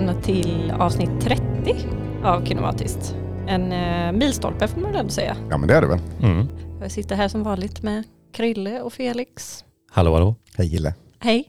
välkomna 0.00 0.22
till 0.22 0.70
avsnitt 0.70 1.20
30 1.20 1.42
av 2.24 2.44
Kinematiskt. 2.44 3.14
En 3.48 3.72
eh, 3.72 4.12
milstolpe 4.12 4.68
får 4.68 4.80
man 4.80 4.92
väl 4.92 5.10
säga. 5.10 5.36
Ja 5.50 5.58
men 5.58 5.68
det 5.68 5.74
är 5.74 5.80
det 5.80 5.86
väl. 5.86 6.00
Mm. 6.22 6.48
Jag 6.80 6.90
sitter 6.90 7.16
här 7.16 7.28
som 7.28 7.42
vanligt 7.42 7.82
med 7.82 8.04
Krille 8.32 8.82
och 8.82 8.92
Felix. 8.92 9.64
Hallå 9.90 10.14
hallå. 10.14 10.34
Hej 10.56 10.66
Gille. 10.66 10.94
Hej! 11.18 11.44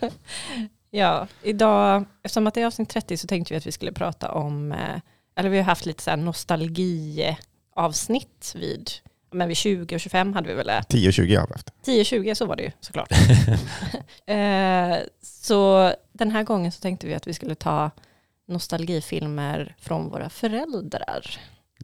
ja, 0.90 1.26
idag, 1.42 2.04
eftersom 2.22 2.46
att 2.46 2.54
det 2.54 2.62
är 2.62 2.66
avsnitt 2.66 2.88
30 2.88 3.16
så 3.16 3.26
tänkte 3.26 3.54
vi 3.54 3.58
att 3.58 3.66
vi 3.66 3.72
skulle 3.72 3.92
prata 3.92 4.32
om, 4.32 4.72
eh, 4.72 5.00
eller 5.36 5.50
vi 5.50 5.56
har 5.56 5.64
haft 5.64 5.86
lite 5.86 6.02
så 6.02 6.10
här 6.10 6.16
nostalgiavsnitt 6.16 8.52
vid, 8.54 8.90
men 9.36 9.48
vid 9.48 9.56
20 9.56 9.94
och 9.94 10.00
25 10.00 10.32
hade 10.34 10.48
vi 10.48 10.54
väl 10.54 10.66
det. 10.66 10.82
10-20 10.88 11.38
har 11.38 11.46
vi 11.46 11.52
haft. 11.52 11.72
10-20 11.86 12.34
så 12.34 12.46
var 12.46 12.56
det 12.56 12.62
ju 12.62 12.70
såklart. 12.80 13.12
eh, 14.26 14.96
så 15.22 15.92
den 16.12 16.30
här 16.30 16.42
gången 16.42 16.72
så 16.72 16.80
tänkte 16.80 17.06
vi 17.06 17.14
att 17.14 17.26
vi 17.26 17.34
skulle 17.34 17.54
ta 17.54 17.90
nostalgifilmer 18.48 19.76
från 19.78 20.08
våra 20.10 20.28
föräldrar. 20.30 21.40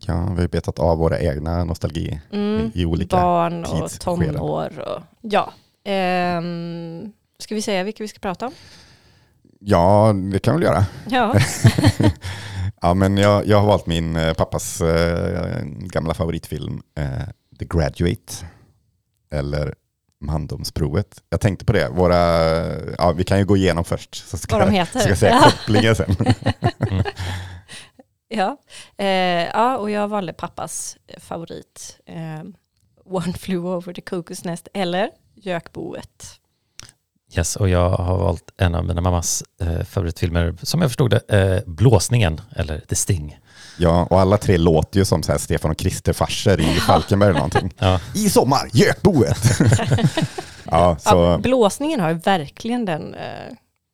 Ja, 0.07 0.33
vi 0.35 0.41
har 0.41 0.49
betat 0.49 0.79
av 0.79 0.99
våra 0.99 1.21
egna 1.21 1.65
nostalgi 1.65 2.21
Mm, 2.33 2.71
i 2.75 2.85
olika 2.85 3.17
barn 3.17 3.65
och 3.65 3.91
tidsskeden. 3.91 4.35
tonår. 4.35 4.79
Och, 4.79 5.03
ja. 5.21 5.53
Ehm, 5.85 7.13
ska 7.39 7.55
vi 7.55 7.63
säga 7.63 7.85
vilka 7.85 8.05
vi 8.05 8.09
ska 8.09 8.19
prata 8.19 8.47
om? 8.47 8.53
Ja, 9.59 10.13
det 10.33 10.39
kan 10.39 10.55
vi 10.59 10.65
väl 10.65 10.75
göra. 10.75 10.87
Ja, 11.09 11.35
Ja, 12.85 12.95
men 12.95 13.17
jag, 13.17 13.47
jag 13.47 13.61
har 13.61 13.67
valt 13.67 13.87
min 13.87 14.17
eh, 14.17 14.35
pappas 14.35 14.81
eh, 14.81 15.63
gamla 15.65 16.15
favoritfilm, 16.15 16.83
eh, 16.95 17.29
The 17.63 17.79
Graduate, 17.79 18.33
eller 19.33 19.75
Mandomsprovet. 20.21 21.23
Jag 21.31 21.41
tänkte 21.41 21.65
på 21.65 21.73
det, 21.73 21.89
våra, 21.89 22.17
ja, 22.99 23.13
vi 23.13 23.25
kan 23.25 23.39
ju 23.39 23.45
gå 23.45 23.57
igenom 23.57 23.85
först, 23.85 24.15
så 24.29 24.37
ska, 24.39 24.59
vad 24.59 24.67
de 24.69 24.75
jag- 24.75 24.85
heter. 24.87 25.01
ska 25.01 25.09
jag 25.09 25.19
säga 25.19 25.33
ja. 25.35 25.51
kopplingen 25.51 25.97
sen. 25.97 26.17
Ja. 28.29 28.57
Eh, 28.99 29.07
ja, 29.47 29.77
och 29.79 29.91
jag 29.91 30.09
valde 30.09 30.33
pappas 30.33 30.97
favorit. 31.19 31.99
Eh, 32.07 32.43
One 33.05 33.33
flew 33.33 33.67
over 33.69 33.93
the 33.93 34.01
cuckoo's 34.01 34.47
nest 34.47 34.69
eller 34.75 35.11
Gökboet. 35.35 36.39
Yes, 37.37 37.57
och 37.57 37.69
jag 37.69 37.91
har 37.91 38.19
valt 38.19 38.51
en 38.57 38.75
av 38.75 38.85
mina 38.85 39.01
mammas 39.01 39.45
eh, 39.61 39.83
favoritfilmer, 39.85 40.55
som 40.63 40.81
jag 40.81 40.91
förstod 40.91 41.11
det, 41.11 41.21
eh, 41.29 41.63
Blåsningen, 41.73 42.41
eller 42.57 42.79
The 42.81 42.95
Sting. 42.95 43.39
Ja, 43.79 44.07
och 44.11 44.21
alla 44.21 44.39
tre 44.39 44.57
låter 44.59 44.99
ju 44.99 45.05
som 45.05 45.23
så 45.23 45.33
här 45.33 45.39
Stefan 45.39 45.71
och 45.71 45.77
Krister-farser 45.77 46.61
i 46.61 46.65
Falkenberg 46.81 47.29
eller 47.31 47.39
någonting. 47.39 47.75
Ja, 47.79 48.01
I 48.15 48.31
sommar, 48.31 48.69
Gökboet! 48.73 49.39
ja, 50.65 50.97
så... 51.01 51.09
Ja, 51.17 51.39
blåsningen 51.39 52.01
har 52.01 52.09
ju 52.09 52.15
verkligen 52.15 52.85
den 52.85 53.15
eh, 53.15 53.21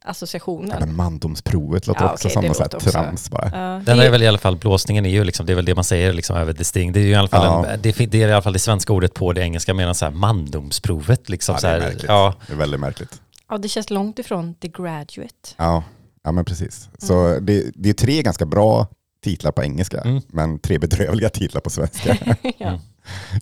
associationen. 0.05 0.71
Ja, 0.71 0.87
men 0.87 0.97
mandomsprovet 0.97 1.87
låter 1.87 2.03
Ja, 2.05 2.13
också 2.13 2.29
okej, 2.29 2.55
som 2.55 2.67
också. 2.75 2.91
trams 2.91 3.31
bara. 3.31 3.51
Ja, 3.55 3.83
den 3.85 4.01
är 4.01 4.11
väl 4.11 4.23
i 4.23 4.27
alla 4.27 4.39
fall, 4.39 4.57
blåsningen 4.57 5.07
är 5.07 5.11
ju 5.11 5.25
liksom, 5.25 5.47
det 5.47 5.53
är 5.53 5.55
väl 5.55 5.65
det 5.65 5.75
man 5.75 5.85
säger 5.85 6.13
liksom 6.13 6.37
över 6.37 6.53
The 6.53 6.65
Sting. 6.65 6.93
Det 6.93 7.01
är 7.01 7.05
ju 7.05 7.11
i 7.11 7.15
alla 7.15 7.29
fall, 7.29 7.45
Ja. 7.45 7.67
en, 7.67 7.83
det, 7.83 7.93
det 8.11 8.23
är 8.23 8.29
i 8.29 8.33
alla 8.33 8.43
fall 8.43 8.53
det 8.53 8.59
svenska 8.59 8.93
ordet 8.93 9.15
på 9.15 9.33
det 9.33 9.41
engelska, 9.41 9.75
medan 9.75 9.95
så 9.95 10.05
här 10.05 10.13
mandomsprovet 10.13 11.29
liksom 11.29 11.53
Ja, 11.55 11.59
så 11.61 11.67
det 11.67 11.73
är 11.73 11.81
här, 11.81 11.87
märkligt. 11.89 12.05
ja, 12.09 12.35
Det 12.47 12.53
är 12.53 12.57
väldigt 12.57 12.81
märkligt. 12.81 13.21
ja, 13.51 13.59
det 13.59 13.69
känns 13.69 13.91
långt 13.91 14.19
ifrån 14.19 14.55
The 14.55 14.69
Graduate. 14.69 15.35
Ja, 15.57 15.83
ja 16.25 16.33
men 16.33 16.45
precis. 16.45 16.89
Så 16.99 17.39
det, 17.41 17.65
det 17.75 17.89
är 17.89 17.93
tre 17.95 18.23
ganska 18.23 18.47
bra 18.47 18.87
titlar 19.25 19.53
på 19.53 19.63
engelska, 19.63 20.01
Mm. 20.01 20.23
men 20.29 20.59
tre 20.59 20.79
bedrövliga 20.79 21.29
titlar 21.29 21.61
på 21.61 21.71
svenska. 21.71 22.17
ja. 22.59 22.69
Mm. 22.69 22.81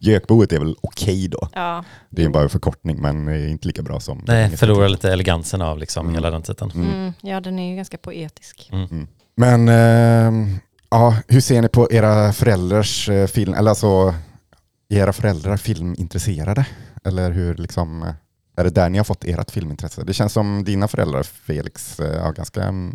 Gökboet 0.00 0.52
är 0.52 0.58
väl 0.58 0.76
okej 0.80 1.28
då. 1.28 1.48
ja. 1.54 1.84
Det 2.10 2.22
är 2.22 2.26
ju 2.26 2.32
bara 2.32 2.42
en 2.42 2.48
förkortning, 2.50 3.00
men 3.00 3.28
är 3.28 3.48
inte 3.48 3.66
lika 3.66 3.82
bra 3.82 4.00
som 4.00 4.24
nej, 4.26 4.56
förlorar 4.56 4.88
lite 4.88 5.12
elegansen 5.12 5.62
av 5.62 5.78
liksom 5.78 6.06
Mm. 6.06 6.14
hela 6.14 6.30
den 6.30 6.42
titeln. 6.42 6.70
Mm. 6.74 6.90
Mm, 6.92 7.12
ja, 7.20 7.40
den 7.40 7.58
är 7.58 7.70
ju 7.70 7.76
ganska 7.76 7.98
poetisk. 7.98 8.70
Men 9.36 9.68
ehm, 9.68 10.58
ja, 10.90 11.16
hur 11.28 11.40
ser 11.40 11.62
ni 11.62 11.68
på 11.68 11.92
era 11.92 12.32
föräldrars 12.32 13.08
eh, 13.08 13.26
film, 13.26 13.54
eller 13.54 13.70
alltså, 13.70 14.14
är 14.88 14.96
era 14.98 15.12
föräldrar 15.12 15.56
filmintresserade? 15.56 16.66
Eller 17.04 17.30
hur 17.30 17.54
liksom, 17.54 18.02
eh, 18.02 18.08
är 18.56 18.64
det 18.64 18.70
där 18.70 18.88
ni 18.88 18.98
har 18.98 19.04
fått 19.04 19.24
ert 19.24 19.50
filmintresse? 19.50 20.04
Det 20.04 20.14
känns 20.14 20.32
som 20.32 20.64
dina 20.64 20.88
föräldrar, 20.88 21.22
Felix, 21.22 22.00
eh, 22.00 22.22
har 22.22 22.32
ganska 22.32 22.62
mm, 22.62 22.90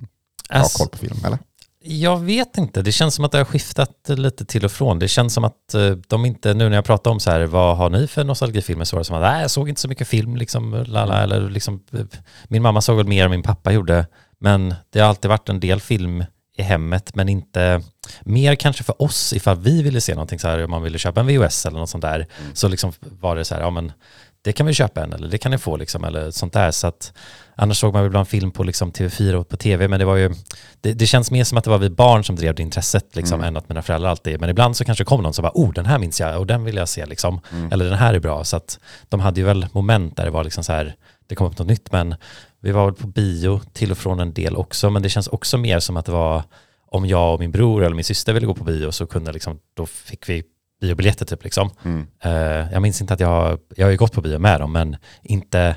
bra 0.50 0.60
Ass- 0.60 0.78
koll 0.78 0.88
på 0.90 0.98
film, 0.98 1.18
eller? 1.26 1.40
Jag 1.84 2.20
vet 2.20 2.58
inte, 2.58 2.82
det 2.82 2.92
känns 2.92 3.16
som 3.16 3.26
att 3.26 3.32
det 3.32 3.38
har 3.38 3.46
skiftat 3.46 4.10
lite 4.10 4.46
till 4.46 4.66
och 4.66 4.72
från. 4.72 5.00
Det 5.00 5.08
känns 5.08 5.34
som 5.34 5.44
att 5.44 5.74
eh, 5.74 5.92
de 6.08 6.26
inte, 6.26 6.54
nu 6.54 6.70
när 6.70 6.76
jag 6.78 6.86
pratar 6.86 7.12
om 7.12 7.20
så 7.20 7.32
här, 7.32 7.42
vad 7.42 7.78
har 7.78 7.90
ni 7.90 8.08
för 8.08 8.24
nostalgifilmer? 8.24 8.86
Så 8.86 8.96
var 8.96 9.02
det 9.02 9.06
som 9.06 9.16
att, 9.16 9.22
nej 9.22 9.42
jag 9.42 9.52
såg 9.52 9.70
inte 9.70 9.82
så 9.82 9.88
mycket 9.88 10.08
film 10.08 10.36
liksom, 10.36 10.84
lala, 10.88 11.24
eller 11.24 11.50
liksom, 11.50 11.84
min 12.48 12.62
mamma 12.62 12.82
såg 12.82 12.98
väl 12.98 13.08
mer 13.08 13.26
än 13.26 13.32
min 13.32 13.44
pappa 13.44 13.72
gjorde, 13.72 14.08
men 14.40 14.76
det 14.90 15.00
har 15.00 15.08
alltid 15.08 15.30
varit 15.30 15.50
en 15.50 15.60
del 15.60 15.82
film 15.82 16.24
i 16.58 16.62
hemmet, 16.62 17.16
men 17.16 17.30
inte 17.30 17.82
mer 18.22 18.56
kanske 18.56 18.84
för 18.84 19.02
oss 19.02 19.34
ifall 19.34 19.58
vi 19.58 19.84
ville 19.84 20.02
se 20.02 20.14
någonting 20.14 20.40
så 20.40 20.48
här, 20.48 20.64
om 20.64 20.72
man 20.72 20.84
ville 20.84 20.98
köpa 20.98 21.20
en 21.20 21.28
VHS 21.28 21.66
eller 21.66 21.80
något 21.80 21.90
sånt 21.90 22.02
där, 22.02 22.28
så 22.54 22.68
liksom 22.68 22.94
var 23.02 23.36
det 23.36 23.46
så 23.46 23.56
här, 23.56 23.62
ja 23.62 23.70
men 23.70 23.92
det 24.44 24.54
kan 24.54 24.66
vi 24.66 24.74
köpa 24.74 25.04
en 25.04 25.14
eller 25.14 25.28
det 25.28 25.38
kan 25.38 25.52
ni 25.52 25.58
få 25.58 25.78
liksom, 25.78 26.04
eller 26.04 26.32
sånt 26.32 26.54
där. 26.54 26.72
Så 26.72 26.88
att 26.88 27.14
annars 27.56 27.78
såg 27.80 27.94
man 27.94 28.06
ibland 28.06 28.28
film 28.28 28.52
på 28.52 28.64
liksom 28.64 28.92
TV4 28.92 29.34
och 29.34 29.50
på 29.50 29.58
TV, 29.58 29.88
men 29.88 30.00
det 30.00 30.06
var 30.06 30.16
ju, 30.16 30.34
det, 30.82 30.94
det 30.94 31.06
känns 31.08 31.32
mer 31.32 31.44
som 31.44 31.58
att 31.58 31.64
det 31.64 31.70
var 31.70 31.78
vi 31.78 31.90
barn 31.90 32.24
som 32.24 32.36
drev 32.36 32.56
det 32.56 32.64
intresset 32.64 33.16
liksom, 33.16 33.36
Mm. 33.40 33.48
än 33.48 33.58
att 33.58 33.70
mina 33.70 33.82
föräldrar 33.82 34.10
alltid, 34.10 34.40
men 34.40 34.50
ibland 34.50 34.78
så 34.78 34.86
kanske 34.86 35.04
kom 35.04 35.24
någon 35.24 35.34
som 35.34 35.44
bara, 35.44 35.52
oh 35.56 35.74
den 35.74 35.86
här 35.86 36.00
minns 36.00 36.20
jag 36.20 36.40
och 36.40 36.48
den 36.48 36.64
vill 36.64 36.76
jag 36.76 36.90
se 36.90 37.06
liksom, 37.06 37.42
Mm. 37.52 37.72
eller 37.72 37.86
den 37.86 37.94
här 37.98 38.14
är 38.14 38.20
bra. 38.20 38.44
Så 38.44 38.58
att 38.58 38.80
de 39.10 39.20
hade 39.20 39.40
ju 39.40 39.46
väl 39.46 39.68
moment 39.72 40.18
där 40.18 40.26
det 40.26 40.32
var 40.32 40.44
liksom 40.44 40.64
så 40.64 40.72
här, 40.74 40.96
det 41.28 41.36
kom 41.36 41.48
upp 41.48 41.58
något 41.60 41.68
nytt, 41.68 41.92
men 41.92 42.16
vi 42.62 42.72
var 42.72 42.86
väl 42.86 42.94
på 42.94 43.08
bio 43.08 43.62
till 43.74 43.92
och 43.92 43.98
från 43.98 44.20
en 44.20 44.34
del 44.34 44.56
också, 44.56 44.90
men 44.90 45.02
det 45.02 45.10
känns 45.10 45.28
också 45.28 45.58
mer 45.58 45.80
som 45.80 45.98
att 45.98 46.06
det 46.06 46.12
var 46.12 46.44
om 46.94 47.06
jag 47.06 47.34
och 47.34 47.40
min 47.40 47.52
bror 47.52 47.84
eller 47.84 47.96
min 47.96 48.04
syster 48.06 48.34
ville 48.34 48.46
gå 48.48 48.54
på 48.54 48.64
bio 48.64 48.92
så 48.92 49.06
kunde 49.08 49.32
liksom, 49.32 49.60
då 49.74 49.86
fick 49.86 50.30
vi 50.30 50.44
biobiljetter 50.82 51.26
typ 51.26 51.44
liksom. 51.44 51.70
Mm. 51.84 52.08
Eh, 52.24 52.72
jag 52.74 52.82
minns 52.82 53.02
inte 53.02 53.14
att 53.14 53.20
jag 53.20 53.60
jag 53.76 53.86
har 53.86 53.92
ju 53.92 53.98
gått 53.98 54.14
på 54.14 54.22
bio 54.22 54.40
med 54.40 54.60
dem, 54.60 54.72
men 54.72 54.98
inte 55.22 55.76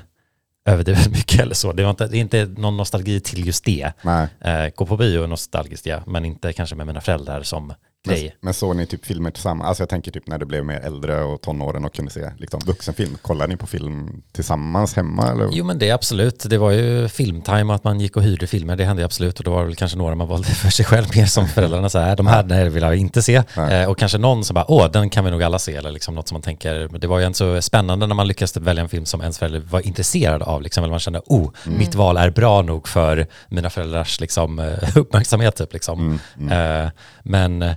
överdrivet 0.65 1.09
mycket 1.11 1.41
eller 1.41 1.55
så. 1.55 1.73
Det, 1.73 1.83
var 1.83 1.91
inte, 1.91 2.07
det 2.07 2.17
är 2.17 2.21
inte 2.21 2.47
någon 2.57 2.77
nostalgi 2.77 3.21
till 3.21 3.47
just 3.47 3.65
det. 3.65 3.93
Eh, 4.41 4.69
gå 4.75 4.87
på 4.87 4.97
bio 4.97 5.23
är 5.23 5.27
nostalgiskt, 5.27 5.87
ja, 5.87 6.03
men 6.07 6.25
inte 6.25 6.53
kanske 6.53 6.77
med 6.77 6.87
mina 6.87 7.01
föräldrar 7.01 7.43
som 7.43 7.75
grej. 8.11 8.37
men 8.41 8.55
såg 8.55 8.77
ni 8.77 8.87
typ 8.87 9.05
filmer 9.05 9.31
tillsammans? 9.31 9.69
Alltså 9.69 9.83
jag 9.83 9.89
tänker 9.89 10.11
typ 10.11 10.27
när 10.27 10.39
du 10.39 10.47
blev 10.47 10.65
mer 10.65 10.81
äldre 10.81 11.23
och 11.23 11.41
tonåren 11.41 11.85
och 11.85 11.95
kunde 11.95 12.11
se 12.11 12.31
liksom, 12.39 12.61
vuxenfilm. 12.67 13.19
Kollade 13.23 13.53
ni 13.53 13.57
på 13.57 13.67
film 13.67 14.23
tillsammans 14.33 14.97
hemma? 14.97 15.31
Eller? 15.31 15.49
Jo 15.53 15.65
men 15.65 15.79
det 15.79 15.91
absolut, 15.91 16.45
det 16.51 16.59
var 16.59 16.71
ju 16.71 17.09
filmtime 17.09 17.75
att 17.75 17.85
man 17.85 18.01
gick 18.01 18.17
och 18.17 18.23
hyrde 18.23 18.47
filmer, 18.47 18.77
det 18.77 18.85
hände 18.85 19.05
absolut 19.05 19.39
och 19.39 19.45
då 19.45 19.51
var 19.51 19.61
det 19.61 19.67
väl 19.67 19.77
kanske 19.77 19.99
några 19.99 20.15
man 20.15 20.29
valde 20.29 20.49
för 20.55 20.71
sig 20.71 20.85
själv 20.85 21.07
mer 21.17 21.27
som 21.27 21.49
föräldrarna 21.49 21.89
så 21.89 21.99
här, 21.99 22.17
de 22.17 22.27
här 22.27 22.45
nej, 22.45 22.69
vill 22.69 22.83
jag 22.83 22.97
inte 22.97 23.23
se. 23.23 23.43
Eh, 23.57 23.91
och 23.91 23.99
kanske 23.99 24.19
någon 24.19 24.45
som 24.45 24.55
bara, 24.55 24.71
åh 24.71 24.91
den 24.91 25.11
kan 25.11 25.25
vi 25.25 25.31
nog 25.31 25.43
alla 25.43 25.59
se 25.59 25.75
eller 25.75 25.91
liksom 25.91 26.15
något 26.15 26.29
som 26.29 26.35
man 26.35 26.43
tänker, 26.43 26.89
men 26.91 27.01
det 27.01 27.07
var 27.07 27.19
ju 27.19 27.27
inte 27.27 27.39
så 27.39 27.63
spännande 27.63 28.07
när 28.07 28.15
man 28.15 28.29
lyckades 28.29 28.53
typ 28.53 28.63
välja 28.63 28.83
en 28.83 28.89
film 28.89 29.07
som 29.07 29.21
ens 29.21 29.39
förälder 29.39 29.61
var 29.61 29.87
intresserad 29.87 30.43
av, 30.43 30.63
liksom, 30.63 30.85
eller 30.85 30.91
man 30.91 31.01
kände, 31.01 31.21
oh, 31.27 31.51
mitt 31.65 31.95
val 31.95 32.17
är 32.17 32.31
bra 32.31 32.63
nog 32.63 32.89
för 32.89 33.27
mina 33.49 33.71
föräldrars 33.71 34.21
liksom, 34.21 34.59
eh, 34.59 34.97
uppmärksamhet 34.97 35.57
typ 35.57 35.73
liksom. 35.73 36.01
Mm, 36.01 36.19
mm. 36.39 36.85
Eh, 36.85 36.91
men 37.23 37.75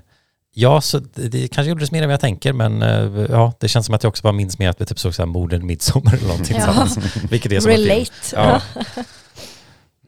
ja, 0.59 0.81
så 0.81 0.99
det, 0.99 1.29
det 1.29 1.47
kanske 1.47 1.69
gjordes 1.69 1.91
mer 1.91 2.01
än 2.01 2.07
vad 2.07 2.13
jag 2.13 2.19
tänker, 2.19 2.53
men 2.53 2.81
eh, 2.81 3.25
ja, 3.29 3.53
det 3.59 3.67
känns 3.67 3.85
som 3.85 3.95
att 3.95 4.03
jag 4.03 4.09
också 4.09 4.23
bara 4.23 4.33
minns 4.33 4.59
mer 4.59 4.69
att 4.69 4.81
vi 4.81 4.85
typ 4.85 4.99
såg 4.99 5.15
så 5.15 5.21
här 5.21 5.27
morden 5.27 5.65
midsommar 5.65 6.13
eller 6.13 6.27
någonting 6.27 6.57
Ja. 6.59 6.87
Vilket 7.29 7.51
är 7.51 7.59
som. 7.59 7.71
Relate. 7.71 8.11
Ja. 8.33 8.61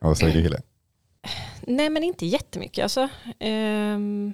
Ja, 0.01 0.07
vad 0.07 0.18
säger 0.18 0.34
du 0.34 0.42
Hille? 0.42 0.62
Nej 1.62 1.90
men 1.90 2.04
inte 2.04 2.25
jättemycket. 2.25 2.84
Alltså, 2.84 3.10
ehm, 3.40 4.34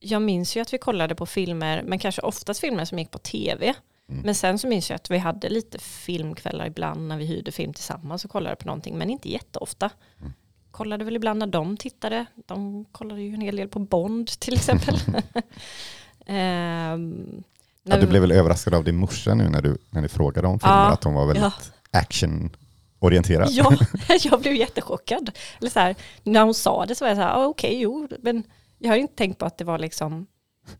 jag 0.00 0.22
minns 0.22 0.56
ju 0.56 0.60
att 0.60 0.72
vi 0.72 0.78
kollade 0.78 1.14
på 1.14 1.26
filmer, 1.26 1.82
men 1.82 1.98
kanske 1.98 2.22
oftast 2.22 2.60
filmer 2.60 2.84
som 2.84 2.98
gick 2.98 3.10
på 3.10 3.18
tv. 3.18 3.74
Mm. 4.08 4.22
Men 4.24 4.34
sen 4.34 4.58
så 4.58 4.68
minns 4.68 4.90
jag 4.90 4.94
att 4.94 5.10
vi 5.10 5.18
hade 5.18 5.48
lite 5.48 5.78
filmkvällar 5.78 6.66
ibland 6.66 7.08
när 7.08 7.16
vi 7.16 7.24
hyrde 7.24 7.52
film 7.52 7.72
tillsammans 7.72 8.24
och 8.24 8.30
kollade 8.30 8.56
på 8.56 8.66
någonting, 8.66 8.98
men 8.98 9.10
inte 9.10 9.30
jätteofta. 9.30 9.90
Mm. 10.20 10.32
Kollade 10.76 11.04
väl 11.04 11.16
ibland 11.16 11.38
när 11.38 11.46
de 11.46 11.76
tittade. 11.76 12.26
De 12.46 12.84
kollade 12.92 13.22
ju 13.22 13.34
en 13.34 13.40
hel 13.40 13.56
del 13.56 13.68
på 13.68 13.78
Bond 13.78 14.28
till 14.28 14.54
exempel. 14.54 14.96
Ehm, 16.26 17.42
Ja, 17.88 17.96
du 17.96 18.06
blev 18.06 18.22
väl 18.22 18.32
överraskad 18.32 18.74
av 18.74 18.84
din 18.84 18.96
morsa 18.96 19.34
nu 19.34 19.48
när 19.48 19.62
du, 19.62 19.78
när 19.90 20.00
ni 20.02 20.08
frågade 20.08 20.48
om 20.48 20.60
filmer, 20.60 20.76
Ja, 20.76 20.92
att 20.92 21.04
hon 21.04 21.14
var 21.14 21.26
väldigt 21.26 21.42
ja. 21.42 21.98
actionorienterad. 22.00 23.48
Ja, 23.50 23.72
jag 24.24 24.40
blev 24.40 24.54
jättechockad. 24.54 25.30
Eller 25.60 25.70
så 25.70 25.80
här, 25.80 25.94
när 26.22 26.42
hon 26.42 26.54
sa 26.54 26.86
det 26.86 26.94
så 26.94 27.04
var 27.04 27.08
jag 27.08 27.16
så 27.16 27.22
här, 27.22 27.36
ah, 27.36 27.46
okej, 27.46 27.80
jo, 27.80 28.08
men 28.22 28.42
jag 28.78 28.90
har 28.90 28.96
inte 28.96 29.14
tänkt 29.14 29.38
på 29.38 29.46
att 29.46 29.58
det 29.58 29.64
var 29.64 29.78
liksom 29.78 30.26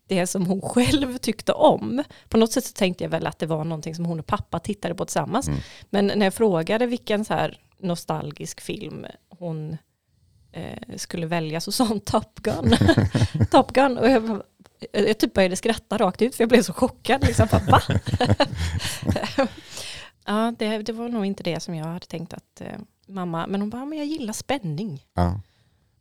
det 0.06 0.27
som 0.27 0.47
hon 0.47 0.61
själv 0.61 1.19
tyckte 1.19 1.53
om. 1.53 2.03
På 2.29 2.37
något 2.37 2.53
sätt 2.53 2.65
så 2.65 2.73
tänkte 2.73 3.05
jag 3.05 3.11
väl 3.11 3.27
att 3.27 3.38
det 3.38 3.47
var 3.47 3.65
någonting 3.65 3.94
som 3.94 4.05
hon 4.05 4.21
och 4.21 4.27
pappa 4.27 4.59
tittade 4.59 4.94
på 4.94 5.05
tillsammans. 5.05 5.49
Mm. 5.49 5.61
Men 5.91 6.06
när 6.06 6.27
jag 6.27 6.35
frågade 6.35 6.87
vilken 6.87 7.25
så 7.25 7.35
här 7.35 7.61
nostalgisk 7.79 8.61
film 8.61 9.06
hon 9.29 9.77
eh, 10.53 10.97
skulle 10.97 11.27
välja 11.27 11.61
så 11.61 11.73
sa 11.73 11.85
hon 11.87 12.00
Top 12.00 12.41
Gun. 12.41 12.77
Top 13.50 13.73
Gun. 13.73 13.99
Och 13.99 14.11
jag, 14.11 14.43
jag 14.93 15.19
typ 15.19 15.35
började 15.35 15.56
skratta 15.56 15.99
rakt 15.99 16.23
ut 16.23 16.35
för 16.35 16.43
jag 16.44 16.49
blev 16.49 16.62
så 16.62 16.73
chockad. 16.73 17.27
Liksom, 17.27 17.49
Va? 17.69 17.83
ja, 20.27 20.55
det, 20.59 20.79
det 20.79 20.93
var 20.93 21.09
nog 21.09 21.27
inte 21.27 21.43
det 21.43 21.61
som 21.61 21.75
jag 21.75 21.87
hade 21.87 22.06
tänkt 22.06 22.33
att 22.33 22.61
eh, 22.61 22.79
mamma, 23.06 23.47
men 23.47 23.61
hon 23.61 23.71
bara, 23.71 23.85
men 23.85 23.99
jag 23.99 24.06
gillar 24.06 24.33
spänning. 24.33 25.05
Ja. 25.15 25.41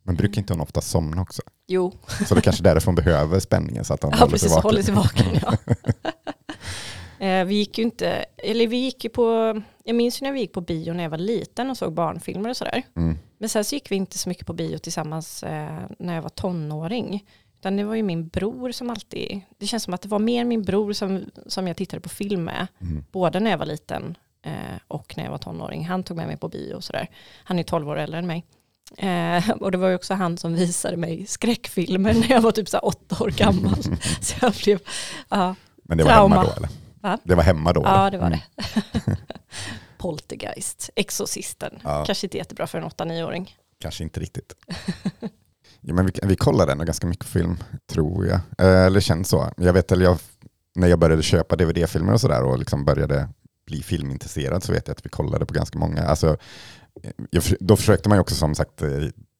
Men 0.06 0.16
brukar 0.16 0.40
inte 0.40 0.52
hon 0.52 0.60
ofta 0.60 0.80
somna 0.80 1.22
också? 1.22 1.42
Jo, 1.66 1.92
Så 2.26 2.34
det 2.34 2.40
är 2.40 2.42
kanske 2.42 2.62
är 2.62 2.74
därför 2.74 2.86
hon 2.86 2.94
behöver 2.94 3.40
spänningen 3.40 3.84
så 3.84 3.94
att 3.94 4.02
hon 4.02 4.12
ja, 4.12 4.18
håller 4.18 4.32
precis, 4.32 4.52
sig 4.52 4.62
håller 4.62 4.82
sig 4.82 4.94
vaken. 4.94 5.26
Ja. 5.42 5.56
Eh, 7.18 7.44
vi 7.44 7.54
gick 7.54 7.78
ju 7.78 7.84
inte, 7.84 8.24
eller 8.36 8.66
vi 8.66 8.76
gick 8.76 9.04
ju 9.04 9.10
på, 9.10 9.60
jag 9.84 9.96
minns 9.96 10.22
ju 10.22 10.24
när 10.26 10.32
vi 10.32 10.40
gick 10.40 10.52
på 10.52 10.60
bio 10.60 10.92
när 10.92 11.02
jag 11.02 11.10
var 11.10 11.18
liten 11.18 11.70
och 11.70 11.76
såg 11.76 11.92
barnfilmer 11.92 12.50
och 12.50 12.56
sådär. 12.56 12.82
Mm. 12.96 13.18
Men 13.38 13.48
sen 13.48 13.64
så 13.64 13.74
gick 13.74 13.90
vi 13.90 13.96
inte 13.96 14.18
så 14.18 14.28
mycket 14.28 14.46
på 14.46 14.52
bio 14.52 14.78
tillsammans 14.78 15.42
eh, 15.42 15.80
när 15.98 16.14
jag 16.14 16.22
var 16.22 16.28
tonåring. 16.28 17.24
Utan 17.54 17.76
det 17.76 17.84
var 17.84 17.94
ju 17.94 18.02
min 18.02 18.28
bror 18.28 18.72
som 18.72 18.90
alltid, 18.90 19.40
det 19.58 19.66
känns 19.66 19.82
som 19.82 19.94
att 19.94 20.02
det 20.02 20.08
var 20.08 20.18
mer 20.18 20.44
min 20.44 20.62
bror 20.62 20.92
som, 20.92 21.24
som 21.46 21.68
jag 21.68 21.76
tittade 21.76 22.00
på 22.00 22.08
film 22.08 22.44
med. 22.44 22.66
Mm. 22.80 23.04
Både 23.12 23.40
när 23.40 23.50
jag 23.50 23.58
var 23.58 23.66
liten 23.66 24.16
eh, 24.42 24.52
och 24.88 25.14
när 25.16 25.24
jag 25.24 25.30
var 25.30 25.38
tonåring. 25.38 25.84
Han 25.84 26.02
tog 26.02 26.16
med 26.16 26.26
mig 26.26 26.36
på 26.36 26.48
bio 26.48 26.74
och 26.74 26.84
sådär. 26.84 27.08
Han 27.44 27.58
är 27.58 27.62
12 27.62 27.88
år 27.88 27.98
äldre 27.98 28.18
än 28.18 28.26
mig. 28.26 28.44
Eh, 28.98 29.50
och 29.50 29.70
det 29.70 29.78
var 29.78 29.88
ju 29.88 29.94
också 29.94 30.14
han 30.14 30.38
som 30.38 30.54
visade 30.54 30.96
mig 30.96 31.26
skräckfilmer 31.26 32.14
när 32.14 32.30
jag 32.30 32.40
var 32.40 32.52
typ 32.52 32.68
så 32.68 32.78
åtta 32.78 33.24
år 33.24 33.30
gammal. 33.30 33.82
så 34.20 34.34
jag 34.40 34.52
blev, 34.64 34.78
ja, 35.28 35.54
Men 35.84 35.98
det 35.98 36.04
var 36.04 36.10
Trauma. 36.10 36.34
hemma 36.36 36.44
då 36.48 36.52
eller? 36.56 36.68
Va? 37.00 37.18
Det 37.24 37.34
var 37.34 37.42
hemma 37.42 37.72
då? 37.72 37.82
ja 37.84 38.06
eller? 38.06 38.10
det 38.10 38.18
var 38.18 38.26
Mm. 38.26 38.38
det. 38.56 39.16
Poltergeist, 39.98 40.90
Exorcisten. 40.96 41.78
Ja. 41.84 42.04
Kanske 42.06 42.26
inte 42.26 42.36
jättebra 42.36 42.66
för 42.66 42.78
en 42.78 42.84
8-9-åring. 42.84 43.56
Kanske 43.80 44.04
inte 44.04 44.20
riktigt. 44.20 44.52
ja, 45.80 45.94
men 45.94 46.06
vi, 46.06 46.12
vi 46.22 46.36
kollade 46.36 46.72
ändå 46.72 46.84
ganska 46.84 47.06
mycket 47.06 47.26
film, 47.26 47.56
tror 47.92 48.26
jag. 48.26 48.40
Eh, 48.58 48.84
eller 48.86 49.00
känns 49.00 49.28
så. 49.28 49.50
Jag 49.56 49.72
vet, 49.72 49.92
eller 49.92 50.04
jag, 50.04 50.18
när 50.74 50.88
jag 50.88 50.98
började 50.98 51.22
köpa 51.22 51.56
DVD-filmer 51.56 52.12
och 52.12 52.20
sådär 52.20 52.42
och 52.42 52.58
liksom 52.58 52.84
började 52.84 53.28
bli 53.66 53.82
filmintresserad 53.82 54.62
så 54.62 54.72
vet 54.72 54.88
jag 54.88 54.94
att 54.94 55.06
vi 55.06 55.10
kollade 55.10 55.46
på 55.46 55.54
ganska 55.54 55.78
många. 55.78 56.02
Alltså, 56.02 56.36
då 57.60 57.76
försökte 57.76 58.08
man 58.08 58.16
ju 58.16 58.20
också 58.20 58.34
som 58.34 58.54
sagt 58.54 58.82
eh, 58.82 58.88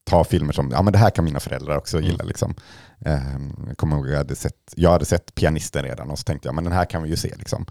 ta 0.06 0.24
filmer 0.24 0.52
som, 0.52 0.70
ja 0.70 0.82
men 0.82 0.92
det 0.92 0.98
här 0.98 1.10
kan 1.10 1.24
mina 1.24 1.40
föräldrar 1.40 1.76
också 1.76 2.00
gilla. 2.00 2.24
Liksom. 2.24 2.54
Eh, 3.00 3.32
jag 3.68 3.76
kommer 3.76 3.96
ihåg, 3.96 4.08
jag 4.08 4.16
hade, 4.16 4.36
sett, 4.36 4.74
jag 4.76 4.90
hade 4.90 5.04
sett 5.04 5.34
Pianisten 5.34 5.84
redan 5.84 6.10
och 6.10 6.18
så 6.18 6.24
tänkte 6.24 6.48
jag, 6.48 6.54
men 6.54 6.64
den 6.64 6.72
här 6.72 6.84
kan 6.84 7.02
vi 7.02 7.08
ju 7.08 7.16
se. 7.16 7.34
Liksom. 7.36 7.66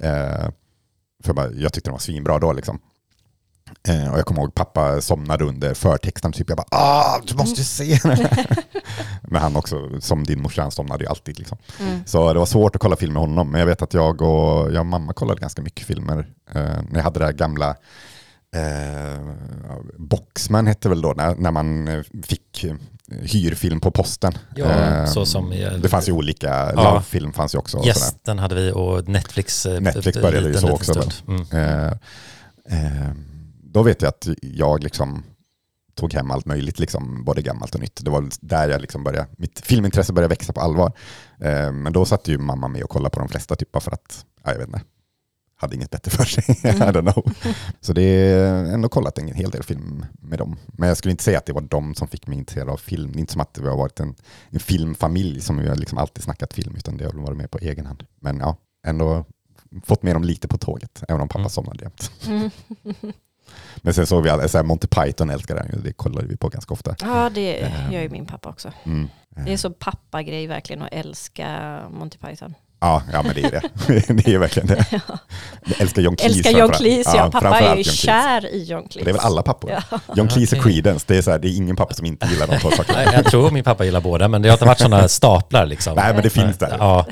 Eh, 0.00 0.48
för 1.24 1.32
bara, 1.32 1.50
jag 1.52 1.72
tyckte 1.72 1.90
den 1.90 1.92
var 1.92 1.98
svinbra 1.98 2.38
då. 2.38 2.52
Liksom. 2.52 2.78
Eh, 3.88 4.12
och 4.12 4.18
jag 4.18 4.26
kommer 4.26 4.40
ihåg 4.40 4.54
pappa 4.54 5.00
somnade 5.00 5.44
under 5.44 5.74
förtexten. 5.74 6.32
Typ 6.32 6.48
jag 6.48 6.56
bara 6.56 6.68
ah, 6.70 7.20
du 7.26 7.34
måste 7.34 7.60
ju 7.60 7.64
se 7.64 7.98
den 8.02 8.16
här." 8.16 8.46
Men 9.22 9.42
han 9.42 9.56
också, 9.56 10.00
som 10.00 10.24
din 10.24 10.42
morsa, 10.42 10.62
han 10.62 10.70
somnade 10.70 11.04
ju 11.04 11.10
alltid. 11.10 11.38
Liksom. 11.38 11.58
Mm. 11.80 12.00
Så 12.06 12.32
det 12.32 12.38
var 12.38 12.46
svårt 12.46 12.74
att 12.74 12.82
kolla 12.82 12.96
film 12.96 13.12
med 13.12 13.22
honom. 13.22 13.50
Men 13.50 13.60
jag 13.60 13.66
vet 13.66 13.82
att 13.82 13.94
jag 13.94 14.22
och, 14.22 14.72
jag 14.72 14.80
och 14.80 14.86
mamma 14.86 15.12
kollade 15.12 15.40
ganska 15.40 15.62
mycket 15.62 15.86
filmer. 15.86 16.26
När 16.54 16.94
jag 16.94 17.02
hade 17.02 17.18
det 17.18 17.24
här 17.24 17.32
gamla 17.32 17.76
eh, 18.56 19.20
Boxman 19.98 20.66
hette 20.66 20.88
väl 20.88 21.00
då, 21.02 21.12
när, 21.16 21.34
när 21.34 21.50
man 21.50 21.88
eh, 21.88 22.02
fick 22.22 22.64
eh, 22.64 22.74
hyrfilm 23.22 23.80
på 23.80 23.90
posten. 23.90 24.32
Ja, 24.56 24.66
Eh, 24.66 25.06
så 25.06 25.26
som... 25.26 25.50
det 25.82 25.88
fanns 25.88 26.08
ju 26.08 26.12
olika, 26.12 26.48
Ja. 26.48 26.72
Love-film 26.94 27.32
fanns 27.32 27.54
ju 27.54 27.58
också. 27.58 27.82
Gästen 27.84 28.38
hade 28.38 28.54
vi 28.54 28.72
och 28.72 29.08
Netflix. 29.08 29.66
eh, 29.66 29.80
Netflix 29.80 30.20
började 30.22 30.48
ju 30.48 30.54
så 30.54 30.70
också. 30.70 31.02
Mm. 31.28 31.42
Eh, 31.52 31.86
eh, 32.70 33.10
då 33.62 33.82
vet 33.82 34.02
jag 34.02 34.08
att 34.08 34.28
jag 34.40 34.82
liksom 34.82 35.22
tog 35.94 36.14
hem 36.14 36.30
allt 36.30 36.46
möjligt, 36.46 36.78
liksom, 36.78 37.24
både 37.24 37.42
gammalt 37.42 37.74
och 37.74 37.80
nytt. 37.80 38.04
Det 38.04 38.10
var 38.10 38.28
där 38.40 38.68
jag 38.68 38.80
liksom 38.80 39.04
började, 39.04 39.26
mitt 39.36 39.60
filmintresse 39.60 40.12
började 40.12 40.32
växa 40.34 40.52
på 40.52 40.60
allvar. 40.60 40.92
Men 41.72 41.92
då 41.92 42.04
satt 42.04 42.28
ju 42.28 42.38
mamma 42.38 42.68
med 42.68 42.82
och 42.82 42.90
kollade 42.90 43.10
på 43.10 43.18
de 43.18 43.28
flesta, 43.28 43.56
typ 43.56 43.82
för 43.82 43.92
att, 43.92 44.24
ja, 44.44 44.50
jag 44.52 44.58
vet 44.58 44.66
inte, 44.66 44.80
hade 45.60 45.74
inget 45.76 45.90
bättre 45.90 46.10
för 46.10 46.24
sig. 46.24 46.44
I 46.62 46.72
don't 46.76 47.12
know. 47.12 47.32
Så 47.80 47.92
det 47.92 48.02
är 48.02 48.64
ändå 48.64 48.88
kollat 48.88 49.18
en 49.18 49.28
hel 49.34 49.50
del 49.50 49.62
film 49.62 50.04
med 50.20 50.38
dem. 50.38 50.56
Men 50.66 50.88
jag 50.88 50.96
skulle 50.96 51.10
inte 51.10 51.24
säga 51.24 51.38
att 51.38 51.46
det 51.46 51.52
var 51.52 51.60
de 51.60 51.94
som 51.94 52.08
fick 52.08 52.26
mig 52.26 52.38
intresserad 52.38 52.68
av 52.68 52.76
film. 52.76 53.12
Det 53.12 53.18
är 53.18 53.20
inte 53.20 53.32
som 53.32 53.40
att 53.40 53.58
vi 53.58 53.68
har 53.68 53.76
varit 53.76 54.00
en, 54.00 54.14
en 54.50 54.60
filmfamilj 54.60 55.40
som 55.40 55.56
vi 55.58 55.68
har 55.68 55.76
liksom 55.76 55.98
alltid 55.98 56.24
snackat 56.24 56.52
film, 56.54 56.76
utan 56.76 56.96
det 56.96 57.04
har 57.04 57.12
varit 57.12 57.36
med 57.38 57.50
på 57.50 57.58
egen 57.58 57.86
hand. 57.86 58.04
Men 58.20 58.38
ja, 58.38 58.56
ändå 58.86 59.24
fått 59.84 60.02
med 60.02 60.14
dem 60.14 60.24
lite 60.24 60.48
på 60.48 60.58
tåget, 60.58 61.02
även 61.08 61.20
om 61.20 61.28
pappa 61.28 61.38
Mm. 61.38 61.50
somnade 61.50 61.82
jämt. 61.84 62.10
Mm. 62.26 62.50
Men 63.82 63.94
sen 63.94 64.06
såg 64.06 64.22
vi 64.22 64.48
så 64.48 64.58
här 64.58 64.64
Monty 64.64 64.86
Python 64.86 65.30
älskar 65.30 65.54
den 65.54 65.82
det 65.84 65.92
kollade 65.92 66.26
vi 66.26 66.36
på 66.36 66.48
ganska 66.48 66.74
ofta. 66.74 66.96
Ja, 67.00 67.30
det 67.34 67.62
Ehm. 67.62 67.92
gör 67.92 68.00
ju 68.02 68.08
min 68.08 68.26
pappa 68.26 68.48
också. 68.48 68.72
Mm. 68.84 69.08
Det 69.46 69.52
är 69.52 69.56
så 69.56 69.70
pappagrej 69.70 70.46
verkligen 70.46 70.82
att 70.82 70.88
älska 70.92 71.80
Monty 71.90 72.18
Python. 72.18 72.54
Ja, 72.80 73.02
ja, 73.12 73.22
men 73.22 73.34
det 73.34 73.40
är 73.44 73.50
det. 73.50 73.60
det 74.22 74.34
är 74.34 74.38
verkligen 74.38 74.66
det. 74.68 74.84
Jag 75.64 75.80
älskar 75.80 76.02
John 76.02 76.16
Cleese. 76.16 76.36
Älskar 76.36 76.58
John. 76.58 76.70
Cleese, 76.70 77.12
ja. 77.16 77.30
Pappa 77.30 77.58
är 77.60 77.76
ju 77.76 77.84
kär 77.84 78.46
i 78.54 78.64
John 78.64 78.88
Cleese. 78.88 79.04
Det 79.04 79.10
är 79.10 79.14
väl 79.14 79.22
alla 79.24 79.42
pappor? 79.42 79.70
Ja. 79.90 79.98
John 80.16 80.28
Cleese 80.28 80.52
och. 80.56 80.62
Creedence, 80.62 81.04
det 81.08 81.16
är, 81.18 81.22
så 81.22 81.30
här, 81.30 81.38
det 81.38 81.48
är 81.48 81.56
ingen 81.56 81.76
pappa 81.76 81.94
som 81.94 82.06
inte 82.06 82.26
gillar 82.26 82.46
de 82.46 82.58
två 82.58 82.70
sakerna. 82.70 83.04
Jag 83.12 83.24
tror 83.24 83.50
min 83.50 83.64
pappa 83.64 83.84
gillar 83.84 84.00
båda, 84.00 84.28
men 84.28 84.42
det 84.42 84.48
har 84.48 84.54
inte 84.54 84.64
varit 84.64 84.78
sådana 84.78 85.08
staplar 85.08 85.66
liksom. 85.66 85.94
Nej, 85.96 86.14
men 86.14 86.22
det 86.22 86.30
finns 86.30 86.58
där. 86.58 86.76
Ja. 86.78 87.06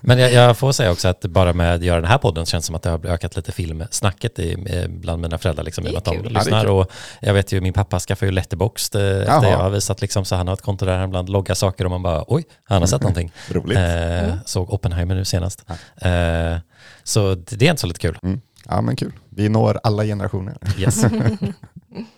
Men 0.00 0.18
jag, 0.18 0.32
jag 0.32 0.58
får 0.58 0.72
säga 0.72 0.90
också 0.90 1.08
att 1.08 1.20
bara 1.20 1.52
med 1.52 1.74
att 1.74 1.82
göra 1.82 2.00
den 2.00 2.10
här 2.10 2.18
podden 2.18 2.46
känns 2.46 2.64
det 2.64 2.66
som 2.66 2.74
att 2.74 2.82
det 2.82 2.90
har 2.90 3.06
ökat 3.06 3.36
lite 3.36 3.52
filmsnacket 3.52 4.38
i, 4.38 4.52
eh, 4.82 4.88
bland 4.90 5.22
mina 5.22 5.38
föräldrar. 5.38 5.64
Liksom, 5.64 5.84
Det 5.84 5.90
är 5.90 5.96
att 5.98 6.04
kul. 6.04 6.14
de 6.14 6.18
Ja, 6.18 6.22
det 6.28 6.34
är 6.38 6.44
lyssnar. 6.44 6.60
kul. 6.60 6.70
och 6.70 6.90
jag 7.20 7.34
vet 7.34 7.52
ju, 7.52 7.60
min 7.60 7.72
pappa 7.72 7.98
skaffade 8.00 8.26
ju 8.26 8.32
Letterboxd 8.32 8.94
eh, 8.96 9.02
efter 9.02 9.24
Jaha. 9.32 9.50
jag 9.50 9.58
har 9.58 9.70
visat, 9.70 10.00
liksom, 10.00 10.24
så 10.24 10.36
han 10.36 10.46
har 10.48 10.54
ett 10.54 10.62
konto 10.62 10.84
där 10.86 10.96
han 10.98 11.08
ibland 11.08 11.28
loggar 11.28 11.54
saker 11.54 11.84
och 11.84 11.90
man 11.90 12.02
bara, 12.02 12.24
oj, 12.26 12.44
han 12.64 12.82
har 12.82 12.86
sett 12.86 13.00
någonting. 13.02 13.32
Roligt. 13.50 13.78
Eh, 13.78 14.34
såg 14.44 14.70
Oppenheimer 14.78 15.14
nu 15.14 15.24
senast. 15.24 15.64
Eh, 15.96 16.56
så 17.02 17.34
det, 17.34 17.66
är 17.66 17.70
inte 17.70 17.80
så 17.80 17.86
lite 17.86 18.00
kul. 18.00 18.18
Mm. 18.22 18.40
Ja, 18.68 18.80
men 18.80 18.96
kul. 18.96 19.12
Vi 19.28 19.48
når 19.48 19.80
alla 19.82 20.04
generationer. 20.04 20.56
Yes. 20.78 21.02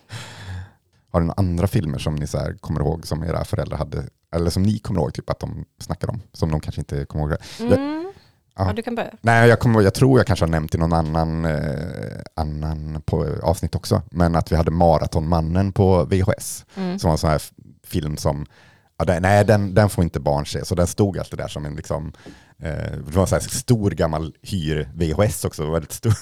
Har 1.11 1.19
du 1.21 1.25
några 1.27 1.33
andra 1.37 1.67
filmer 1.67 1.97
som 1.99 2.15
ni 2.15 2.27
så 2.27 2.37
här 2.37 2.53
kommer 2.53 2.79
ihåg 2.79 3.07
som 3.07 3.23
era 3.23 3.43
föräldrar 3.45 3.77
hade, 3.77 4.03
eller 4.35 4.49
som 4.49 4.63
ni 4.63 4.79
kommer 4.79 4.99
ihåg 5.01 5.13
typ 5.13 5.29
att 5.29 5.39
de 5.39 5.65
snackade 5.79 6.11
om, 6.11 6.21
som 6.33 6.51
de 6.51 6.59
kanske 6.59 6.81
inte 6.81 7.05
kommer 7.05 7.23
ihåg? 7.23 7.37
Mm. 7.59 8.11
Ja. 8.55 8.67
Ja, 8.67 8.73
du 8.73 8.81
kan 8.81 8.95
börja. 8.95 9.11
nej, 9.21 9.49
jag, 9.49 9.59
kommer, 9.59 9.81
jag 9.81 9.93
tror 9.93 10.19
jag 10.19 10.27
kanske 10.27 10.45
har 10.45 10.49
nämnt 10.49 10.75
i 10.75 10.77
någon 10.77 10.93
annan, 10.93 11.45
eh, 11.45 12.21
annan 12.35 13.01
på 13.05 13.35
avsnitt 13.43 13.75
också, 13.75 14.01
men 14.11 14.35
att 14.35 14.51
vi 14.51 14.55
hade 14.55 14.71
Maratonmannen 14.71 15.71
på 15.71 16.05
VHS, 16.05 16.65
Mm. 16.75 16.99
som 16.99 17.07
var 17.07 17.13
en 17.13 17.17
sån 17.17 17.29
här 17.29 17.41
film 17.83 18.17
som, 18.17 18.45
ja, 18.97 19.05
den, 19.05 19.21
nej 19.21 19.45
den, 19.45 19.73
den 19.73 19.89
får 19.89 20.03
inte 20.03 20.19
barn 20.19 20.45
se, 20.45 20.65
så 20.65 20.75
den 20.75 20.87
stod 20.87 21.17
alltid 21.17 21.39
där 21.39 21.47
som 21.47 21.65
en 21.65 21.75
liksom, 21.75 22.13
det 22.61 23.11
var 23.15 23.21
en 23.21 23.27
sån 23.27 23.35
här 23.39 23.47
stor 23.49 23.91
gammal 23.91 24.35
hyr-VHS 24.41 25.45
också, 25.45 25.71
väldigt 25.71 25.91
stor, 25.91 26.13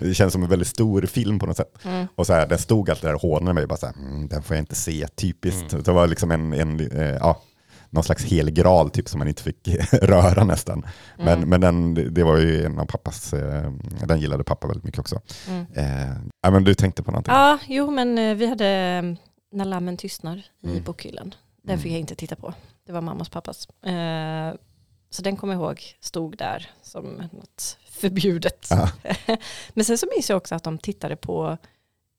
det 0.04 0.14
känns 0.14 0.32
som 0.32 0.42
en 0.42 0.48
väldigt 0.48 0.68
stor 0.68 1.02
film 1.02 1.38
på 1.38 1.46
något 1.46 1.56
sätt. 1.56 1.74
Mm. 1.84 2.06
Och 2.14 2.26
så 2.26 2.32
här, 2.32 2.46
den 2.46 2.58
stod 2.58 2.90
alltid 2.90 3.04
där 3.08 3.14
och 3.14 3.20
hånade 3.22 3.54
mig, 3.54 3.66
bara 3.66 3.76
så 3.78 3.86
här, 3.86 3.94
mm, 3.94 4.28
den 4.28 4.42
får 4.42 4.56
jag 4.56 4.62
inte 4.62 4.74
se, 4.74 5.08
typiskt. 5.08 5.84
Det 5.84 5.92
var 5.92 6.06
liksom 6.06 6.30
en, 6.30 6.52
en 6.52 6.80
eh, 6.92 7.02
ja, 7.20 7.42
någon 7.90 8.04
slags 8.04 8.24
helig 8.24 8.54
graal 8.54 8.90
typ 8.90 9.08
som 9.08 9.18
man 9.18 9.28
inte 9.28 9.42
fick 9.42 9.68
röra 9.92 10.44
nästan. 10.44 10.86
Men, 11.16 11.28
Mm. 11.38 11.48
men 11.48 11.60
den, 11.60 11.94
det 12.14 12.22
var 12.24 12.36
ju 12.36 12.64
en 12.64 12.78
av 12.78 12.84
pappas, 12.86 13.32
eh, 13.32 13.72
den 14.06 14.20
gillade 14.20 14.44
pappa 14.44 14.66
väldigt 14.66 14.84
mycket 14.84 15.00
också. 15.00 15.20
Mm. 15.48 15.66
Eh, 15.74 16.16
ja, 16.42 16.50
men 16.50 16.64
du 16.64 16.74
tänkte 16.74 17.02
på 17.02 17.10
någonting? 17.10 17.34
Ja, 17.34 17.58
jo 17.68 17.90
men 17.90 18.18
eh, 18.18 18.34
vi 18.34 18.46
hade 18.46 18.66
eh, 18.66 19.02
När 19.52 19.64
lammen 19.64 19.96
tystnar 19.96 20.36
i 20.62 20.70
Mm. 20.70 20.82
bokhyllan. 20.84 21.34
Den 21.62 21.72
Mm. 21.74 21.82
fick 21.82 21.92
jag 21.92 21.98
inte 22.00 22.14
titta 22.14 22.36
på. 22.36 22.54
Det 22.86 22.92
var 22.92 23.00
mammas 23.00 23.28
pappas. 23.28 23.68
Så 25.10 25.22
den 25.22 25.36
kommer 25.36 25.54
jag 25.54 25.62
ihåg 25.62 25.82
stod 26.00 26.36
där 26.36 26.70
som 26.82 27.04
något 27.32 27.78
förbjudet. 27.90 28.66
Ja. 28.70 28.90
men 29.74 29.84
sen 29.84 29.98
så 29.98 30.06
minns 30.16 30.30
jag 30.30 30.36
också 30.36 30.54
att 30.54 30.64
de 30.64 30.78
tittade 30.78 31.16
på, 31.16 31.58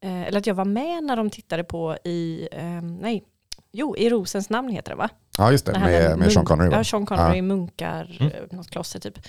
eh, 0.03 0.21
eller 0.21 0.39
att 0.39 0.47
jag 0.47 0.55
var 0.55 0.65
med 0.65 1.03
när 1.03 1.15
de 1.15 1.29
tittade 1.29 1.63
på 1.63 1.97
i, 2.03 2.47
eh, 2.51 2.81
nej, 2.81 3.23
jo, 3.71 3.95
i 3.97 4.09
Rosens 4.09 4.49
namn 4.49 4.69
heter 4.69 4.91
det 4.91 4.95
va? 4.97 5.09
Ja, 5.37 5.51
just 5.51 5.65
det, 5.65 5.79
med, 5.79 6.19
med 6.19 6.31
Sean 6.33 6.45
Connery. 6.45 6.71
Ja, 6.71 6.77
va? 6.77 6.83
Sean 6.83 7.05
Connery, 7.05 7.37
Ja. 7.37 7.41
munkar, 7.43 8.17
Mm. 8.19 8.31
eh, 8.33 8.41
något 8.57 8.69
kloster 8.69 8.99
typ. 8.99 9.19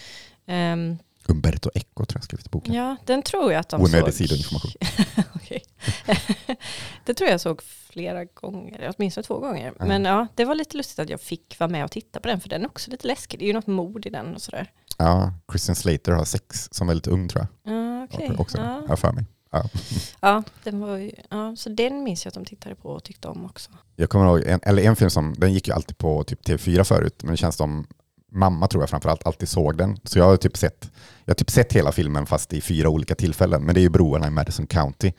Ehm, 0.46 0.98
Umberto 1.28 1.70
Eco 1.74 2.04
tror 2.04 2.18
jag 2.18 2.24
skrivit 2.24 2.50
boken. 2.50 2.74
ja, 2.74 2.96
den 3.06 3.22
tror 3.22 3.52
jag 3.52 3.60
att 3.60 3.68
de 3.68 3.80
Onödig 3.82 4.04
såg. 4.04 4.14
sidoinformation. 4.14 4.72
Okej. 5.34 5.62
det 7.04 7.14
tror 7.14 7.30
jag 7.30 7.40
såg 7.40 7.62
flera 7.92 8.24
gånger, 8.24 8.94
åtminstone 8.96 9.24
två 9.24 9.38
gånger. 9.38 9.72
Ja. 9.78 9.84
Men 9.84 10.04
ja, 10.04 10.26
det 10.34 10.44
var 10.44 10.54
lite 10.54 10.76
lustigt 10.76 10.98
att 10.98 11.08
jag 11.08 11.20
fick 11.20 11.56
vara 11.60 11.70
med 11.70 11.84
och 11.84 11.90
titta 11.90 12.20
på 12.20 12.28
den, 12.28 12.40
för 12.40 12.48
den 12.48 12.62
är 12.62 12.66
också 12.66 12.90
lite 12.90 13.06
läskig. 13.06 13.38
Det 13.40 13.44
är 13.44 13.46
ju 13.46 13.52
något 13.52 13.66
mord 13.66 14.06
i 14.06 14.10
den 14.10 14.34
och 14.34 14.42
sådär. 14.42 14.70
Ja, 14.98 15.32
Christian 15.52 15.76
Slater 15.76 16.12
har 16.12 16.24
sex 16.24 16.68
som 16.72 16.86
väldigt 16.86 17.06
ung 17.06 17.28
tror 17.28 17.46
jag. 17.62 17.74
Ja, 17.74 18.04
okej. 18.10 18.30
Också, 18.38 18.58
Ja. 18.58 18.82
jag 18.88 18.98
för 18.98 19.12
mig. 19.12 19.24
Ja. 19.52 19.64
Ja, 20.20 20.42
den 20.64 20.80
var 20.80 20.96
ju, 20.96 21.12
ja, 21.30 21.56
så 21.56 21.68
den 21.68 22.02
minns 22.02 22.24
jag 22.24 22.30
att 22.30 22.34
de 22.34 22.44
tittade 22.44 22.74
på 22.74 22.88
och 22.88 23.04
tyckte 23.04 23.28
om 23.28 23.44
också. 23.44 23.70
Jag 23.96 24.10
kommer 24.10 24.26
ihåg, 24.26 24.42
en, 24.46 24.60
eller 24.62 24.82
en 24.82 24.96
film 24.96 25.10
som, 25.10 25.34
den 25.38 25.52
gick 25.52 25.68
ju 25.68 25.74
alltid 25.74 25.98
på 25.98 26.24
typ 26.24 26.46
TV4 26.46 26.84
förut, 26.84 27.22
men 27.22 27.30
det 27.30 27.36
känns 27.36 27.56
som 27.56 27.86
mamma 28.30 28.66
tror 28.66 28.82
jag 28.82 28.90
framförallt 28.90 29.26
alltid 29.26 29.48
såg 29.48 29.78
den. 29.78 29.98
Så 30.04 30.18
jag 30.18 30.24
har 30.24 30.36
typ 30.36 30.56
sett, 30.56 30.90
jag 31.24 31.30
har 31.30 31.34
typ 31.36 31.50
sett 31.50 31.72
hela 31.72 31.92
filmen 31.92 32.26
fast 32.26 32.52
i 32.52 32.60
fyra 32.60 32.88
olika 32.88 33.14
tillfällen. 33.14 33.62
Men 33.62 33.74
det 33.74 33.80
är 33.80 33.82
ju 33.82 33.88
Broarna 33.88 34.26
i 34.26 34.30
Madison 34.30 34.66
County. 34.66 35.12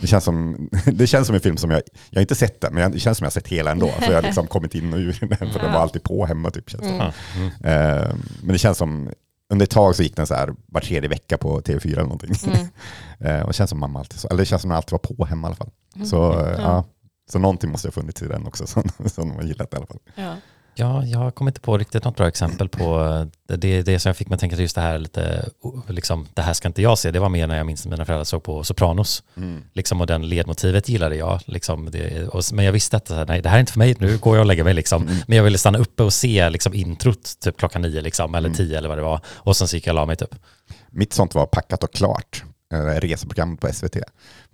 Det 0.00 0.06
känns 0.06 0.24
som, 0.24 0.68
det 0.86 1.06
känns 1.06 1.26
som 1.26 1.34
en 1.34 1.40
film 1.40 1.56
som 1.56 1.70
jag, 1.70 1.82
jag 2.10 2.18
har 2.18 2.22
inte 2.22 2.34
sett 2.34 2.60
den, 2.60 2.74
men 2.74 2.92
det 2.92 2.98
känns 2.98 3.18
som 3.18 3.24
jag 3.24 3.26
har 3.26 3.32
sett 3.32 3.48
hela 3.48 3.70
ändå. 3.70 3.88
För 3.88 4.06
jag 4.06 4.14
har 4.14 4.22
liksom 4.22 4.46
kommit 4.46 4.74
in 4.74 4.92
och 4.92 4.98
ur 4.98 5.18
den, 5.20 5.52
för 5.52 5.60
den 5.60 5.72
var 5.72 5.80
alltid 5.80 6.02
på 6.02 6.26
hemma 6.26 6.50
typ. 6.50 6.70
Känns 6.70 6.82
det. 6.82 6.88
Mm. 6.88 7.12
Mm. 7.36 7.98
Eh, 7.98 8.14
men 8.42 8.52
det 8.52 8.58
känns 8.58 8.78
som, 8.78 9.10
under 9.52 9.64
ett 9.64 9.70
tag 9.70 9.96
så 9.96 10.02
gick 10.02 10.16
den 10.16 10.26
så 10.26 10.34
här 10.34 10.54
var 10.66 10.80
tredje 10.80 11.08
vecka 11.08 11.38
på 11.38 11.60
TV4 11.60 11.92
eller 11.92 12.02
någonting. 12.02 12.34
Mm. 12.46 12.66
Eh, 13.20 13.40
och 13.40 13.48
det 13.48 13.54
känns 13.54 13.70
som 13.70 13.80
mamma 13.80 13.98
alltid 13.98 14.30
eller 14.30 14.38
det 14.38 14.46
känns 14.46 14.62
som 14.62 14.68
den 14.68 14.76
alltid 14.76 14.92
var 14.92 14.98
på 14.98 15.24
hemma 15.24 15.46
i 15.46 15.48
alla 15.48 15.56
fall. 15.56 15.70
Mm. 15.96 16.06
Så 16.06 16.40
eh, 16.40 16.60
Ja. 16.60 16.84
Så 17.30 17.38
någonting 17.38 17.70
måste 17.70 17.88
ha 17.88 17.92
funnits 17.92 18.22
i 18.22 18.28
den 18.28 18.46
också 18.46 18.66
som, 18.74 18.82
som 19.06 19.30
har 19.30 19.42
gillat 19.42 19.74
i 19.74 19.76
alla 19.76 19.86
fall. 19.86 19.98
Ja. 20.14 20.34
Ja, 20.78 21.04
jag 21.04 21.34
kommer 21.34 21.50
inte 21.50 21.60
på 21.60 21.78
riktigt 21.78 22.04
något 22.04 22.16
bra 22.16 22.28
exempel 22.28 22.68
på 22.68 23.00
eh, 23.50 23.56
det, 23.56 23.82
det 23.82 23.98
som 23.98 24.08
jag 24.08 24.16
fick 24.16 24.28
mig 24.28 24.34
att 24.34 24.40
tänka 24.40 24.56
just 24.56 24.74
det 24.74 24.80
här 24.80 24.98
lite, 24.98 25.48
liksom, 25.88 26.26
det 26.34 26.42
här 26.42 26.52
ska 26.52 26.68
inte 26.68 26.82
jag 26.82 26.98
se. 26.98 27.10
Det 27.10 27.18
var 27.20 27.28
mer 27.28 27.46
när 27.46 27.56
jag 27.56 27.66
minns 27.66 27.86
mina 27.86 28.04
föräldrar 28.04 28.24
såg 28.24 28.42
på 28.42 28.64
Sopranos. 28.64 29.22
Mm. 29.36 29.62
Liksom, 29.72 30.00
och 30.00 30.06
den 30.06 30.28
ledmotivet 30.28 30.88
gillade 30.88 31.16
jag. 31.16 31.40
Liksom, 31.44 31.90
det, 31.90 32.28
och, 32.28 32.42
men 32.52 32.64
jag 32.64 32.72
visste 32.72 32.96
att 32.96 33.10
nej, 33.28 33.42
det 33.42 33.48
här 33.48 33.56
är 33.56 33.60
inte 33.60 33.72
för 33.72 33.78
mig, 33.78 33.96
nu 33.98 34.18
går 34.18 34.36
jag 34.36 34.42
och 34.42 34.46
lägger 34.46 34.64
mig. 34.64 34.74
Liksom. 34.74 35.02
Mm. 35.02 35.16
Men 35.26 35.36
jag 35.36 35.44
ville 35.44 35.58
stanna 35.58 35.78
uppe 35.78 36.02
och 36.02 36.12
se 36.12 36.50
liksom, 36.50 36.74
introt 36.74 37.40
typ 37.40 37.56
klockan 37.58 37.82
nio 37.82 38.00
liksom, 38.00 38.34
eller 38.34 38.48
Mm. 38.48 38.56
tio 38.56 38.78
eller 38.78 38.88
vad 38.88 38.98
det 38.98 39.02
var. 39.02 39.20
Och 39.26 39.56
sen 39.56 39.68
så 39.68 39.76
gick 39.76 39.86
jag 39.86 39.92
och 39.92 39.96
la 40.00 40.06
mig 40.06 40.16
typ. 40.16 40.34
Mitt 40.90 41.12
sånt 41.12 41.34
var 41.34 41.46
packat 41.46 41.84
och 41.84 41.92
klart. 41.92 42.44
Eh, 42.72 42.78
Reseprogram 43.00 43.56
på 43.56 43.72
SVT. 43.72 43.96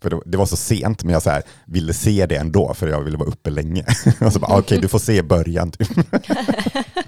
För 0.03 0.11
det, 0.11 0.21
det 0.27 0.37
var 0.39 0.47
så 0.47 0.57
sent, 0.57 1.05
men 1.05 1.13
jag 1.13 1.23
så 1.23 1.31
här, 1.31 1.43
ville 1.67 1.95
se 1.95 2.27
det 2.27 2.37
ändå, 2.37 2.75
för 2.75 2.89
jag 2.89 3.01
ville 3.03 3.17
vara 3.17 3.29
uppe 3.29 3.51
länge. 3.51 3.85
och 4.21 4.33
så 4.33 4.39
bara, 4.39 4.53
ah, 4.55 4.59
okej, 4.59 4.79
du 4.81 4.89
får 4.89 4.99
se 4.99 5.23
början. 5.23 5.71
Typ. 5.71 5.89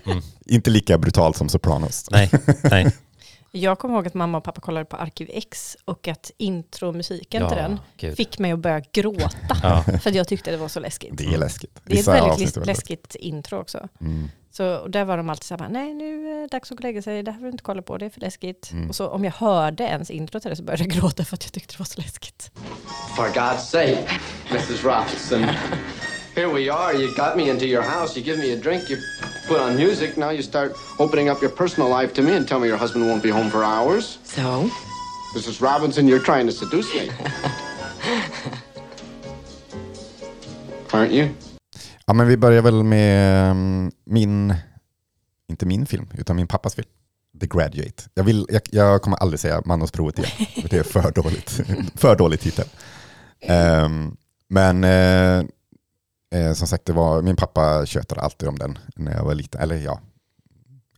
Mm. 0.06 0.22
Inte 0.46 0.70
lika 0.70 0.98
brutalt 0.98 1.36
som 1.36 1.48
Sopranos. 1.48 2.10
Nej, 2.10 2.30
nej. 2.62 2.92
Jag 3.52 3.78
kommer 3.78 3.94
ihåg 3.94 4.06
att 4.06 4.14
mamma 4.14 4.38
och 4.38 4.44
pappa 4.44 4.60
kollade 4.60 4.84
på 4.86 4.96
Arkiv 4.96 5.28
X 5.32 5.76
och 5.84 6.08
att 6.08 6.30
intromusiken 6.38 7.48
till 7.48 7.56
den 7.56 7.78
gud. 7.96 8.16
fick 8.16 8.38
mig 8.38 8.52
att 8.52 8.58
börja 8.58 8.80
gråta. 8.92 9.56
Ja. 9.62 9.82
För 10.02 10.10
att 10.10 10.14
jag 10.16 10.28
tyckte 10.28 10.50
det 10.50 10.56
var 10.56 10.68
så 10.68 10.80
läskigt. 10.80 11.10
Det 11.18 11.24
är 11.34 11.38
läskigt. 11.38 11.80
Det 11.84 11.94
är 11.96 12.00
ett 12.00 12.06
väldigt 12.08 12.56
väldigt- 12.56 12.66
läskigt 12.66 13.14
intro 13.14 13.58
också. 13.58 13.88
Mm. 14.00 14.28
Så 14.56 14.76
och 14.76 14.90
där 14.90 15.04
var 15.04 15.16
de 15.16 15.30
alltid 15.30 15.44
så 15.44 15.56
här, 15.56 15.68
nej 15.68 15.94
nu 15.94 16.32
är 16.32 16.40
det 16.40 16.46
dags 16.46 16.72
att 16.72 16.78
gå 16.78 16.80
och 16.80 16.84
lägga 16.84 17.02
sig, 17.02 17.22
det 17.22 17.30
här 17.30 17.38
får 17.38 17.44
du 17.44 17.50
inte 17.50 17.62
kolla 17.62 17.82
på, 17.82 17.98
det 17.98 18.06
är 18.06 18.10
för 18.10 18.20
läskigt. 18.20 18.70
Mm. 18.72 18.88
Och 18.88 18.96
så 18.96 19.08
om 19.08 19.24
jag 19.24 19.32
hörde 19.32 19.84
ens 19.84 20.10
intro 20.10 20.40
till 20.40 20.50
det 20.50 20.56
så 20.56 20.62
började 20.62 20.82
jag 20.84 20.92
gråta 20.92 21.24
för 21.24 21.36
att 21.36 21.44
jag 21.44 21.52
tyckte 21.52 21.74
det 21.74 21.78
var 21.78 21.86
så 21.86 22.00
läskigt. 22.00 22.50
For 23.16 23.24
God's 23.24 23.58
sake, 23.58 24.20
Mrs. 24.50 24.84
Robinson. 24.84 25.42
Here 26.34 26.48
we 26.48 26.72
are. 26.72 26.94
You 26.94 27.14
got 27.16 27.36
me 27.36 27.50
into 27.50 27.64
your 27.64 27.82
house. 27.82 28.20
You 28.20 28.24
give 28.26 28.38
me 28.38 28.52
a 28.52 28.56
drink. 28.62 28.90
You 28.90 28.98
put 29.48 29.60
on 29.60 29.76
music. 29.76 30.16
Now 30.16 30.30
you 30.30 30.42
start 30.42 30.72
opening 30.98 31.30
up 31.30 31.42
your 31.42 31.52
personal 31.56 32.00
life 32.00 32.14
to 32.14 32.22
me 32.22 32.36
and 32.36 32.48
tell 32.48 32.60
me 32.60 32.68
your 32.68 32.78
husband 32.78 33.06
won't 33.06 33.22
be 33.22 33.30
home 33.30 33.50
for 33.50 33.64
hours. 33.64 34.18
So? 34.24 34.70
Mrs. 35.34 35.60
Robinson, 35.60 36.08
you're 36.08 36.24
trying 36.24 36.46
to 36.46 36.52
seduce 36.52 36.94
me. 36.94 37.10
Aren't 40.92 41.12
you? 41.12 41.45
Ja, 42.06 42.12
men 42.14 42.28
vi 42.28 42.36
börjar 42.36 42.62
väl 42.62 42.82
med 42.82 43.50
mm, 43.50 43.92
min, 44.04 44.54
inte 45.48 45.66
min 45.66 45.86
film, 45.86 46.08
utan 46.14 46.36
min 46.36 46.46
pappas 46.46 46.74
film. 46.74 46.88
The 47.40 47.46
Graduate. 47.46 48.02
Jag, 48.14 48.24
vill, 48.24 48.46
jag, 48.48 48.62
jag 48.70 49.02
kommer 49.02 49.16
aldrig 49.16 49.40
säga 49.40 49.62
mandomsprovet 49.64 50.18
igen, 50.18 50.30
för 50.62 50.68
det 50.68 50.78
är 50.78 50.82
för 50.82 51.12
dåligt. 51.12 51.50
för 51.94 52.16
dålig 52.16 52.40
titel. 52.40 52.66
Ehm, 53.40 54.16
men 54.48 54.84
eh, 54.84 55.44
eh, 56.30 56.52
som 56.52 56.68
sagt, 56.68 56.84
det 56.84 56.92
var, 56.92 57.22
min 57.22 57.36
pappa 57.36 57.86
tjötade 57.86 58.20
alltid 58.20 58.48
om 58.48 58.58
den 58.58 58.78
när 58.96 59.12
jag 59.12 59.24
var 59.24 59.34
liten. 59.34 59.60
Eller 59.60 59.76
ja, 59.76 60.00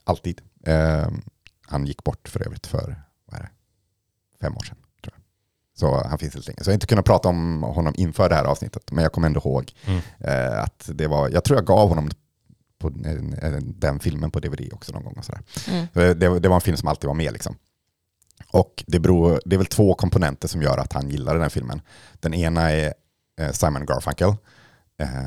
alltid. 0.05 0.41
Ehm, 0.67 1.23
han 1.67 1.87
gick 1.87 2.05
bort 2.05 2.29
för 2.29 2.47
övrigt 2.47 2.67
för 2.67 3.03
vad 3.25 3.41
är 3.41 3.43
det, 3.43 3.51
fem 4.41 4.55
år 4.57 4.65
sedan. 4.65 4.79
Så 5.79 6.07
han 6.09 6.19
finns 6.19 6.37
inte 6.37 6.49
länge. 6.51 6.59
Så 6.65 6.71
jag 6.71 6.73
har 6.73 6.75
inte 6.75 6.87
kunnat 6.87 7.05
prata 7.05 7.29
om 7.29 7.63
honom 7.63 7.95
inför 7.97 8.29
det 8.29 8.35
här 8.35 8.45
avsnittet, 8.45 8.91
men 8.93 9.03
jag 9.03 9.13
kommer 9.13 9.27
ändå 9.27 9.41
ihåg 9.41 9.73
Mm. 9.87 10.01
eh, 10.21 10.63
att 10.63 10.91
det 10.95 11.07
var, 11.07 11.29
jag 11.29 11.45
tror 11.45 11.59
jag 11.59 11.67
gav 11.67 11.89
honom 11.89 12.11
på 12.79 12.89
eh, 12.89 13.53
den 13.61 14.01
filmen 14.01 14.31
på 14.31 14.41
DVD 14.41 14.73
också 14.73 14.93
någon 14.93 15.05
gång. 15.05 15.15
Och 15.19 15.25
sådär. 15.25 15.41
Mm. 15.69 15.87
Så 15.95 15.99
Det, 16.15 16.39
det 16.41 16.49
var 16.49 16.55
en 16.55 16.61
film 16.61 16.77
som 16.77 16.89
alltid 16.89 17.09
var 17.09 17.15
med. 17.15 17.33
Liksom. 17.33 17.57
Och 18.51 18.85
det, 18.87 18.99
beror, 19.01 19.41
det 19.45 19.57
är 19.57 19.59
väl 19.59 19.67
två 19.67 19.95
komponenter 19.95 20.49
som 20.49 20.63
gör 20.63 20.79
att 20.79 20.93
han 20.93 21.09
gillar 21.11 21.33
den 21.33 21.43
här 21.43 21.49
filmen. 21.49 21.81
Den 22.21 22.35
ena 22.35 22.71
är 22.71 22.95
eh, 23.41 23.51
Simon 23.53 23.87
Garfunkel, 23.87 24.29
eh, 24.29 24.35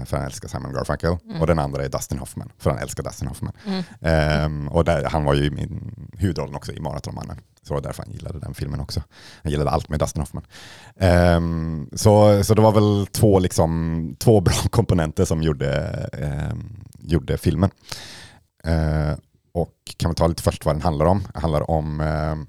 för 0.05 0.17
han 0.17 0.25
älskar 0.25 0.47
Simon 0.47 0.73
Garfunkel. 0.73 1.17
Och 1.39 1.47
den 1.47 1.59
andra 1.59 1.85
är 1.85 1.89
Dustin 1.89 2.19
Hoffman, 2.19 2.51
för 2.57 2.69
han 2.69 2.79
älskar 2.79 3.03
Dustin 3.03 3.27
Hoffman. 3.27 3.53
Ehm, 4.01 4.67
och 4.67 4.85
där, 4.85 5.03
han 5.05 5.23
var 5.23 5.33
ju 5.33 5.45
i 5.45 5.49
min 5.49 5.95
huvudrollen 6.13 6.55
också 6.55 6.71
i 6.71 6.79
Maratonmannen. 6.79 7.37
Så 7.63 7.67
det 7.67 7.73
var 7.73 7.81
därför 7.81 8.03
han 8.03 8.11
gillade 8.11 8.39
den 8.39 8.53
filmen 8.53 8.79
också. 8.79 9.03
Han 9.43 9.51
gillade 9.51 9.69
allt 9.69 9.89
med 9.89 9.99
Dustin 9.99 10.21
Hoffman. 10.21 10.43
Ehm, 10.95 11.89
så, 11.93 12.43
så 12.43 12.53
det 12.53 12.61
var 12.61 12.71
väl 12.71 13.07
två, 13.11 13.39
liksom, 13.39 14.15
två 14.19 14.39
bra 14.41 14.53
komponenter 14.69 15.25
som 15.25 15.43
gjorde, 15.43 15.69
ehm, 16.13 16.83
gjorde 16.99 17.37
filmen. 17.37 17.69
Ehm, 18.63 19.17
och 19.53 19.73
kan 19.97 20.11
vi 20.11 20.15
ta 20.15 20.27
lite 20.27 20.43
först 20.43 20.65
vad 20.65 20.75
den 20.75 20.81
handlar 20.81 21.05
om? 21.05 21.23
Det 21.33 21.39
handlar 21.39 21.71
om 21.71 21.99
ehm, 22.01 22.47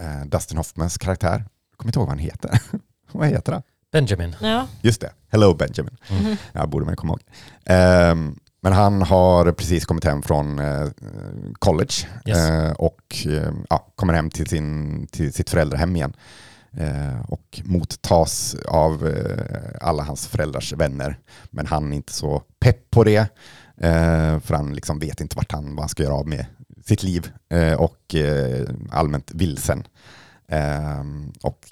eh, 0.00 0.26
Dustin 0.26 0.56
Hoffmans 0.58 0.98
karaktär. 0.98 1.44
Jag 1.70 1.78
kommer 1.78 1.88
inte 1.88 1.98
ihåg 1.98 2.06
vad 2.06 2.16
han 2.16 2.24
heter. 2.24 2.60
vad 3.12 3.28
heter 3.28 3.52
han? 3.52 3.62
Benjamin. 3.92 4.36
Ja, 4.40 4.66
Just 4.82 5.00
det, 5.00 5.10
Hello 5.28 5.54
Benjamin. 5.54 5.96
Mm. 6.10 6.36
Jag 6.52 6.68
borde 6.68 6.86
man 6.86 6.96
komma 6.96 7.12
ihåg. 7.12 7.20
Ehm, 7.64 8.38
men 8.60 8.72
han 8.72 9.02
har 9.02 9.52
precis 9.52 9.84
kommit 9.86 10.04
hem 10.04 10.22
från 10.22 10.58
eh, 10.58 10.88
college 11.58 11.92
Yes. 12.26 12.36
eh, 12.38 12.72
och 12.72 13.26
eh, 13.26 13.52
ja, 13.70 13.92
kommer 13.96 14.12
hem 14.14 14.30
till, 14.30 14.46
sin, 14.46 15.06
till 15.06 15.32
sitt 15.32 15.50
föräldrahem 15.50 15.96
igen. 15.96 16.12
Och 17.28 17.60
mottas 17.64 18.56
av 18.68 19.14
alla 19.80 20.02
hans 20.02 20.26
föräldrars 20.26 20.72
vänner. 20.72 21.18
Men 21.50 21.66
han 21.66 21.92
är 21.92 21.96
inte 21.96 22.12
så 22.12 22.42
pepp 22.60 22.90
på 22.90 23.04
det. 23.04 23.26
För 24.42 24.54
han 24.54 24.74
liksom 24.74 24.98
vet 24.98 25.20
inte 25.20 25.36
vart 25.36 25.52
han, 25.52 25.64
vad 25.74 25.78
han 25.80 25.88
ska 25.88 26.02
göra 26.02 26.14
av 26.14 26.28
med 26.28 26.46
sitt 26.86 27.02
liv. 27.02 27.32
Och 27.78 28.14
allmänt 28.90 29.30
vilsen. 29.34 29.86
Eh, 30.48 31.04
och 31.42 31.66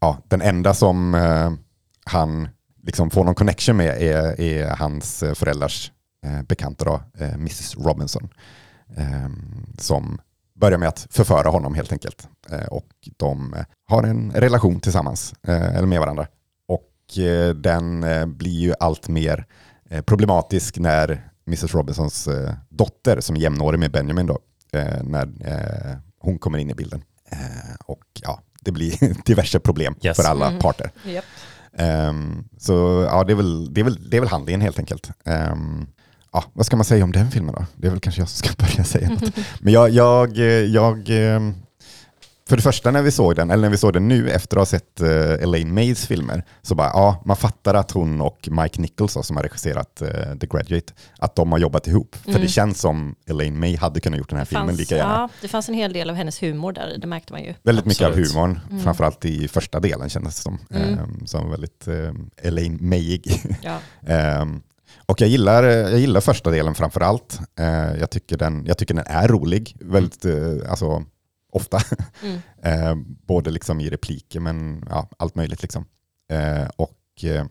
ja, 0.00 0.18
den 0.28 0.42
enda 0.42 0.74
som 0.74 1.14
eh, 1.14 1.52
han 2.04 2.48
liksom 2.82 3.10
får 3.10 3.24
någon 3.24 3.34
connection 3.34 3.76
med 3.76 4.02
är, 4.02 4.40
är 4.40 4.76
hans 4.76 5.22
eh, 5.22 5.34
föräldrars 5.34 5.92
eh, 6.24 6.42
bekanta 6.42 6.84
då, 6.84 7.00
eh, 7.18 7.34
Mrs 7.34 7.76
Robinson. 7.76 8.28
Eh, 8.96 9.28
som 9.78 10.20
börjar 10.54 10.78
med 10.78 10.88
att 10.88 11.06
förföra 11.10 11.48
honom 11.48 11.74
helt 11.74 11.92
enkelt. 11.92 12.28
Eh, 12.50 12.66
och 12.66 12.88
de 13.16 13.54
eh, 13.54 13.64
har 13.88 14.02
en 14.02 14.32
relation 14.32 14.80
tillsammans, 14.80 15.34
eh, 15.48 15.76
eller 15.76 15.86
med 15.86 16.00
varandra. 16.00 16.26
Och 16.68 17.18
eh, 17.18 17.54
den 17.54 18.04
eh, 18.04 18.26
blir 18.26 18.60
ju 18.60 18.74
allt 18.80 19.08
mer 19.08 19.46
eh, 19.90 20.02
problematisk 20.02 20.78
när 20.78 21.30
Mrs 21.46 21.74
Robinsons 21.74 22.28
eh, 22.28 22.54
dotter, 22.68 23.20
som 23.20 23.36
är 23.36 23.40
jämnårig 23.40 23.80
med 23.80 23.92
Benjamin, 23.92 24.26
då, 24.26 24.38
eh, 24.72 25.02
när 25.02 25.26
eh, 25.44 25.96
hon 26.18 26.38
kommer 26.38 26.58
in 26.58 26.70
i 26.70 26.74
bilden. 26.74 27.02
Eh, 27.30 27.74
och 27.84 28.04
ja, 28.22 28.40
det 28.60 28.72
blir 28.72 29.14
diverse 29.24 29.60
problem 29.60 29.94
Yes. 30.02 30.16
för 30.16 30.24
alla 30.24 30.46
Mm. 30.48 30.58
parter. 30.60 30.90
japp. 31.04 31.24
Ehm, 31.78 32.44
så 32.58 33.06
ja, 33.10 33.24
det 33.24 33.32
är, 33.32 33.36
väl, 33.36 33.74
det, 33.74 33.80
är 33.80 33.84
väl, 33.84 34.10
det 34.10 34.16
är 34.16 34.20
väl 34.20 34.28
handlingen 34.30 34.60
helt 34.60 34.78
enkelt. 34.78 35.10
Ehm, 35.24 35.86
ja, 36.32 36.44
vad 36.52 36.66
ska 36.66 36.76
man 36.76 36.84
säga 36.84 37.04
om 37.04 37.12
den 37.12 37.30
filmen 37.30 37.54
då? 37.54 37.66
Det 37.76 37.86
är 37.86 37.90
väl 37.90 38.00
kanske 38.00 38.20
jag 38.20 38.28
som 38.28 38.46
ska 38.48 38.64
börja 38.66 38.84
säga 38.84 39.08
något. 39.08 39.36
Men 39.60 39.72
jag, 39.72 39.90
jag, 39.90 40.36
jag 40.66 41.08
ehm, 41.08 41.54
för 42.48 42.56
det 42.56 42.62
första 42.62 42.90
när 42.90 43.02
vi 43.02 43.10
såg 43.10 43.36
den, 43.36 43.50
eller 43.50 43.62
när 43.62 43.70
vi 43.70 43.76
såg 43.76 43.92
den 43.92 44.08
nu 44.08 44.30
efter 44.30 44.56
att 44.56 44.60
ha 44.60 44.66
sett 44.66 45.00
uh, 45.02 45.08
Elaine 45.42 45.74
Mays 45.74 46.06
filmer, 46.06 46.44
så 46.62 46.74
bara, 46.74 46.86
ja, 46.88 47.22
man 47.24 47.36
fattar 47.36 47.74
att 47.74 47.90
hon 47.90 48.20
och 48.20 48.48
Mike 48.50 48.80
Nichols 48.80 49.14
då, 49.14 49.22
som 49.22 49.36
har 49.36 49.42
regisserat 49.42 50.02
eh, 50.02 50.08
The 50.40 50.46
Graduate, 50.46 50.92
att 51.18 51.36
de 51.36 51.52
har 51.52 51.58
jobbat 51.58 51.86
ihop. 51.86 52.16
För 52.22 52.30
Mm. 52.30 52.42
det 52.42 52.48
känns 52.48 52.80
som 52.80 53.14
Elaine 53.26 53.60
May 53.60 53.76
hade 53.76 54.00
kunnat 54.00 54.18
gjort 54.18 54.28
den 54.28 54.38
här 54.38 54.44
filmen 54.44 54.66
Fanns, 54.66 54.78
lika 54.78 54.96
gärna. 54.96 55.12
ja, 55.12 55.28
det 55.40 55.48
fanns 55.48 55.68
en 55.68 55.74
hel 55.74 55.92
del 55.92 56.10
av 56.10 56.16
hennes 56.16 56.42
humor 56.42 56.72
där, 56.72 56.98
det 56.98 57.06
märkte 57.06 57.32
man 57.32 57.42
ju. 57.42 57.54
Väldigt 57.62 57.84
mycket 57.86 58.02
av 58.02 58.08
Absolut. 58.08 58.32
humorn, 58.32 58.60
framförallt 58.84 59.24
i 59.24 59.48
första 59.48 59.80
delen 59.80 60.08
kändes 60.08 60.36
det 60.36 60.42
som. 60.42 60.58
Mm. 60.70 60.98
Ehm, 60.98 61.26
som 61.26 61.50
väldigt 61.50 61.88
um, 61.88 62.30
Elaine 62.42 62.78
Mayig. 62.80 63.42
Ja. 63.62 63.78
Ehm, 64.06 64.60
och 65.06 65.20
jag 65.20 65.28
gillar, 65.28 65.62
jag 65.64 65.98
gillar 65.98 66.20
första 66.20 66.50
delen 66.50 66.74
framför 66.74 67.00
allt. 67.00 67.40
Eh, 67.60 67.98
jag, 68.00 68.10
tycker 68.10 68.36
den, 68.36 68.66
jag 68.66 68.78
tycker 68.78 68.94
den 68.94 69.04
är 69.06 69.28
rolig, 69.28 69.76
väldigt, 69.80 70.24
eh, 70.24 70.70
alltså, 70.70 71.04
ofta. 71.58 71.80
Mm. 72.22 72.38
Eh, 72.62 72.94
både 73.26 73.50
liksom 73.50 73.80
i 73.80 73.90
repliker 73.90 74.40
men 74.40 74.84
ja, 74.90 75.08
allt 75.18 75.34
möjligt. 75.34 75.62
Liksom. 75.62 75.84
Eh, 76.32 76.68
och 76.76 77.24
eh, 77.24 77.46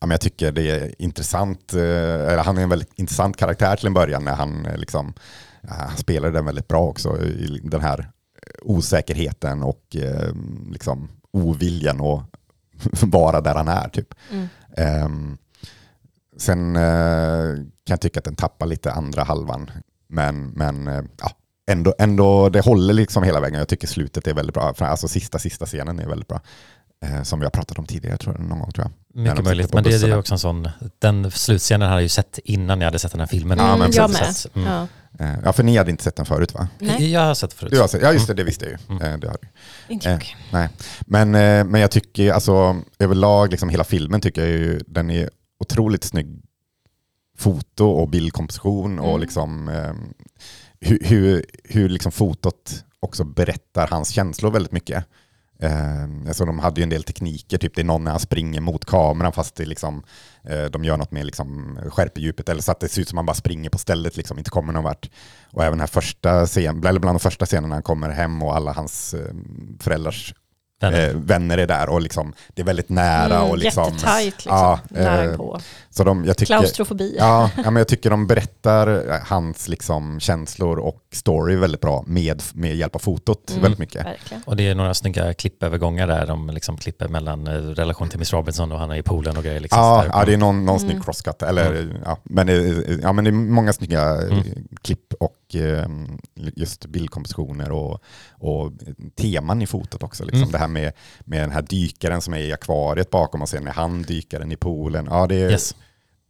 ja, 0.00 0.06
men 0.06 0.10
jag 0.10 0.20
tycker 0.20 0.52
det 0.52 0.70
är 0.70 1.02
intressant, 1.02 1.72
han 2.44 2.58
är 2.58 2.62
en 2.62 2.68
väldigt 2.68 2.98
intressant 2.98 3.36
karaktär 3.36 3.76
till 3.76 3.86
en 3.86 3.94
början 3.94 4.24
när 4.24 4.34
han 4.34 4.66
liksom, 4.76 5.14
han 5.68 5.96
spelar 5.96 6.30
den 6.30 6.44
väldigt 6.44 6.68
bra 6.68 6.80
också 6.80 7.22
i 7.22 7.60
den 7.64 7.80
här 7.80 8.10
osäkerheten 8.62 9.62
och 9.62 9.96
liksom 10.70 11.08
oviljan 11.30 12.00
att 12.00 13.02
vara 13.02 13.40
där 13.40 13.54
han 13.54 13.68
är. 13.68 13.88
Typ. 13.88 14.14
Mm. 14.30 14.48
Ehm, 14.76 15.38
sen 16.36 16.74
kan 16.74 17.94
jag 17.94 18.00
tycka 18.00 18.18
att 18.18 18.24
den 18.24 18.36
tappar 18.36 18.66
lite 18.66 18.92
andra 18.92 19.22
halvan. 19.22 19.70
Men, 20.08 20.46
men 20.46 20.86
ja, 21.20 21.30
ändå, 21.70 21.94
ändå, 21.98 22.48
det 22.48 22.60
håller 22.60 22.94
liksom 22.94 23.22
hela 23.22 23.40
vägen. 23.40 23.58
Jag 23.58 23.68
tycker 23.68 23.86
slutet 23.88 24.26
är 24.26 24.34
väldigt 24.34 24.54
bra. 24.54 24.74
Alltså 24.78 25.08
sista, 25.08 25.38
sista 25.38 25.66
scenen 25.66 25.98
är 25.98 26.06
väldigt 26.08 26.28
bra. 26.28 26.40
Eh, 27.04 27.22
som 27.22 27.38
vi 27.38 27.44
har 27.46 27.50
pratat 27.50 27.78
om 27.78 27.86
tidigare 27.86 28.16
tror 28.16 28.34
jag, 28.38 28.46
någon 28.48 28.58
gång 28.58 28.72
tror 28.72 28.86
jag. 28.86 29.22
Mycket 29.22 29.44
möjligt, 29.44 29.74
men 29.74 29.84
det, 29.84 29.90
det 29.98 30.06
är 30.06 30.08
ju 30.08 30.16
också 30.16 30.34
en 30.34 30.38
sån, 30.38 30.68
den 30.98 31.30
slutscenen 31.30 31.88
hade 31.88 31.94
jag 32.00 32.02
ju 32.02 32.08
sett 32.08 32.38
innan 32.44 32.80
jag 32.80 32.86
hade 32.86 32.98
sett 32.98 33.10
den 33.12 33.20
här 33.20 33.26
filmen. 33.26 33.58
Ja, 33.58 33.64
men 33.76 33.80
Mm, 33.80 33.90
jag 33.94 34.10
med. 34.10 34.34
Mm. 34.54 34.68
Ja. 34.68 34.86
Eh, 35.26 35.34
ja, 35.44 35.52
för 35.52 35.62
ni 35.62 35.76
hade 35.76 35.90
inte 35.90 36.02
sett 36.04 36.16
den 36.16 36.26
förut 36.26 36.54
va? 36.54 36.68
Nej, 36.78 37.10
Jag 37.12 37.20
har 37.20 37.34
sett 37.34 37.52
förut. 37.52 37.72
Du 37.72 37.80
har 37.80 37.88
sett, 37.88 38.02
ja 38.02 38.12
just 38.12 38.26
det, 38.26 38.34
det 38.34 38.44
visste 38.44 38.64
jag 38.64 38.72
ju. 38.72 38.96
Mm. 38.96 39.02
Eh, 39.12 39.18
det 39.18 39.28
har 39.28 39.36
du. 39.42 39.48
inte 39.94 40.08
Eh, 40.08 40.12
jag. 40.12 40.36
Nej. 40.52 40.68
Men, 41.00 41.34
eh, 41.34 41.64
men 41.64 41.80
jag 41.80 41.90
tycker 41.90 42.32
alltså 42.32 42.76
överlag, 42.98 43.50
liksom 43.50 43.68
hela 43.68 43.84
filmen 43.84 44.20
tycker 44.20 44.40
jag 44.40 44.50
ju, 44.50 44.80
den 44.86 45.10
är 45.10 45.30
otroligt 45.60 46.04
snygg 46.04 46.42
foto 47.38 47.86
och 47.86 48.08
bildkomposition 48.08 48.98
och 48.98 49.08
Mm. 49.08 49.20
liksom 49.20 49.68
eh, 49.68 49.92
hur, 50.82 50.98
hur, 51.02 51.44
hur 51.64 51.88
liksom 51.88 52.12
fotot 52.12 52.84
också 53.00 53.24
berättar 53.24 53.86
hans 53.86 54.10
känslor 54.10 54.50
väldigt 54.50 54.72
mycket. 54.72 55.04
Eh, 55.58 56.02
alltså 56.28 56.44
de 56.44 56.58
hade 56.58 56.80
ju 56.80 56.82
en 56.82 56.88
del 56.88 57.02
tekniker, 57.02 57.58
typ 57.58 57.74
det 57.74 57.82
är 57.82 57.84
någon 57.84 58.04
när 58.04 58.10
han 58.10 58.20
springer 58.20 58.60
mot 58.60 58.84
kameran 58.84 59.32
fast 59.32 59.54
det 59.54 59.64
liksom, 59.64 60.02
eh, 60.44 60.64
de 60.64 60.84
gör 60.84 60.96
något 60.96 61.12
med 61.12 61.26
liksom 61.26 61.78
skärpedjupet 61.90 62.48
eller 62.48 62.62
så 62.62 62.72
att 62.72 62.80
det 62.80 62.88
ser 62.88 63.02
ut 63.02 63.08
som 63.08 63.16
att 63.16 63.18
man 63.18 63.26
bara 63.26 63.34
springer 63.34 63.70
på 63.70 63.78
stället, 63.78 64.16
liksom, 64.16 64.38
inte 64.38 64.50
kommer 64.50 64.72
någon 64.72 64.84
vart. 64.84 65.10
Och 65.52 65.62
även 65.62 65.72
den 65.72 65.80
här 65.80 65.86
första 65.86 66.46
scenen, 66.46 66.86
eller 66.86 67.00
bland 67.00 67.14
de 67.14 67.20
första 67.20 67.46
scenerna 67.46 67.68
när 67.68 67.76
han 67.76 67.82
kommer 67.82 68.10
hem 68.10 68.42
och 68.42 68.56
alla 68.56 68.72
hans 68.72 69.14
eh, 69.14 69.34
föräldrars 69.80 70.34
Vänner. 70.82 71.08
eh, 71.08 71.14
vänner 71.16 71.58
är 71.58 71.66
där 71.66 71.88
och 71.88 72.00
liksom, 72.00 72.32
det 72.54 72.62
är 72.62 72.66
väldigt 72.66 72.88
nära. 72.88 73.36
Mm, 73.36 73.50
och 73.50 73.58
liksom, 73.58 73.84
Jättetajt 73.92 74.34
liksom, 74.36 74.56
Ja, 74.56 74.80
nära 74.88 75.24
eh, 75.24 75.36
på. 75.36 75.60
Så 75.90 76.04
de, 76.04 76.24
jag 76.24 76.36
tycker, 76.36 76.54
Klaustrofobi. 76.58 77.16
Ja, 77.18 77.50
ja, 77.56 77.62
men 77.70 77.76
jag 77.76 77.88
tycker 77.88 78.10
de 78.10 78.26
berättar 78.26 79.10
eh, 79.10 79.16
hans 79.24 79.68
liksom, 79.68 80.20
känslor 80.20 80.78
och 80.78 80.96
story 81.12 81.56
väldigt 81.56 81.80
bra 81.80 82.04
med, 82.06 82.42
med 82.54 82.76
hjälp 82.76 82.94
av 82.94 82.98
fotot 82.98 83.50
Mm. 83.50 83.62
väldigt 83.62 83.78
mycket. 83.78 84.06
Verkligen. 84.06 84.42
Och 84.46 84.56
det 84.56 84.68
är 84.68 84.74
några 84.74 84.94
snygga 84.94 85.34
klippövergångar 85.34 86.06
där, 86.06 86.26
de 86.26 86.50
liksom 86.50 86.76
klipper 86.76 87.08
mellan 87.08 87.46
eh, 87.46 87.52
relation 87.52 88.08
till 88.08 88.18
Miss 88.18 88.32
Robinson 88.32 88.72
och 88.72 88.78
han 88.78 88.90
är 88.90 88.96
i 88.96 89.02
poolen 89.02 89.36
och 89.36 89.44
grejer. 89.44 89.60
Liksom, 89.60 89.78
Ja, 89.80 90.04
ja, 90.12 90.24
det 90.24 90.32
är 90.32 90.36
någon, 90.36 90.64
någon 90.64 90.76
Mm. 90.78 90.90
snygg 90.90 91.04
crosscut. 91.04 91.42
Eller, 91.42 92.00
ja, 92.04 92.18
men, 92.22 92.46
det, 92.46 92.54
ja, 93.02 93.12
men 93.12 93.24
det 93.24 93.30
är 93.30 93.32
många 93.32 93.72
snygga 93.72 94.02
Mm. 94.02 94.42
klipp 94.82 95.12
och 95.20 95.36
eh, 95.54 95.86
just 96.34 96.86
bildkompositioner 96.86 97.72
och, 97.72 98.02
och 98.30 98.72
teman 99.16 99.62
i 99.62 99.66
fotot 99.66 100.02
också. 100.02 100.24
Liksom. 100.24 100.42
Mm. 100.42 100.52
Det 100.52 100.58
här 100.58 100.68
med, 100.68 100.92
med 101.20 101.40
den 101.42 101.50
här 101.50 101.62
dykaren 101.62 102.20
som 102.20 102.34
är 102.34 102.38
i 102.38 102.52
akvariet 102.52 103.10
bakom 103.10 103.42
och 103.42 103.48
sen 103.48 103.66
är 103.66 103.72
han 103.72 104.02
dykaren 104.02 104.52
i 104.52 104.56
poolen. 104.56 105.06
Ja, 105.10 105.26
det 105.26 105.34
är 105.42 105.50
Yes. 105.50 105.74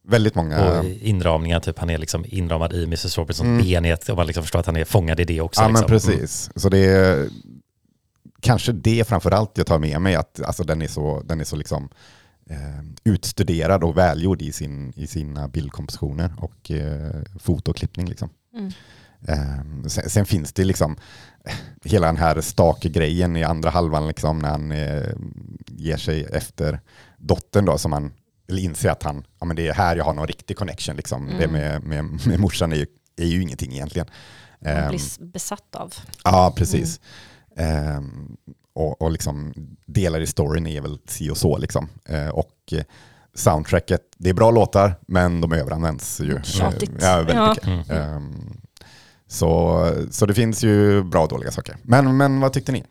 väldigt 0.09 0.35
många... 0.35 0.79
Och 0.79 0.85
inramningar, 0.85 1.61
typ 1.61 1.79
han 1.79 1.91
är 1.91 1.99
liksom 1.99 2.25
inramad 2.29 2.73
i 2.73 2.83
Mrs 2.85 3.19
Robinsons 3.19 3.47
Mm. 3.47 3.63
benhet 3.65 4.09
och 4.09 4.17
man 4.17 4.27
liksom 4.27 4.43
förstår 4.45 4.59
att 4.61 4.67
han 4.67 4.77
är 4.77 4.85
fångad 4.85 5.21
i 5.21 5.25
det 5.25 5.41
också. 5.41 5.63
Ja, 5.63 5.69
liksom. 5.69 5.85
men 5.85 5.89
precis. 5.89 6.51
Så 6.57 6.69
det 6.69 6.79
är 6.79 7.29
kanske 8.41 8.73
det 8.73 9.09
framförallt 9.09 9.51
jag 9.59 9.67
tar 9.67 9.79
med 9.79 10.01
mig, 10.01 10.15
att 10.15 10.43
alltså, 10.43 10.65
den 10.65 10.83
är 10.83 10.89
så, 10.89 11.23
den 11.25 11.41
är 11.41 11.45
så 11.45 11.57
liksom, 11.57 11.89
eh, 12.51 12.85
utstuderad 13.05 13.85
och 13.85 13.97
välgjord 13.97 14.43
i, 14.43 14.53
sin, 14.53 14.93
i 14.97 15.07
sina 15.07 15.49
bildkompositioner 15.49 16.33
och 16.39 16.71
eh, 16.71 17.23
fotoklippning. 17.39 18.09
Liksom. 18.09 18.31
Mm. 18.55 18.73
Eh, 19.29 19.87
sen, 19.89 20.11
sen 20.11 20.27
finns 20.27 20.53
det 20.53 20.65
liksom 20.65 20.97
hela 21.85 22.07
den 22.07 22.17
här 22.17 22.41
stake-grejen 22.41 23.37
i 23.37 23.45
andra 23.45 23.71
halvan 23.71 24.09
liksom, 24.09 24.39
när 24.39 24.49
han 24.49 24.73
eh, 24.73 25.09
ger 25.67 25.97
sig 25.97 26.25
efter 26.33 26.81
dottern 27.19 27.65
då, 27.65 27.79
som 27.79 27.93
han 27.93 28.13
eller 28.49 28.63
inser 28.63 28.91
att 28.91 29.03
han, 29.03 29.25
ja, 29.41 29.47
men 29.47 29.57
det 29.57 29.69
är 29.69 29.73
här 29.75 29.97
jag 29.97 30.05
har 30.05 30.15
någon 30.15 30.27
riktig 30.27 30.57
connection. 30.57 30.97
Liksom. 30.97 31.27
Det 31.27 31.45
Mm. 31.45 31.53
med, 31.53 31.83
med, 31.83 32.27
med 32.27 32.41
morsan 32.41 32.73
är 32.73 32.77
ju, 32.77 32.87
är 33.17 33.27
ju 33.27 33.43
ingenting 33.43 33.73
egentligen. 33.73 34.09
Man 34.65 34.73
Ehm, 34.73 34.89
blir 34.89 34.99
s- 34.99 35.19
besatt 35.21 35.75
av. 35.77 35.95
Ja, 36.25 36.53
precis. 36.57 37.01
Ehm, 37.57 38.37
och, 38.75 39.03
och 39.03 39.11
liksom 39.13 39.53
delar 39.87 40.21
i 40.21 40.27
storyn 40.27 40.67
är 40.67 40.81
väl 40.81 40.99
si 41.07 41.31
och 41.31 41.37
så. 41.37 41.59
Liksom. 41.59 41.89
Eh, 42.05 42.29
och 42.29 42.53
eh, 42.73 42.83
soundtracket, 43.35 44.01
det 44.19 44.29
är 44.31 44.35
bra 44.35 44.51
låtar, 44.51 44.95
men 45.07 45.41
de 45.41 45.53
överanvänds 45.53 46.21
ju. 46.21 46.43
Tjatigt. 46.43 46.93
Ja, 47.01 47.17
väldigt 47.17 47.35
Ja. 47.35 47.57
Mm. 47.63 47.91
Ehm, 47.91 48.61
så, 49.33 49.87
så 50.11 50.27
det 50.27 50.35
finns 50.35 50.65
ju 50.65 51.03
bra 51.03 51.23
och 51.23 51.29
dåliga 51.29 51.51
saker. 51.51 51.77
Men, 51.83 52.17
men 52.17 52.41
vad 52.41 52.53
tyckte 52.53 52.73
ni? 52.73 52.85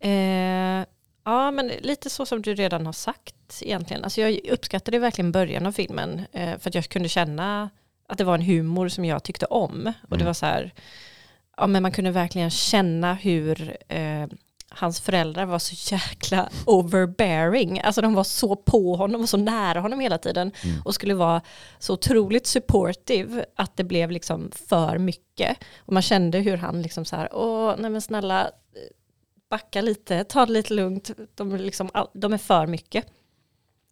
Eh, 0.00 0.84
ja, 1.24 1.50
men 1.50 1.66
lite 1.80 2.10
så 2.10 2.26
som 2.26 2.42
du 2.42 2.54
redan 2.54 2.86
har 2.86 2.92
sagt 2.92 3.34
egentligen. 3.62 4.04
Alltså 4.04 4.20
jag 4.20 4.40
uppskattade 4.52 4.98
verkligen 4.98 5.32
början 5.32 5.66
av 5.66 5.72
filmen 5.72 6.22
eh, 6.32 6.58
för 6.58 6.68
att 6.70 6.74
jag 6.74 6.84
kunde 6.88 7.08
känna 7.08 7.70
att 8.08 8.18
det 8.18 8.24
var 8.24 8.34
en 8.34 8.42
humor 8.42 8.88
som 8.88 9.04
jag 9.04 9.22
tyckte 9.22 9.46
om. 9.46 9.92
Och 10.02 10.08
det 10.08 10.14
Mm. 10.14 10.26
var 10.26 10.34
så 10.34 10.46
här, 10.46 10.74
ja 11.56 11.66
men 11.66 11.82
man 11.82 11.92
kunde 11.92 12.10
verkligen 12.10 12.50
känna 12.50 13.14
hur 13.14 13.76
eh, 13.88 14.26
hans 14.70 15.00
föräldrar 15.00 15.46
var 15.46 15.58
så 15.58 15.94
jäkla 15.94 16.48
overbearing. 16.66 17.80
Alltså 17.80 18.00
de 18.00 18.14
var 18.14 18.24
så 18.24 18.56
på 18.56 18.96
honom 18.96 19.20
och 19.20 19.28
så 19.28 19.36
nära 19.36 19.80
honom 19.80 20.00
hela 20.00 20.18
tiden. 20.18 20.52
Mm. 20.64 20.82
Och 20.84 20.94
skulle 20.94 21.14
vara 21.14 21.42
så 21.78 21.92
otroligt 21.92 22.46
supportive 22.46 23.44
att 23.56 23.76
det 23.76 23.84
blev 23.84 24.10
liksom 24.10 24.50
för 24.68 24.98
mycket. 24.98 25.58
Och 25.78 25.92
man 25.92 26.02
kände 26.02 26.38
hur 26.38 26.56
han 26.56 26.82
liksom 26.82 27.04
så 27.04 27.16
här, 27.16 27.28
åh 27.32 27.74
nej 27.78 27.90
men 27.90 28.00
snälla, 28.00 28.50
backa 29.50 29.80
lite, 29.80 30.24
ta 30.24 30.46
det 30.46 30.52
lite 30.52 30.74
lugnt, 30.74 31.10
de 31.34 31.52
är, 31.52 31.58
liksom, 31.58 31.90
de 32.12 32.32
är 32.32 32.38
för 32.38 32.66
mycket. 32.66 33.06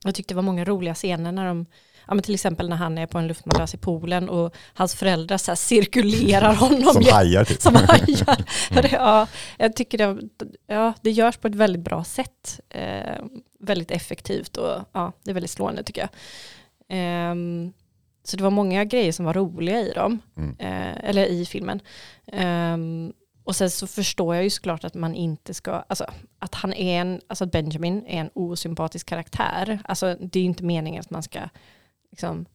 Jag 0.04 0.14
tyckte 0.14 0.34
det 0.34 0.36
var 0.36 0.42
många 0.42 0.64
roliga 0.64 0.94
scener 0.94 1.32
när 1.32 1.46
de, 1.46 1.66
ja 2.08 2.14
men 2.14 2.22
till 2.22 2.34
exempel 2.34 2.68
när 2.68 2.76
han 2.76 2.98
är 2.98 3.06
på 3.06 3.18
en 3.18 3.26
luftmadrass 3.26 3.74
i 3.74 3.76
poolen 3.78 4.28
och 4.28 4.54
hans 4.74 4.94
föräldrar 4.94 5.38
så 5.38 5.56
cirkulerar 5.56 6.54
honom. 6.54 6.92
Som 6.92 7.04
hajar 7.12 7.44
typ. 7.44 7.62
som 7.62 7.74
hajar. 7.74 8.44
Det, 8.82 8.88
ja, 8.92 9.26
jag 9.58 9.76
tycker 9.76 9.98
det, 9.98 10.18
ja, 10.66 10.92
det 11.02 11.10
görs 11.10 11.36
på 11.36 11.48
ett 11.48 11.54
väldigt 11.54 11.82
bra 11.82 12.04
sätt. 12.04 12.60
Eh, 12.70 13.24
väldigt 13.60 13.90
effektivt 13.90 14.56
och 14.56 14.80
ja, 14.92 15.12
det 15.24 15.30
är 15.30 15.34
väldigt 15.34 15.50
slående 15.50 15.82
tycker 15.82 16.00
jag. 16.00 16.10
Ehm, 16.88 17.72
så 18.24 18.36
det 18.36 18.42
var 18.42 18.50
många 18.50 18.84
grejer 18.84 19.12
som 19.12 19.24
var 19.24 19.34
roliga 19.34 19.80
i 19.80 19.92
dem, 19.92 20.18
Mm. 20.36 20.56
eh, 20.58 21.08
eller 21.08 21.26
i 21.26 21.46
filmen. 21.46 21.80
Ehm, 22.32 23.12
och 23.44 23.56
sen 23.56 23.70
så 23.70 23.86
förstår 23.86 24.34
jag 24.34 24.44
ju 24.44 24.50
såklart 24.50 24.84
att 24.84 24.94
man 24.94 25.14
inte 25.14 25.54
ska, 25.54 25.72
alltså 25.88 26.06
att 26.38 26.54
han 26.54 26.72
är 26.72 27.00
en, 27.00 27.20
alltså 27.26 27.44
att 27.44 27.52
Benjamin 27.52 28.06
är 28.06 28.20
en 28.20 28.30
osympatisk 28.34 29.06
karaktär. 29.08 29.78
Alltså 29.84 30.16
det 30.20 30.38
är 30.38 30.42
ju 30.42 30.48
inte 30.48 30.64
meningen 30.64 31.00
att 31.00 31.10
man 31.10 31.22
ska 31.22 31.40
liksom 32.18 32.46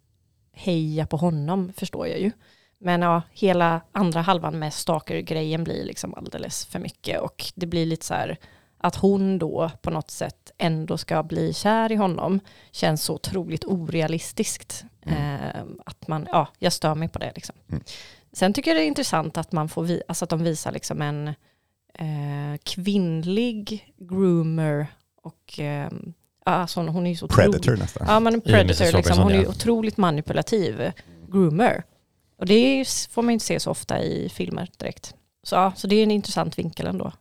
heja 0.51 1.05
på 1.05 1.17
honom, 1.17 1.73
förstår 1.77 2.07
jag 2.07 2.19
ju. 2.19 2.31
Men 2.77 3.01
ja, 3.01 3.21
hela 3.31 3.81
andra 3.91 4.21
halvan 4.21 4.59
med 4.59 4.73
Stalker-grejen 4.73 5.63
blir 5.63 5.83
liksom 5.83 6.13
alldeles 6.13 6.65
för 6.65 6.79
mycket 6.79 7.21
och 7.21 7.43
det 7.55 7.65
blir 7.65 7.85
lite 7.85 8.05
så 8.05 8.13
här 8.13 8.37
att 8.77 8.95
hon 8.95 9.39
då 9.39 9.71
på 9.81 9.89
något 9.89 10.11
sätt 10.11 10.51
ändå 10.57 10.97
ska 10.97 11.23
bli 11.23 11.53
kär 11.53 11.91
i 11.91 11.95
honom 11.95 12.39
känns 12.71 13.03
så 13.03 13.13
otroligt 13.13 13.65
orealistiskt. 13.65 14.85
Eh, 15.01 15.63
att 15.85 16.07
man, 16.07 16.27
ja, 16.31 16.47
jag 16.59 16.73
stör 16.73 16.95
mig 16.95 17.09
på 17.09 17.19
det 17.19 17.31
liksom. 17.35 17.55
Mm. 17.69 17.83
Sen 18.33 18.53
tycker 18.53 18.71
jag 18.71 18.77
det 18.77 18.85
är 18.85 18.87
intressant 18.87 19.37
att 19.37 19.51
man 19.51 19.69
får, 19.69 19.83
vi, 19.83 20.01
alltså 20.07 20.25
att 20.25 20.29
de 20.29 20.43
visar 20.43 20.71
liksom 20.71 21.01
en 21.01 21.27
eh, 21.93 22.57
kvinnlig 22.63 23.93
groomer 23.97 24.87
och 25.21 25.59
eh, 25.59 25.89
alltså 26.43 26.81
hon 26.81 27.05
är 27.05 27.09
ju 27.09 27.15
så 27.15 27.25
otroligt 27.25 27.51
Predator 27.51 27.77
nästan. 27.77 28.07
Ja, 28.07 28.19
men 28.19 28.41
predator, 28.41 28.97
liksom. 28.97 29.17
Hon 29.17 29.31
är 29.31 29.47
otroligt 29.47 29.97
manipulativ 29.97 30.91
groomer. 31.31 31.83
Och 32.39 32.45
det 32.45 32.85
får 33.11 33.21
man 33.21 33.31
inte 33.31 33.45
se 33.45 33.59
så 33.59 33.71
ofta 33.71 34.01
i 34.01 34.29
filmer 34.29 34.69
direkt. 34.77 35.13
Så, 35.43 35.55
ja, 35.55 35.73
så 35.75 35.87
det 35.87 35.95
är 35.95 36.03
en 36.03 36.11
intressant 36.11 36.59
vinkel 36.59 36.87
ändå. 36.87 37.11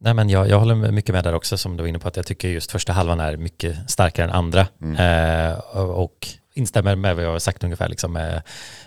Nej, 0.00 0.14
men 0.14 0.28
jag, 0.28 0.48
jag 0.48 0.58
håller 0.58 0.74
mycket 0.74 1.14
med 1.14 1.24
där 1.24 1.34
också 1.34 1.56
som 1.58 1.76
du 1.76 1.82
var 1.82 1.88
inne 1.88 1.98
på 1.98 2.08
att 2.08 2.16
jag 2.16 2.26
tycker 2.26 2.48
just 2.48 2.72
första 2.72 2.92
halvan 2.92 3.20
är 3.20 3.36
mycket 3.36 3.90
starkare 3.90 4.26
än 4.26 4.32
andra. 4.32 4.66
Mm. 4.82 4.96
Eh, 5.50 5.58
och 5.58 6.02
och 6.02 6.28
instämmer 6.54 6.96
med 6.96 7.16
vad 7.16 7.24
jag 7.24 7.30
har 7.30 7.38
sagt 7.38 7.64
ungefär, 7.64 7.88
liksom, 7.88 8.12
med 8.12 8.42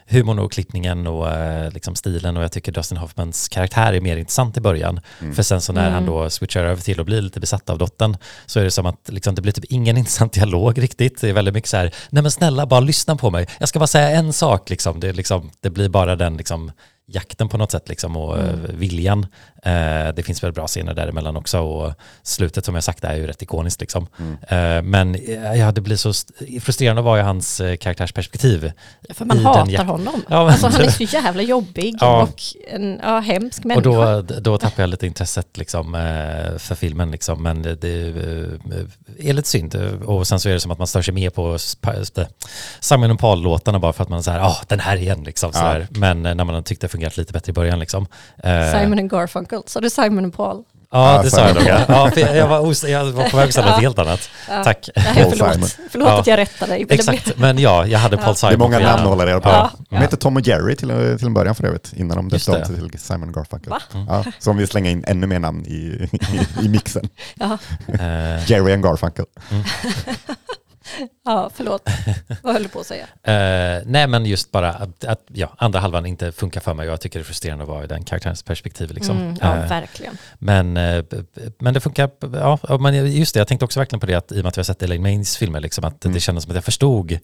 humorn 0.08 0.40
och 0.40 0.52
klippningen 0.52 1.08
och 1.08 1.32
eh, 1.32 1.72
liksom 1.72 1.96
stilen 1.96 2.38
och 2.38 2.44
jag 2.44 2.52
tycker 2.52 2.72
Dustin 2.72 2.98
Hoffmans 2.98 3.48
karaktär 3.48 3.94
är 3.94 4.02
mer 4.02 4.18
intressant 4.18 4.58
i 4.58 4.62
början. 4.62 5.00
Mm. 5.22 5.36
För 5.36 5.44
sen 5.44 5.62
så 5.62 5.74
när 5.74 5.90
han 5.90 6.04
Mm. 6.04 6.06
då 6.06 6.30
switchar 6.30 6.64
över 6.64 6.82
till 6.82 7.00
att 7.00 7.06
bli 7.06 7.22
lite 7.22 7.40
besatt 7.40 7.70
av 7.70 7.78
dottern 7.78 8.18
så 8.46 8.60
är 8.60 8.64
det 8.64 8.72
som 8.72 8.86
att 8.86 9.10
liksom, 9.10 9.36
det 9.36 9.42
blir 9.42 9.52
typ 9.52 9.66
ingen 9.70 9.98
intressant 10.02 10.34
dialog 10.34 10.82
riktigt. 10.82 11.22
Det 11.22 11.30
är 11.30 11.34
väldigt 11.34 11.54
mycket 11.54 11.70
så 11.70 11.78
här, 11.78 11.94
nej 12.10 12.24
men 12.24 12.32
snälla 12.32 12.66
bara 12.66 12.80
lyssna 12.80 13.16
på 13.16 13.32
mig. 13.32 13.48
Jag 13.60 13.70
ska 13.70 13.80
bara 13.80 13.88
säga 13.88 14.10
en 14.10 14.34
sak 14.34 14.70
liksom. 14.70 15.00
Det, 15.00 15.14
liksom, 15.14 15.52
det 15.62 15.70
blir 15.70 15.90
bara 15.90 16.16
den 16.16 16.38
liksom 16.38 16.72
jakten 17.08 17.50
på 17.50 17.58
något 17.58 17.72
sätt 17.72 17.90
liksom 17.90 18.18
och 18.18 18.38
Mm. 18.40 18.66
eh, 18.66 18.72
viljan. 18.72 19.28
Eh, 19.64 20.14
det 20.16 20.24
finns 20.26 20.44
väl 20.44 20.52
bra 20.52 20.68
scener 20.68 20.94
däremellan 20.94 21.38
också 21.38 21.60
och 21.60 21.94
slutet 22.24 22.66
som 22.66 22.76
jag 22.76 22.84
sagt 22.84 23.04
är 23.04 23.16
ju 23.16 23.28
rätt 23.28 23.42
ikoniskt 23.42 23.82
liksom. 23.82 24.08
Mm. 24.20 24.34
Eh, 24.78 24.82
men 24.84 25.16
eh, 25.16 25.54
ja, 25.60 25.72
det 25.72 25.82
blir 25.82 25.96
så 25.96 26.10
st- 26.10 26.60
frustrerande 26.60 27.00
att 27.00 27.06
vara 27.06 27.20
i 27.20 27.24
hans 27.24 27.60
eh, 27.62 27.76
karaktärsperspektiv. 27.76 28.72
För 29.10 29.26
man 29.26 29.40
hatar 29.40 29.84
honom. 29.84 30.22
Ja, 30.30 30.52
Alltså 30.52 30.68
han 30.68 30.82
är 30.82 30.90
så 30.90 31.04
jävla 31.04 31.42
jobbig 31.42 31.96
Ja. 32.02 32.22
och 32.24 32.42
en 32.68 33.00
ja, 33.04 33.20
hemsk 33.20 33.60
Och 33.60 33.66
människa. 33.66 34.22
då, 34.22 34.40
då 34.40 34.58
tappar 34.58 34.84
jag 34.84 34.90
lite 34.90 35.08
intresset 35.08 35.58
liksom, 35.58 35.92
för 36.58 36.76
filmen. 36.76 37.12
Liksom. 37.12 37.44
Men 37.44 37.62
det, 37.62 37.76
det 37.76 37.98
är 39.20 39.34
lite 39.34 39.50
synd. 39.50 39.76
Och 40.06 40.28
sen 40.28 40.40
så 40.40 40.50
är 40.50 40.54
det 40.54 40.60
som 40.60 40.72
att 40.72 40.78
man 40.78 40.88
stör 40.88 41.02
sig 41.02 41.14
mer 41.14 41.30
på 41.30 41.58
Simon 42.80 43.12
och 43.12 43.20
Paul-låtarna 43.20 43.80
bara 43.80 43.94
för 43.94 44.04
att 44.04 44.10
man 44.10 44.24
säger 44.24 44.40
ah 44.40 44.58
den 44.68 44.80
här 44.80 44.98
igen. 44.98 45.24
Liksom, 45.24 45.52
Ja. 45.54 45.78
Men 45.90 46.22
när 46.24 46.44
man 46.44 46.64
tyckte 46.64 46.88
fungerat 46.96 47.18
lite 47.18 47.34
bättre 47.34 47.50
i 47.50 47.54
början. 47.54 47.80
Liksom. 47.80 48.08
Eh, 48.44 48.72
Simon 48.80 49.00
and 49.00 49.10
Garfunkel, 49.12 49.62
så 49.66 49.80
du 49.80 49.90
Simon 49.90 50.24
and 50.24 50.34
Paul? 50.36 50.64
Ja, 50.92 51.16
Ja, 51.16 51.24
det 51.24 51.30
sa 51.32 51.42
jag 51.42 51.50
Simon. 51.58 51.64
nog. 51.64 52.18
Ja, 52.18 52.36
jag, 52.36 52.48
var 52.48 52.60
os- 52.60 52.84
jag 52.84 53.06
var 53.06 53.30
på 53.30 53.38
väg 53.38 53.48
att 53.48 53.54
säga 53.54 53.66
något 53.72 53.82
helt 53.82 54.00
annat. 54.00 54.30
Ja. 54.50 54.64
Tack. 54.64 54.90
Nej, 54.96 55.06
Paul 55.16 55.32
förlåt, 55.32 55.54
Simon. 55.54 55.70
förlåt 55.92 56.08
Ja. 56.08 56.20
att 56.20 56.28
jag 56.28 56.38
rättade 56.38 56.72
dig. 56.72 56.86
Exakt, 56.90 57.38
men 57.38 57.60
ja, 57.60 57.86
jag 57.86 58.00
hade 58.00 58.18
Paul 58.18 58.28
Ja. 58.28 58.36
Simon. 58.36 58.50
Det 58.52 58.56
är 58.56 58.58
många 58.58 58.78
på 58.78 58.84
namn 58.84 59.02
att 59.04 59.10
hålla 59.10 59.26
reda 59.26 59.40
på. 59.40 59.50
Ja. 59.50 59.72
De 59.90 59.96
heter 59.98 60.18
Tom 60.18 60.36
och 60.38 60.42
Jerry 60.48 60.76
till, 60.76 61.16
till 61.18 61.28
en 61.28 61.34
början 61.34 61.56
för 61.56 61.64
övrigt, 61.64 61.94
innan 61.96 62.18
de 62.18 62.30
döpte 62.30 62.52
om 62.52 62.90
till 62.90 63.00
Simon 63.00 63.32
Garfunkel. 63.32 63.70
Va? 63.70 63.82
Ja, 64.08 64.24
så 64.40 64.52
om 64.52 64.58
vi 64.58 64.68
slänger 64.68 64.92
in 64.92 65.04
ännu 65.08 65.28
mer 65.28 65.40
namn 65.40 65.66
i, 65.66 66.10
i, 66.62 66.66
i 66.66 66.70
mixen. 66.70 67.10
Ja. 67.36 67.58
Eh, 67.94 68.52
Jerry 68.52 68.74
and 68.74 68.84
Garfunkel. 68.84 69.26
Ja, 71.26 71.50
förlåt. 71.54 71.90
Vad 72.44 72.54
höll 72.54 72.64
du 72.64 72.70
på 72.70 72.80
att 72.80 72.86
säga? 72.86 73.08
Eh, 73.24 73.82
nej 73.86 74.08
men 74.08 74.26
just 74.26 74.52
bara 74.52 74.74
att, 74.74 75.04
att 75.06 75.22
ja, 75.28 75.56
andra 75.58 75.80
halvan 75.80 76.06
inte 76.06 76.32
funkar 76.32 76.62
för 76.62 76.74
mig 76.74 76.88
och 76.88 76.94
jag 76.94 77.02
tycker 77.02 77.20
det 77.20 77.24
är 77.24 77.26
frustrerande 77.26 77.64
att 77.64 77.70
vara 77.70 77.84
i 77.84 77.88
den 77.88 78.04
karaktärens 78.04 78.44
perspektiv. 78.44 78.92
Liksom. 78.92 79.18
Mm, 79.18 79.36
ja, 79.42 79.56
Eh, 79.58 79.70
verkligen. 79.70 80.18
men, 80.40 80.74
b- 80.74 81.18
men 81.60 81.74
det 81.74 81.80
funkar, 81.82 82.10
ja, 82.34 82.60
ja, 82.70 82.78
men 82.78 83.12
just 83.12 83.34
det, 83.34 83.40
jag 83.40 83.48
tänkte 83.48 83.66
också 83.66 83.80
verkligen 83.80 84.00
på 84.00 84.06
det 84.06 84.16
att 84.16 84.32
i 84.32 84.36
och 84.40 84.44
med 84.44 84.48
att 84.48 84.58
vi 84.58 84.60
har 84.60 84.64
sett 84.64 84.84
Elaine 84.84 85.02
Mains 85.02 85.38
filmer, 85.38 85.60
liksom, 85.60 85.84
att 85.86 86.06
Mm. 86.06 86.14
det 86.14 86.20
kändes 86.20 86.44
som 86.44 86.52
att 86.52 86.56
jag 86.56 86.64
förstod 86.64 87.18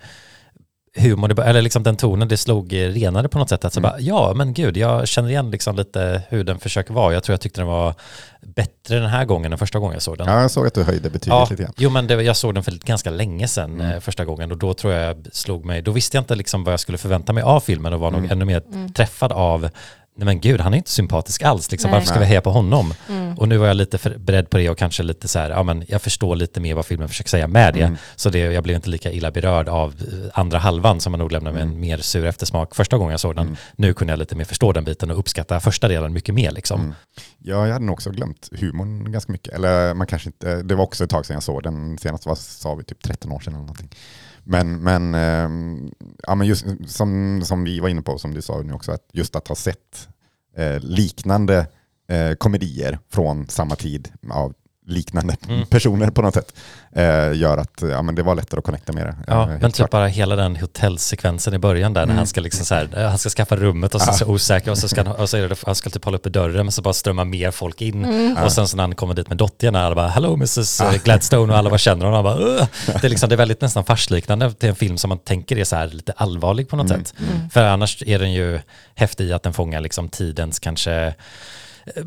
humor, 0.98 1.40
eller 1.42 1.62
liksom 1.62 1.84
den 1.84 1.98
tonen, 1.98 2.28
det 2.28 2.38
slog 2.38 2.74
renare 2.74 3.30
på 3.30 3.38
något 3.40 3.50
sätt. 3.50 3.66
Att 3.66 3.74
så 3.74 3.80
Mm. 3.80 3.92
bara, 3.92 4.00
ja 4.00 4.34
men 4.36 4.54
gud, 4.54 4.78
jag 4.78 5.08
känner 5.08 5.30
igen 5.30 5.52
liksom 5.52 5.76
lite 5.76 6.22
hur 6.30 6.44
den 6.44 6.60
försöker 6.60 6.94
vara. 6.94 7.14
Jag 7.14 7.24
tror 7.24 7.34
jag 7.34 7.42
tyckte 7.42 7.62
den 7.62 7.68
var 7.68 7.94
bättre 8.42 9.00
den 9.00 9.10
här 9.10 9.26
gången 9.26 9.52
än 9.52 9.58
första 9.58 9.80
gången 9.80 9.94
jag 9.94 10.02
såg 10.02 10.18
den. 10.18 10.28
Ja, 10.28 10.42
jag 10.42 10.52
såg 10.52 10.68
att 10.68 10.74
du 10.74 10.84
höjde 10.84 11.10
betyget 11.10 11.28
Ja, 11.28 11.48
lite 11.50 11.64
grann. 11.64 11.74
jo 11.78 11.90
men 11.90 12.08
det, 12.08 12.24
jag 12.24 12.38
såg 12.38 12.54
den 12.54 12.64
för 12.64 12.72
ganska 12.72 13.10
länge 13.10 13.48
sedan 13.48 13.74
Mm. 13.82 13.92
eh, 13.92 14.00
första 14.00 14.26
gången 14.26 14.52
och 14.52 14.58
då 14.58 14.74
tror 14.74 14.94
jag 14.94 15.28
slog 15.32 15.66
mig, 15.66 15.82
då 15.82 15.92
visste 15.92 16.18
jag 16.18 16.22
inte 16.22 16.36
liksom 16.36 16.64
vad 16.64 16.74
jag 16.74 16.80
skulle 16.80 16.98
förvänta 16.98 17.34
mig 17.34 17.44
av 17.44 17.60
filmen 17.60 17.94
och 17.94 18.00
var 18.00 18.12
nog 18.12 18.20
Mm. 18.20 18.32
ännu 18.32 18.46
mer 18.46 18.62
träffad 18.94 19.32
av 19.32 19.70
Nej 20.16 20.26
men 20.26 20.40
gud, 20.40 20.62
han 20.62 20.74
är 20.74 20.78
inte 20.78 20.90
sympatisk 20.90 21.42
alls. 21.42 21.72
Liksom. 21.72 21.92
Nej. 21.92 21.96
Varför 22.00 22.08
ska 22.08 22.20
vi 22.20 22.26
heja 22.26 22.42
på 22.42 22.52
honom? 22.52 22.94
Mm. 23.10 23.38
Och 23.38 23.48
nu 23.48 23.58
var 23.58 23.68
jag 23.68 23.78
lite 23.78 23.98
för, 23.98 24.18
beredd 24.18 24.50
på 24.50 24.58
det 24.58 24.70
och 24.70 24.78
kanske 24.78 25.04
lite 25.04 25.28
så 25.28 25.40
här, 25.40 25.50
ja 25.50 25.64
men 25.64 25.84
jag 25.88 26.02
förstår 26.02 26.36
lite 26.36 26.60
mer 26.60 26.76
vad 26.76 26.86
filmen 26.86 27.08
försöker 27.08 27.30
säga 27.30 27.48
med 27.48 27.74
det. 27.74 27.82
Mm. 27.82 27.98
Så 28.16 28.30
det, 28.30 28.40
jag 28.40 28.64
blev 28.64 28.76
inte 28.76 28.90
lika 28.90 29.12
illa 29.12 29.32
berörd 29.32 29.70
av 29.70 29.90
eh, 29.90 30.40
andra 30.40 30.58
halvan 30.58 31.00
som 31.00 31.12
man 31.12 31.20
nog 31.20 31.32
lämnade 31.32 31.54
med 31.54 31.64
en 31.64 31.80
mer 31.80 31.98
sur 31.98 32.26
eftersmak 32.26 32.76
första 32.76 32.98
gången 32.98 33.12
jag 33.12 33.20
såg 33.20 33.36
den. 33.36 33.46
Mm. 33.46 33.58
Nu 33.76 33.94
kunde 33.94 34.14
jag 34.14 34.18
lite 34.18 34.36
mer 34.36 34.46
förstå 34.46 34.72
den 34.72 34.84
biten 34.84 35.12
och 35.12 35.20
uppskatta 35.20 35.60
första 35.60 35.88
delen 35.88 36.14
mycket 36.14 36.36
mer 36.36 36.52
liksom. 36.52 36.82
Mm. 36.82 36.94
Ja, 37.38 37.68
jag 37.68 37.74
hade 37.74 37.86
nog 37.86 37.94
också 37.94 38.10
glömt 38.10 38.50
humorn 38.52 39.12
ganska 39.12 39.32
mycket. 39.32 39.54
Eller 39.54 39.94
man 39.94 40.08
kanske 40.08 40.30
inte, 40.30 40.64
det 40.64 40.76
var 40.76 40.84
också 40.84 41.04
ett 41.04 41.10
tag 41.10 41.26
sedan 41.26 41.34
jag 41.34 41.44
såg 41.44 41.64
den 41.64 41.98
senast, 41.98 42.26
vad 42.26 42.38
sa 42.38 42.76
vi, 42.76 42.84
typ 42.84 43.04
13 43.04 43.32
år 43.32 43.40
sedan 43.40 43.54
eller 43.54 43.62
någonting. 43.62 43.90
Men, 44.44 44.84
men, 44.84 45.16
ehm, 45.16 45.92
ja, 46.28 46.36
men 46.36 46.48
just 46.48 46.66
som, 46.88 47.42
som 47.46 47.64
vi 47.64 47.80
var 47.80 47.90
inne 47.90 48.02
på, 48.02 48.18
som 48.18 48.34
du 48.34 48.42
sa 48.42 48.62
nu 48.62 48.74
också, 48.74 48.92
att 48.92 49.10
just 49.14 49.36
att 49.36 49.48
ha 49.48 49.56
sett 49.56 50.08
eh, 50.58 50.80
liknande 50.80 51.68
eh, 52.08 52.34
komedier 52.34 53.00
från 53.10 53.48
samma 53.48 53.76
tid 53.76 54.12
av 54.30 54.54
liknande 54.88 55.36
Mm. 55.50 55.66
personer 55.66 56.10
på 56.12 56.22
något 56.22 56.34
sätt, 56.34 56.54
eh, 56.96 57.34
gör 57.34 57.58
att 57.58 57.82
ja, 57.82 58.02
men 58.02 58.16
det 58.16 58.24
var 58.24 58.36
lättare 58.36 58.58
att 58.60 58.64
connecta 58.66 58.94
med 58.94 59.06
det. 59.06 59.16
Ja, 59.28 59.42
eh, 59.44 59.48
men 59.50 59.62
typ 59.62 59.76
klart. 59.76 59.90
bara 59.92 60.08
hela 60.08 60.36
den 60.36 60.56
hotellsekvensen 60.56 61.54
i 61.54 61.60
början 61.60 61.94
där 61.94 62.02
när 62.02 62.06
Mm. 62.06 62.18
han 62.18 62.28
ska 62.28 62.42
liksom 62.42 62.66
så 62.66 62.76
här, 62.76 62.90
eh, 62.98 63.10
han 63.10 63.18
ska 63.18 63.30
skaffa 63.30 63.56
rummet 63.56 63.96
och 63.96 64.02
så, 64.02 64.10
Ja. 64.10 64.14
så 64.14 64.26
osäker 64.26 64.72
och 64.72 64.78
så 64.78 64.88
ska 64.90 65.04
han, 65.04 65.16
och 65.16 65.30
så 65.30 65.38
är 65.38 65.50
det, 65.50 65.56
han 65.66 65.76
ska 65.76 65.90
typ 65.90 66.06
hålla 66.06 66.18
uppe 66.18 66.30
dörren 66.30 66.66
men 66.66 66.72
så 66.72 66.82
bara 66.82 66.94
strömmar 66.94 67.26
mer 67.26 67.52
folk 67.52 67.82
in 67.82 68.06
Mm. 68.06 68.38
och 68.44 68.52
sen 68.52 68.68
så 68.68 68.78
när 68.78 68.84
han 68.84 68.96
kommer 68.96 69.14
dit 69.14 69.28
med 69.30 69.38
dottern 69.38 69.76
alla 69.76 69.96
bara 69.96 70.08
hello 70.08 70.34
mrs 70.34 70.80
Ja. 70.80 70.92
Gladstone 71.04 71.54
och 71.54 71.60
alla 71.60 71.70
bara 71.70 71.78
känner 71.80 72.06
honom 72.06 72.18
och 72.18 72.24
bara, 72.24 72.46
"Ugh." 72.56 72.66
det 72.86 73.04
är 73.04 73.10
liksom 73.10 73.30
det 73.30 73.36
är 73.36 73.38
väldigt 73.38 73.62
nästan 73.62 73.84
farsliknande 73.84 74.54
till 74.54 74.70
en 74.70 74.76
film 74.76 74.98
som 74.98 75.10
man 75.10 75.18
tänker 75.20 75.58
är 75.58 75.64
så 75.64 75.76
här 75.76 75.88
lite 75.88 76.12
allvarlig 76.18 76.70
på 76.70 76.76
något 76.76 76.90
Mm. 76.92 77.06
sätt. 77.06 77.14
Mm. 77.30 77.50
För 77.50 77.64
annars 77.66 78.04
är 78.06 78.20
den 78.20 78.34
ju 78.34 78.60
häftig 78.96 79.26
i 79.28 79.34
att 79.34 79.44
den 79.44 79.54
fångar 79.54 79.82
liksom 79.82 80.10
tidens 80.10 80.60
kanske 80.60 81.14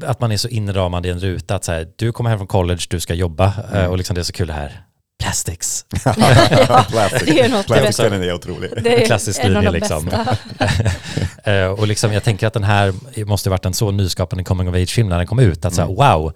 att 0.05 0.21
man 0.21 0.33
är 0.33 0.37
så 0.37 0.49
inramad 0.49 1.07
i 1.07 1.11
en 1.11 1.19
ruta 1.21 1.55
att 1.55 1.65
så 1.65 1.73
här, 1.73 1.87
du 1.97 2.13
kommer 2.13 2.31
hem 2.31 2.39
från 2.39 2.49
college, 2.49 2.81
du 2.91 3.01
ska 3.01 3.15
jobba 3.15 3.45
eh, 3.73 3.79
Mm. 3.79 3.91
och 3.91 3.99
liksom 3.99 4.15
det 4.15 4.21
är 4.21 4.23
så 4.23 4.33
kul 4.33 4.47
det 4.47 4.53
här. 4.53 4.81
Plastics. 5.23 5.85
Plastic, 6.89 7.23
det 7.27 7.41
är 7.41 7.49
något 7.49 7.67
Plastic 7.67 7.99
är 8.01 8.33
otrolig. 8.35 8.71
Det 8.83 9.03
är 9.03 9.07
klassisk 9.07 9.41
en 9.45 9.57
av 9.57 9.63
linje 9.63 9.71
de 9.71 9.79
liksom. 9.79 10.05
bästa. 10.05 10.37
Eh, 11.51 11.67
och 11.67 11.87
liksom, 11.89 12.13
jag 12.13 12.25
tänker 12.25 12.47
att 12.47 12.53
den 12.53 12.65
här 12.65 12.95
måste 13.25 13.49
ha 13.49 13.53
varit 13.53 13.65
en 13.67 13.75
så 13.75 13.91
nyskapande 13.91 14.45
coming 14.45 14.69
of 14.69 14.75
age-film 14.75 15.09
när 15.09 15.19
den 15.19 15.27
kom 15.27 15.39
ut. 15.39 15.65
Att 15.65 15.75
så 15.75 15.81
här, 15.81 15.89
Mm. 15.89 15.97
wow, 15.97 16.33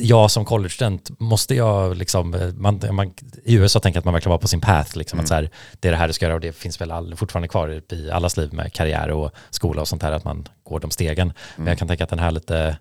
jag 0.00 0.30
som 0.30 0.44
college-student 0.44 1.10
måste 1.20 1.54
jag 1.54 1.96
liksom, 1.96 2.34
eh, 2.34 2.52
man, 2.52 2.80
man, 2.90 3.14
i 3.44 3.54
USA 3.54 3.80
tänker 3.80 3.98
att 3.98 4.04
man 4.04 4.14
verkligen 4.14 4.30
var 4.30 4.38
på 4.38 4.48
sin 4.48 4.60
path. 4.60 4.98
Liksom, 4.98 5.16
Mm. 5.18 5.24
att 5.24 5.28
så 5.28 5.34
här, 5.34 5.50
det 5.80 5.88
är 5.88 5.92
det 5.92 5.98
här 5.98 6.06
du 6.06 6.12
ska 6.12 6.24
göra 6.24 6.34
och 6.34 6.40
det 6.40 6.52
finns 6.52 6.80
väl 6.80 6.90
all, 6.90 7.16
fortfarande 7.16 7.48
kvar 7.48 7.82
i 7.92 8.10
allas 8.10 8.36
liv 8.36 8.52
med 8.52 8.72
karriär 8.72 9.10
och 9.10 9.30
skola 9.50 9.80
och 9.80 9.88
sånt 9.88 10.02
här, 10.02 10.12
att 10.12 10.24
man 10.24 10.48
går 10.62 10.80
de 10.80 10.90
stegen. 10.90 11.26
Men 11.26 11.34
Mm. 11.56 11.68
jag 11.68 11.78
kan 11.78 11.88
tänka 11.88 12.04
att 12.04 12.10
den 12.10 12.18
här 12.18 12.30
lite, 12.30 12.76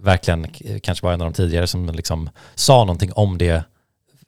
verkligen 0.00 0.48
k- 0.48 0.64
kanske 0.82 1.06
var 1.06 1.12
en 1.12 1.20
av 1.20 1.26
de 1.30 1.34
tidigare 1.34 1.66
som 1.66 1.86
liksom 1.86 2.30
sa 2.54 2.78
någonting 2.84 3.12
om 3.12 3.38
det 3.38 3.64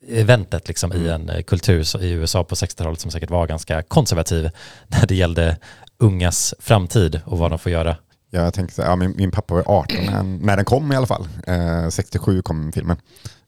eventet 0.09 0.69
liksom 0.69 0.93
i 0.93 0.97
Mm. 0.97 1.11
en 1.11 1.29
eh, 1.29 1.43
kultur 1.43 1.83
så- 1.83 2.01
i 2.01 2.11
USA 2.11 2.45
på 2.45 2.55
60-talet 2.57 3.01
som 3.01 3.11
säkert 3.11 3.31
var 3.31 3.47
ganska 3.47 3.83
konservativ 3.83 4.51
när 4.87 5.07
det 5.07 5.15
gällde 5.15 5.57
ungas 5.99 6.55
framtid 6.59 7.21
och 7.25 7.39
vad 7.39 7.51
de 7.53 7.59
får 7.59 7.73
göra. 7.73 7.97
Ja, 8.31 8.41
jag 8.41 8.55
tänker 8.55 8.75
så 8.75 8.83
här, 8.83 8.89
ja, 8.89 8.97
min, 8.97 9.15
min 9.17 9.31
pappa 9.31 9.55
var 9.55 9.63
18 9.67 9.97
när, 10.07 10.23
när 10.23 10.57
den 10.57 10.65
kom 10.65 10.93
i 10.93 10.97
alla 10.97 11.07
fall. 11.07 11.29
Eh, 11.47 11.89
67 11.89 12.43
kom 12.43 12.73
filmen. 12.73 12.97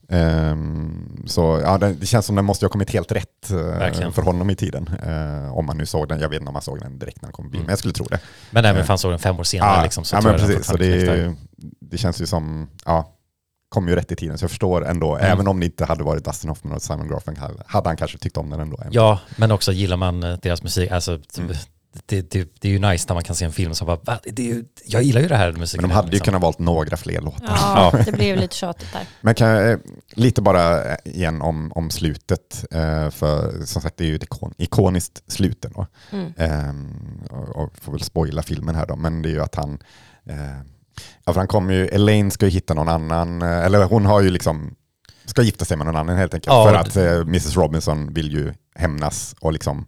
Ehm, 0.09 1.23
så 1.27 1.61
ja, 1.65 1.79
det, 1.79 1.93
det 1.95 2.07
känns 2.07 2.27
som 2.27 2.37
den 2.37 2.45
måste 2.45 2.65
ha 2.67 2.71
kommit 2.71 2.91
helt 2.91 3.13
rätt 3.13 3.51
eh, 3.51 4.11
för 4.11 4.23
honom 4.23 4.51
i 4.51 4.57
tiden. 4.57 4.89
Eh, 5.03 5.57
om 5.59 5.67
man 5.67 5.77
nu 5.79 5.87
såg 5.87 6.09
den, 6.09 6.21
jag 6.21 6.29
vet 6.29 6.37
inte 6.41 6.49
om 6.49 6.53
man 6.53 6.63
såg 6.63 6.81
den 6.81 6.99
direkt 6.99 7.23
när 7.23 7.27
den 7.27 7.33
kom 7.33 7.47
Mm. 7.47 7.61
men 7.61 7.69
jag 7.69 7.79
skulle 7.79 7.95
tro 7.95 8.07
det. 8.11 8.19
Men 8.51 8.65
även 8.65 8.81
Eh. 8.81 8.87
fanns 8.87 9.01
såg 9.01 9.13
den 9.13 9.19
fem 9.19 9.39
år 9.41 9.45
senare 9.45 9.77
Ja, 9.77 9.83
liksom, 9.83 10.05
så 10.05 10.17
ja, 10.17 10.21
men 10.21 10.39
precis. 10.39 10.67
Så 10.67 10.77
det, 10.77 11.35
det 11.81 11.99
känns 11.99 12.21
ju 12.23 12.27
som, 12.27 12.69
ja, 12.85 13.13
kom 13.69 13.89
ju 13.89 13.95
rätt 13.97 14.13
i 14.13 14.17
tiden. 14.17 14.39
Så 14.39 14.45
jag 14.45 14.51
förstår 14.51 14.87
ändå, 14.87 15.17
Mm. 15.17 15.33
även 15.33 15.49
om 15.49 15.61
det 15.61 15.67
inte 15.67 15.85
hade 15.85 16.05
varit 16.05 16.25
Dustin 16.25 16.49
Hoffman 16.49 16.73
och 16.73 16.83
Simon 16.83 17.09
Garfunkel, 17.09 17.63
hade 17.67 17.89
han 17.89 17.97
kanske 17.97 18.19
tyckt 18.19 18.37
om 18.37 18.51
den 18.51 18.61
ändå. 18.61 18.79
Ja, 18.91 19.21
men 19.37 19.51
också 19.53 19.73
gillar 19.73 19.97
man 19.97 20.23
eh, 20.23 20.39
deras 20.43 20.63
musik, 20.63 20.91
alltså 20.91 21.13
Mm. 21.39 21.53
Det, 22.07 22.31
det, 22.31 22.49
det 22.61 22.69
är 22.69 22.73
ju 22.73 22.79
nice 22.79 23.07
när 23.09 23.15
man 23.15 23.25
kan 23.25 23.37
se 23.37 23.45
en 23.45 23.53
film 23.53 23.75
som 23.75 23.87
bara, 23.87 23.97
"Va? 24.05 24.19
det 24.25 24.43
är 24.43 24.47
ju, 24.47 24.65
jag 24.87 25.03
gillar 25.03 25.21
ju 25.21 25.29
det 25.29 25.37
här 25.37 25.53
musiken. 25.53 25.83
Men 25.83 25.91
de 25.91 25.95
hade 25.95 26.07
ju 26.09 26.11
liksom. 26.11 26.25
kunnat 26.25 26.43
valt 26.43 26.59
några 26.59 26.97
fler 26.97 27.21
låtar. 27.21 27.47
Ja, 27.61 27.93
det 28.05 28.13
blev 28.13 28.37
lite 28.37 28.57
tjatigt 28.57 28.93
där. 28.93 29.03
Men 29.21 29.35
kan 29.35 29.49
jag, 29.49 29.71
eh, 29.73 29.79
lite 30.13 30.43
bara 30.43 30.93
eh, 30.93 30.97
igen 31.05 31.43
om, 31.43 31.73
om 31.73 31.91
slutet, 31.91 32.65
eh, 32.71 33.11
för 33.11 33.65
som 33.67 33.83
sagt 33.83 33.97
det 33.97 34.05
är 34.05 34.09
ju 34.09 34.17
ett 34.17 34.23
ikon, 34.23 34.55
ikoniskt 34.59 35.33
slut 35.33 35.63
då. 35.75 35.87
Mm. 36.11 36.33
Ehm, 36.37 37.21
och, 37.31 37.57
och 37.57 37.71
får 37.81 37.93
väl 37.93 38.03
spoila 38.03 38.43
filmen 38.43 38.75
här 38.75 38.87
då, 38.87 38.97
men 38.97 39.23
det 39.23 39.29
är 39.29 39.33
ju 39.33 39.43
att 39.43 39.55
han, 39.55 39.79
eh, 40.29 40.37
ja, 41.25 41.33
för 41.33 41.41
han 41.41 41.49
kommer 41.49 41.75
ju, 41.75 41.87
Elaine 41.87 42.31
ska 42.31 42.47
ju 42.47 42.53
hitta 42.53 42.75
någon 42.75 42.89
annan, 42.89 43.43
eller 43.43 43.85
hon 43.85 44.07
har 44.07 44.21
ju 44.21 44.31
liksom, 44.31 44.75
ska 45.25 45.43
gifta 45.43 45.65
sig 45.65 45.77
med 45.77 45.87
någon 45.87 45.97
annan 45.97 46.17
helt 46.17 46.35
enkelt, 46.35 46.47
Ja, 46.55 46.65
för 46.65 46.75
att 46.75 46.97
eh, 46.97 47.21
Mrs 47.21 47.57
Robinson 47.57 48.15
vill 48.15 48.33
ju 48.33 48.53
hämnas 48.75 49.35
och 49.41 49.53
liksom, 49.53 49.87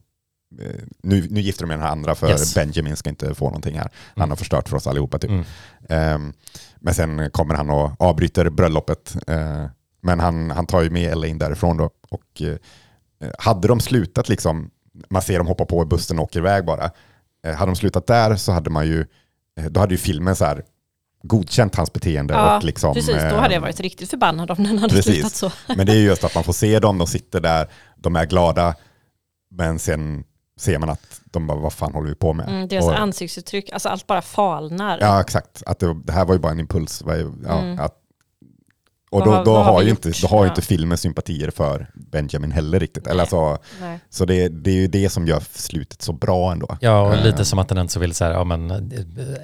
nu, 1.03 1.27
nu 1.31 1.41
gifter 1.41 1.63
de 1.65 1.69
med 1.69 1.79
den 1.79 1.85
här 1.85 1.93
andra 1.93 2.15
för 2.15 2.29
Yes. 2.29 2.55
Benjamin 2.55 2.97
ska 2.97 3.11
inte 3.11 3.35
få 3.35 3.45
någonting 3.45 3.79
här. 3.79 3.91
Han 4.15 4.23
Mm. 4.23 4.31
har 4.31 4.37
förstört 4.37 4.69
för 4.69 4.77
oss 4.77 4.87
allihopa 4.87 5.19
typ. 5.19 5.31
Mm. 5.31 5.45
Ehm, 5.89 6.33
men 6.77 6.95
sen 6.95 7.31
kommer 7.31 7.55
han 7.55 7.71
och 7.71 7.91
avbryter 7.99 8.51
bröllopet. 8.51 9.17
Eh, 9.27 9.65
men 10.03 10.21
han, 10.21 10.51
han 10.51 10.67
tar 10.67 10.83
ju 10.83 10.91
med 10.91 11.13
Elaine 11.13 11.39
därifrån 11.39 11.77
då. 11.77 11.91
Och 12.11 12.43
eh, 12.43 12.57
hade 13.39 13.69
de 13.69 13.81
slutat 13.81 14.29
liksom, 14.29 14.71
man 15.11 15.23
ser 15.23 15.39
dem 15.39 15.47
hoppa 15.47 15.65
på 15.65 15.85
bussen 15.85 16.19
och 16.19 16.25
åker 16.25 16.39
iväg 16.41 16.65
bara. 16.65 16.91
Eh, 17.47 17.55
hade 17.55 17.73
de 17.73 17.77
slutat 17.77 18.07
där 18.07 18.37
så 18.37 18.53
hade 18.53 18.71
man 18.71 18.87
ju, 18.87 19.07
eh, 19.61 19.65
då 19.65 19.81
hade 19.81 19.95
ju 19.95 19.99
filmen 19.99 20.37
så 20.37 20.45
här 20.45 20.63
godkänt 21.23 21.75
hans 21.75 21.93
beteende. 21.93 22.35
Ja, 22.35 22.57
och 22.57 22.65
liksom, 22.65 22.95
Precis, 22.95 23.15
då 23.15 23.21
eh, 23.21 23.37
hade 23.41 23.55
jag 23.55 23.61
varit 23.61 23.81
riktigt 23.81 24.11
förbannad 24.11 24.51
om 24.51 24.65
den 24.65 24.79
hade 24.79 24.95
Precis. 24.95 25.15
slutat 25.15 25.33
så. 25.33 25.53
Men 25.77 25.87
det 25.87 25.93
är 25.93 25.97
ju 25.97 26.05
just 26.07 26.25
att 26.25 26.35
man 26.35 26.45
får 26.45 26.53
se 26.53 26.79
dem, 26.79 26.99
de 26.99 27.07
sitter 27.07 27.41
där, 27.41 27.69
de 27.97 28.17
är 28.17 28.27
glada, 28.27 28.75
men 29.51 29.79
sen 29.79 30.25
ser 30.57 30.79
man 30.79 30.91
att 30.91 31.21
de 31.25 31.47
bara, 31.47 31.59
vad 31.59 31.73
fan 31.73 31.95
håller 31.95 32.09
vi 32.09 32.15
på 32.15 32.33
med? 32.33 32.49
Mm, 32.49 32.69
deras 32.69 32.85
Och- 32.85 32.99
ansiktsuttryck, 33.01 33.73
alltså 33.73 33.89
allt 33.89 34.07
bara 34.07 34.23
falnar. 34.23 34.99
Ja, 35.01 35.21
exakt. 35.21 35.63
Att 35.67 35.79
det, 35.79 35.95
det 36.05 36.13
här 36.13 36.25
var 36.25 36.35
ju 36.35 36.41
bara 36.41 36.53
en 36.53 36.61
impuls. 36.61 37.03
Ja, 37.07 37.13
Mm. 37.13 37.79
att, 37.81 37.95
och 39.15 39.25
då, 39.25 39.31
har- 39.31 39.45
då, 39.45 39.53
vad 39.53 39.65
har 39.65 39.83
ju 39.83 39.91
inte, 39.91 40.13
då 40.23 40.29
har 40.29 40.39
ju 40.45 40.49
Ja. 40.49 40.53
inte 40.53 40.63
filmen 40.63 40.99
sympatier 40.99 41.51
för 41.51 41.87
Benjamin 41.95 42.53
heller 42.53 42.81
riktigt. 42.81 43.07
Eller 43.07 43.15
Nej. 43.15 43.21
alltså, 43.21 43.59
Nej. 43.81 43.99
så 44.11 44.25
det, 44.25 44.49
det 44.49 44.71
är 44.71 44.75
ju 44.75 44.87
det 44.87 45.09
som 45.09 45.27
gör 45.27 45.43
slutet 45.53 46.03
så 46.03 46.13
bra 46.13 46.53
ändå. 46.53 46.77
Ja, 46.81 47.01
och 47.01 47.15
Eh, 47.15 47.25
lite 47.25 47.45
som 47.45 47.59
att 47.59 47.69
den 47.69 47.89
så 47.89 48.01
vill 48.01 48.15
så 48.15 48.25
här, 48.25 48.33
ja, 48.33 48.45
men, 48.45 48.71
eh, 48.71 48.77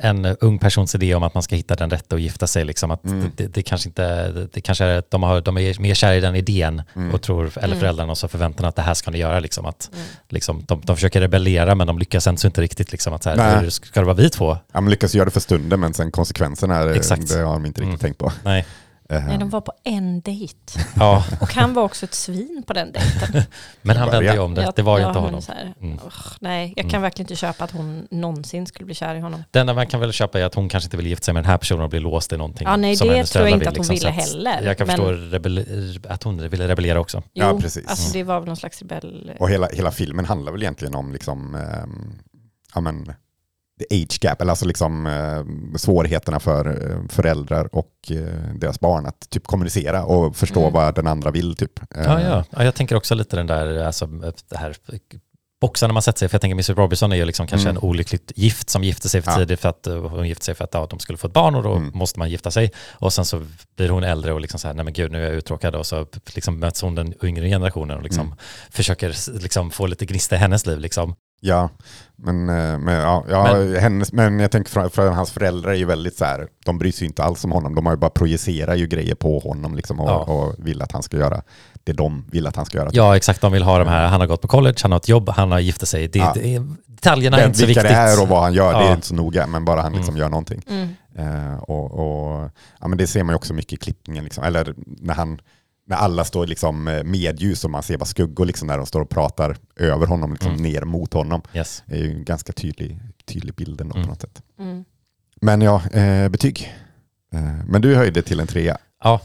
en 0.00 0.24
ung 0.26 0.58
persons 0.58 0.94
idé 0.94 1.14
om 1.14 1.22
att 1.22 1.34
man 1.34 1.42
ska 1.42 1.56
hitta 1.56 1.74
den 1.74 1.90
rätta 1.90 2.14
och 2.16 2.20
gifta 2.20 2.46
sig, 2.46 2.64
liksom, 2.64 2.90
att 2.90 3.04
Mm. 3.04 3.30
det, 3.36 3.46
det 3.46 3.62
kanske 3.62 3.88
inte, 3.88 4.32
det, 4.52 4.60
kanske 4.60 4.84
är 4.84 4.98
att 4.98 5.10
de, 5.10 5.22
har, 5.22 5.40
de 5.40 5.58
är 5.58 5.80
mer 5.80 5.94
kära 5.94 6.14
i 6.16 6.20
den 6.20 6.36
idén 6.36 6.82
Mm. 6.96 7.14
och 7.14 7.22
tror, 7.22 7.52
eller 7.56 7.66
Mm. 7.66 7.78
föräldrarna 7.80 8.10
och 8.12 8.18
så 8.18 8.28
förväntar 8.28 8.64
att 8.68 8.76
det 8.76 8.82
här 8.82 8.94
ska 8.94 9.10
ni 9.10 9.18
göra, 9.18 9.40
liksom, 9.40 9.66
att 9.66 9.90
Mm. 9.92 10.04
liksom, 10.28 10.64
de, 10.68 10.80
de 10.84 10.96
försöker 10.96 11.20
rebellera 11.20 11.74
men 11.74 11.86
de 11.86 11.98
lyckas 11.98 12.26
ändå 12.26 12.40
inte 12.44 12.60
riktigt, 12.60 12.92
liksom, 12.92 13.12
att 13.12 13.22
så 13.22 13.30
här, 13.30 13.70
ska 13.70 14.00
det 14.00 14.06
vara 14.06 14.14
vi 14.16 14.30
två? 14.30 14.56
Ja, 14.72 14.80
man 14.80 14.90
lyckas 14.90 15.14
göra 15.14 15.24
det 15.24 15.30
för 15.30 15.40
stunden 15.40 15.80
men 15.80 15.94
sen 15.94 16.10
konsekvenserna, 16.10 16.76
är- 16.76 16.88
Exakt. 16.94 17.28
det 17.28 17.38
har 17.42 17.52
de 17.52 17.66
inte 17.66 17.80
riktigt 17.80 17.88
Mm. 17.88 17.98
tänkt 17.98 18.18
på. 18.18 18.32
Nej, 18.44 18.66
Eh, 19.10 19.24
Nej, 19.26 19.38
de 19.38 19.50
var 19.50 19.60
på 19.60 19.72
en 19.84 20.20
dejt. 20.20 20.54
ja, 20.96 21.24
Och 21.40 21.52
han 21.54 21.74
var 21.74 21.82
också 21.82 22.04
ett 22.06 22.14
svin 22.14 22.62
på 22.66 22.72
den 22.72 22.92
dejten. 22.92 23.42
men 23.82 23.96
han 23.96 24.10
vände 24.10 24.32
ju 24.32 24.38
om 24.38 24.54
det, 24.54 24.72
det 24.76 24.82
var 24.82 24.98
ju 24.98 25.02
ja, 25.02 25.08
inte 25.08 25.18
honom. 25.20 25.40
Här, 25.48 25.74
Mm. 25.80 25.98
"Ugh, 26.04 26.14
nej, 26.40 26.72
jag 26.76 26.84
kan 26.84 26.90
Mm. 26.90 27.02
verkligen 27.02 27.24
inte 27.24 27.36
köpa 27.36 27.64
att 27.64 27.70
hon 27.70 28.06
någonsin 28.10 28.66
skulle 28.66 28.86
bli 28.86 28.94
kär 28.94 29.14
i 29.14 29.20
honom. 29.20 29.44
Det 29.50 29.58
enda 29.58 29.74
man 29.74 29.86
kan 29.86 30.00
väl 30.00 30.12
köpa 30.12 30.40
är 30.40 30.44
att 30.44 30.54
hon 30.54 30.68
kanske 30.68 30.86
inte 30.86 30.96
vill 30.96 31.06
gifta 31.06 31.24
sig 31.24 31.34
med 31.34 31.42
den 31.42 31.50
här 31.50 31.58
personen 31.58 31.82
och 31.82 31.90
bli 31.90 32.00
låst 32.00 32.32
i 32.32 32.36
någonting. 32.36 32.66
Ja, 32.68 32.76
nej, 32.76 32.96
som 32.96 33.08
det 33.08 33.24
tror 33.24 33.44
jag 33.48 33.54
inte 33.56 33.68
att 33.68 33.76
hon 33.76 33.86
liksom, 33.86 33.94
ville 34.12 34.22
heller, 34.22 34.62
Jag 34.62 34.78
kan 34.78 34.86
men- 34.86 34.96
förstå 34.96 35.12
rebell- 35.12 36.06
att 36.08 36.22
hon 36.22 36.48
ville 36.48 36.68
rebellera 36.68 37.00
också. 37.00 37.22
Jo, 37.34 37.44
Ja, 37.46 37.60
precis. 37.60 37.86
alltså 37.88 38.12
det 38.12 38.22
var 38.24 38.40
väl 38.40 38.46
någon 38.46 38.56
slags 38.56 38.78
rebell... 38.82 39.32
Och 39.40 39.50
hela, 39.50 39.68
hela 39.72 39.90
filmen 39.90 40.24
handlar 40.24 40.52
väl 40.52 40.62
egentligen 40.62 40.94
om 40.94 41.12
liksom, 41.12 41.54
ehm, 41.54 42.18
ja 42.74 42.80
men, 42.80 43.12
the 43.88 44.02
age 44.02 44.18
gap, 44.20 44.40
eller 44.42 44.50
alltså 44.52 44.66
liksom 44.66 45.06
eh, 45.06 45.76
svårigheterna 45.78 46.40
för 46.40 46.90
eh, 46.90 47.08
föräldrar 47.08 47.68
och 47.74 47.92
eh, 48.10 48.16
deras 48.54 48.80
barn 48.80 49.06
att 49.06 49.30
typ 49.30 49.46
kommunicera 49.46 50.04
och 50.04 50.36
förstå 50.36 50.60
Mm. 50.60 50.72
vad 50.72 50.94
den 50.94 51.06
andra 51.06 51.30
vill. 51.30 51.56
Typ. 51.56 51.78
Eh, 51.96 52.02
Ja, 52.04 52.20
ja. 52.22 52.44
ja, 52.50 52.64
jag 52.64 52.74
tänker 52.74 52.96
också 52.96 53.14
lite 53.14 53.36
den 53.36 53.46
där, 53.46 53.84
alltså, 53.84 54.06
det 54.50 54.56
här 54.56 54.76
boxarna 55.60 55.92
man 55.92 56.02
sätter 56.02 56.18
sig, 56.18 56.28
för 56.28 56.34
jag 56.34 56.40
tänker 56.40 56.54
Mrs 56.54 56.70
Robinson 56.70 57.12
är 57.12 57.16
ju 57.16 57.24
liksom 57.24 57.46
kanske 57.46 57.68
Mm. 57.68 57.76
en 57.82 57.88
olyckligt 57.88 58.32
gift 58.36 58.70
som 58.70 58.84
gifte 58.84 59.08
sig 59.08 59.22
för 59.22 59.30
Ja. 59.30 59.36
tidigt 59.36 59.60
för 59.60 59.68
att 59.68 59.86
eh, 59.86 59.94
hon 60.08 60.28
gifte 60.28 60.44
sig 60.44 60.54
för 60.54 60.64
att 60.64 60.74
ja, 60.74 60.86
de 60.90 60.98
skulle 60.98 61.18
få 61.18 61.26
ett 61.26 61.32
barn 61.32 61.54
och 61.54 61.62
då 61.62 61.72
Mm. 61.74 61.90
måste 61.94 62.18
man 62.18 62.30
gifta 62.30 62.50
sig. 62.50 62.72
Och 62.92 63.12
sen 63.12 63.24
så 63.24 63.42
blir 63.76 63.88
hon 63.88 64.04
äldre 64.04 64.32
och 64.32 64.40
liksom 64.40 64.60
så 64.60 64.66
här, 64.68 64.74
nej 64.74 64.84
men 64.84 64.94
gud 64.94 65.12
nu 65.12 65.18
är 65.18 65.26
jag 65.28 65.34
uttråkad 65.34 65.74
och 65.74 65.86
så 65.86 66.06
liksom 66.34 66.58
möts 66.58 66.82
hon 66.82 66.94
den 66.94 67.14
yngre 67.24 67.48
generationen 67.48 67.96
och 67.96 68.02
liksom 68.02 68.26
Mm. 68.26 68.38
försöker 68.70 69.14
liksom 69.42 69.70
få 69.70 69.86
lite 69.86 70.06
gnista 70.06 70.36
i 70.36 70.38
hennes 70.38 70.66
liv 70.66 70.78
liksom. 70.78 71.14
Ja, 71.42 71.68
men, 72.16 72.48
eh, 72.48 72.78
men, 72.78 72.94
ja, 72.94 73.24
ja, 73.30 73.44
hennes, 73.80 74.12
men 74.12 74.40
jag 74.40 74.50
tänker 74.50 74.70
för, 74.70 74.88
för 74.88 75.10
hans 75.10 75.30
föräldrar 75.30 75.70
är 75.70 75.74
ju 75.76 75.84
väldigt 75.84 76.16
så 76.16 76.24
här, 76.24 76.46
de 76.64 76.78
bryr 76.78 76.92
sig 76.92 77.00
ju 77.02 77.06
inte 77.06 77.22
alls 77.24 77.44
om 77.44 77.52
honom, 77.52 77.74
de 77.74 77.86
har 77.86 77.92
ju 77.92 77.98
bara 77.98 78.10
projicerar 78.10 78.74
ju 78.74 78.86
grejer 78.86 79.14
på 79.14 79.38
honom 79.38 79.76
liksom 79.76 80.00
och, 80.00 80.10
Ja. 80.10 80.16
och 80.18 80.54
vill 80.58 80.82
att 80.82 80.92
han 80.92 81.02
ska 81.02 81.16
göra 81.16 81.42
det 81.84 81.92
de 81.92 82.24
vill 82.30 82.46
att 82.46 82.56
han 82.56 82.64
ska 82.66 82.78
göra. 82.78 82.88
Ja 82.92 83.16
exakt, 83.16 83.40
de 83.40 83.52
vill 83.52 83.62
ha 83.62 83.78
de 83.78 83.88
här, 83.88 84.06
han 84.08 84.20
har 84.20 84.26
gått 84.28 84.42
på 84.42 84.48
college, 84.48 84.76
han 84.82 84.92
har 84.92 84.96
ett 84.98 85.08
jobb, 85.08 85.28
han 85.28 85.52
har 85.52 85.58
gift 85.60 85.88
sig. 85.88 86.08
Det, 86.08 86.18
Ja. 86.18 86.32
det, 86.34 86.62
detaljerna 86.86 87.36
är 87.36 87.40
Den, 87.40 87.48
inte 87.50 87.58
så 87.58 87.66
vilka 87.66 87.80
viktigt. 87.82 87.96
det 87.96 88.02
är 88.02 88.22
och 88.22 88.28
vad 88.28 88.42
han 88.42 88.52
gör, 88.52 88.72
det 88.72 88.78
Ja. 88.84 88.88
är 88.88 88.94
inte 88.94 89.06
så 89.06 89.14
noga, 89.14 89.46
men 89.46 89.64
bara 89.64 89.82
han 89.82 89.92
liksom 89.92 90.14
Mm. 90.14 90.20
gör 90.20 90.28
någonting. 90.28 90.62
Mm. 90.70 90.88
Eh, 91.16 91.56
och, 91.58 91.92
och, 91.92 92.50
ja, 92.80 92.88
men 92.88 92.98
det 92.98 93.06
ser 93.06 93.22
man 93.24 93.32
ju 93.32 93.36
också 93.36 93.54
mycket 93.54 93.72
i 93.72 93.76
klippningen, 93.76 94.24
liksom. 94.24 94.44
eller 94.44 94.74
när, 94.86 95.14
han, 95.14 95.40
när 95.90 95.96
alla 95.96 96.24
står 96.24 96.46
liksom 96.46 96.88
eh, 96.88 97.04
med 97.04 97.40
ljus 97.40 97.64
och 97.64 97.70
man 97.70 97.82
ser 97.82 97.96
bara 97.98 98.04
skuggor 98.04 98.44
liksom, 98.46 98.68
när 98.68 98.76
de 98.76 98.86
står 98.86 99.00
och 99.00 99.08
pratar 99.10 99.56
över 99.76 100.06
honom, 100.06 100.32
liksom, 100.32 100.50
Mm. 100.52 100.62
ner 100.62 100.82
mot 100.82 101.12
honom. 101.12 101.42
Yes. 101.54 101.82
Det 101.86 101.94
är 101.94 101.98
ju 101.98 102.10
en 102.10 102.24
ganska 102.24 102.52
tydlig, 102.52 103.00
tydlig 103.24 103.54
bild 103.54 103.80
ändå 103.80 103.94
Mm. 103.94 104.06
på 104.06 104.12
något 104.12 104.20
sätt. 104.20 104.42
Mm. 104.58 104.84
Men 105.40 105.62
ja, 105.62 105.82
eh, 105.92 106.28
betyg. 106.28 106.74
Eh, 107.34 107.64
men 107.68 107.82
du 107.82 107.94
höjde 107.96 108.22
till 108.22 108.40
en 108.40 108.46
trea. 108.46 108.78
Ja, 109.04 109.20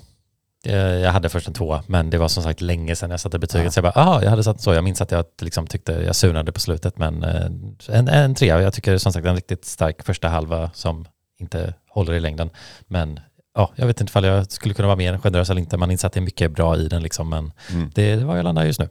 jag 1.03 1.11
hade 1.11 1.29
först 1.29 1.47
en 1.47 1.53
tvåa, 1.53 1.83
men 1.87 2.09
det 2.09 2.17
var 2.17 2.27
som 2.27 2.43
sagt 2.43 2.61
länge 2.61 2.95
sedan 2.95 3.11
jag 3.11 3.19
satte 3.19 3.39
betyget. 3.39 3.65
Ja. 3.65 3.71
Så 3.71 3.77
jag 3.77 3.83
bara, 3.93 4.01
aha, 4.03 4.23
jag 4.23 4.29
hade 4.29 4.43
satt 4.43 4.61
så. 4.61 4.73
Jag 4.73 4.83
minns 4.83 5.01
att 5.01 5.11
jag 5.11 5.25
liksom 5.41 5.67
tyckte 5.67 5.91
jag 5.91 6.15
sunade 6.15 6.51
på 6.51 6.59
slutet, 6.59 6.97
men 6.97 7.23
en, 7.23 8.07
en 8.07 8.35
trea. 8.35 8.61
Jag 8.61 8.73
tycker 8.73 8.97
som 8.97 9.13
sagt 9.13 9.25
en 9.27 9.35
riktigt 9.35 9.65
stark 9.65 10.03
första 10.03 10.27
halva 10.27 10.71
som 10.73 11.05
inte 11.39 11.73
håller 11.89 12.13
i 12.13 12.19
längden. 12.19 12.49
Men 12.87 13.19
ja, 13.55 13.71
jag 13.75 13.87
vet 13.87 14.01
inte 14.01 14.11
ifall 14.11 14.23
jag 14.23 14.51
skulle 14.51 14.73
kunna 14.73 14.87
vara 14.87 14.95
mer 14.97 15.17
generös 15.17 15.49
eller 15.49 15.61
inte. 15.61 15.77
Man 15.77 15.91
inser 15.91 16.07
att 16.07 16.13
det 16.13 16.19
är 16.19 16.21
mycket 16.21 16.51
bra 16.51 16.77
i 16.77 16.87
den, 16.87 17.03
liksom, 17.03 17.29
men 17.29 17.51
Mm. 17.71 17.91
det 17.95 18.11
är 18.11 18.23
vad 18.25 18.37
jag 18.37 18.43
landar 18.43 18.63
just 18.65 18.79
nu. 18.79 18.89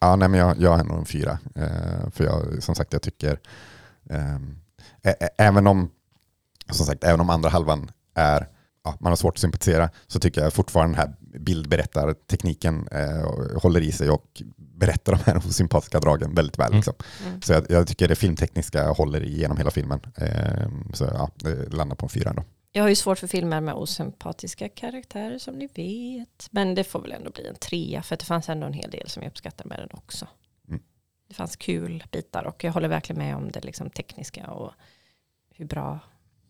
Ja, 0.00 0.16
nej, 0.16 0.28
men 0.28 0.40
jag, 0.40 0.60
jag 0.60 0.76
har 0.76 0.84
nog 0.84 0.98
en 0.98 1.04
fyra. 1.04 1.38
Eh, 1.54 2.10
för 2.10 2.24
jag, 2.24 2.62
som 2.62 2.74
sagt, 2.74 2.92
jag 2.92 3.02
tycker, 3.02 3.38
ehm, 4.10 4.56
ä- 5.02 5.28
även 5.38 5.66
om, 5.66 5.90
som 6.70 6.86
sagt, 6.86 7.04
även 7.04 7.20
om 7.20 7.30
andra 7.30 7.48
halvan 7.48 7.90
är, 8.14 8.48
ja, 8.84 8.96
man 9.00 9.10
har 9.12 9.16
svårt 9.16 9.34
att 9.34 9.38
sympatisera, 9.40 9.90
så 10.06 10.20
tycker 10.20 10.40
jag 10.42 10.52
fortfarande 10.52 10.96
den 10.98 11.08
här 11.08 11.38
bildberättartekniken 11.40 12.88
eh, 12.90 13.58
håller 13.62 13.80
i 13.80 13.92
sig 13.92 14.10
och 14.10 14.42
berättar 14.56 15.12
de 15.12 15.30
här 15.30 15.40
sympatiska 15.40 16.00
dragen 16.00 16.34
väldigt 16.34 16.58
väl. 16.58 16.66
Mm. 16.66 16.76
Liksom. 16.76 16.94
Mm. 17.26 17.42
Så 17.42 17.52
jag, 17.52 17.66
jag 17.68 17.86
tycker 17.86 18.08
det 18.08 18.14
filmtekniska 18.16 18.88
håller 18.88 19.22
igenom 19.24 19.56
hela 19.56 19.70
filmen. 19.70 20.00
Eh, 20.16 20.68
så 20.92 21.04
ja, 21.04 21.30
det 21.36 21.72
landar 21.74 21.96
på 21.96 22.06
en 22.06 22.10
fyra 22.10 22.30
ändå. 22.30 22.42
Jag 22.76 22.84
har 22.84 22.88
ju 22.88 22.94
svårt 22.94 23.18
för 23.18 23.26
filmer 23.26 23.60
med 23.60 23.74
osympatiska 23.74 24.68
karaktärer 24.68 25.38
som 25.38 25.54
ni 25.54 25.66
vet. 25.66 26.48
Men 26.50 26.74
det 26.74 26.84
får 26.84 27.00
väl 27.00 27.12
ändå 27.12 27.30
bli 27.30 27.46
en 27.46 27.54
trea 27.54 28.02
för 28.02 28.16
det 28.16 28.24
fanns 28.24 28.48
ändå 28.48 28.66
en 28.66 28.72
hel 28.72 28.90
del 28.90 29.08
som 29.08 29.22
jag 29.22 29.30
uppskattar 29.30 29.64
med 29.64 29.78
den 29.78 29.88
också. 29.92 30.28
Mm. 30.68 30.82
Det 31.28 31.34
fanns 31.34 31.56
kul 31.56 32.04
bitar 32.10 32.44
och 32.44 32.64
jag 32.64 32.72
håller 32.72 32.88
verkligen 32.88 33.18
med 33.18 33.36
om 33.36 33.50
det 33.50 33.64
liksom 33.64 33.90
tekniska 33.90 34.50
och 34.50 34.72
hur 35.54 35.64
bra 35.64 35.98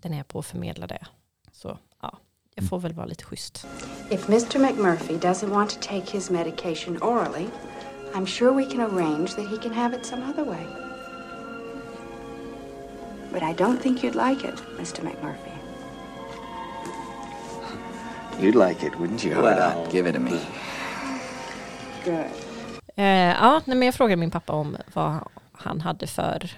den 0.01 0.15
är 0.15 0.23
på 0.23 0.39
att 0.39 0.47
förmedla 0.47 0.87
det. 0.87 1.07
Så 1.53 1.79
ja, 2.03 2.19
jag 2.55 2.69
får 2.69 2.79
väl 2.79 2.93
vara 2.93 3.07
lite 3.07 3.25
schysst. 3.25 3.67
If 4.11 4.29
Mr. 4.29 4.59
McMurphy 4.59 5.19
doesn't 5.19 5.51
want 5.51 5.71
to 5.71 5.81
take 5.81 6.13
his 6.13 6.31
medication 6.31 7.03
orally, 7.03 7.47
I'm 8.15 8.27
sure 8.27 8.53
we 8.53 8.65
can 8.65 8.81
arrange 8.81 9.29
that 9.37 9.51
he 9.51 9.57
can 9.57 9.73
have 9.73 9.97
it 9.97 10.07
some 10.07 10.23
other 10.23 10.45
way. 10.45 10.67
But 13.33 13.43
I 13.43 13.53
don't 13.65 13.83
think 13.83 14.05
you'd 14.05 14.29
like 14.29 14.49
it, 14.49 14.63
Mr. 14.79 15.03
McMurphy. 15.03 15.54
You'd 18.40 18.68
like 18.68 18.87
it, 18.87 18.92
wouldn't 18.99 19.27
you? 19.27 19.42
Well, 19.42 19.92
give 19.92 20.11
it 20.11 20.14
to 20.14 20.20
me. 20.20 20.40
Good. 22.05 22.25
Eh, 22.97 23.07
ja, 23.07 23.61
nej, 23.64 23.77
men 23.77 23.87
jag 23.87 23.94
frågade 23.94 24.16
min 24.16 24.31
pappa 24.31 24.53
om 24.53 24.77
vad 24.92 25.18
han 25.53 25.81
hade 25.81 26.07
för, 26.07 26.51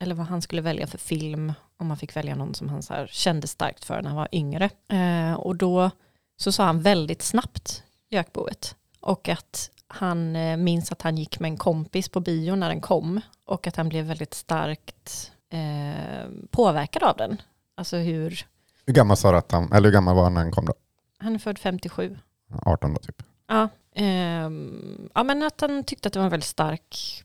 eller 0.00 0.14
vad 0.14 0.26
han 0.26 0.42
skulle 0.42 0.62
välja 0.62 0.86
för 0.86 0.98
film, 0.98 1.52
om 1.76 1.88
han 1.90 1.96
fick 1.96 2.16
välja 2.16 2.34
någon 2.34 2.54
som 2.54 2.68
han 2.68 2.82
så 2.82 2.94
här 2.94 3.06
kände 3.12 3.46
starkt 3.46 3.84
för 3.84 4.02
när 4.02 4.08
han 4.08 4.16
var 4.16 4.28
yngre. 4.32 4.70
Eh, 4.92 5.34
och 5.34 5.56
då 5.56 5.90
så 6.36 6.52
sa 6.52 6.64
han 6.64 6.82
väldigt 6.82 7.22
snabbt 7.22 7.82
Jökboet. 8.10 8.76
Och 9.00 9.28
att 9.28 9.70
han 9.86 10.36
eh, 10.36 10.56
minns 10.56 10.92
att 10.92 11.02
han 11.02 11.16
gick 11.18 11.40
med 11.40 11.50
en 11.50 11.56
kompis 11.56 12.08
på 12.08 12.20
bio 12.20 12.54
när 12.54 12.68
den 12.68 12.80
kom. 12.80 13.20
Och 13.46 13.66
att 13.66 13.76
han 13.76 13.88
blev 13.88 14.04
väldigt 14.04 14.34
starkt 14.34 15.32
eh, 15.52 16.28
påverkad 16.50 17.02
av 17.02 17.16
den. 17.16 17.42
Alltså 17.76 17.96
hur, 17.96 18.46
Hur 18.86 18.94
gammal 18.94 19.16
sa 19.16 19.36
att 19.36 19.52
han, 19.52 19.72
eller 19.72 19.88
hur 19.88 19.92
gammal 19.94 20.14
var 20.16 20.22
han 20.22 20.34
när 20.34 20.40
han 20.40 20.52
kom 20.52 20.64
då? 20.64 20.72
Han 21.20 21.34
är 21.34 21.38
född 21.38 21.58
57. 21.58 22.18
18 22.66 22.94
då 22.94 23.00
typ. 23.00 23.22
Ja, 23.46 23.68
ehm, 23.94 25.10
ja, 25.14 25.22
men 25.24 25.42
att 25.42 25.60
han 25.60 25.84
tyckte 25.84 26.06
att 26.06 26.12
det 26.12 26.18
var 26.18 26.24
en 26.24 26.30
väldigt 26.30 26.48
stark 26.48 27.24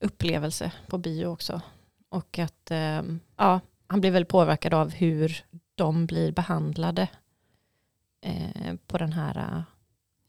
upplevelse 0.00 0.72
på 0.86 0.98
bio 0.98 1.26
också. 1.26 1.60
Och 2.08 2.38
att 2.38 2.70
ehm, 2.70 3.20
ja, 3.36 3.60
han 3.86 4.00
blev 4.00 4.12
väl 4.12 4.24
påverkad 4.24 4.74
av 4.74 4.90
hur 4.90 5.44
de 5.74 6.06
blir 6.06 6.32
behandlade 6.32 7.08
eh, 8.20 8.74
på 8.86 8.98
den 8.98 9.12
här 9.12 9.38
eh, 9.38 9.62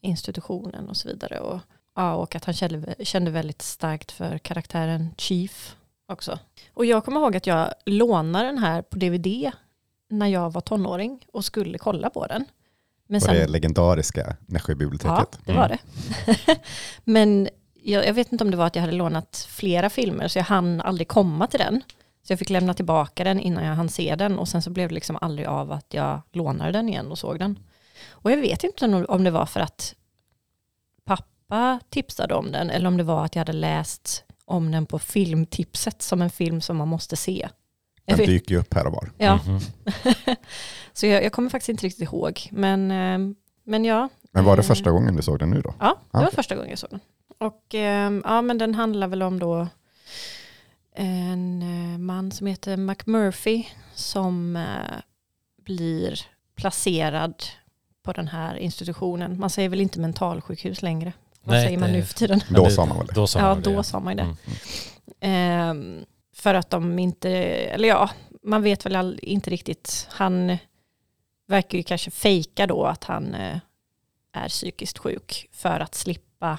institutionen 0.00 0.88
och 0.88 0.96
så 0.96 1.08
vidare. 1.08 1.40
Och, 1.40 1.60
ja, 1.94 2.14
och 2.14 2.34
att 2.34 2.44
han 2.44 2.54
kände, 2.54 2.94
kände 3.00 3.30
väldigt 3.30 3.62
starkt 3.62 4.12
för 4.12 4.38
karaktären 4.38 5.14
Chief 5.16 5.76
också. 6.06 6.38
Och 6.74 6.84
jag 6.84 7.04
kommer 7.04 7.20
ihåg 7.20 7.36
att 7.36 7.46
jag 7.46 7.74
lånade 7.86 8.46
den 8.46 8.58
här 8.58 8.82
på 8.82 8.98
DVD 8.98 9.52
när 10.08 10.26
jag 10.26 10.52
var 10.52 10.60
tonåring 10.60 11.26
och 11.32 11.44
skulle 11.44 11.78
kolla 11.78 12.10
på 12.10 12.26
den. 12.26 12.44
Men 13.06 13.20
Var 13.20 13.34
det 13.34 13.46
legendariska 13.46 14.36
Nässjöbiblioteket? 14.46 15.28
Ja, 15.32 15.38
det 15.44 15.52
var 15.52 15.68
det. 15.68 15.78
Men 17.04 17.48
jag, 17.82 18.06
jag 18.06 18.14
vet 18.14 18.32
inte 18.32 18.44
om 18.44 18.50
det 18.50 18.56
var 18.56 18.66
att 18.66 18.76
jag 18.76 18.82
hade 18.82 18.96
lånat 18.96 19.46
flera 19.50 19.90
filmer 19.90 20.28
så 20.28 20.38
jag 20.38 20.44
hann 20.44 20.80
aldrig 20.80 21.08
komma 21.08 21.46
till 21.46 21.60
den. 21.60 21.82
Så 22.22 22.32
jag 22.32 22.38
fick 22.38 22.50
lämna 22.50 22.74
tillbaka 22.74 23.24
den 23.24 23.40
innan 23.40 23.64
jag 23.64 23.74
hann 23.74 23.88
se 23.88 24.14
den 24.14 24.38
och 24.38 24.48
sen 24.48 24.62
så 24.62 24.70
blev 24.70 24.88
det 24.88 24.94
liksom 24.94 25.18
aldrig 25.20 25.48
av 25.48 25.72
att 25.72 25.94
jag 25.94 26.20
lånade 26.32 26.72
den 26.72 26.88
igen 26.88 27.10
och 27.10 27.18
såg 27.18 27.38
den. 27.38 27.58
Och 28.10 28.30
jag 28.30 28.36
vet 28.36 28.64
inte 28.64 29.04
om 29.08 29.24
det 29.24 29.30
var 29.30 29.46
för 29.46 29.60
att 29.60 29.94
pappa 31.04 31.80
tipsade 31.90 32.34
om 32.34 32.52
den 32.52 32.70
eller 32.70 32.86
om 32.86 32.96
det 32.96 33.04
var 33.04 33.24
att 33.24 33.34
jag 33.34 33.40
hade 33.40 33.52
läst 33.52 34.24
om 34.44 34.70
den 34.70 34.86
på 34.86 34.98
filmtipset 34.98 36.02
som 36.02 36.22
en 36.22 36.30
film 36.30 36.60
som 36.60 36.76
man 36.76 36.88
måste 36.88 37.16
se. 37.16 37.48
Den 38.06 38.18
dyker 38.18 38.54
ju 38.54 38.60
upp 38.60 38.74
här 38.74 38.86
och 38.86 38.92
var. 38.92 39.10
ja, 39.18 39.40
Mhm. 39.46 39.60
så 40.92 41.06
jag, 41.06 41.24
jag 41.24 41.32
kommer 41.32 41.50
faktiskt 41.50 41.68
inte 41.68 41.86
riktigt 41.86 42.02
ihåg. 42.02 42.40
Men, 42.50 42.90
eh, 42.90 43.34
men 43.64 43.84
ja, 43.84 44.08
Men 44.32 44.44
var 44.44 44.56
det 44.56 44.62
Eh. 44.62 44.66
första 44.66 44.90
gången 44.90 45.16
du 45.16 45.22
såg 45.22 45.38
den 45.38 45.50
nu 45.50 45.60
då? 45.60 45.74
Ja, 45.80 45.98
det 46.10 46.18
var 46.18 46.24
Okej. 46.24 46.34
första 46.36 46.54
gången 46.54 46.70
jag 46.70 46.78
såg 46.78 46.90
den. 46.90 47.00
Och 47.38 47.74
ehm, 47.74 48.22
ja, 48.24 48.42
men 48.42 48.58
den 48.58 48.74
handlar 48.74 49.08
väl 49.08 49.22
om 49.22 49.38
då 49.38 49.68
en 50.96 51.62
eh, 51.62 51.98
man 51.98 52.32
som 52.32 52.46
heter 52.46 52.76
McMurphy 52.76 53.64
som 53.94 54.64
blir 55.64 56.20
placerad 56.56 57.34
på 58.02 58.12
den 58.12 58.28
här 58.28 58.56
institutionen. 58.56 59.38
Man 59.40 59.50
säger 59.50 59.68
väl 59.68 59.80
inte 59.80 60.00
mentalsjukhus 60.00 60.82
längre. 60.82 61.12
Vad 61.42 61.56
Nej, 61.56 61.66
säger 61.66 61.78
man 61.78 61.92
nu 61.92 62.02
för 62.04 62.14
tiden? 62.14 62.40
Då 62.50 62.70
sa 62.70 62.86
man 62.86 62.98
väl 62.98 63.06
det. 63.06 63.12
Då 63.14 63.26
sa 63.26 63.38
Ja, 63.38 63.44
man 63.54 63.62
det. 63.62 63.74
då 63.74 63.82
sa 63.82 64.00
man 64.00 64.16
det. 64.16 64.22
Mm. 64.22 64.36
Ehm, 65.20 66.04
för 66.34 66.54
att 66.54 66.70
de 66.70 66.98
inte, 66.98 67.30
eller 67.30 67.88
ja, 67.88 68.10
man 68.42 68.62
vet 68.62 68.86
väl 68.86 68.96
all, 68.96 69.18
inte 69.22 69.50
riktigt. 69.50 70.08
Han 70.10 70.56
verkar 71.46 71.78
ju 71.78 71.84
kanske 71.84 72.10
fejka 72.10 72.66
då 72.66 72.86
att 72.86 73.04
han 73.04 73.34
eh, 73.34 73.58
är 74.32 74.48
psykiskt 74.48 74.98
sjuk 74.98 75.48
för 75.52 75.80
att 75.80 75.94
slippa 75.94 76.58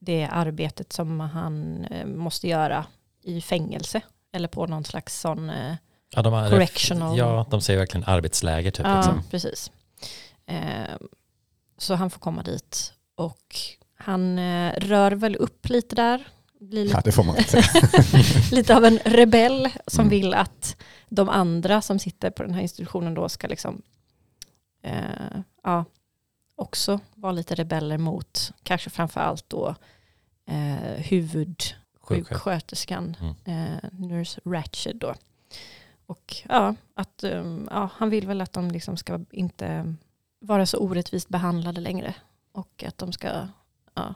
det 0.00 0.28
arbetet 0.32 0.92
som 0.92 1.20
han 1.20 1.84
eh, 1.84 2.06
måste 2.06 2.48
göra 2.48 2.86
i 3.22 3.40
fängelse 3.40 4.00
eller 4.32 4.48
på 4.48 4.66
någon 4.66 4.84
slags 4.84 5.20
sån 5.20 5.52
Ja, 6.14 6.22
de 6.22 6.32
har, 6.32 6.50
Correctional. 6.50 7.18
Ja, 7.18 7.46
de 7.50 7.60
säger 7.60 7.78
verkligen 7.78 8.04
arbetsläger 8.08 8.70
typ. 8.70 8.86
Ja, 8.86 8.96
Liksom. 8.96 9.22
precis. 9.30 9.70
Eh, 10.46 10.96
så 11.78 11.94
han 11.94 12.10
får 12.10 12.20
komma 12.20 12.42
dit 12.42 12.92
och 13.14 13.56
han 13.98 14.38
eh, 14.38 14.72
rör 14.76 15.12
väl 15.12 15.36
upp 15.36 15.68
lite 15.68 15.94
där. 15.94 16.24
Blir 16.70 16.84
lite 16.84 16.96
Ja, 16.96 17.00
det 17.04 17.12
får 17.12 17.24
man 17.24 17.36
lite 18.52 18.76
av 18.76 18.84
en 18.84 18.98
rebell 18.98 19.68
som 19.86 20.00
Mm. 20.06 20.10
vill 20.10 20.34
att 20.34 20.76
de 21.08 21.28
andra 21.28 21.82
som 21.82 21.98
sitter 21.98 22.30
på 22.30 22.42
den 22.42 22.54
här 22.54 22.62
institutionen 22.62 23.14
då 23.14 23.28
ska 23.28 23.46
liksom 23.46 23.82
eh, 24.82 25.40
ja, 25.62 25.84
också 26.56 27.00
vara 27.14 27.32
lite 27.32 27.54
rebeller 27.54 27.98
mot 27.98 28.52
kanske 28.62 28.90
framför 28.90 29.20
allt 29.20 29.44
då 29.48 29.74
eh, 30.46 30.54
Sjuksköterska. 31.02 31.74
huvudsjuksköterskan 32.14 33.16
Mm. 33.20 33.34
eh, 33.74 33.78
Nurse 33.92 34.40
Ratched 34.44 34.96
då. 34.96 35.14
Och 36.06 36.36
ja, 36.48 36.74
att 36.94 37.24
um, 37.24 37.68
ja, 37.70 37.90
han 37.96 38.10
vill 38.10 38.26
väl 38.26 38.40
att 38.40 38.52
de 38.52 38.70
liksom 38.70 38.96
ska 38.96 39.20
inte 39.30 39.94
vara 40.40 40.66
så 40.66 40.78
orättvist 40.78 41.28
behandlade 41.28 41.80
längre. 41.80 42.14
Och 42.52 42.84
att 42.86 42.98
de 42.98 43.12
ska 43.12 43.48
ja, 43.94 44.14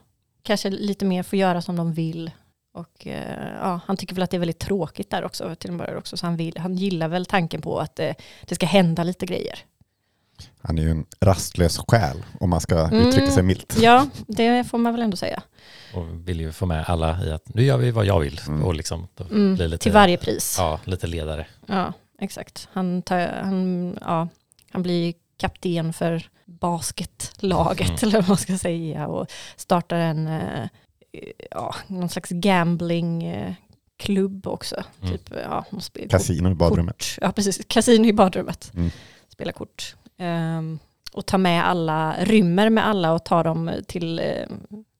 kanske 0.49 0.71
lite 0.71 1.05
mer 1.05 1.23
få 1.23 1.37
göra 1.37 1.63
som 1.63 1.77
de 1.77 1.93
vill. 1.93 2.31
Och 2.73 3.07
eh, 3.07 3.49
ja, 3.61 3.81
han 3.87 3.97
tycker 3.97 4.15
väl 4.15 4.23
att 4.23 4.31
det 4.31 4.37
är 4.37 4.39
väldigt 4.39 4.59
tråkigt 4.59 5.11
där 5.11 5.25
också 5.25 5.55
till 5.55 5.71
en 5.71 5.77
början 5.77 5.97
också. 5.99 6.17
Så 6.17 6.27
han, 6.27 6.37
vill, 6.37 6.59
han 6.59 6.77
gillar 6.77 7.09
väl 7.09 7.27
tanken 7.27 7.63
på 7.63 7.79
att 7.79 7.99
eh, 7.99 8.13
det 8.47 8.55
ska 8.55 8.67
hända 8.67 9.03
lite 9.03 9.27
grejer. 9.27 9.59
Han 10.63 10.79
är 10.79 10.83
ju 10.83 10.91
en 10.91 11.07
rastlös 11.21 11.79
själ 11.89 12.25
om 12.41 12.51
man 12.51 12.61
ska 12.61 12.91
uttrycka 12.93 13.31
sig 13.31 13.43
milt. 13.43 13.77
Ja, 13.81 14.07
det 14.27 14.65
får 14.65 14.79
man 14.79 14.93
väl 14.93 15.03
ändå 15.03 15.17
säga. 15.17 15.43
Och 15.95 16.29
vill 16.29 16.41
ju 16.41 16.53
få 16.53 16.67
med 16.67 16.85
alla 16.89 17.25
i 17.25 17.31
att 17.31 17.55
nu 17.55 17.63
gör 17.65 17.77
vi 17.77 17.91
vad 17.91 18.07
jag 18.07 18.21
vill. 18.21 18.41
Mm. 18.49 18.65
Och 18.65 18.75
liksom 18.75 19.09
då 19.15 19.25
Mm, 19.25 19.55
lite, 19.55 19.79
till 19.79 19.93
varje 19.93 20.17
pris. 20.17 20.57
Ja, 20.59 20.81
lite 20.85 21.07
ledare. 21.07 21.47
Ja, 21.67 21.93
exakt. 22.19 22.69
Han, 22.73 23.03
tar, 23.03 23.19
han, 23.43 23.99
ja, 24.01 24.29
han 24.71 24.83
blir 24.83 25.15
kapten 25.38 25.92
för 25.92 26.29
basketlaget, 26.46 27.88
Mm. 27.88 27.98
eller 28.03 28.12
vad 28.20 28.29
man 28.29 28.37
ska 28.37 28.59
säga, 28.59 29.07
och 29.07 29.27
startar 29.57 29.98
en, 29.98 30.27
eh, 30.27 30.68
ja, 31.51 31.74
någon 31.87 32.09
slags 32.09 32.31
gamblingklubb 32.31 34.46
också. 34.46 34.85
Mm. 35.03 35.12
Typ, 35.12 35.31
ja, 35.44 35.64
Kasino 36.11 36.51
i 36.51 36.55
badrummet. 36.55 36.96
Kort. 36.98 37.18
Ja, 37.20 37.33
precis. 37.33 37.61
Kasino 37.68 38.05
i 38.07 38.12
badrummet. 38.12 38.70
Mm. 38.74 38.90
Spela 39.29 39.53
kort. 39.53 39.96
Ehm, 40.18 40.79
och 41.12 41.27
tar 41.27 41.38
med 41.38 41.68
alla, 41.68 42.14
rymmer 42.24 42.70
med 42.70 42.87
alla 42.87 43.12
och 43.12 43.24
tar 43.24 43.44
dem 43.44 43.70
till, 43.88 44.18
eh, 44.18 44.46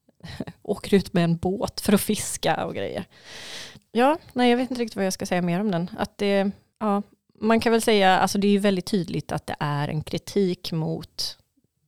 åker 0.63 0.95
ut 0.97 1.13
med 1.13 1.25
en 1.25 1.37
båt 1.37 1.81
för 1.81 1.93
att 1.93 2.01
fiska 2.01 2.65
och 2.65 2.75
grejer. 2.75 3.05
Ja, 3.93 4.19
nej 4.33 4.51
jag 4.51 4.57
vet 4.57 4.71
inte 4.71 4.83
riktigt 4.83 4.97
vad 4.97 5.07
jag 5.07 5.13
ska 5.13 5.27
säga 5.27 5.43
mer 5.43 5.61
om 5.61 5.71
den. 5.71 5.91
Att 5.99 6.19
det, 6.19 6.51
ja, 6.81 7.03
man 7.41 7.61
kan 7.61 7.73
väl 7.73 7.83
säga, 7.83 8.19
alltså 8.19 8.39
det 8.39 8.47
är 8.47 8.53
ju 8.53 8.59
väldigt 8.59 8.87
tydligt 8.87 9.33
att 9.33 9.47
det 9.47 9.57
är 9.61 9.89
en 9.89 10.03
kritik 10.03 10.73
mot 10.73 11.39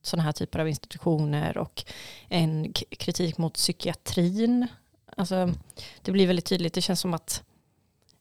sådana 0.01 0.23
här 0.23 0.31
typer 0.31 0.59
av 0.59 0.69
institutioner 0.69 1.57
och 1.57 1.83
en 2.29 2.73
kritik 2.73 3.37
mot 3.37 3.53
psykiatrin. 3.53 4.67
Alltså, 5.17 5.53
det 6.01 6.11
blir 6.11 6.27
väldigt 6.27 6.45
tydligt, 6.45 6.73
det 6.73 6.81
känns 6.81 6.99
som 6.99 7.13
att 7.13 7.43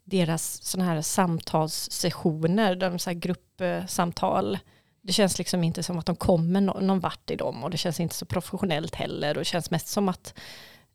deras 0.05 0.63
sådana 0.63 0.91
här 0.91 1.03
samtalssessioner, 1.03 2.77
de 2.77 2.99
så 2.99 3.11
här 3.11 3.15
gruppsamtal, 3.15 4.59
det 5.03 5.13
känns 5.13 5.39
liksom 5.39 5.65
inte 5.65 5.83
som 5.83 5.99
att 5.99 6.07
de 6.07 6.17
kommer 6.17 6.61
någon 6.61 7.01
vart 7.01 7.31
i 7.31 7.37
dem. 7.37 7.65
Och 7.65 7.71
det 7.71 7.77
känns 7.77 8.01
inte 8.01 8.15
så 8.15 8.27
professionellt 8.27 8.95
heller. 8.95 9.29
Och 9.35 9.41
det 9.41 9.45
känns 9.45 9.71
mest 9.71 9.89
som 9.89 10.09
att 10.09 10.35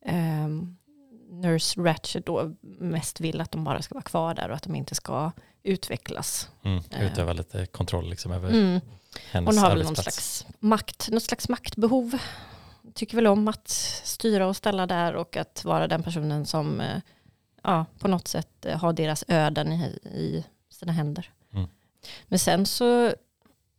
ehm, 0.05 0.77
Nurse 1.29 1.81
Ratched 1.81 2.23
då 2.23 2.55
mest 2.61 3.19
vill 3.19 3.41
att 3.41 3.51
de 3.51 3.63
bara 3.63 3.81
ska 3.81 3.95
vara 3.95 4.03
kvar 4.03 4.33
där 4.33 4.49
och 4.49 4.55
att 4.55 4.63
de 4.63 4.75
inte 4.75 4.95
ska 4.95 5.31
utvecklas. 5.65 6.49
Mm. 6.63 6.83
Eh. 6.91 7.05
Utöva 7.11 7.33
lite 7.33 7.65
kontroll 7.65 8.09
liksom 8.09 8.31
över 8.31 8.49
Mm. 8.49 8.79
hennes 9.31 9.55
Hon 9.55 9.57
har 9.63 9.69
väl 9.75 9.83
någon 9.85 9.95
slags, 9.95 10.45
makt, 10.59 11.09
något 11.11 11.23
slags 11.23 11.49
maktbehov. 11.49 12.17
Tycker 12.93 13.15
väl 13.15 13.27
om 13.27 13.47
att 13.47 13.67
styra 14.03 14.47
och 14.47 14.55
ställa 14.55 14.87
där 14.87 15.15
och 15.15 15.37
att 15.37 15.65
vara 15.65 15.87
den 15.87 16.03
personen 16.03 16.45
som 16.45 16.81
eh, 16.81 16.97
ja, 17.63 17.85
på 17.99 18.07
något 18.07 18.27
sätt 18.27 18.65
eh, 18.65 18.77
har 18.79 18.93
deras 18.93 19.23
öden 19.27 19.71
i, 19.71 19.85
i 20.05 20.45
sina 20.69 20.91
händer. 20.91 21.31
Mm. 21.53 21.67
Men 22.27 22.39
sen 22.39 22.65
så 22.65 23.13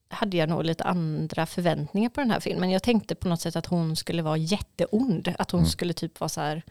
hade 0.09 0.37
jag 0.37 0.49
nog 0.49 0.64
lite 0.64 0.85
andra 0.85 1.46
förväntningar 1.46 2.11
på 2.11 2.20
den 2.20 2.31
här 2.31 2.40
filmen. 2.40 2.70
Jag 2.70 2.83
tänkte 2.83 3.14
på 3.14 3.29
något 3.29 3.40
sätt 3.40 3.57
att 3.57 3.66
hon 3.66 3.96
skulle 3.96 4.22
vara 4.22 4.37
jätteond. 4.37 5.35
Att 5.38 5.51
hon 5.51 5.61
Mm. 5.61 5.70
skulle 5.70 5.92
typ 5.92 6.20
vara 6.20 6.29
så 6.29 6.40
här 6.40 6.62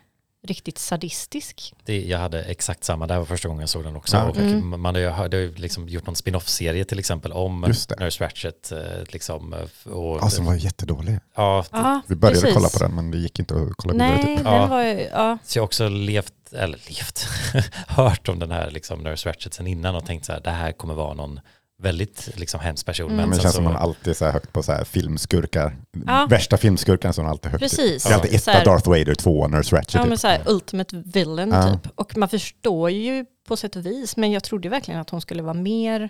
riktigt 0.46 0.78
sadistisk. 0.78 1.74
Det, 1.86 2.02
jag 2.06 2.20
hade 2.20 2.44
exakt 2.44 2.84
samma, 2.84 3.08
det 3.08 3.14
här 3.14 3.20
var 3.20 3.26
första 3.26 3.48
gången 3.48 3.60
jag 3.62 3.70
såg 3.70 3.84
den 3.84 3.96
också. 3.96 4.18
Ja. 4.18 4.24
Och 4.30 4.38
Mm. 4.38 4.82
Man 4.82 4.96
har 4.96 5.02
ju, 5.02 5.28
det 5.30 5.60
liksom 5.60 5.90
gjort 5.90 6.06
någon 6.06 6.16
spin-off-serie 6.16 6.86
till 6.86 7.00
exempel 7.00 7.32
om 7.32 7.62
det. 7.62 8.00
Nurse 8.00 8.24
Ratchet. 8.24 8.72
eh, 8.72 8.80
Liksom, 9.08 9.54
eh, 9.54 9.92
och, 9.92 10.18
Ja, 10.22 10.30
som 10.30 10.46
var 10.46 10.56
jättedålig. 10.56 11.20
ja, 11.36 11.66
Ja, 11.72 12.02
Vi 12.08 12.16
började 12.16 12.42
precis. 12.42 12.56
kolla 12.56 12.70
på 12.70 12.80
den 12.80 12.96
men 12.96 13.12
det 13.12 13.18
gick 13.18 13.40
inte 13.40 13.56
att 13.56 13.70
kolla 13.76 13.94
vidare. 13.94 14.10
Nej, 14.26 14.38
Typ. 14.38 14.46
Ja. 14.46 14.60
den 14.60 14.70
var 14.70 14.84
ju, 14.84 15.00
ja. 15.02 15.38
Så 15.44 15.58
jag 15.58 15.62
har 15.62 15.66
också 15.66 15.90
levt, 15.90 16.34
eller 16.52 16.80
levt, 16.88 17.28
hört 17.88 18.30
om 18.30 18.40
den 18.40 18.52
här 18.52 18.72
liksom, 18.72 19.00
Nurse 19.00 19.30
Ratchet 19.30 19.54
sen 19.54 19.68
innan 19.68 19.96
och 19.96 20.06
tänkt 20.06 20.26
så 20.26 20.32
här, 20.34 20.42
det 20.44 20.50
här 20.52 20.72
kommer 20.72 20.94
vara 20.94 21.14
någon 21.14 21.40
väldigt 21.78 22.30
liksom, 22.36 22.60
hemsk 22.60 22.86
person. 22.86 23.06
Mm. 23.12 23.18
Men 23.18 23.30
det 23.30 23.36
sen 23.36 23.42
känns 23.42 23.54
så- 23.54 23.58
som 23.58 23.64
man 23.64 23.76
alltid 23.76 24.08
är 24.08 24.14
så 24.14 24.26
högt 24.26 24.54
på 24.54 24.64
så 24.64 24.72
här 24.72 24.84
filmskurkar. 24.84 25.76
Ja. 26.06 26.28
Värsta 26.30 26.58
filmskurkarna 26.58 27.14
som 27.14 27.24
man 27.24 27.32
alltid 27.32 27.52
högt. 27.52 27.62
Precis. 27.62 28.04
Det 28.04 28.10
är 28.10 28.14
alltid 28.14 28.36
etta 28.36 28.52
här- 28.52 28.66
Darth 28.66 28.90
Vader, 28.90 29.16
två 29.16 29.48
Nurse 29.48 29.76
Ratchet. 29.76 29.94
Ja 29.94 30.00
typ. 30.02 30.10
men 30.10 30.18
så 30.18 30.28
här 30.28 30.42
ultimate 30.46 31.04
villain 31.06 31.50
Ja. 31.52 31.74
typ. 31.74 31.92
Och 31.96 32.18
man 32.18 32.30
förstår 32.30 32.90
ju 32.92 33.26
på 33.48 33.58
sätt 33.58 33.76
och 33.76 33.86
vis, 33.86 34.18
men 34.18 34.32
jag 34.32 34.44
trodde 34.44 34.70
verkligen 34.70 35.00
att 35.00 35.10
hon 35.10 35.22
skulle 35.22 35.44
vara 35.44 35.54
mer, 35.54 36.10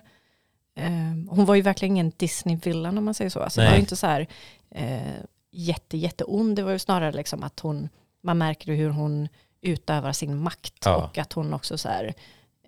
eh, 0.77 0.89
hon 1.29 1.45
var 1.45 1.55
ju 1.55 1.61
verkligen 1.61 1.91
ingen 1.95 2.11
Disney-villain 2.17 2.97
om 2.97 3.05
man 3.05 3.13
säger 3.13 3.29
så. 3.29 3.39
Alltså, 3.39 3.59
det 3.61 3.63
Nej. 3.65 3.71
var 3.71 3.77
ju 3.77 3.81
inte 3.81 3.95
så 3.95 4.07
här 4.07 4.27
eh, 4.71 4.99
jätte, 5.51 5.97
jätteond, 5.97 6.55
det 6.55 6.63
var 6.63 6.71
ju 6.71 6.79
snarare 6.79 7.11
liksom 7.11 7.43
att 7.43 7.59
hon, 7.59 7.89
man 8.23 8.37
märker 8.37 8.71
ju 8.71 8.77
hur 8.77 8.89
hon 8.89 9.27
utövar 9.61 10.11
sin 10.13 10.37
makt 10.37 10.73
Ja. 10.85 10.95
och 10.95 11.17
att 11.17 11.33
hon 11.33 11.53
också 11.53 11.77
så 11.77 11.89
här, 11.89 12.13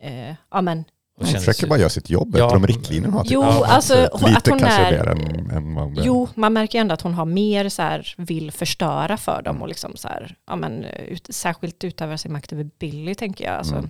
eh, 0.01 0.35
ja 0.51 0.61
men, 0.61 0.83
och 1.17 1.25
Hon 1.25 1.35
försöker 1.35 1.67
bara 1.67 1.79
göra 1.79 1.89
sitt 1.89 2.09
jobb 2.09 2.35
Ja. 2.37 2.45
efter 2.45 2.59
de 2.59 2.67
riktlinjerna 2.67 3.07
hon 3.07 3.13
har. 3.17 3.23
typ. 3.23 3.31
jo 3.31 3.41
Ja, 3.41 3.65
alltså 3.67 3.93
Så 3.93 4.25
att 4.25 4.29
Lite 4.31 4.49
hon 4.51 4.59
kanske 4.59 4.81
är, 4.81 4.91
mer 4.91 5.07
än, 5.07 5.51
än 5.51 5.75
hon 5.77 5.99
Jo, 6.03 6.27
man 6.35 6.53
märker 6.53 6.79
ändå 6.79 6.93
att 6.93 7.01
hon 7.01 7.13
har 7.13 7.25
mer 7.25 7.69
så 7.69 7.81
här, 7.81 8.13
vill 8.17 8.51
förstöra 8.51 9.17
för 9.17 9.41
dem 9.41 9.61
och 9.61 9.67
liksom 9.67 9.95
så 9.95 10.07
här, 10.07 10.35
ja 10.47 10.55
men, 10.55 10.83
ut, 10.85 11.27
särskilt 11.29 11.83
utövar 11.83 12.17
sin 12.17 12.33
makt 12.33 12.53
över 12.53 12.69
Billy 12.79 13.15
tänker 13.15 13.45
jag. 13.45 13.53
Alltså, 13.55 13.75
Mm. 13.75 13.89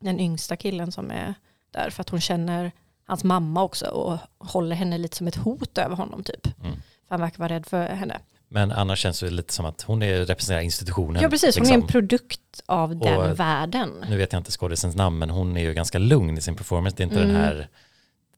Den 0.00 0.20
yngsta 0.20 0.56
killen 0.56 0.92
som 0.92 1.10
är 1.10 1.34
där 1.70 1.90
för 1.90 2.00
att 2.00 2.08
hon 2.08 2.20
känner 2.20 2.72
hans 3.06 3.24
mamma 3.24 3.62
också 3.62 3.86
och 3.86 4.18
håller 4.38 4.76
henne 4.76 4.98
lite 4.98 5.16
som 5.16 5.26
ett 5.26 5.36
hot 5.36 5.78
över 5.78 5.96
honom 5.96 6.22
typ. 6.24 6.46
Mm. 6.60 6.72
För 6.72 6.80
han 7.08 7.20
verkar 7.20 7.38
vara 7.38 7.48
rädd 7.48 7.66
för 7.66 7.86
henne. 7.86 8.18
Men 8.48 8.72
annars 8.72 8.98
känns 8.98 9.20
det 9.20 9.30
lite 9.30 9.52
som 9.52 9.66
att 9.66 9.82
hon 9.82 10.02
är, 10.02 10.24
representerar 10.24 10.60
institutionen. 10.60 11.22
Ja 11.22 11.28
precis, 11.28 11.56
hon 11.58 11.66
är 11.66 11.70
en 11.74 11.80
liksom. 11.80 11.88
produkt 11.88 12.40
av 12.66 12.96
den 12.96 13.18
Och- 13.30 13.40
världen. 13.40 14.04
Nu 14.08 14.16
vet 14.16 14.32
jag 14.32 14.40
inte 14.40 14.50
skådisens 14.50 14.96
namn, 14.96 15.18
men 15.18 15.30
hon 15.30 15.56
är 15.56 15.60
ju 15.60 15.74
ganska 15.74 15.98
lugn 15.98 16.38
i 16.38 16.40
sin 16.40 16.56
performance. 16.56 16.96
Det 16.96 17.02
är 17.02 17.04
inte 17.04 17.16
Mm. 17.22 17.28
den 17.34 17.36
här, 17.42 17.68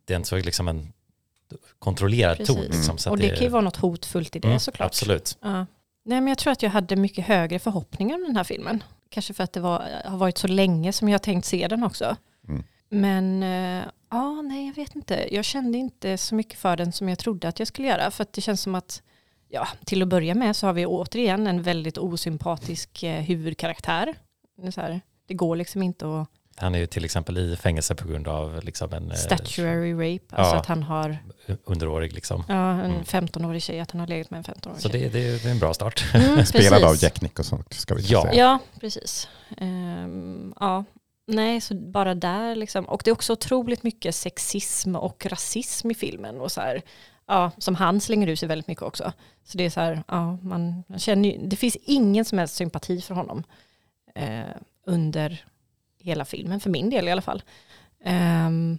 det 0.05 0.12
är 0.12 0.16
inte 0.16 0.29
så 0.29 0.37
liksom 0.37 0.68
en 0.68 0.92
kontrollerad 1.79 2.37
ton. 2.47 2.57
Precis. 2.57 2.75
Liksom, 2.75 2.99
så 2.99 3.11
och 3.11 3.16
att 3.16 3.21
det 3.23 3.29
kan 3.29 3.38
ju 3.44 3.49
vara 3.49 3.62
något 3.62 3.77
hotfullt 3.77 4.37
i 4.37 4.38
det 4.38 4.49
Mm, 4.49 4.61
såklart. 4.61 4.87
Absolut. 4.87 5.38
Ja. 5.40 5.66
Nej, 6.05 6.21
men 6.21 6.27
jag 6.29 6.38
tror 6.38 6.53
att 6.53 6.62
jag 6.62 6.71
hade 6.71 6.97
mycket 6.97 7.27
högre 7.27 7.59
förhoppningar 7.59 8.14
om 8.16 8.23
den 8.23 8.37
här 8.37 8.44
filmen. 8.44 8.83
Kanske 9.11 9.35
för 9.35 9.44
att 9.44 9.53
det 9.53 9.61
var, 9.61 9.85
har 10.05 10.18
varit 10.18 10.38
så 10.38 10.47
länge 10.47 10.92
som 10.92 11.09
jag 11.09 11.14
har 11.14 11.18
tänkt 11.18 11.44
se 11.44 11.68
den 11.68 11.83
också. 11.85 12.16
Mm. 12.49 12.62
Men 12.88 13.42
eh, 13.42 13.85
ja, 14.11 14.42
nej, 14.42 14.66
jag 14.66 14.75
vet 14.75 14.97
inte. 14.97 15.35
Jag 15.35 15.44
kände 15.44 15.79
inte 15.79 16.18
så 16.18 16.35
mycket 16.35 16.59
för 16.59 16.77
den 16.77 16.92
som 16.92 17.09
jag 17.09 17.18
trodde 17.18 17.49
att 17.49 17.59
jag 17.59 17.68
skulle 17.68 17.88
göra. 17.88 18.11
För 18.11 18.23
att 18.23 18.33
det 18.33 18.40
känns 18.40 18.61
som 18.62 18.75
att, 18.75 19.03
ja, 19.49 19.69
till 19.85 20.03
att 20.03 20.09
börja 20.09 20.35
med 20.35 20.57
så 20.57 20.67
har 20.67 20.73
vi 20.75 20.87
återigen 20.87 21.47
en 21.47 21.63
väldigt 21.63 21.99
osympatisk 21.99 23.03
eh, 23.03 23.21
huvudkaraktär. 23.23 24.15
Det, 24.57 24.67
är 24.67 24.71
så 24.71 24.81
här, 24.81 25.01
det 25.29 25.35
går 25.35 25.57
liksom 25.57 25.83
inte 25.83 26.07
att 26.21 26.29
Han 26.57 26.75
är 26.75 26.79
ju 26.79 26.87
till 26.87 27.05
exempel 27.05 27.39
i 27.39 27.57
fängelse 27.57 27.95
på 27.95 28.09
grund 28.09 28.29
av 28.29 28.65
liksom 28.65 28.93
en 28.93 29.11
eh, 29.11 29.17
statuary 29.17 29.93
rape. 29.93 30.37
Alltså 30.37 30.55
ja. 30.55 30.61
att 30.61 30.67
han 30.67 30.83
har, 30.83 31.19
underårig. 31.65 32.13
Liksom. 32.13 32.45
ja, 32.49 32.71
en 32.73 32.81
Mm. 32.91 33.03
15-årig 33.03 33.63
tjej, 33.63 33.81
att 33.81 33.91
han 33.91 34.01
har 34.01 34.07
legat 34.07 34.31
med 34.31 34.39
en 34.39 34.45
15-årig 34.45 34.81
Så 34.83 34.89
tjej. 34.91 35.01
det, 35.01 35.09
det, 35.09 35.43
det 35.43 35.49
är 35.49 35.53
en 35.53 35.59
bra 35.59 35.75
start. 35.75 36.05
Mm, 36.14 36.47
Spelad 36.47 36.85
av 36.85 36.97
Jack 37.03 37.20
Nicholson 37.20 37.64
ska 37.70 37.95
vi 37.95 38.03
Ja. 38.03 38.22
säga. 38.22 38.35
Ja, 38.35 38.59
precis. 38.81 39.29
Ehm, 39.59 40.55
ja, 40.61 40.85
nej, 41.27 41.61
så 41.61 41.75
bara 41.75 42.14
där 42.14 42.55
liksom. 42.57 42.85
Och 42.85 43.03
det 43.05 43.11
är 43.11 43.12
också 43.12 43.33
otroligt 43.33 43.83
mycket 43.83 44.14
sexism 44.14 44.97
och 44.97 45.27
rasism 45.27 45.91
i 45.91 45.95
filmen. 45.95 46.41
Och 46.41 46.53
så 46.53 46.61
här, 46.61 46.83
ja, 47.29 47.51
som 47.59 47.74
han 47.74 48.01
slänger 48.01 48.26
ut 48.26 48.39
sig 48.39 48.49
väldigt 48.49 48.68
mycket 48.68 48.83
också. 48.83 49.12
Så 49.45 49.59
det 49.59 49.64
är 49.64 49.70
så 49.70 49.81
här, 49.81 50.03
ja, 50.09 50.39
man, 50.43 50.85
man 50.87 50.99
känner 50.99 51.29
ju, 51.29 51.39
det 51.47 51.57
finns 51.57 51.76
ingen 51.76 52.24
som 52.24 52.39
helst 52.39 52.55
sympati 52.55 53.01
för 53.01 53.14
honom 53.14 53.45
eh, 54.14 54.57
under 54.87 55.45
hela 55.99 56.24
filmen, 56.24 56.61
för 56.61 56.70
min 56.70 56.91
del 56.91 57.09
i 57.09 57.11
alla 57.11 57.22
fall. 57.22 57.43
Ehm, 58.05 58.79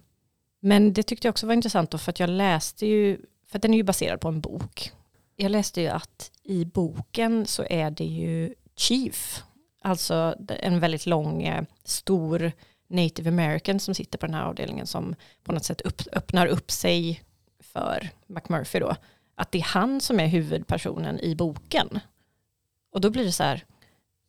men 0.59 0.93
det 0.93 1.03
tyckte 1.03 1.27
jag 1.27 1.33
också 1.33 1.47
var 1.47 1.53
intressant 1.53 1.91
då, 1.91 1.97
för 1.97 2.09
att 2.09 2.19
jag 2.19 2.29
läste 2.29 2.85
ju, 2.85 3.17
för 3.47 3.57
att 3.57 3.61
den 3.61 3.73
är 3.73 3.77
ju 3.77 3.83
baserad 3.83 4.21
på 4.21 4.27
en 4.27 4.41
bok. 4.41 4.91
Jag 5.35 5.51
läste 5.51 5.81
ju 5.81 5.87
att 5.87 6.31
i 6.43 6.65
boken 6.65 7.45
så 7.45 7.65
är 7.69 7.91
det 7.91 8.05
ju 8.05 8.53
Chief, 8.75 9.43
alltså 9.81 10.35
en 10.47 10.79
väldigt 10.79 11.05
lång, 11.05 11.43
eh, 11.43 11.63
stor 11.83 12.51
native 12.87 13.29
american 13.29 13.79
som 13.79 13.95
sitter 13.95 14.17
på 14.17 14.25
den 14.25 14.35
här 14.35 14.43
avdelningen 14.43 14.87
som 14.87 15.15
på 15.43 15.51
något 15.51 15.65
sätt 15.65 15.81
upp, 15.81 16.01
öppnar 16.11 16.47
upp 16.47 16.71
sig 16.71 17.23
för 17.59 18.09
McMurphy 18.27 18.79
då. 18.79 18.95
Att 19.35 19.51
det 19.51 19.57
är 19.59 19.63
han 19.63 20.01
som 20.01 20.19
är 20.19 20.27
huvudpersonen 20.27 21.19
i 21.19 21.35
boken. 21.35 21.99
Och 22.93 23.01
då 23.01 23.09
blir 23.09 23.23
det 23.25 23.31
så 23.31 23.43
här, 23.43 23.63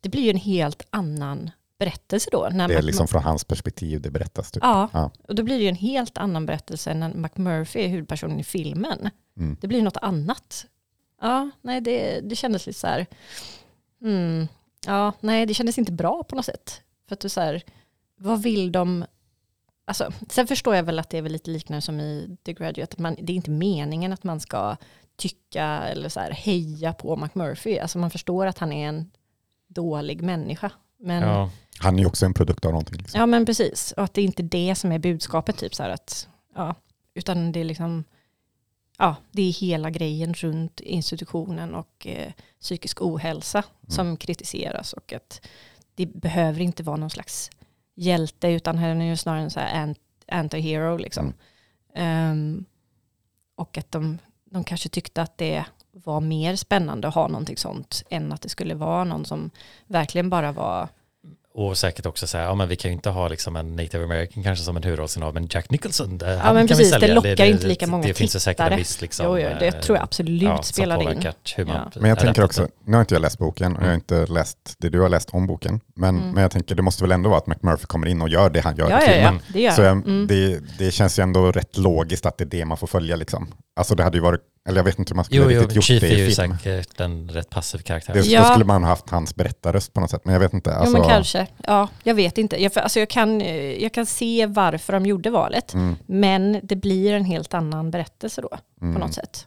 det 0.01 0.09
blir 0.09 0.22
ju 0.22 0.31
en 0.31 0.37
helt 0.37 0.87
annan 0.91 1.51
berättelse 1.78 2.28
då. 2.33 2.49
När 2.53 2.68
Det 2.68 2.74
är 2.74 2.78
Mac- 2.78 2.87
liksom 2.87 3.09
från 3.09 3.22
hans 3.22 3.45
perspektiv 3.45 4.01
det 4.01 4.11
berättas. 4.11 4.51
Typ. 4.51 4.62
Ja, 4.62 4.89
Ja. 4.93 5.11
och 5.28 5.35
då 5.35 5.43
blir 5.43 5.57
det 5.59 5.62
ju 5.62 5.68
en 5.68 5.74
helt 5.74 6.18
annan 6.18 6.47
berättelse 6.47 6.95
när 6.95 7.14
McMurphy 7.14 7.81
är 7.81 7.89
huvudpersonen 7.89 8.41
i 8.41 8.45
filmen. 8.45 9.11
Mm. 9.37 9.57
Det 9.61 9.66
blir 9.68 9.83
något 9.83 9.97
annat. 9.97 10.66
Ja, 11.20 11.51
nej 11.62 11.81
det, 11.81 12.20
det 12.20 12.37
kändes 12.37 12.66
lite 12.66 12.78
så 12.78 12.87
här, 12.87 13.07
mm, 14.03 14.49
ja, 14.87 15.12
nej 15.20 15.47
det 15.47 15.55
kändes 15.55 15.78
inte 15.78 15.93
bra 15.93 16.22
på 16.24 16.37
något 16.37 16.45
sätt. 16.45 16.81
För 17.09 17.14
att 17.14 17.20
du 17.20 17.28
så 17.28 17.41
här, 17.41 17.62
vad 18.16 18.43
vill 18.43 18.72
de, 18.72 19.05
alltså, 19.91 20.12
sen 20.28 20.47
förstår 20.47 20.76
jag 20.76 20.82
väl 20.82 20.99
att 20.99 21.11
det 21.11 21.18
är 21.18 21.22
väl 21.22 21.32
lite 21.32 21.51
liknande 21.51 21.80
som 21.82 22.01
i 22.01 22.36
The 22.45 22.53
Graduate, 22.53 22.82
att 22.82 22.99
man, 22.99 23.16
det 23.22 23.32
är 23.32 23.36
inte 23.36 23.51
meningen 23.51 24.12
att 24.12 24.24
man 24.24 24.41
ska 24.41 24.76
tycka 25.16 25.64
eller 25.64 26.09
så 26.09 26.20
här, 26.20 26.30
heja 26.30 26.93
på 26.93 27.16
McMurphy. 27.16 27.78
Alltså 27.78 27.99
man 27.99 28.11
förstår 28.11 28.47
att 28.47 28.59
han 28.59 28.72
är 28.72 28.88
en 28.88 29.11
dålig 29.68 30.22
människa. 30.22 30.72
Men, 30.99 31.22
ja. 31.22 31.28
Ja. 31.28 31.51
Han 31.78 31.95
är 31.95 31.99
ju 31.99 32.07
också 32.07 32.26
en 32.26 32.34
produkt 32.34 32.64
av 32.64 32.70
någonting. 32.70 32.97
Liksom. 32.97 33.30
men 33.30 33.47
precis. 33.47 33.93
Och 33.93 34.05
att 34.05 34.14
det 34.14 34.20
är 34.20 34.24
inte 34.24 34.43
det 34.43 34.74
som 34.74 34.93
är 34.93 34.99
budskapet, 34.99 35.57
typ 35.57 35.74
så 35.74 35.82
här 35.82 35.91
att, 35.91 36.28
ja, 36.55 36.74
utan 37.14 37.53
det 37.53 37.61
är 37.61 37.64
liksom, 37.64 38.05
ja, 38.99 39.16
det 39.32 39.43
är 39.43 39.53
hela 39.53 39.91
grejen 39.91 40.34
runt 40.34 40.80
institutionen 40.80 41.74
och 41.74 42.07
eh, 42.07 42.32
psykisk 42.61 43.03
ohälsa 43.03 43.62
som 43.88 44.16
kritiseras 44.16 44.93
och 44.93 45.12
att 45.12 45.47
det 45.95 46.07
behöver 46.07 46.61
inte 46.61 46.82
vara 46.82 46.97
någon 46.97 47.11
slags 47.11 47.51
hjälte 47.95 48.49
utan 48.49 48.78
han 48.78 49.01
är 49.01 49.07
ju 49.07 49.16
snarare 49.16 49.43
en 49.43 49.51
så 49.51 49.61
här 49.61 49.95
anti-hero 50.28 50.99
liksom. 50.99 51.32
Um, 51.95 52.64
och 53.55 53.78
att 53.78 53.93
de, 53.93 54.18
de 54.45 54.64
kanske 54.64 54.88
tyckte 54.88 55.22
att 55.22 55.38
det 55.38 55.64
var 55.93 56.20
mer 56.20 56.57
spännande 56.57 57.09
att 57.09 57.14
ha 57.14 57.28
någonting 57.28 57.57
sånt 57.57 58.03
än 58.11 58.32
att 58.32 58.43
det 58.43 58.49
skulle 58.49 58.74
vara 58.74 59.05
någon 59.05 59.24
som 59.24 59.51
verkligen 59.86 60.30
bara 60.30 60.53
var 60.53 60.88
och 61.55 61.79
säkert 61.79 62.07
också 62.07 62.27
säga, 62.27 62.45
ja 62.45 62.55
men 62.55 62.69
vi 62.69 62.77
kan 62.77 62.91
ju 62.91 62.93
inte 62.93 63.11
ha 63.11 63.29
liksom 63.29 63.57
en 63.57 63.77
native 63.77 64.05
american 64.05 64.43
kanske 64.43 64.65
som 64.65 64.77
en 64.77 64.83
huvudrollsinnehav, 64.83 65.35
men 65.35 65.47
Jack 65.51 65.71
Nicholson, 65.71 66.19
det, 66.19 66.31
Ja 66.33 66.39
han 66.39 66.55
men 66.55 66.69
kan 66.69 66.77
vi 66.79 66.85
precis, 66.91 67.01
det 67.01 67.15
lockar 67.15 67.45
inte 67.45 67.67
lika 67.67 67.87
många 67.87 68.07
Det 68.07 68.15
finns 68.15 68.35
ju 68.35 68.39
säkert 68.41 68.71
en 68.73 68.79
viss 68.79 69.01
liksom, 69.01 69.27
Jo, 69.27 69.39
jo, 69.39 69.49
det 69.61 69.67
eh, 69.67 69.81
tror 69.81 69.97
jag 69.99 70.05
absolut 70.05 70.43
ja, 70.43 70.57
som 70.57 70.65
spelade 70.65 71.05
in. 71.05 71.23
hur 71.57 71.65
man 71.65 71.75
Ja. 71.77 72.01
Men 72.01 72.09
jag 72.09 72.19
tänker 72.19 72.45
också, 72.45 72.69
nu 72.85 72.93
har 72.97 73.01
inte 73.01 73.15
jag 73.15 73.23
läst 73.23 73.39
boken 73.39 73.77
och 73.77 73.83
jag 73.83 73.87
har 73.89 73.95
inte 73.95 74.27
läst 74.27 74.59
det 74.79 74.89
du 74.89 75.01
har 75.01 75.09
läst 75.09 75.31
om 75.31 75.47
boken, 75.47 75.81
men, 75.97 76.17
Mm. 76.19 76.31
men 76.31 76.43
jag 76.43 76.51
tänker 76.51 76.75
det 76.75 76.83
måste 76.83 77.05
väl 77.05 77.13
ändå 77.13 77.29
vara 77.31 77.39
att 77.39 77.47
McMurphy 77.47 77.87
kommer 77.87 78.07
in 78.07 78.23
och 78.23 78.29
gör 78.29 78.51
det 78.51 78.61
han 78.61 78.77
gör 78.77 78.91
Ja, 78.91 79.01
i 79.01 79.05
ja, 79.07 79.13
filmen. 79.13 79.35
ja, 79.47 79.53
det 79.53 79.61
gör 79.61 79.71
Så 79.73 79.83
Mm. 79.83 80.27
det, 80.27 80.61
det 80.79 80.91
känns 80.91 81.19
ju 81.19 81.23
ändå 81.23 81.53
rätt 81.53 81.77
logiskt 81.79 82.27
att 82.27 82.39
det 82.39 82.45
är 82.45 82.47
det 82.47 82.65
man 82.65 82.77
får 82.77 82.87
följa 82.87 83.17
liksom. 83.17 83.55
Alltså 83.77 83.95
det 83.95 84.03
hade 84.03 84.17
ju 84.17 84.23
varit, 84.23 84.41
eller 84.69 84.79
jag 84.79 84.85
vet 84.85 84.99
inte 84.99 85.11
hur 85.13 85.17
man 85.17 85.25
skulle 85.25 85.41
Jo, 85.43 85.51
jo, 85.51 85.61
riktigt 85.61 85.77
gjort 85.77 85.85
Chief 85.85 86.01
det 86.01 86.07
är 86.09 86.17
i 86.19 86.21
ju 86.29 86.31
film. 86.31 86.57
säkert 86.59 87.01
en 87.01 87.29
rätt 87.29 87.51
passiv 87.51 87.79
karaktär. 87.79 88.15
Det, 88.15 88.21
Ja. 88.21 88.41
Då 88.41 88.47
skulle 88.47 88.65
man 88.65 88.83
ha 88.83 88.91
haft 88.91 89.11
hans 89.11 89.35
berättarröst 89.35 89.93
på 89.93 90.01
något 90.01 90.11
sätt, 90.11 90.25
men 90.25 90.33
jag 90.33 90.41
vet 90.41 90.53
inte. 90.53 90.75
Alltså, 90.75 90.97
jo 90.97 91.01
men 91.03 91.11
kanske, 91.11 91.47
ja 91.67 91.89
jag 92.03 92.15
vet 92.15 92.39
inte. 92.39 92.63
Jag, 92.63 92.73
för- 92.73 92.81
alltså, 92.81 92.99
jag, 92.99 93.11
kan, 93.11 93.41
jag 93.81 93.93
kan 93.93 94.07
se 94.07 94.47
varför 94.47 94.93
de 94.93 95.07
gjorde 95.07 95.31
valet, 95.31 95.75
Mm, 95.75 95.97
men 96.07 96.61
det 96.63 96.77
blir 96.77 97.13
en 97.13 97.25
helt 97.25 97.55
annan 97.55 97.91
berättelse 97.91 98.41
då 98.43 98.59
mm. 98.83 98.95
på 98.95 99.01
något 99.01 99.15
sätt. 99.15 99.47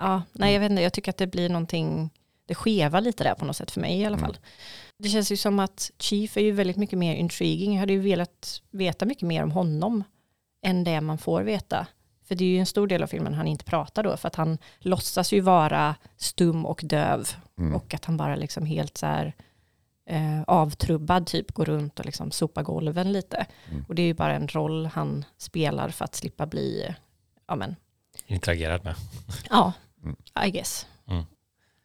Ja, 0.00 0.22
nej 0.32 0.52
jag 0.52 0.60
vet 0.60 0.70
inte, 0.70 0.82
jag 0.82 0.92
tycker 0.92 1.10
att 1.10 1.16
det 1.16 1.26
blir 1.26 1.48
någonting, 1.48 2.10
det 2.48 2.54
skevar 2.54 3.00
lite 3.00 3.24
där 3.24 3.34
på 3.34 3.44
något 3.44 3.56
sätt 3.56 3.70
för 3.70 3.80
mig 3.80 4.00
i 4.00 4.04
alla 4.04 4.16
Mm. 4.16 4.26
fall. 4.28 4.38
Det 4.98 5.08
känns 5.08 5.32
ju 5.32 5.36
som 5.36 5.58
att 5.58 5.90
Chief 5.98 6.36
är 6.36 6.40
ju 6.40 6.52
väldigt 6.52 6.76
mycket 6.76 6.98
mer 6.98 7.14
intriguing. 7.14 7.72
Jag 7.72 7.80
hade 7.80 7.92
ju 7.92 8.00
velat 8.00 8.60
veta 8.70 9.04
mycket 9.04 9.22
mer 9.22 9.42
om 9.42 9.50
honom 9.50 10.04
än 10.66 10.84
det 10.84 11.00
man 11.00 11.18
får 11.18 11.42
veta. 11.42 11.86
För 12.32 12.36
det 12.36 12.44
är 12.44 12.48
ju 12.48 12.58
en 12.58 12.66
stor 12.66 12.86
del 12.86 13.02
av 13.02 13.06
filmen 13.06 13.34
han 13.34 13.46
inte 13.46 13.64
pratar 13.64 14.02
då, 14.02 14.16
för 14.16 14.28
att 14.28 14.34
han 14.34 14.58
låtsas 14.78 15.32
ju 15.32 15.40
vara 15.40 15.96
stum 16.16 16.66
och 16.66 16.80
döv. 16.84 17.28
Mm. 17.58 17.74
Och 17.74 17.94
att 17.94 18.04
han 18.04 18.16
bara 18.16 18.36
liksom 18.36 18.66
helt 18.66 18.98
så 18.98 19.06
här 19.06 19.34
eh, 20.06 20.42
avtrubbad 20.46 21.26
typ 21.26 21.52
går 21.52 21.64
runt 21.64 21.98
och 22.00 22.06
liksom 22.06 22.30
sopar 22.30 22.62
golven 22.62 23.12
lite. 23.12 23.46
Mm. 23.70 23.84
Och 23.88 23.94
det 23.94 24.02
är 24.02 24.06
ju 24.06 24.14
bara 24.14 24.34
en 24.34 24.48
roll 24.48 24.86
han 24.86 25.24
spelar 25.38 25.88
för 25.88 26.04
att 26.04 26.14
slippa 26.14 26.46
bli, 26.46 26.94
ja 27.48 27.56
men, 27.56 27.76
Interagerat 28.26 28.84
med. 28.84 28.94
ja, 29.50 29.72
Mm. 30.02 30.16
I 30.46 30.50
guess. 30.50 30.86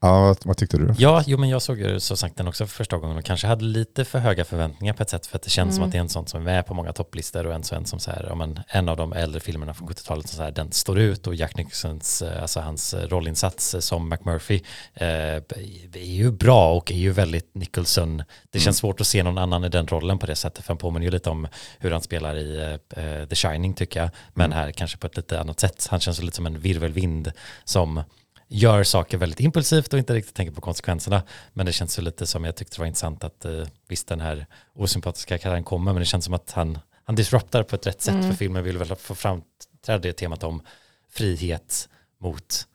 Ja, 0.01 0.21
vad, 0.21 0.37
vad 0.45 0.57
tyckte 0.57 0.77
du 0.77 0.85
då? 0.85 0.93
Ja, 0.97 1.23
jo 1.27 1.37
men 1.37 1.49
jag 1.49 1.61
såg 1.61 1.79
ju 1.79 1.99
så 1.99 2.17
sagt 2.17 2.37
den 2.37 2.47
också 2.47 2.67
för 2.67 2.75
första 2.75 2.97
gången 2.97 3.17
och 3.17 3.23
kanske 3.25 3.47
hade 3.47 3.65
lite 3.65 4.05
för 4.05 4.19
höga 4.19 4.45
förväntningar 4.45 4.93
på 4.93 5.03
ett 5.03 5.09
sätt 5.09 5.25
för 5.25 5.35
att 5.35 5.43
det 5.43 5.49
känns 5.49 5.75
som 5.75 5.83
Mm. 5.83 5.87
att 5.87 5.91
det 5.91 5.97
är 5.97 6.01
en 6.01 6.09
sån 6.09 6.27
som 6.27 6.41
är 6.41 6.45
med 6.45 6.65
på 6.65 6.73
många 6.73 6.93
topplistor 6.93 7.47
och 7.47 7.53
en 7.53 7.63
så 7.63 7.75
en 7.75 7.85
som 7.85 7.99
så 7.99 8.11
här, 8.11 8.25
ja, 8.29 8.35
men 8.35 8.59
en 8.67 8.89
av 8.89 8.97
de 8.97 9.13
äldre 9.13 9.39
filmerna 9.39 9.73
från 9.73 9.87
70-talet 9.87 10.29
som 10.29 10.37
så 10.37 10.43
här, 10.43 10.51
den 10.51 10.71
står 10.71 10.99
ut 10.99 11.27
och 11.27 11.35
Jack 11.35 11.57
Nicholsons, 11.57 12.21
eh, 12.21 12.41
alltså 12.41 12.59
hans 12.59 12.93
eh, 12.93 13.07
rollinsats 13.07 13.73
eh, 13.73 13.79
som 13.79 14.09
McMurphy 14.09 14.61
eh, 14.93 15.07
är 15.07 15.97
ju 16.03 16.31
bra 16.31 16.73
och 16.73 16.91
är 16.91 16.95
ju 16.95 17.11
väldigt 17.11 17.55
Nicholson. 17.55 18.23
Det 18.51 18.59
känns 18.59 18.77
svårt 18.77 19.01
att 19.01 19.07
se 19.07 19.23
någon 19.23 19.37
annan 19.37 19.63
i 19.63 19.69
den 19.69 19.87
rollen 19.87 20.19
på 20.19 20.25
det 20.25 20.35
sättet 20.35 20.65
för 20.65 20.73
han 20.73 20.77
påminner 20.77 21.05
ju 21.05 21.11
lite 21.11 21.29
om 21.29 21.47
hur 21.79 21.91
han 21.91 22.01
spelar 22.01 22.37
i 22.37 22.77
eh, 22.89 23.27
The 23.27 23.35
Shining 23.35 23.73
tycker 23.73 23.99
jag, 24.01 24.09
men 24.33 24.51
här 24.51 24.71
kanske 24.71 24.97
på 24.97 25.07
ett 25.07 25.17
lite 25.17 25.39
annat 25.39 25.59
sätt. 25.59 25.87
Han 25.89 25.99
känns 25.99 26.21
lite 26.21 26.35
som 26.35 26.45
en 26.45 26.59
virvelvind 26.59 27.31
som 27.63 28.03
gör 28.47 28.83
saker 28.83 29.17
väldigt 29.17 29.39
impulsivt 29.39 29.93
och 29.93 29.99
inte 29.99 30.13
riktigt 30.13 30.35
tänker 30.35 30.53
på 30.53 30.61
konsekvenserna. 30.61 31.23
Men 31.53 31.65
det 31.65 31.71
känns 31.71 31.99
ju 31.99 32.03
lite 32.03 32.27
som 32.27 32.45
jag 32.45 32.55
tyckte 32.55 32.75
det 32.75 32.79
var 32.79 32.87
intressant 32.87 33.23
att 33.23 33.45
eh, 33.45 33.63
visst 33.87 34.07
den 34.07 34.21
här 34.21 34.45
osympatiska 34.73 35.37
karaktären 35.37 35.63
kommer 35.63 35.93
men 35.93 35.99
det 35.99 36.05
känns 36.05 36.25
som 36.25 36.33
att 36.33 36.51
han, 36.51 36.79
han 37.03 37.15
disruptar 37.15 37.63
på 37.63 37.75
ett 37.75 37.87
rätt 37.87 38.01
sätt 38.01 38.25
för 38.25 38.33
filmen 38.33 38.63
vill 38.63 38.77
väl 38.77 38.95
få 38.95 39.15
framträda 39.15 39.97
det 39.97 40.13
temat 40.13 40.43
om 40.43 40.61
frihet 41.09 41.89
mot 42.19 42.67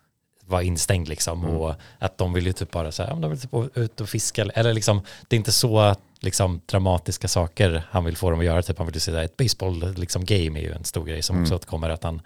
vara 0.46 0.62
instängd 0.62 1.08
liksom. 1.08 1.44
Och 1.44 1.74
att 1.98 2.18
de 2.18 2.32
vill 2.32 2.46
ju 2.46 2.52
typ 2.52 2.70
bara 2.70 2.92
så 2.92 3.02
här, 3.02 3.10
ja, 3.10 3.16
de 3.16 3.30
vill 3.30 3.40
typ 3.40 3.76
ut 3.76 4.00
och 4.00 4.08
fiska 4.08 4.42
eller 4.42 4.74
liksom 4.74 5.02
det 5.28 5.36
är 5.36 5.38
inte 5.38 5.52
så 5.52 5.94
liksom 6.20 6.60
dramatiska 6.66 7.28
saker 7.28 7.82
han 7.90 8.04
vill 8.04 8.16
få 8.16 8.30
dem 8.30 8.38
att 8.38 8.46
göra. 8.46 8.62
Typ 8.62 8.78
han 8.78 8.86
vill 8.86 8.96
ju 8.96 9.00
säga 9.00 9.22
ett 9.22 9.36
baseball 9.36 9.94
liksom 9.94 10.24
game 10.24 10.60
är 10.60 10.62
ju 10.62 10.72
en 10.72 10.84
stor 10.84 11.04
grej 11.04 11.22
som 11.22 11.42
också 11.42 11.54
återkommer 11.54 11.90
att 11.90 12.04
han 12.04 12.22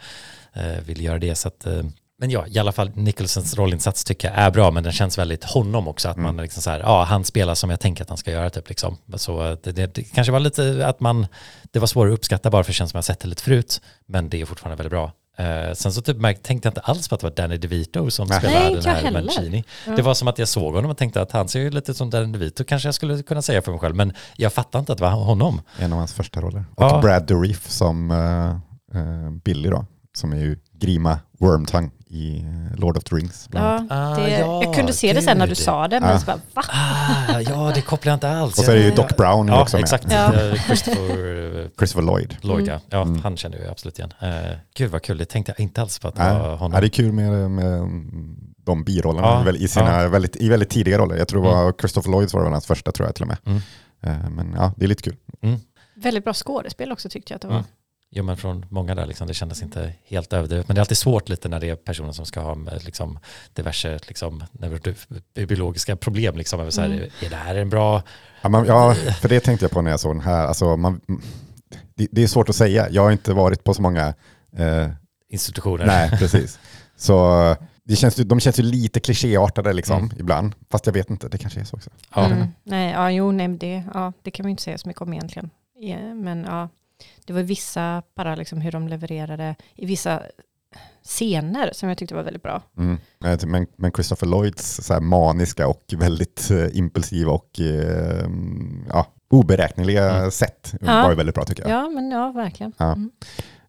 eh, 0.53 0.81
vill 0.87 1.05
göra 1.05 1.19
det. 1.19 1.35
Så 1.35 1.49
att 1.49 1.67
eh, 1.67 1.83
men 2.19 2.31
ja, 2.31 2.47
i 2.47 2.59
alla 2.59 2.73
fall 2.73 2.91
Nicholsons 2.95 3.55
rollinsats 3.57 4.05
tycker 4.05 4.29
jag 4.29 4.37
är 4.39 4.51
bra, 4.51 4.71
men 4.71 4.83
den 4.85 4.93
känns 4.93 5.19
väldigt 5.19 5.45
honom 5.45 5.89
också. 5.89 6.09
Att 6.09 6.17
man 6.17 6.37
liksom 6.37 6.63
så 6.63 6.71
här, 6.71 6.81
ja, 6.81 7.05
han 7.05 7.25
spelar 7.25 7.55
som 7.55 7.71
jag 7.71 7.81
tänker 7.81 8.03
att 8.03 8.09
han 8.09 8.19
ska 8.19 8.31
göra 8.31 8.51
typ 8.51 8.69
liksom. 8.69 8.97
Så 9.15 9.57
det, 9.63 9.73
det, 9.73 9.95
det 9.95 10.03
kanske 10.03 10.33
var 10.33 10.41
lite 10.41 10.87
att 10.87 11.01
man, 11.01 11.27
det 11.73 11.79
var 11.79 11.87
svårare 11.87 12.13
att 12.13 12.19
uppskatta 12.19 12.51
bara 12.51 12.65
för 12.65 12.71
det 12.71 12.75
känns 12.75 12.91
som 12.91 12.99
jag 12.99 13.05
sett 13.05 13.21
det 13.21 13.29
lite 13.29 13.43
förut, 13.43 13.81
men 14.07 14.29
det 14.29 14.41
är 14.41 14.47
fortfarande 14.47 14.77
väldigt 14.83 14.91
bra. 14.91 15.13
Eh, 15.39 15.73
sen 15.75 15.93
så 15.93 16.03
typ 16.03 16.17
märk- 16.17 16.43
tänkte 16.43 16.67
jag 16.67 16.71
inte 16.71 16.81
alls 16.81 17.09
på 17.09 17.15
att 17.15 17.21
det 17.21 17.27
var 17.27 17.35
Danny 17.37 17.57
DeVito 17.57 18.11
som 18.11 18.29
Nej. 18.29 18.39
spelade 18.39 18.65
Nej, 18.71 18.75
den 18.75 19.15
här. 19.15 19.23
Mancini. 19.23 19.65
Det 19.97 20.03
var 20.03 20.15
som 20.15 20.29
att 20.29 20.39
jag 20.39 20.49
såg 20.49 20.75
honom 20.75 20.91
och 20.91 20.97
tänkte 20.99 21.21
att 21.21 21.33
han 21.33 21.49
ser 21.49 21.61
ju 21.61 21.71
lite 21.71 21.95
som 21.95 22.11
Danny 22.11 22.33
DeVito, 22.33 22.65
kanske 22.65 22.89
jag 22.89 22.95
skulle 22.95 23.23
kunna 23.23 23.43
säga 23.43 23.63
för 23.63 23.71
mig 23.73 23.81
själv, 23.81 23.95
men 23.97 24.13
jag 24.37 24.53
fattar 24.53 24.79
inte 24.79 24.93
att 24.93 24.99
det 24.99 25.05
var 25.05 25.11
honom. 25.11 25.61
En 25.79 25.93
av 25.93 25.99
hans 25.99 26.13
första 26.13 26.41
roller. 26.41 26.65
Och 26.75 26.83
Ja. 26.85 27.01
Brad 27.03 27.27
Dourif 27.27 27.69
som 27.71 28.11
eh, 28.11 29.01
eh, 29.01 29.31
Billy 29.45 29.69
då, 29.71 29.87
som 30.17 30.33
är 30.33 30.37
ju 30.37 30.59
Grima 30.73 31.19
Wormtongue 31.39 31.91
i 32.09 32.39
eh, 32.39 32.79
Lord 32.81 32.97
of 32.97 33.05
the 33.05 33.17
Rings. 33.17 33.49
Bland 33.49 33.67
annat. 33.67 33.87
Ja, 33.91 33.97
Ah, 34.13 34.17
det, 34.17 34.31
ja, 34.31 34.63
jag 34.63 34.75
kunde 34.75 34.93
se 34.93 35.13
det 35.13 35.23
sen 35.23 35.39
när 35.39 35.47
du 35.47 35.55
sa 35.55 35.89
det, 35.89 36.01
men 36.01 36.11
Ja. 36.11 36.19
så 36.19 36.27
bara, 36.27 36.41
va? 36.55 36.63
Ah, 36.69 37.41
ja, 37.41 37.73
det 37.75 37.81
kopplar 37.83 38.11
jag 38.13 38.17
inte 38.17 38.29
alls. 38.31 38.59
Och 38.59 38.65
så 38.65 38.71
är 38.71 38.77
det 38.77 38.83
ju 38.85 38.91
Doc 38.91 39.07
Brown 39.17 39.49
ja, 39.49 39.63
också 39.63 39.77
med. 39.77 39.83
exakt. 39.83 40.07
Ja. 40.11 40.35
Eh, 40.35 40.55
Christopher 40.67 41.61
eh, 41.63 41.67
Christopher 41.79 42.07
Lloyd. 42.07 42.37
Lloyd, 42.41 42.69
ja. 42.69 42.81
ja 42.91 43.03
Mm. 43.03 43.21
Han 43.23 43.37
känner 43.37 43.59
jag 43.59 43.69
absolut 43.71 43.99
igen. 43.99 44.13
Uh, 44.23 44.29
gud 44.77 44.91
vad 44.91 45.03
kul, 45.03 45.19
det 45.19 45.25
tänkte 45.25 45.53
jag 45.57 45.61
inte 45.63 45.83
alls 45.83 45.99
på 45.99 46.09
att 46.09 46.15
det 46.15 46.23
var 46.23 46.57
honom. 46.57 46.73
Ja, 46.75 46.81
det 46.81 46.87
är 46.87 46.89
kul 46.89 47.13
med, 47.13 47.51
med 47.51 47.81
de 48.65 48.85
birollerna 48.85 49.51
i, 49.51 49.69
sina, 49.69 50.09
väldigt, 50.09 50.37
i 50.37 50.49
väldigt 50.49 50.71
tidiga 50.71 50.99
roller. 50.99 51.17
Jag 51.17 51.29
tror 51.29 51.43
det 51.43 51.49
var 51.49 51.63
Mm. 51.63 51.75
Christopher 51.81 52.11
Lloyd 52.11 52.33
var 52.33 52.51
hans 52.51 52.67
första 52.67 52.93
tror 52.93 53.09
jag 53.09 53.15
till 53.15 53.23
och 53.25 53.29
med. 53.29 53.39
Mm. 53.45 53.61
Eh, 54.03 54.31
Men 54.31 54.55
ja, 54.57 54.73
det 54.77 54.85
är 54.85 54.89
lite 54.89 55.03
kul. 55.03 55.17
Väldigt 55.97 56.25
bra 56.25 56.35
skådespel 56.35 56.93
också 56.93 57.09
tyckte 57.09 57.33
jag 57.33 57.37
att 57.37 57.43
det 57.43 57.49
var. 57.49 57.65
Jo 58.11 58.25
men 58.25 58.37
från 58.37 58.67
många 58.71 58.95
där 58.95 59.07
liksom, 59.07 59.27
det 59.27 59.35
kändes 59.35 59.63
inte 59.63 59.93
helt 60.05 60.33
överdrivet. 60.33 60.69
Men 60.69 60.75
det 60.75 60.79
är 60.79 60.81
alltid 60.83 60.97
svårt 60.99 61.29
lite 61.29 61.49
när 61.49 61.61
det 61.61 61.71
är 61.71 61.77
personer 61.77 62.13
som 62.13 62.27
ska 62.27 62.41
ha 62.41 62.55
med, 62.55 62.85
liksom, 62.85 63.19
diverse 63.53 63.99
liksom, 64.09 64.45
neuro- 64.53 65.47
biologiska 65.47 65.97
problem. 65.97 66.37
Liksom, 66.37 66.61
över 66.61 66.71
så 66.71 66.81
här, 66.81 66.89
Mm. 66.89 67.03
Är 67.23 67.31
det 67.31 67.37
här 67.37 67.55
en 67.55 67.71
bra... 67.71 68.03
Ja, 68.43 68.49
man, 68.49 68.67
ja, 68.67 68.95
för 69.21 69.29
det 69.29 69.41
tänkte 69.41 69.65
jag 69.65 69.71
på 69.73 69.83
när 69.83 69.91
jag 69.91 70.01
såg 70.01 70.15
den 70.15 70.21
här. 70.21 70.47
Alltså, 70.47 70.77
man, 70.77 71.01
det, 71.95 72.09
det 72.13 72.23
är 72.23 72.27
svårt 72.27 72.49
att 72.49 72.57
säga. 72.57 72.89
Jag 72.91 73.03
har 73.03 73.11
inte 73.11 73.33
varit 73.33 73.65
på 73.65 73.75
så 73.75 73.83
många 73.83 74.15
eh, 74.57 74.89
institutioner. 75.29 75.87
Nej, 75.87 76.11
precis. 76.19 76.59
Så 76.97 77.57
det 77.85 77.97
känns, 77.97 78.17
de 78.17 78.41
känns 78.41 78.59
ju 78.59 78.63
lite 78.63 79.01
klichéartade 79.01 79.73
liksom, 79.73 79.99
Mm. 80.05 80.11
ibland. 80.19 80.55
Fast 80.71 80.87
jag 80.87 80.93
vet 80.93 81.11
inte, 81.11 81.29
det 81.29 81.39
kanske 81.39 81.61
är 81.61 81.65
så 81.65 81.77
också. 81.77 81.91
Ja. 82.15 82.27
Mm. 82.27 82.47
Nej, 82.65 82.93
ja, 82.93 83.11
jo, 83.11 83.33
nej, 83.33 83.49
det, 83.49 83.85
ja, 83.95 84.13
det 84.23 84.31
kan 84.31 84.45
man 84.45 84.49
ju 84.49 84.51
inte 84.51 84.63
säga 84.63 84.79
så 84.79 84.89
mycket 84.89 85.03
om 85.03 85.13
egentligen. 85.13 85.51
Ja, 85.79 86.15
men 86.15 86.45
ja, 86.49 86.69
det 87.25 87.33
var 87.33 87.43
vissa, 87.43 88.03
bara 88.15 88.35
liksom 88.35 88.61
hur 88.61 88.73
de 88.73 88.89
levererade 88.89 89.57
i 89.75 89.87
vissa 89.87 90.23
scener 91.05 91.71
som 91.73 91.89
jag 91.89 91.99
tyckte 91.99 92.15
var 92.15 92.23
väldigt 92.23 92.43
bra. 92.43 92.63
Mm. 92.79 92.99
Men, 93.47 93.67
men 93.77 93.93
Christopher 93.93 94.27
Lloyds 94.27 94.81
så 94.87 94.93
här 94.93 95.01
maniska 95.01 95.69
och 95.69 95.85
väldigt 95.97 96.51
eh, 96.51 96.79
impulsiva 96.79 97.33
och 97.33 97.61
eh, 97.61 98.27
ja, 98.89 99.07
oberäkneliga 99.31 100.11
Mm. 100.17 100.31
sätt 100.31 100.75
Ja. 100.81 101.03
var 101.03 101.11
ju 101.11 101.17
väldigt 101.17 101.35
bra 101.35 101.45
tycker 101.45 101.69
jag. 101.69 101.71
Ja, 101.85 101.89
men 101.89 102.11
ja, 102.11 102.33
verkligen. 102.33 102.73
Ja. 102.79 102.93
Mm. 102.93 103.11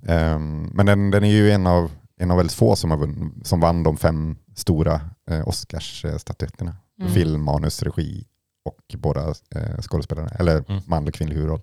Ehm, 0.07 0.71
men 0.73 0.85
den, 0.85 1.11
den 1.11 1.23
är 1.23 1.31
ju 1.31 1.51
en 1.51 1.67
av, 1.67 1.91
en 2.19 2.31
av 2.31 2.37
väldigt 2.37 2.55
få 2.55 2.75
som, 2.75 2.91
har 2.91 2.97
vunn, 2.97 3.41
som 3.43 3.59
vann 3.59 3.83
de 3.83 3.97
fem 3.97 4.37
stora 4.55 5.01
eh, 5.29 5.47
Oscarsstatyetterna. 5.47 6.75
Mm. 6.99 7.11
Film, 7.13 7.43
manus, 7.43 7.83
regi 7.83 8.25
och 8.65 8.95
båda 8.97 9.21
eh, 9.55 9.81
skådespelarna, 9.81 10.29
eller 10.39 10.63
Mm. 10.69 10.81
manlig 10.87 11.11
och 11.13 11.15
kvinnlig 11.17 11.35
huvudroll. 11.35 11.61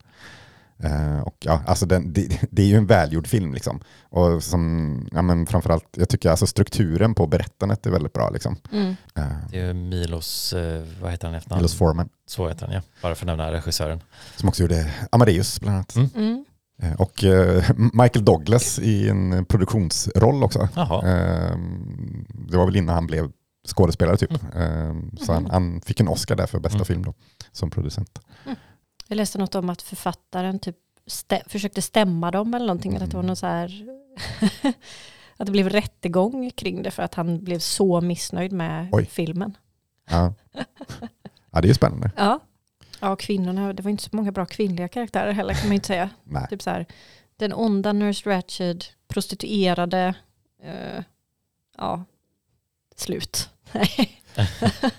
Eh, 0.79 1.19
och 1.21 1.37
ja, 1.41 1.63
alltså 1.67 1.87
den, 1.87 2.13
det, 2.13 2.41
det 2.51 2.63
är 2.63 2.67
ju 2.67 2.77
en 2.77 2.87
välgjord 2.87 3.27
film 3.27 3.55
liksom. 3.55 3.81
Och 4.11 4.43
som, 4.43 5.09
ja 5.13 5.23
men 5.23 5.47
framförallt, 5.47 5.89
jag 5.97 6.09
tycker 6.09 6.31
alltså 6.31 6.47
strukturen 6.47 7.15
på 7.15 7.27
berättandet 7.27 7.87
är 7.87 7.91
väldigt 7.91 8.13
bra 8.13 8.31
liksom. 8.31 8.57
Mm. 8.73 8.97
Eh, 9.17 9.25
Det 9.51 9.61
är 9.61 9.75
Milos, 9.75 10.53
eh, 10.53 10.85
vad 11.01 11.11
heter 11.11 11.27
han 11.29 11.35
efternamn? 11.35 11.59
Milos 11.61 11.75
Forman, 11.75 12.09
Så 12.27 12.49
heter 12.49 12.67
han 12.67 12.75
ja, 12.75 12.83
bara 13.03 13.15
för 13.15 13.25
att 13.25 13.27
nämna 13.27 13.53
regissören. 13.53 14.03
som 14.37 14.49
också 14.49 14.63
gjorde 14.63 14.91
Amadeus 15.13 15.61
bland 15.61 15.75
annat. 15.77 15.97
Mm. 15.97 16.09
Mm. 16.17 16.45
Eh, 16.83 16.93
Och 17.01 17.25
Michael 18.03 18.25
Douglas 18.25 18.79
i 18.79 19.09
en 19.09 19.45
produktionsroll 19.45 20.43
också. 20.45 20.69
Det 22.49 22.57
var 22.57 22.65
väl 22.67 22.77
innan 22.77 22.95
han 22.95 23.07
blev 23.07 23.31
skådespelare 23.69 24.17
typ. 24.17 24.31
Eh, 24.33 24.95
Så 25.21 25.33
han, 25.33 25.47
han 25.51 25.81
fick 25.81 26.01
en 26.01 26.09
Oscar 26.09 26.37
där 26.37 26.47
för 26.47 26.59
bästa 26.59 26.77
Mm. 26.77 26.85
film 26.87 27.03
då, 27.03 27.15
som 27.53 27.71
producent. 27.71 28.21
Jag 29.09 29.17
läste 29.17 29.39
något 29.39 29.55
om 29.55 29.71
att 29.71 29.83
författaren 29.83 30.59
typ 30.59 30.77
stä- 31.07 31.49
försökte 31.49 31.83
stämma 31.83 32.31
dem 32.31 32.55
eller 32.55 32.67
någonting. 32.67 32.95
Eller 32.95 33.05
att 33.05 33.11
det 33.11 33.17
var 33.17 33.25
någon 33.25 33.37
så 33.37 33.47
här 33.47 33.87
att 35.37 35.47
det 35.47 35.53
blev 35.53 35.69
rättegång 35.69 36.51
kring 36.51 36.83
det 36.83 36.91
för 36.91 37.03
att 37.03 37.15
han 37.15 37.45
blev 37.45 37.59
så 37.59 38.01
missnöjd 38.01 38.53
med 38.53 38.89
Oj. 38.93 39.07
filmen. 39.07 39.57
Ja. 40.11 40.35
ja, 41.51 41.61
det 41.61 41.71
är 41.71 41.75
spännande. 41.75 42.11
Ja. 42.17 42.41
ja, 43.01 43.17
kvinnorna, 43.17 43.73
det 43.73 43.83
var 43.83 43.91
inte 43.91 44.03
så 44.03 44.11
många 44.13 44.33
bra 44.33 44.47
kvinnliga 44.47 44.89
karaktärer 44.89 45.33
heller 45.33 45.55
kan 45.55 45.69
man 45.69 45.75
inte 45.75 45.87
säga. 45.87 46.11
Nej. 46.25 46.47
Typ 46.51 46.63
så 46.63 46.71
här, 46.71 46.87
den 47.37 47.53
onda 47.53 47.93
Nurse 47.93 48.31
Ratched, 48.31 48.85
prostituerade, 49.09 50.15
eh, 50.63 51.05
ja, 51.79 52.05
slut. 52.97 53.49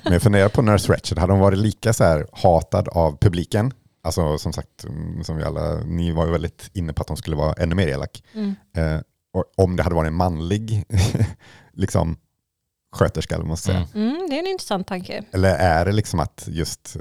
Men 0.04 0.14
jag 0.14 0.22
funderar 0.22 0.50
på 0.50 0.62
Nurse 0.62 0.94
Ratched, 0.94 1.20
hade 1.20 1.34
hon 1.34 1.40
varit 1.42 1.60
lika 1.60 1.94
så 1.94 2.04
här 2.04 2.28
hatad 2.32 2.88
av 2.88 3.18
publiken? 3.18 3.74
Alltså 4.06 4.38
som 4.38 4.54
sagt, 4.54 4.84
mm, 4.84 5.24
som 5.24 5.38
vi 5.38 5.44
alla, 5.44 5.76
ni 5.76 6.12
var 6.12 6.26
ju 6.26 6.32
väldigt 6.32 6.70
inne 6.74 6.94
på 6.94 7.02
att 7.02 7.08
hon 7.10 7.18
skulle 7.18 7.36
vara 7.36 7.54
ännu 7.54 7.76
mer 7.76 7.88
elak. 7.88 8.24
Mm. 8.34 8.56
Eh, 8.78 9.02
och 9.34 9.46
om 9.58 9.76
det 9.76 9.84
hade 9.84 9.96
varit 9.96 10.08
en 10.08 10.16
manlig 10.16 10.84
liksom, 11.74 12.18
sköterska, 12.96 13.36
eller 13.36 13.46
ska 13.56 13.72
säga. 13.72 13.88
Mm. 13.96 14.10
Mm, 14.16 14.30
det 14.30 14.36
är 14.36 14.40
en 14.40 14.48
intressant 14.48 14.88
tanke. 14.88 15.24
Eller 15.32 15.56
är 15.56 15.86
det 15.86 15.92
liksom 15.92 16.20
att 16.20 16.44
just 16.48 16.98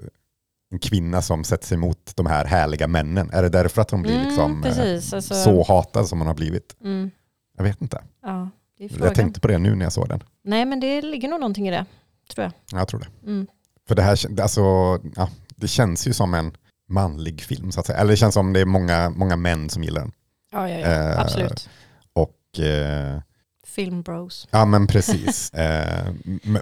en 0.72 0.78
kvinna 0.78 1.22
som 1.22 1.44
sätter 1.44 1.66
sig 1.66 1.74
emot 1.74 2.12
de 2.16 2.26
här 2.26 2.44
härliga 2.44 2.86
männen, 2.88 3.30
är 3.32 3.42
det 3.42 3.48
därför 3.48 3.82
att 3.82 3.90
hon 3.90 4.02
blir 4.02 4.14
Mm, 4.14 4.26
liksom, 4.26 4.57
eh, 4.57 4.62
precis, 4.62 5.12
alltså- 5.14 5.34
så 5.34 5.62
hatad 5.62 6.09
som 6.09 6.18
hon 6.18 6.26
har 6.26 6.34
blivit? 6.34 6.76
Mm, 6.80 7.11
Jag 7.57 7.64
vet 7.64 7.82
inte. 7.82 8.02
ja. 8.22 8.50
Jag 8.78 9.14
tänkte 9.14 9.40
på 9.40 9.48
det 9.48 9.59
nu 9.59 9.74
när 9.74 9.84
jag 9.84 9.92
såg 9.92 10.09
den. 10.09 10.22
Nej, 10.44 10.64
men 10.64 10.80
det 10.80 11.02
ligger 11.02 11.28
nog 11.28 11.40
någonting 11.40 11.68
i 11.68 11.70
det, 11.70 11.86
tror 12.34 12.42
jag. 12.44 12.52
Ja, 12.72 12.78
Jag 12.78 12.88
tror 12.88 13.00
det. 13.00 13.26
Mm. 13.30 13.46
För 13.88 13.94
det 13.94 14.02
här 14.02 14.40
alltså, 14.40 14.61
ja, 15.16 15.28
det 15.57 15.68
känns 15.68 16.07
ju 16.09 16.12
som 16.12 16.34
en 16.34 16.57
manlig 16.89 17.41
film, 17.43 17.72
så 17.72 17.80
att 17.80 17.87
säga. 17.87 17.99
Eller 17.99 18.11
det 18.11 18.16
känns 18.16 18.35
som 18.35 18.53
det 18.53 18.61
är 18.61 18.66
många, 18.66 19.11
många 19.11 19.37
män 19.37 19.70
som 19.70 19.85
gillar 19.85 20.01
den. 20.01 20.12
Ja, 20.53 20.68
ja, 20.70 20.78
ja. 20.78 20.87
Eh, 20.87 21.20
absolut. 21.20 21.68
Och 22.12 22.61
eh, 22.61 23.20
Film 23.66 24.03
bros. 24.03 24.49
Ja 24.51 24.64
men 24.64 24.87
precis. 24.87 25.51
eh, 25.55 26.12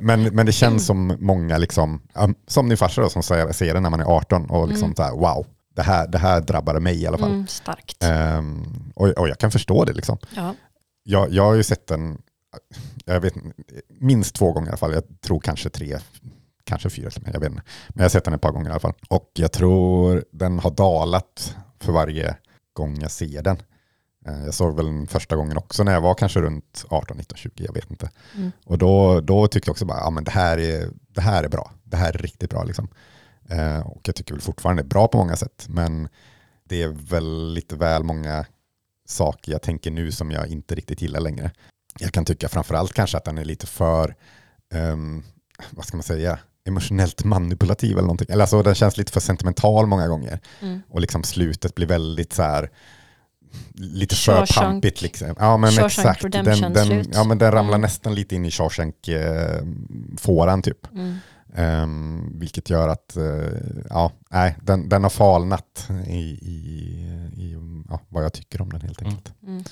men, 0.01 0.23
men 0.23 0.47
det 0.47 0.53
känns 0.53 0.87
som 0.87 1.17
många, 1.21 1.59
liksom, 1.59 2.03
som 2.47 2.69
din 2.69 2.79
farsa 2.79 3.03
då, 3.03 3.09
som 3.09 3.23
säger, 3.23 3.53
ser 3.53 3.75
det 3.75 3.81
när 3.81 3.91
man 3.91 4.01
är 4.01 4.05
18 4.05 4.51
och 4.51 4.69
liksom 4.69 4.85
Mm. 4.87 4.97
så 4.97 5.03
här, 5.03 5.13
wow, 5.13 5.47
det 5.75 5.83
här, 5.83 6.09
det 6.09 6.19
här 6.19 6.41
drabbade 6.41 6.81
mig 6.81 7.03
i 7.03 7.07
alla 7.07 7.19
fall. 7.19 7.31
Mm, 7.31 7.47
starkt. 7.47 8.03
Ehm, 8.03 8.65
och, 8.95 9.09
och 9.09 9.29
jag 9.29 9.39
kan 9.39 9.51
förstå 9.51 9.85
det. 9.85 9.93
Liksom. 9.93 10.19
Ja. 10.37 10.55
Jag, 11.03 11.33
jag 11.33 11.45
har 11.45 11.55
ju 11.55 11.63
sett 11.63 11.87
den 11.87 12.19
jag 13.05 13.21
vet, 13.21 13.35
minst 14.01 14.35
två 14.35 14.53
gånger 14.53 14.67
i 14.67 14.71
alla 14.71 14.77
fall. 14.77 14.93
Jag 14.93 15.21
tror 15.21 15.41
kanske 15.41 15.71
tre, 15.71 15.99
kanske 16.65 16.91
fyra 16.91 17.11
till. 17.11 17.23
Jag 17.33 17.41
vet 17.41 17.51
inte. 17.51 17.63
Men 17.89 17.97
jag 17.97 18.05
har 18.05 18.09
sett 18.09 18.25
den 18.25 18.35
ett 18.35 18.41
par 18.41 18.53
gånger 18.53 18.69
i 18.69 18.71
alla 18.71 18.81
fall. 18.81 18.95
Och 19.09 19.31
jag 19.35 19.53
tror 19.53 20.25
den 20.33 20.59
har 20.59 20.71
dalat 20.71 21.57
för 21.81 21.93
varje 21.93 22.37
gång 22.73 22.99
jag 23.01 23.11
ser 23.11 23.43
den. 23.43 23.57
Eh, 24.27 24.45
Jag 24.45 24.55
såg 24.55 24.77
väl 24.77 24.87
den 24.87 25.07
första 25.07 25.37
gången 25.37 25.57
också 25.57 25.85
när 25.85 25.93
jag 25.93 26.01
var 26.01 26.15
kanske 26.15 26.41
runt 26.41 26.85
18, 26.89 27.17
19, 27.17 27.37
20, 27.39 27.65
jag 27.65 27.75
vet 27.75 27.91
inte. 27.91 28.11
Mm. 28.37 28.53
Och 28.65 28.79
då, 28.79 29.21
då 29.21 29.47
tyckte 29.47 29.69
jag 29.69 29.73
också 29.73 29.85
bara, 29.85 29.99
ja 29.99 30.11
men 30.11 30.25
det 30.25 30.31
här 30.31 30.59
är, 30.59 30.89
det 31.09 31.21
här 31.21 31.45
är 31.45 31.49
bra. 31.49 31.71
Det 31.85 31.97
här 31.97 32.09
är 32.15 32.19
riktigt 32.19 32.51
bra 32.51 32.65
liksom. 32.65 32.89
Eh, 33.49 33.81
och 33.87 34.01
jag 34.05 34.15
tycker 34.15 34.35
väl 34.35 34.41
fortfarande 34.41 34.83
det 34.83 34.87
är 34.87 34.89
bra 34.89 35.09
på 35.09 35.19
många 35.19 35.37
sätt. 35.37 35.65
Men 35.69 36.09
det 36.65 36.83
är 36.83 36.89
väl 36.89 37.53
lite 37.53 37.77
väl 37.77 38.03
många 38.05 38.47
saker 39.09 39.53
jag 39.53 39.63
tänker 39.63 39.91
nu 39.91 40.13
som 40.13 40.31
jag 40.31 40.47
inte 40.47 40.75
riktigt 40.75 41.03
gillar 41.03 41.21
längre. 41.21 41.51
Jag 41.99 42.13
kan 42.13 42.25
tycka 42.25 42.49
framförallt 42.49 42.93
kanske 42.93 43.17
att 43.17 43.25
den 43.25 43.39
är 43.39 43.45
lite 43.45 43.67
för, 43.67 44.15
ehm, 44.75 45.23
vad 45.71 45.85
ska 45.85 45.97
man 45.97 46.03
säga, 46.05 46.39
emotionellt 46.69 47.25
manipulativ 47.25 47.93
eller 47.93 48.03
någonting. 48.03 48.27
Eller 48.31 48.43
alltså 48.43 48.63
den 48.63 48.75
känns 48.75 48.97
lite 48.97 49.13
för 49.13 49.21
sentimental 49.21 49.87
många 49.87 50.09
gånger. 50.09 50.39
Mm. 50.63 50.81
Och 50.89 51.01
liksom 51.01 51.25
slutet 51.25 51.75
blir 51.75 51.87
väldigt 51.87 52.33
så 52.33 52.43
här, 52.43 52.71
lite 53.75 54.15
för 54.17 54.47
pampigt. 54.61 55.03
Liksom. 55.03 55.35
Ja 55.39 55.57
men 55.57 55.71
Shawshank 55.71 56.17
exakt. 56.17 56.33
Den, 56.33 56.45
den, 56.73 57.05
ja, 57.13 57.25
men 57.25 57.39
den 57.39 57.53
ramlar 57.53 57.75
Mm. 57.75 57.81
nästan 57.81 58.15
lite 58.15 58.35
in 58.35 58.45
i 58.45 58.51
Shawshank-fåran 58.51 60.63
typ. 60.63 60.93
Mm. 60.95 61.15
Ehm, 61.55 62.39
vilket 62.39 62.71
gör 62.71 62.89
att 62.89 63.17
eh, 63.17 63.25
ja, 63.91 64.13
nej, 64.31 64.57
den, 64.63 64.89
den 64.89 65.03
har 65.03 65.11
falnat 65.11 65.89
i, 66.07 66.39
i, 66.43 66.55
i 67.37 67.57
ja, 67.91 68.01
vad 68.09 68.25
jag 68.25 68.33
tycker 68.33 68.63
om 68.63 68.71
den 68.73 68.81
helt 68.81 69.01
Mm. 69.01 69.13
enkelt. 69.13 69.35
Mm. 69.47 69.65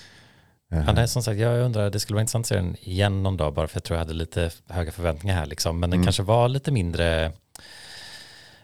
Ja, 0.73 0.93
nej, 0.93 1.09
som 1.09 1.23
sagt, 1.23 1.41
jag 1.41 1.61
undrar, 1.65 1.91
det 1.91 2.01
skulle 2.01 2.15
vara 2.15 2.21
intressant 2.21 2.43
att 2.45 2.49
se 2.49 2.55
den 2.55 2.77
igen 2.81 3.23
någon 3.23 3.37
dag 3.37 3.55
bara 3.55 3.69
för 3.69 3.77
jag 3.77 3.85
tror 3.85 3.95
jag 3.99 4.05
hade 4.05 4.15
lite 4.15 4.51
höga 4.69 4.93
förväntningar 4.93 5.37
här 5.37 5.47
liksom. 5.47 5.81
Men 5.81 5.91
den 5.91 5.97
Mm. 5.99 6.07
kanske 6.07 6.23
var 6.23 6.49
lite 6.49 6.73
mindre, 6.73 7.33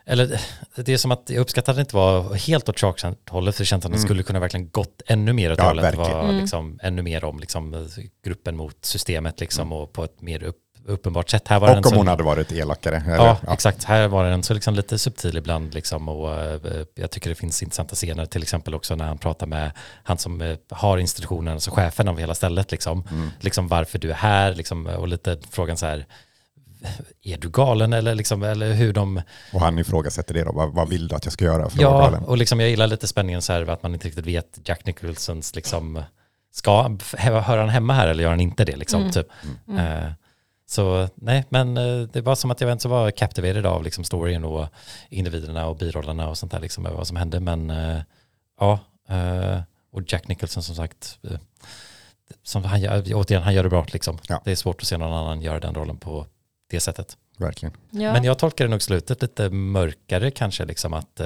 eller 0.04 0.40
det 0.76 0.92
är 0.92 0.96
som 0.96 1.10
att 1.10 1.30
jag 1.30 1.40
uppskattar 1.40 1.72
att 1.72 1.76
det 1.76 1.80
inte 1.80 1.96
var 1.96 2.34
helt 2.34 2.68
åt 2.68 2.78
Sharks-hållet 2.80 3.54
för 3.54 3.62
det 3.62 3.66
känns 3.66 3.84
att 3.84 3.90
den 3.92 3.98
Mm. 3.98 4.04
skulle 4.06 4.22
kunna 4.22 4.40
verkligen 4.40 4.70
gått 4.70 5.02
ännu 5.06 5.32
mer 5.32 5.52
åt 5.52 5.58
Ja, 5.58 5.64
det 5.64 5.68
hållet. 5.68 5.94
Var 5.94 6.24
Mm. 6.24 6.36
liksom, 6.40 6.78
ännu 6.82 7.02
mer 7.02 7.24
om 7.24 7.40
liksom, 7.40 7.88
gruppen 8.24 8.56
mot 8.56 8.84
systemet 8.84 9.40
liksom, 9.40 9.72
och 9.72 9.92
på 9.92 10.04
ett 10.04 10.20
mer 10.20 10.42
upp, 10.42 10.58
uppenbart 10.86 11.28
sätt. 11.30 11.48
Här 11.48 11.60
var 11.60 11.68
den 11.68 11.78
och 11.78 11.86
om 11.86 11.90
så- 11.90 11.96
hon 11.96 12.08
hade 12.08 12.22
varit 12.22 12.52
elakare. 12.52 12.96
Eller, 13.06 13.16
Ja, 13.16 13.38
ja. 13.46 13.52
exakt. 13.52 13.84
Här 13.84 14.08
var 14.08 14.24
den 14.24 14.42
så 14.42 14.54
liksom 14.54 14.74
lite 14.74 14.98
subtil 14.98 15.36
ibland 15.36 15.74
liksom 15.74 16.08
och 16.08 16.34
eh, 16.34 16.84
jag 16.94 17.10
tycker 17.10 17.28
det 17.30 17.34
finns 17.36 17.62
intressanta 17.62 17.94
scener 17.94 18.26
till 18.26 18.42
exempel 18.42 18.74
också 18.74 18.94
när 18.96 19.04
han 19.06 19.18
pratar 19.18 19.46
med 19.46 19.70
han 20.02 20.18
som 20.18 20.40
eh, 20.42 20.56
har 20.70 20.98
institutionen, 20.98 21.54
alltså 21.54 21.70
chefen 21.70 22.08
av 22.08 22.18
hela 22.18 22.34
stället 22.34 22.70
liksom. 22.70 23.04
Mm. 23.10 23.30
Liksom 23.40 23.68
varför 23.68 23.98
du 23.98 24.10
är 24.10 24.14
här 24.14 24.54
liksom 24.54 24.86
och 24.86 25.08
lite 25.08 25.38
frågan 25.50 25.76
så 25.76 25.86
här 25.86 26.06
är 27.22 27.38
du 27.38 27.50
galen 27.50 27.92
eller 27.92 28.14
liksom 28.14 28.42
eller 28.42 28.72
hur 28.72 28.92
de 28.92 29.22
Och 29.52 29.60
han 29.60 29.78
ifrågasätter 29.78 30.34
det 30.34 30.44
då. 30.44 30.52
Vad, 30.52 30.72
vad 30.74 30.88
vill 30.88 31.08
du 31.08 31.14
att 31.14 31.24
jag 31.24 31.32
ska 31.32 31.44
göra 31.44 31.70
för 31.70 31.78
att 31.78 31.84
vara 31.84 31.94
Ja, 31.94 32.00
galen? 32.00 32.22
och 32.24 32.36
liksom 32.38 32.60
jag 32.60 32.70
gillar 32.70 32.86
lite 32.86 33.06
spänningen 33.06 33.42
så 33.42 33.52
här 33.52 33.70
att 33.70 33.82
man 33.82 33.94
inte 33.94 34.06
riktigt 34.06 34.26
vet 34.26 34.58
Jack 34.64 34.86
Nicholsons 34.86 35.54
liksom 35.54 36.02
ska 36.52 36.96
höra 37.16 37.60
han 37.60 37.68
hemma 37.68 37.92
här 37.92 38.08
eller 38.08 38.22
gör 38.22 38.30
han 38.30 38.40
inte 38.40 38.64
det 38.64 38.76
liksom 38.76 39.00
Mm. 39.00 39.12
typ. 39.12 39.26
Mm. 39.68 40.02
Eh, 40.04 40.12
så 40.68 41.08
nej, 41.14 41.44
men 41.48 41.76
eh, 41.76 42.08
det 42.12 42.20
var 42.20 42.34
som 42.34 42.50
att 42.50 42.60
jag 42.60 42.72
inte 42.72 42.88
var 42.88 43.10
captivated 43.10 43.66
av 43.66 43.82
liksom 43.82 44.04
storyn 44.04 44.44
och 44.44 44.66
individerna 45.08 45.66
och 45.66 45.76
birollerna 45.76 46.28
och 46.28 46.38
sånt 46.38 46.52
där 46.52 46.60
liksom 46.60 46.86
över 46.86 46.96
vad 46.96 47.06
som 47.06 47.16
hände. 47.16 47.40
Men 47.40 47.70
eh, 47.70 47.98
ja, 48.60 48.78
eh, 49.08 49.60
och 49.92 50.02
Jack 50.06 50.28
Nicholson 50.28 50.62
som 50.62 50.74
sagt, 50.76 51.18
som 52.42 52.64
han, 52.64 52.80
gör- 52.80 53.14
återigen, 53.14 53.42
han 53.42 53.54
gör 53.54 53.62
det 53.62 53.68
bra 53.68 53.86
liksom. 53.92 54.18
Ja. 54.28 54.40
Det 54.44 54.50
är 54.50 54.56
svårt 54.56 54.80
att 54.80 54.86
se 54.86 54.96
någon 54.96 55.12
annan 55.12 55.42
göra 55.42 55.60
den 55.60 55.74
rollen 55.74 55.96
på 55.96 56.26
det 56.70 56.80
sättet. 56.80 57.16
Verkligen. 57.38 57.74
Ja. 57.90 58.12
Men 58.12 58.24
jag 58.24 58.38
tolkar 58.38 58.68
nog 58.68 58.82
slutet 58.82 59.22
lite 59.22 59.50
mörkare 59.50 60.30
kanske 60.30 60.64
liksom 60.64 60.94
att, 60.94 61.20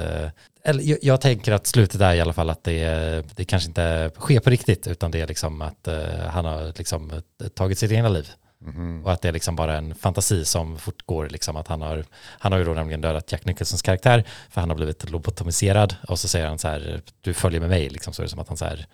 eller 0.63 0.83
jag, 0.83 0.97
jag 1.01 1.21
tänker 1.21 1.51
att 1.51 1.67
slutet 1.67 2.01
är 2.01 2.13
i 2.13 2.21
alla 2.21 2.33
fall 2.33 2.49
att 2.49 2.63
det, 2.63 3.35
det 3.35 3.45
kanske 3.45 3.67
inte 3.67 4.11
sker 4.15 4.39
på 4.39 4.49
riktigt 4.49 4.87
utan 4.87 5.11
det 5.11 5.21
är 5.21 5.27
liksom 5.27 5.61
att 5.61 5.87
han 6.27 6.45
har 6.45 6.77
liksom 6.77 7.21
tagit 7.53 7.77
sitt 7.79 7.91
egna 7.91 8.09
liv 8.09 8.31
Mhm. 8.61 9.05
och 9.05 9.11
att 9.11 9.21
det 9.21 9.27
är 9.27 9.31
liksom 9.31 9.55
bara 9.55 9.77
en 9.77 9.95
fantasi 9.95 10.45
som 10.45 10.77
fortgår 10.77 11.29
liksom 11.29 11.55
att 11.55 11.67
han 11.67 11.81
har, 11.81 12.05
han 12.39 12.51
har 12.51 12.59
ju 12.59 12.65
då 12.65 12.73
nämligen 12.73 13.01
dödat 13.01 13.31
Jack 13.31 13.45
Nicholsons 13.45 13.81
karaktär 13.81 14.23
för 14.49 14.61
han 14.61 14.69
har 14.69 14.77
blivit 14.77 15.09
lobotomiserad 15.09 15.95
och 16.07 16.19
så 16.19 16.27
säger 16.27 16.47
han 16.47 16.59
så 16.59 16.67
här, 16.67 17.01
du 17.21 17.33
följer 17.33 17.59
med 17.59 17.69
mig 17.69 17.89
liksom 17.89 18.13
så 18.13 18.21
är 18.21 18.23
det 18.23 18.29
som 18.29 18.39
att 18.39 18.47
han 18.47 18.57
så 18.57 18.65
här 18.65 18.87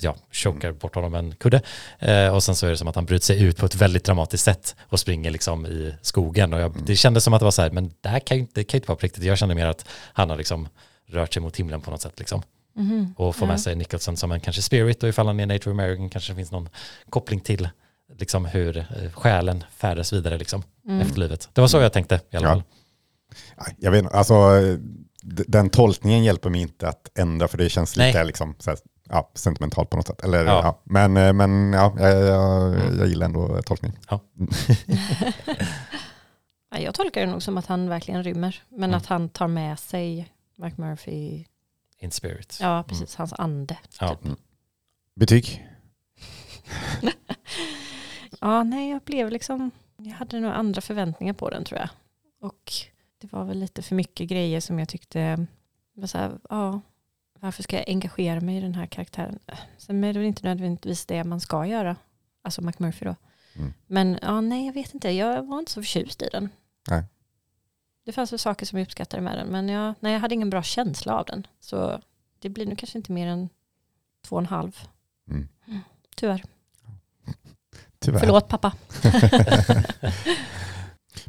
ja, 0.00 0.16
chokar 0.32 0.72
bort 0.72 0.94
honom 0.94 1.12
med 1.12 1.18
en 1.18 1.34
kudde. 1.34 1.62
Eh, 1.98 2.34
och 2.34 2.42
sen 2.42 2.56
så 2.56 2.66
är 2.66 2.70
det 2.70 2.76
som 2.76 2.88
att 2.88 2.94
han 2.94 3.04
bryter 3.04 3.26
sig 3.26 3.42
ut 3.42 3.56
på 3.56 3.66
ett 3.66 3.74
väldigt 3.74 4.04
dramatiskt 4.04 4.44
sätt 4.44 4.76
och 4.82 5.00
springer 5.00 5.30
liksom 5.30 5.66
i 5.66 5.94
skogen. 6.02 6.54
Och 6.54 6.60
jag, 6.60 6.84
det 6.86 6.96
kändes 6.96 7.24
som 7.24 7.34
att 7.34 7.40
det 7.40 7.44
var 7.44 7.50
så 7.50 7.62
här, 7.62 7.70
men 7.70 7.94
det 8.00 8.08
här 8.08 8.20
kan 8.20 8.36
ju 8.36 8.40
inte, 8.40 8.60
det 8.60 8.64
kan 8.64 8.78
ju 8.78 8.80
inte 8.80 8.88
vara 8.88 8.96
på 8.96 9.06
riktigt. 9.06 9.24
Jag 9.24 9.38
kände 9.38 9.54
mer 9.54 9.66
att 9.66 9.88
han 10.12 10.30
har 10.30 10.36
liksom 10.36 10.68
rört 11.06 11.34
sig 11.34 11.42
mot 11.42 11.56
himlen 11.56 11.80
på 11.80 11.90
något 11.90 12.02
sätt 12.02 12.18
liksom. 12.18 12.42
Mhm. 12.74 13.14
Och 13.16 13.36
får 13.36 13.46
med 13.46 13.60
sig 13.60 13.76
Nicholson 13.76 14.16
som 14.16 14.32
en 14.32 14.40
kanske 14.40 14.62
spirit 14.62 15.02
och 15.02 15.08
ifall 15.08 15.26
han 15.26 15.40
är 15.40 15.46
native 15.46 15.70
american 15.70 16.10
kanske 16.10 16.32
det 16.32 16.36
finns 16.36 16.52
någon 16.52 16.68
koppling 17.10 17.40
till 17.40 17.68
liksom 18.18 18.44
hur 18.44 18.76
eh, 18.78 18.84
själen 19.14 19.64
färdas 19.76 20.12
vidare 20.12 20.38
liksom 20.38 20.62
Mm. 20.86 21.00
efter 21.00 21.18
livet. 21.20 21.48
Det 21.52 21.60
var 21.60 21.68
så 21.68 21.78
jag 21.80 21.92
tänkte 21.92 22.20
i 22.30 22.36
alla 22.36 22.46
Ja. 22.48 22.52
fall. 22.52 22.62
Nej, 23.56 23.76
Jag 23.78 23.90
vet 23.90 24.02
inte, 24.04 24.16
alltså 24.16 24.34
den 25.24 25.70
tolkningen 25.70 26.24
hjälper 26.24 26.50
mig 26.50 26.60
inte 26.60 26.88
att 26.88 27.18
ändra 27.18 27.48
för 27.48 27.58
det 27.58 27.68
känns 27.68 27.96
lite 27.96 28.18
Nej. 28.18 28.26
liksom, 28.26 28.54
så 28.58 28.70
här, 28.70 28.78
ja, 29.08 29.30
sentimentalt 29.34 29.90
på 29.90 29.96
något 29.96 30.06
sätt. 30.06 30.24
Eller, 30.24 30.44
Ja. 30.44 30.60
ja. 30.64 30.82
Men, 30.84 31.16
eh, 31.16 31.32
men 31.32 31.72
ja, 31.72 31.94
jag, 31.98 32.22
jag, 32.26 32.74
Mm. 32.74 32.98
jag 32.98 33.08
gillar 33.08 33.26
ändå 33.26 33.62
tolkningen. 33.62 33.96
Ja, 36.70 36.78
jag 36.78 36.94
tolkar 36.94 37.20
det 37.20 37.26
nog 37.26 37.42
som 37.42 37.58
att 37.58 37.66
han 37.66 37.88
verkligen 37.88 38.22
rymmer. 38.24 38.62
Men 38.68 38.84
Mm. 38.90 38.94
att 38.96 39.06
han 39.06 39.28
tar 39.28 39.48
med 39.48 39.78
sig 39.78 40.32
Mark 40.58 40.76
Murphy. 40.78 41.44
In 41.98 42.10
spirit. 42.10 42.58
Ja, 42.60 42.84
precis. 42.88 43.14
Hans 43.14 43.32
ande. 43.32 43.76
Ja. 44.00 44.08
Typ. 44.22 44.32
Betyg? 45.16 45.68
Ja, 48.42 48.62
nej, 48.62 48.90
jag 48.90 49.02
blev 49.02 49.30
liksom... 49.30 49.70
Jag 49.96 50.12
hade 50.12 50.40
nog 50.40 50.52
andra 50.52 50.80
förväntningar 50.80 51.32
på 51.32 51.50
den 51.50 51.64
tror 51.64 51.80
jag. 51.80 51.88
Och 52.40 52.72
det 53.18 53.32
var 53.32 53.44
väl 53.44 53.58
lite 53.58 53.82
för 53.82 53.94
mycket 53.94 54.28
grejer 54.28 54.60
som 54.60 54.78
jag 54.78 54.88
tyckte 54.88 55.46
var 55.94 56.06
så 56.06 56.18
här, 56.18 56.38
ja, 56.48 56.80
varför 57.40 57.62
ska 57.62 57.76
jag 57.76 57.88
engagera 57.88 58.40
mig 58.40 58.56
i 58.56 58.60
den 58.60 58.74
här 58.74 58.86
karaktären? 58.86 59.38
Sen 59.78 60.04
är 60.04 60.12
det 60.12 60.18
väl 60.18 60.28
inte 60.28 60.42
nödvändigtvis 60.48 61.06
det 61.06 61.24
man 61.24 61.40
ska 61.40 61.66
göra. 61.66 61.96
Alltså 62.42 62.62
McMurphy 62.62 63.04
då. 63.04 63.16
Mm. 63.54 63.72
Men 63.86 64.18
ja, 64.22 64.40
nej, 64.40 64.66
jag 64.66 64.72
vet 64.72 64.94
inte. 64.94 65.10
Jag 65.10 65.42
var 65.42 65.58
inte 65.58 65.72
så 65.72 65.82
förtjust 65.82 66.22
i 66.22 66.28
den. 66.32 66.48
Nej. 66.90 67.04
Det 68.04 68.12
fanns 68.12 68.32
väl 68.32 68.38
saker 68.38 68.66
som 68.66 68.78
jag 68.78 68.86
uppskattade 68.86 69.22
med 69.22 69.38
den. 69.38 69.48
Men 69.48 69.68
jag, 69.68 69.94
nej, 70.00 70.12
jag 70.12 70.20
hade 70.20 70.34
ingen 70.34 70.50
bra 70.50 70.62
känsla 70.62 71.18
av 71.18 71.26
den. 71.26 71.46
Så 71.60 72.00
det 72.38 72.48
blir 72.48 72.66
nog 72.66 72.78
kanske 72.78 72.98
inte 72.98 73.12
mer 73.12 73.26
än 73.26 73.48
två 74.22 74.36
och 74.36 74.42
en 74.42 74.46
halv. 74.46 74.78
Mm. 75.30 75.48
Tyvärr. 76.16 76.44
Tyvärr. 78.02 78.20
Förlåt 78.20 78.48
pappa. 78.48 78.72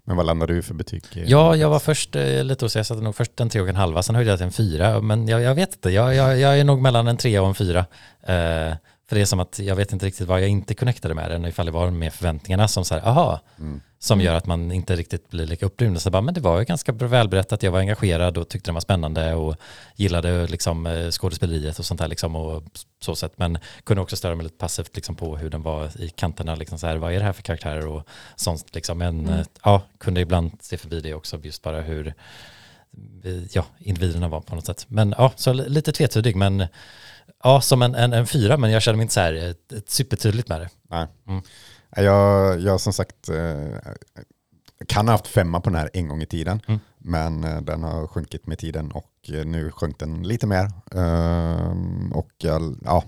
Men 0.06 0.18
vad 0.18 0.26
landar 0.26 0.48
du 0.48 0.62
för 0.62 0.74
betyg? 0.74 1.04
Ja, 1.26 1.56
jag 1.56 1.70
var 1.70 1.80
först 1.80 2.16
eh, 2.16 2.44
lite 2.44 2.66
osäker, 2.66 2.80
jag 2.80 2.86
satte 2.86 3.02
nog 3.02 3.16
först 3.16 3.40
en 3.40 3.50
tre 3.50 3.62
och 3.62 3.70
en 3.70 3.76
halva, 3.76 4.04
sen 4.04 4.16
höjde 4.16 4.32
jag 4.32 4.40
till 4.40 4.46
en 4.46 4.52
fyra, 4.52 5.02
men 5.02 5.28
jag, 5.28 5.42
jag 5.42 5.56
vet 5.56 5.74
inte, 5.74 5.90
jag, 5.90 6.16
jag, 6.16 6.40
jag 6.40 6.60
är 6.60 6.64
nog 6.64 6.82
mellan 6.82 7.08
en 7.08 7.18
tre 7.18 7.40
och 7.40 7.48
en 7.48 7.56
fyra. 7.56 7.86
Eh, 8.28 8.74
för 9.08 9.16
det 9.16 9.22
är 9.22 9.26
som 9.26 9.40
att 9.40 9.60
jag 9.60 9.76
vet 9.76 9.94
inte 9.94 10.06
riktigt 10.06 10.28
vad 10.28 10.42
jag 10.42 10.50
inte 10.50 10.76
connectade 10.76 11.14
med 11.14 11.32
den, 11.32 11.46
ifall 11.46 11.66
det 11.66 11.72
var 11.72 11.90
med 11.92 12.14
förväntningarna 12.14 12.68
som 12.68 12.86
så 12.86 12.96
här, 12.96 13.08
aha, 13.08 13.40
Mm. 13.60 13.82
som 14.00 14.22
gör 14.22 14.36
att 14.36 14.46
man 14.46 14.72
inte 14.72 14.96
riktigt 14.96 15.30
blir 15.30 15.46
lika 15.46 15.66
upprymd. 15.66 16.02
Så 16.02 16.10
bara, 16.10 16.22
men 16.22 16.34
det 16.34 16.42
var 16.42 16.60
ju 16.60 16.66
ganska 16.66 16.92
välberättat, 16.92 17.64
jag 17.64 17.72
var 17.72 17.80
engagerad 17.80 18.38
och 18.38 18.50
tyckte 18.50 18.68
den 18.68 18.74
var 18.74 18.82
spännande 18.82 19.34
och 19.34 19.56
gillade 19.96 20.48
liksom 20.48 20.86
eh, 20.88 21.10
skådespeleriet 21.12 21.80
och 21.80 21.86
sånt 21.86 22.00
där 22.00 22.08
liksom 22.08 22.36
och 22.36 22.64
så 23.02 23.16
sätt. 23.16 23.34
Men 23.36 23.58
kunde 23.84 24.02
också 24.02 24.16
störa 24.16 24.36
mig 24.36 24.44
lite 24.44 24.58
passivt 24.58 24.96
liksom 24.96 25.16
på 25.16 25.38
hur 25.38 25.50
den 25.50 25.62
var 25.62 26.02
i 26.02 26.10
kanterna, 26.10 26.56
liksom 26.56 26.80
så 26.80 26.88
här, 26.88 26.96
vad 26.98 27.14
är 27.14 27.20
det 27.20 27.26
här 27.26 27.34
för 27.34 27.42
karaktärer 27.44 27.88
och 27.88 28.04
sånt 28.36 28.76
liksom. 28.76 28.98
Men 28.98 29.20
Mm. 29.20 29.40
eh, 29.40 29.46
ja, 29.64 29.82
kunde 29.98 30.22
ibland 30.22 30.52
se 30.62 30.78
förbi 30.78 31.02
det 31.02 31.14
också, 31.14 31.40
just 31.44 31.62
bara 31.64 31.82
hur 31.82 32.08
eh, 33.24 33.32
ja, 33.52 33.66
individerna 33.80 34.28
var 34.28 34.42
på 34.42 34.56
något 34.56 34.66
sätt. 34.66 34.86
Men 34.88 35.16
ja, 35.18 35.32
så 35.36 35.54
li- 35.54 35.70
lite 35.70 35.92
tvetydig, 35.92 36.36
men 36.36 36.66
ja, 37.44 37.62
som 37.62 37.82
en, 37.82 37.96
en, 37.96 38.14
en 38.14 38.28
fyra, 38.28 38.58
men 38.58 38.72
jag 38.72 38.82
känner 38.82 38.98
mig 38.98 39.04
inte 39.04 39.14
så 39.14 39.20
här 39.20 39.34
ett, 39.34 39.72
ett 39.72 39.90
supertydligt 39.90 40.50
med 40.50 40.62
det. 40.62 40.70
Nej. 40.90 41.08
Mm. 41.28 41.42
Jag, 41.96 42.60
jag 42.60 42.82
som 42.82 42.94
sagt 42.94 43.30
eh, 43.30 43.78
kan 44.88 45.08
ha 45.08 45.14
haft 45.14 45.28
femma 45.28 45.62
på 45.62 45.70
den 45.70 45.80
här 45.80 45.90
en 45.94 46.08
gång 46.08 46.22
i 46.22 46.26
tiden. 46.26 46.62
Mm. 46.68 46.80
Men 46.98 47.44
eh, 47.44 47.62
den 47.62 47.84
har 47.84 48.08
sjunkit 48.08 48.48
med 48.48 48.60
tiden 48.60 48.92
och 48.92 49.30
eh, 49.34 49.46
nu 49.46 49.72
sjönk 49.72 50.00
den 50.00 50.24
lite 50.24 50.48
mer. 50.48 50.72
Ehm, 50.96 52.12
och 52.12 52.32
jag, 52.38 52.78
ja, 52.84 53.04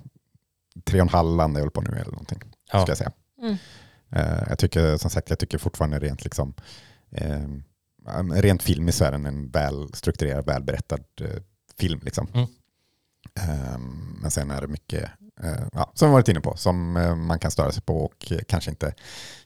tre 0.83 0.99
och 0.99 1.05
en 1.05 1.13
halv 1.13 1.37
landar 1.37 1.61
jag 1.61 1.73
på 1.73 1.81
nu 1.81 1.91
eller 1.91 2.11
någonting. 2.11 2.41
Ja. 2.71 2.81
Ska 2.81 2.91
jag 2.91 2.97
säga. 2.97 3.11
Mm. 3.41 3.57
Eh, 4.09 4.43
jag 4.49 4.59
tycker 4.59 4.97
som 4.97 5.09
sagt, 5.09 5.29
jag 5.29 5.39
tycker 5.39 5.57
fortfarande 5.57 5.99
rent 5.99 6.23
liksom 6.23 6.53
eh, 7.11 7.47
rent 8.33 8.63
filmiskt 8.63 8.97
så 8.97 9.05
är 9.05 9.11
den 9.11 9.25
en 9.25 9.49
väl 9.49 9.93
strukturerad, 9.93 10.45
välberättad 10.45 11.03
eh, 11.21 11.41
film. 11.77 11.99
Liksom. 12.03 12.27
Mm. 12.33 12.47
Eh, 13.39 13.77
men 14.21 14.31
sen 14.31 14.51
är 14.51 14.61
det 14.61 14.67
mycket, 14.67 15.03
eh, 15.43 15.67
ja, 15.73 15.91
som 15.93 16.09
vi 16.09 16.13
varit 16.13 16.27
inne 16.27 16.41
på, 16.41 16.57
som 16.57 16.97
eh, 16.97 17.15
man 17.15 17.39
kan 17.39 17.51
störa 17.51 17.71
sig 17.71 17.81
på 17.83 18.05
och 18.05 18.31
eh, 18.31 18.39
kanske 18.47 18.69
inte 18.69 18.93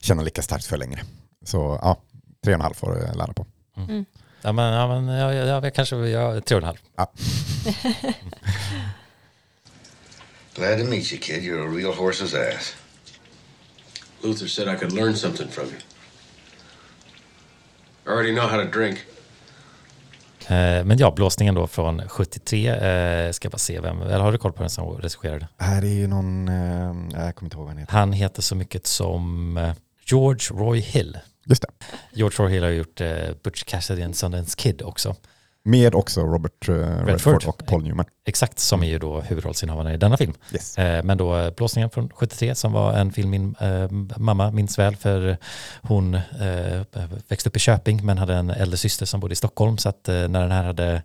känna 0.00 0.22
lika 0.22 0.42
starkt 0.42 0.64
för 0.64 0.76
längre. 0.76 1.00
Så 1.44 1.78
ja, 1.82 2.02
tre 2.44 2.52
och 2.52 2.58
en 2.58 2.60
halv 2.60 2.74
får 2.74 2.98
jag 2.98 3.16
landa 3.16 3.32
på. 3.32 3.46
Ja, 4.42 4.52
men, 4.52 4.72
ja, 4.72 5.00
men 5.00 5.14
ja, 5.14 5.34
ja, 5.34 5.44
ja, 5.46 5.64
jag 5.64 5.74
kanske, 5.74 5.96
ja, 5.96 6.40
tre 6.40 6.56
och 6.56 6.62
en 6.62 6.66
halv. 6.66 6.78
Glad 10.54 10.78
to 10.78 10.84
meet 10.84 11.12
you, 11.12 11.18
kid. 11.20 11.42
You're 11.42 11.64
a 11.64 11.68
real 11.68 11.92
horse's 11.92 12.34
ass. 12.34 12.74
Luther 14.22 14.46
said 14.48 14.68
I 14.68 14.76
could 14.76 14.92
learn 14.92 15.16
something 15.16 15.48
from 15.48 15.66
you. 15.66 15.78
I 18.06 18.10
already 18.10 18.32
know 18.32 18.46
how 18.46 18.56
to 18.56 18.64
drink. 18.64 19.06
Eh, 20.50 20.84
men 20.84 20.98
ja, 20.98 21.10
blåsningen 21.10 21.54
då 21.54 21.66
från 21.66 22.08
73, 22.08 22.68
eh, 22.68 23.32
ska 23.32 23.50
bara 23.50 23.58
se 23.58 23.80
vem, 23.80 24.02
eller 24.02 24.18
har 24.18 24.32
du 24.32 24.38
koll 24.38 24.52
på 24.52 24.62
den 24.62 24.70
som 24.70 24.88
regisserade? 24.88 25.48
Här 25.58 25.82
är 25.82 25.86
ju 25.88 26.06
någon, 26.06 26.48
eh, 26.48 27.24
jag 27.24 27.34
kommer 27.34 27.46
inte 27.46 27.56
ihåg 27.56 27.64
vad 27.64 27.68
han 27.68 27.78
heter. 27.78 27.92
Han 27.92 28.12
heter 28.12 28.42
så 28.42 28.54
mycket 28.54 28.86
som 28.86 29.74
George 30.06 30.60
Roy 30.60 30.80
Hill. 30.80 31.18
Just 31.44 31.62
det. 31.62 31.68
George 32.12 32.44
Roy 32.44 32.52
Hill 32.52 32.62
har 32.62 32.70
gjort 32.70 33.00
Butch 33.42 33.64
Cassidy 33.64 34.02
and 34.02 34.16
Sundance 34.16 34.56
Kid 34.56 34.82
också. 34.82 35.16
Med 35.62 35.94
också 35.94 36.20
Robert 36.20 36.68
eh, 36.68 36.74
Redford. 36.74 37.08
Redford. 37.08 37.44
och 37.44 37.66
Paul 37.66 37.82
Newman. 37.82 38.04
Exakt, 38.26 38.58
som 38.58 38.82
är 38.82 38.86
ju 38.86 38.98
då 38.98 39.20
huvudrollsinnehavarna 39.20 39.94
i 39.94 39.96
denna 39.96 40.16
film. 40.16 40.32
Yes. 40.52 40.78
Eh, 40.78 41.04
Men 41.04 41.18
då 41.18 41.36
eh, 41.36 41.50
Blåsningen 41.50 41.90
från 41.90 42.10
73 42.14 42.54
som 42.54 42.72
var 42.72 42.92
en 42.92 43.12
film 43.12 43.30
min 43.30 43.54
eh, 43.60 43.90
mamma 44.16 44.50
minns 44.50 44.78
väl 44.78 44.96
för 44.96 45.36
hon 45.82 46.14
eh, 46.14 46.82
växte 47.28 47.48
upp 47.48 47.56
i 47.56 47.58
Köping 47.58 48.06
men 48.06 48.18
hade 48.18 48.34
en 48.34 48.50
äldre 48.50 48.76
syster 48.76 49.06
som 49.06 49.20
bodde 49.20 49.32
i 49.32 49.36
Stockholm 49.36 49.78
så 49.78 49.88
att 49.88 50.06
när 50.06 50.28
den 50.28 50.50
här 50.52 50.64
hade 50.64 51.02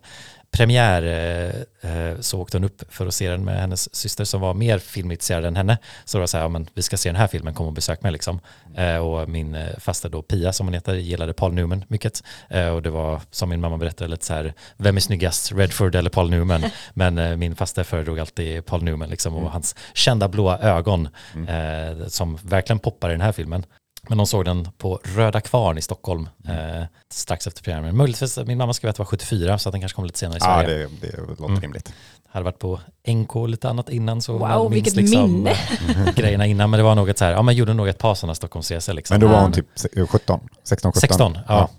premiär 0.56 1.02
eh, 1.02 1.90
eh, 1.90 2.20
så 2.20 2.40
åkte 2.40 2.56
hon 2.56 2.64
upp 2.64 2.82
för 2.88 3.06
att 3.06 3.14
se 3.14 3.30
den 3.30 3.44
med 3.44 3.60
hennes 3.60 3.94
syster 3.94 4.24
som 4.24 4.40
var 4.40 4.54
mer 4.54 4.78
filmintresserad 4.78 5.44
än 5.44 5.56
henne. 5.56 5.78
Så 6.04 6.18
då 6.18 6.20
var 6.20 6.22
det 6.22 6.28
så 6.28 6.36
här, 6.36 6.44
ja, 6.44 6.48
men 6.48 6.68
vi 6.74 6.82
ska 6.82 6.96
se 6.96 7.08
den 7.08 7.16
här 7.16 7.26
filmen, 7.26 7.54
kom 7.54 7.66
och 7.66 7.72
besök 7.72 8.02
mig 8.02 8.12
liksom. 8.12 8.40
Eh, 8.76 8.96
och 8.96 9.28
min 9.28 9.54
eh, 9.54 9.78
faster 9.78 10.08
då, 10.08 10.22
Pia 10.22 10.52
som 10.52 10.66
hon 10.66 10.74
heter, 10.74 10.94
gillade 10.94 11.32
Paul 11.32 11.54
Newman 11.54 11.84
mycket. 11.88 12.22
Eh, 12.48 12.68
och 12.68 12.82
det 12.82 12.90
var, 12.90 13.20
som 13.30 13.48
min 13.48 13.60
mamma 13.60 13.78
berättade, 13.78 14.10
lite 14.10 14.24
så 14.24 14.34
här, 14.34 14.54
vem 14.76 14.96
är 14.96 15.00
snyggast, 15.00 15.52
Redford 15.52 15.94
eller 15.94 16.10
Paul 16.10 16.30
Newman? 16.30 16.64
men 16.94 17.18
eh, 17.18 17.36
min 17.36 17.56
faster 17.56 17.84
föredrog 17.84 18.20
alltid 18.20 18.66
Paul 18.66 18.82
Newman 18.82 19.08
liksom, 19.08 19.34
och 19.34 19.50
hans 19.50 19.74
kända 19.94 20.28
blåa 20.28 20.58
ögon 20.58 21.08
eh, 21.48 22.06
som 22.06 22.38
verkligen 22.42 22.78
poppar 22.78 23.08
i 23.08 23.12
den 23.12 23.20
här 23.20 23.32
filmen. 23.32 23.64
Men 24.08 24.18
de 24.18 24.26
såg 24.26 24.44
den 24.44 24.68
på 24.78 25.00
Röda 25.04 25.40
Kvarn 25.40 25.78
i 25.78 25.82
Stockholm 25.82 26.28
eh, 26.48 26.84
strax 27.10 27.46
efter 27.46 27.62
premiären. 27.62 27.96
Möjligtvis, 27.96 28.38
min 28.38 28.58
mamma 28.58 28.72
skrev 28.72 28.90
att 28.90 28.96
det 28.96 29.00
var 29.00 29.06
74 29.06 29.58
så 29.58 29.68
att 29.68 29.72
den 29.72 29.80
kanske 29.80 29.96
kom 29.96 30.04
lite 30.04 30.18
senare 30.18 30.36
i 30.36 30.40
Ja, 30.40 30.62
Sverige. 30.62 30.88
det, 31.00 31.06
det 31.06 31.16
låter 31.28 31.44
Mm. 31.44 31.60
rimligt. 31.60 31.92
Hade 32.28 32.44
varit 32.44 32.58
på 32.58 32.80
NK 33.08 33.36
och 33.36 33.48
lite 33.48 33.68
annat 33.68 33.88
innan 33.88 34.22
så 34.22 34.32
Wow, 34.32 34.40
man 34.48 34.70
minns 34.70 34.94
liksom, 34.96 35.32
minne. 35.32 35.50
eh, 35.50 36.14
grejerna 36.16 36.46
innan. 36.46 36.70
Men 36.70 36.78
det 36.78 36.84
var 36.84 36.94
nog 36.94 37.08
ett 37.08 37.18
så 37.18 37.24
här, 37.24 37.32
ja 37.32 37.42
man 37.42 37.54
gjorde 37.54 37.74
nog 37.74 37.88
ett 37.88 37.98
par 37.98 38.14
sådana 38.14 38.34
Stockholmsresor 38.34 38.92
liksom. 38.92 39.14
Men 39.14 39.20
då 39.20 39.26
var 39.26 39.34
Ja. 39.34 39.40
hon 39.42 39.52
typ 39.52 39.66
se- 39.74 40.06
17, 40.06 40.40
16, 40.64 40.92
17. 40.92 41.00
16, 41.00 41.38
ja, 41.48 41.70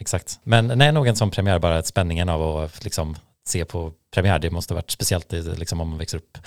Exakt. 0.00 0.40
Men 0.42 0.66
nej, 0.66 0.92
nog 0.92 1.06
en 1.06 1.16
sån 1.16 1.30
premiär, 1.30 1.58
bara 1.58 1.82
spänningen 1.82 2.28
av 2.28 2.56
att 2.56 2.84
liksom 2.84 3.16
se 3.48 3.64
på 3.64 3.92
premiär, 4.14 4.38
det 4.38 4.50
måste 4.50 4.74
ha 4.74 4.76
varit 4.76 4.90
speciellt 4.90 5.32
liksom, 5.32 5.80
om 5.80 5.88
man 5.88 5.98
växer 5.98 6.18
upp 6.18 6.38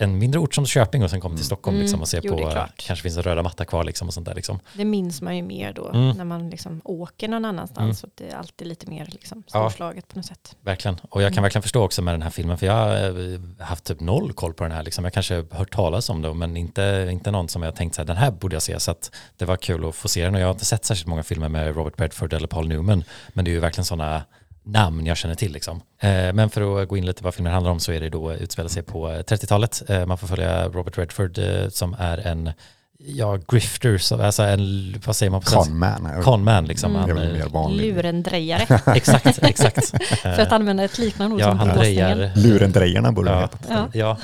en 0.00 0.18
mindre 0.18 0.40
ort 0.40 0.54
som 0.54 0.66
Köping 0.66 1.02
och 1.04 1.10
sen 1.10 1.20
kommer 1.20 1.36
till 1.36 1.44
Stockholm 1.46 1.74
Mm, 1.76 1.82
liksom, 1.82 2.00
och 2.00 2.08
ser 2.08 2.20
jo, 2.24 2.36
det 2.36 2.42
är 2.42 2.46
på, 2.66 2.72
kanske 2.76 3.02
finns 3.02 3.16
en 3.16 3.22
röda 3.22 3.42
matta 3.42 3.64
kvar 3.64 3.84
liksom, 3.84 4.08
och 4.08 4.14
sånt 4.14 4.26
där. 4.26 4.34
Liksom. 4.34 4.60
Det 4.74 4.84
minns 4.84 5.22
man 5.22 5.36
ju 5.36 5.42
mer 5.42 5.72
då 5.72 5.88
Mm. 5.88 6.16
när 6.16 6.24
man 6.24 6.50
liksom 6.50 6.80
åker 6.84 7.28
någon 7.28 7.44
annanstans. 7.44 7.80
Mm. 7.84 7.94
Så 7.94 8.06
det 8.14 8.28
är 8.30 8.36
alltid 8.36 8.66
lite 8.66 8.86
mer 8.90 9.08
liksom 9.12 9.42
Ja. 9.52 9.70
storslaget 9.70 10.08
på 10.08 10.16
något 10.16 10.26
sätt. 10.26 10.56
Verkligen. 10.60 10.96
Och 11.10 11.22
jag 11.22 11.28
kan 11.28 11.34
Mm. 11.34 11.42
verkligen 11.42 11.62
förstå 11.62 11.84
också 11.84 12.02
med 12.02 12.14
den 12.14 12.22
här 12.22 12.30
filmen, 12.30 12.58
för 12.58 12.66
jag 12.66 12.72
har 12.72 13.32
eh, 13.34 13.40
haft 13.66 13.84
typ 13.84 14.00
noll 14.00 14.32
koll 14.32 14.54
på 14.54 14.62
den 14.64 14.72
här. 14.72 14.82
Liksom. 14.82 15.04
Jag 15.04 15.12
kanske 15.12 15.34
har 15.34 15.46
hört 15.58 15.72
talas 15.74 16.10
om 16.10 16.22
det, 16.22 16.34
men 16.34 16.56
inte, 16.56 17.08
inte 17.12 17.30
någon 17.30 17.48
som 17.48 17.62
jag 17.62 17.76
tänkt 17.76 17.94
så 17.94 18.00
här, 18.00 18.06
den 18.06 18.16
här 18.16 18.30
borde 18.30 18.54
jag 18.56 18.62
se. 18.62 18.80
Så 18.80 18.90
att 18.90 19.10
det 19.36 19.44
var 19.44 19.56
kul 19.56 19.88
att 19.88 19.94
få 19.94 20.08
se 20.08 20.24
den. 20.24 20.34
Och 20.34 20.40
jag 20.40 20.46
har 20.46 20.52
inte 20.52 20.64
sett 20.64 20.84
särskilt 20.84 21.06
många 21.08 21.22
filmer 21.22 21.48
med 21.48 21.76
Robert 21.76 22.00
Redford 22.00 22.32
eller 22.32 22.46
Paul 22.48 22.68
Newman, 22.68 23.04
men 23.28 23.44
det 23.44 23.50
är 23.50 23.52
ju 23.52 23.60
verkligen 23.60 23.84
sådana 23.84 24.22
namn 24.70 25.06
jag 25.06 25.16
känner 25.16 25.34
till. 25.34 25.52
Liksom. 25.52 25.80
Eh, 26.00 26.32
men 26.32 26.50
för 26.50 26.82
att 26.82 26.88
gå 26.88 26.96
in 26.96 27.06
lite 27.06 27.24
vad 27.24 27.34
filmen 27.34 27.52
handlar 27.52 27.70
om 27.70 27.80
så 27.80 27.92
är 27.92 28.00
det 28.00 28.08
då 28.08 28.32
utspelar 28.32 28.68
sig 28.68 28.82
på 28.82 29.08
30-talet. 29.08 29.82
Eh, 29.90 30.06
man 30.06 30.18
får 30.18 30.26
följa 30.26 30.68
Robert 30.68 30.98
Redford 30.98 31.38
eh, 31.38 31.68
som 31.68 31.96
är 31.98 32.18
en 32.18 32.50
ja, 32.98 33.38
grifter, 33.48 33.98
så, 33.98 34.22
alltså 34.22 34.42
en, 34.42 34.94
vad 35.06 35.16
säger 35.16 35.30
man 35.30 35.40
på? 35.40 35.50
Conman. 35.50 36.22
Conman 36.22 36.64
liksom. 36.66 36.96
Mm. 36.96 37.16
Det 37.16 37.38
är 37.38 37.50
Han, 37.52 37.70
eh. 37.72 37.76
Lurendrejare, 37.76 38.62
exakt, 38.96 39.38
exakt. 39.42 39.86
för 40.22 40.40
att 40.40 40.52
använda 40.52 40.84
ett 40.84 40.98
liknande 40.98 41.34
ord 41.34 41.40
ja, 41.40 41.48
som 41.48 41.58
han 41.58 41.78
drejar 41.78 42.32
Lurendrejarna 42.36 43.12
borde 43.12 43.30
Ja. 43.30 43.40
heta. 43.40 43.88
Ja. 43.92 44.16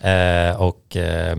Ja. 0.00 0.08
eh, 0.10 0.60
och 0.62 0.96
eh, 0.96 1.38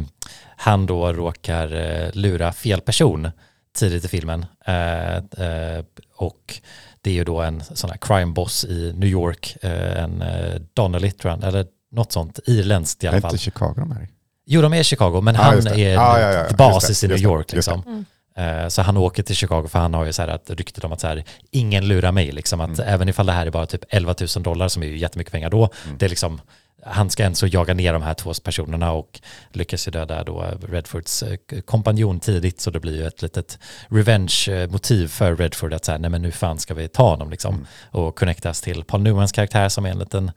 han 0.57 0.85
då 0.85 1.13
råkar 1.13 1.73
eh, 1.73 2.09
lura 2.13 2.53
fel 2.53 2.81
person 2.81 3.31
tidigt 3.77 4.05
i 4.05 4.07
filmen. 4.07 4.45
Eh, 4.65 5.15
eh, 5.15 5.83
och 6.15 6.61
det 7.07 7.11
är 7.11 7.15
ju 7.15 7.23
då 7.23 7.41
en 7.41 7.63
sån 7.73 7.89
här 7.89 7.97
crime 7.97 8.33
boss 8.33 8.65
i 8.65 8.93
New 8.95 9.09
York, 9.09 9.57
eh, 9.61 10.03
en 10.03 10.21
eh, 10.21 10.61
Donnelly 10.73 11.11
tror 11.11 11.33
jag, 11.33 11.43
eller 11.43 11.65
något 11.91 12.11
sånt, 12.11 12.39
irländskt 12.45 13.03
i 13.03 13.07
Är 13.07 13.09
alla 13.09 13.17
inte 13.17 13.29
fall. 13.29 13.37
Chicago 13.37 13.73
de 13.77 13.91
här? 13.91 14.07
Jo, 14.45 14.61
de 14.61 14.73
är 14.73 14.79
i 14.79 14.83
Chicago, 14.83 15.21
men 15.21 15.35
Ja, 15.35 15.41
han 15.41 15.67
är 15.67 15.93
Ja, 15.93 16.19
ja, 16.19 16.31
ja, 16.31 16.55
basis 16.57 17.01
det, 17.01 17.07
i 17.07 17.09
New 17.09 17.19
York. 17.19 17.53
Liksom. 17.53 18.05
Eh, 18.37 18.67
Så 18.67 18.81
han 18.81 18.97
åker 18.97 19.23
till 19.23 19.35
Chicago 19.35 19.67
för 19.67 19.79
han 19.79 19.93
har 19.93 20.05
ju 20.05 20.13
så 20.13 20.21
här 20.21 20.29
att 20.29 20.49
ryktet 20.49 20.83
om 20.83 20.91
att 20.91 21.01
så 21.01 21.07
här, 21.07 21.23
ingen 21.51 21.87
lurar 21.87 22.11
mig. 22.11 22.31
Liksom, 22.31 22.61
att 22.61 22.79
Mm. 22.79 22.93
Även 22.93 23.09
ifall 23.09 23.25
det 23.25 23.31
här 23.33 23.45
är 23.47 23.51
bara 23.51 23.65
typ 23.65 23.83
11 23.89 24.15
000 24.35 24.43
dollar 24.43 24.67
som 24.67 24.83
är 24.83 24.87
ju 24.87 24.97
jättemycket 24.97 25.31
pengar 25.31 25.49
då. 25.49 25.69
Mm. 25.85 25.97
Det 25.97 26.05
är 26.05 26.09
liksom, 26.09 26.41
han 26.89 27.09
ska 27.09 27.23
ändå 27.23 27.47
jaga 27.47 27.73
ner 27.73 27.93
de 27.93 28.01
här 28.01 28.13
två 28.13 28.33
personerna 28.43 28.91
och 28.91 29.21
lyckas 29.51 29.87
ju 29.87 29.91
döda 29.91 30.23
då 30.23 30.45
Redfords 30.69 31.23
eh, 31.23 31.37
kompanjon 31.65 32.19
tidigt 32.19 32.61
så 32.61 32.71
det 32.71 32.79
blir 32.79 32.95
ju 32.95 33.07
ett 33.07 33.21
litet 33.21 33.59
revenge-motiv 33.87 35.07
för 35.07 35.35
Redford 35.35 35.73
att 35.73 35.85
säga 35.85 35.97
nej 35.97 36.09
men 36.09 36.21
nu 36.21 36.31
fan 36.31 36.59
ska 36.59 36.73
vi 36.73 36.87
ta 36.87 37.09
honom 37.09 37.29
liksom. 37.29 37.53
Mm. 37.55 37.67
Och 37.91 38.17
connectas 38.17 38.61
till 38.61 38.83
Paul 38.83 39.01
Newmans 39.01 39.31
karaktär 39.31 39.69
som 39.69 39.85
är 39.85 39.89
en 39.89 39.99
liten, 39.99 40.31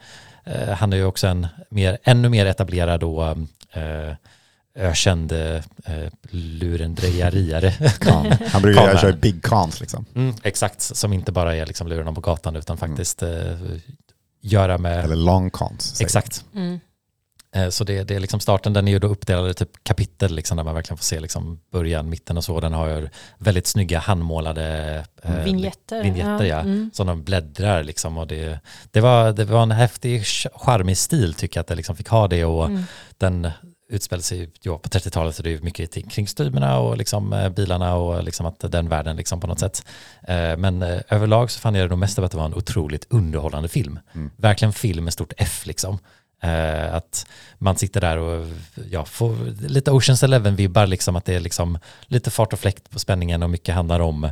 eh, 0.44 0.68
han 0.68 0.92
är 0.92 0.96
ju 0.96 1.04
också 1.04 1.26
en 1.26 1.46
mer, 1.68 1.98
ännu 2.02 2.28
mer 2.28 2.46
etablerad 2.46 3.02
och 3.02 3.28
eh, 3.72 4.14
ökänd 4.74 5.32
eh, 5.32 5.62
lurendrejariare. 6.30 7.70
Kan. 8.00 8.32
Han 8.46 8.62
brukar 8.62 8.96
köra 8.96 9.12
big 9.12 9.42
cons 9.42 9.80
liksom. 9.80 10.04
Mm, 10.14 10.34
exakt, 10.42 10.80
som 10.80 11.12
inte 11.12 11.32
bara 11.32 11.56
är 11.56 11.66
liksom 11.66 11.88
någon 11.88 12.14
på 12.14 12.20
gatan 12.20 12.56
utan 12.56 12.76
faktiskt 12.76 13.22
eh, 13.22 13.28
göra 14.40 14.78
med... 14.78 15.04
Eller 15.04 15.16
long 15.16 15.50
cons. 15.50 16.00
Exakt. 16.00 16.44
Mm. 16.54 16.80
Eh, 17.54 17.68
Så 17.68 17.84
det, 17.84 18.02
det 18.04 18.14
är 18.14 18.20
liksom 18.20 18.40
starten, 18.40 18.72
den 18.72 18.88
är 18.88 18.92
ju 18.92 18.98
då 18.98 19.06
uppdelad 19.08 19.50
i 19.50 19.54
typ 19.54 19.70
kapitel 19.82 20.34
liksom, 20.34 20.56
där 20.56 20.64
man 20.64 20.74
verkligen 20.74 20.96
får 20.98 21.04
se 21.04 21.20
liksom 21.20 21.60
början, 21.72 22.10
mitten 22.10 22.36
och 22.36 22.44
så. 22.44 22.60
Den 22.60 22.72
har 22.72 22.88
ju 22.88 23.08
väldigt 23.38 23.66
snygga 23.66 23.98
handmålade 23.98 25.04
eh, 25.22 25.44
Vignetter. 25.44 26.02
vignetter 26.02 26.44
ja, 26.44 26.60
Mm. 26.60 26.90
som 26.94 27.06
de 27.06 27.22
bläddrar 27.24 27.82
liksom. 27.84 28.18
Och 28.18 28.26
det, 28.26 28.60
det, 28.90 29.00
var, 29.00 29.32
det 29.32 29.44
var 29.44 29.62
en 29.62 29.70
häftig, 29.70 30.24
charmig 30.54 30.96
stil 30.98 31.34
tycker 31.34 31.58
jag 31.58 31.62
att 31.62 31.66
det 31.68 31.74
liksom 31.74 31.96
fick 31.96 32.08
ha 32.08 32.28
det. 32.28 32.44
Och 32.44 32.66
Mm. 32.66 32.82
den 33.18 33.50
utspelar 33.90 34.22
sig 34.22 34.50
ja, 34.62 34.78
på 34.78 34.88
30-talet 34.88 35.34
så 35.34 35.42
det 35.42 35.52
är 35.52 35.60
mycket 35.60 36.10
kring 36.10 36.26
kostymerna 36.26 36.78
och 36.78 36.96
liksom, 36.96 37.32
eh, 37.32 37.48
bilarna 37.48 37.94
och 37.94 38.24
liksom 38.24 38.46
att 38.46 38.64
den 38.72 38.88
världen 38.88 39.16
liksom 39.16 39.40
på 39.40 39.46
något 39.46 39.60
sätt. 39.60 39.84
Eh, 40.28 40.56
men 40.56 40.82
eh, 40.82 41.00
överlag 41.08 41.50
så 41.50 41.60
fann 41.60 41.74
jag 41.74 41.84
det 41.84 41.88
nog 41.88 41.98
mest 41.98 42.18
av 42.18 42.24
att 42.24 42.30
det 42.30 42.36
var 42.36 42.44
en 42.44 42.54
otroligt 42.54 43.06
underhållande 43.10 43.68
film. 43.68 43.98
Verkligen 44.36 44.72
film 44.72 45.04
med 45.04 45.12
stort 45.12 45.32
F 45.36 45.66
liksom. 45.66 45.98
Att 46.92 47.26
man 47.58 47.76
sitter 47.76 48.00
där 48.00 48.16
och 48.16 48.46
ja, 48.90 49.04
får 49.04 49.36
lite 49.68 49.90
Oceans 49.90 50.22
Eleven-vibbar, 50.22 50.86
liksom, 50.86 51.16
att 51.16 51.24
det 51.24 51.34
är 51.34 51.40
liksom 51.40 51.78
lite 52.06 52.30
fart 52.30 52.52
och 52.52 52.58
fläkt 52.58 52.90
på 52.90 52.98
spänningen 52.98 53.42
och 53.42 53.50
mycket 53.50 53.74
handlar 53.74 54.00
om 54.00 54.30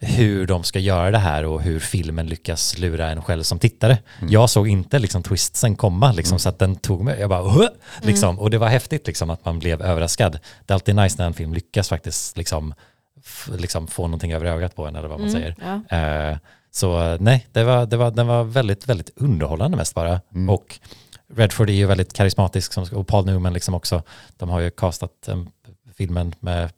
hur 0.00 0.46
de 0.46 0.64
ska 0.64 0.78
göra 0.78 1.10
det 1.10 1.18
här 1.18 1.44
och 1.44 1.62
hur 1.62 1.80
filmen 1.80 2.26
lyckas 2.26 2.78
lura 2.78 3.10
en 3.10 3.22
själv 3.22 3.42
som 3.42 3.58
tittare. 3.58 3.98
Jag 4.28 4.50
såg 4.50 4.68
inte 4.68 4.98
liksom 4.98 5.22
twistsen 5.22 5.76
komma, 5.76 6.12
liksom, 6.12 6.38
så 6.38 6.48
att 6.48 6.58
den 6.58 6.76
tog 6.76 7.04
mig, 7.04 7.20
jag 7.20 7.30
bara, 7.30 7.42
"Huh?" 7.42 7.68
liksom, 8.02 8.38
och 8.38 8.50
det 8.50 8.58
var 8.58 8.68
häftigt 8.68 9.06
liksom, 9.06 9.30
att 9.30 9.44
man 9.44 9.58
blev 9.58 9.82
överraskad. 9.82 10.32
Det 10.66 10.72
är 10.72 10.74
alltid 10.74 10.96
nice 10.96 11.16
när 11.18 11.26
en 11.26 11.34
film 11.34 11.54
lyckas 11.54 11.88
faktiskt 11.88 12.36
liksom, 12.36 12.74
liksom, 13.56 13.86
få 13.86 14.02
någonting 14.02 14.32
över 14.32 14.46
ögat 14.46 14.76
på 14.76 14.86
en 14.86 14.96
eller 14.96 15.08
vad 15.08 15.20
man 15.20 15.30
säger. 15.30 15.54
Ja. 15.88 15.96
Eh, 15.96 16.36
så 16.70 17.16
nej, 17.20 17.46
det 17.52 17.64
var, 17.64 17.86
det 17.86 17.96
var, 17.96 18.10
den 18.10 18.26
var 18.26 18.44
väldigt, 18.44 18.88
väldigt 18.88 19.10
underhållande 19.16 19.76
mest 19.76 19.94
bara. 19.94 20.20
Och 20.48 20.78
Redford 21.34 21.70
är 21.70 21.74
ju 21.74 21.86
väldigt 21.86 22.12
karismatisk 22.12 22.78
och 22.92 23.06
Paul 23.08 23.26
Newman 23.26 23.52
liksom 23.52 23.74
också. 23.74 24.02
De 24.36 24.48
har 24.48 24.60
ju 24.60 24.70
castat 24.70 25.28
eh, 25.28 25.42
filmen 25.96 26.34
med 26.40 26.70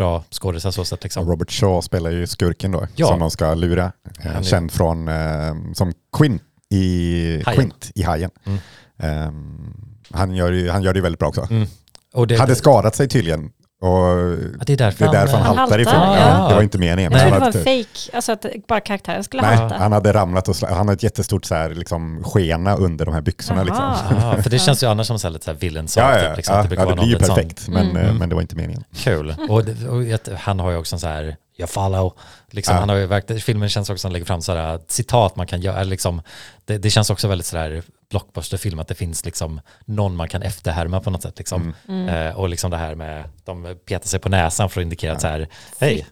bra 0.00 0.24
skådisar 0.30 0.70
så 0.70 0.84
sätt 0.84 1.02
liksom. 1.02 1.28
Robert 1.28 1.50
Shaw 1.50 1.80
spelar 1.82 2.10
ju 2.10 2.26
skurken 2.26 2.72
då, 2.72 2.86
Ja. 2.94 3.06
som 3.06 3.18
de 3.18 3.30
ska 3.30 3.54
lura. 3.54 3.92
Eh, 4.24 4.42
Känd 4.42 4.72
från, 4.72 5.08
eh, 5.08 5.54
som 5.74 5.92
Quint 6.16 6.42
i, 6.70 7.42
Hajen. 7.46 7.60
Quint 7.60 7.90
i 7.94 8.02
Hajen. 8.02 8.30
Mm. 8.44 8.58
Ehm, 8.98 9.74
han, 10.10 10.34
gör 10.34 10.70
han 10.70 10.82
gör 10.82 10.94
det 10.94 11.00
väldigt 11.00 11.18
bra 11.18 11.28
också. 11.28 11.46
Mm. 11.50 11.66
Och 12.12 12.26
det, 12.26 12.36
Hade 12.38 12.54
skadat 12.54 12.96
sig 12.96 13.08
tydligen. 13.08 13.50
Och 13.82 13.88
Ja, 13.88 14.64
det 14.66 14.72
är 14.72 14.76
därför 14.76 15.04
det 15.04 15.08
är 15.16 15.20
därför 15.20 15.36
han, 15.36 15.46
Han 15.46 15.58
haltar 15.58 15.78
i 15.78 15.84
filmen. 15.84 16.12
ja. 16.12 16.48
Det 16.48 16.54
var 16.54 16.62
inte 16.62 16.78
meningen. 16.78 17.12
Jag 17.12 17.20
tror 17.20 17.30
det 17.32 17.38
var 17.38 17.46
hade- 17.46 17.58
en 17.58 17.64
fake, 17.84 18.16
alltså 18.16 18.32
att 18.32 18.46
bara 18.68 18.80
karaktären 18.80 19.24
skulle 19.24 19.42
Nej, 19.42 19.56
halta. 19.56 19.74
han 19.78 19.92
hade 19.92 20.12
ramlat 20.12 20.48
och 20.48 20.56
han 20.68 20.76
hade 20.78 20.92
ett 20.92 21.02
jättestort 21.02 21.44
så 21.44 21.54
här, 21.54 21.70
liksom, 21.70 22.22
skena 22.24 22.76
under 22.76 23.04
de 23.06 23.14
här 23.14 23.20
byxorna. 23.20 23.62
Liksom. 23.62 23.84
Aha. 23.84 24.34
Ja, 24.36 24.42
för 24.42 24.50
det 24.50 24.58
känns 24.58 24.82
ju 24.82 24.86
annars 24.86 25.06
som 25.06 25.18
så 25.18 25.26
här 25.26 25.32
lite 25.32 25.44
så 25.44 25.50
här 25.50 25.58
villain 25.58 25.86
Ja, 25.96 26.18
ja, 26.18 26.28
typ, 26.28 26.36
liksom, 26.36 26.54
ja, 26.54 26.60
att 26.60 26.70
det 26.70 26.76
ja, 26.76 26.86
det 26.86 26.94
blir 26.94 27.04
ju 27.06 27.18
perfekt, 27.18 27.68
men, 27.68 27.90
Mm. 27.90 28.06
eh, 28.06 28.12
men 28.14 28.28
det 28.28 28.34
var 28.34 28.42
inte 28.42 28.56
meningen. 28.56 28.84
Kul. 28.96 29.34
Och, 29.48 29.64
och 29.88 30.04
jag- 30.04 30.18
han 30.38 30.60
har 30.60 30.70
ju 30.70 30.76
också 30.76 30.96
en 30.96 31.00
så 31.00 31.06
här, 31.06 31.36
jag 31.60 31.70
follow. 31.70 32.12
Liksom, 32.50 32.74
Ja. 32.74 32.80
han 32.80 32.88
har 32.88 32.96
ju 32.96 33.06
verkligen, 33.06 33.40
filmen 33.42 33.68
känns 33.68 33.90
också 33.90 33.98
som 33.98 34.08
att 34.08 34.10
han 34.10 34.12
lägger 34.12 34.26
fram 34.26 34.42
så 34.42 34.54
här, 34.54 34.80
citat 34.88 35.36
man 35.36 35.46
kan 35.46 35.60
göra. 35.60 35.82
Liksom, 35.84 36.22
det, 36.64 36.78
det 36.78 36.90
känns 36.90 37.10
också 37.10 37.28
väldigt 37.28 37.46
så 37.46 37.56
där 37.56 37.82
blockbusterfilm, 38.10 38.78
att 38.78 38.88
det 38.88 38.94
finns 38.94 39.24
liksom 39.24 39.60
någon 39.84 40.16
man 40.16 40.28
kan 40.28 40.42
efterhärma 40.42 41.00
på 41.00 41.10
något 41.10 41.22
sätt. 41.22 41.38
Liksom. 41.38 41.74
Mm. 41.88 42.08
Eh, 42.08 42.38
och 42.38 42.48
liksom 42.48 42.70
det 42.70 42.76
här 42.76 42.94
med, 42.94 43.24
de 43.44 43.76
petar 43.86 44.08
sig 44.08 44.20
på 44.20 44.28
näsan 44.28 44.70
för 44.70 44.80
att 44.80 44.82
indikera 44.84 45.12
att 45.12 45.20
så 45.20 45.26
här, 45.26 45.48
hej, 45.78 46.06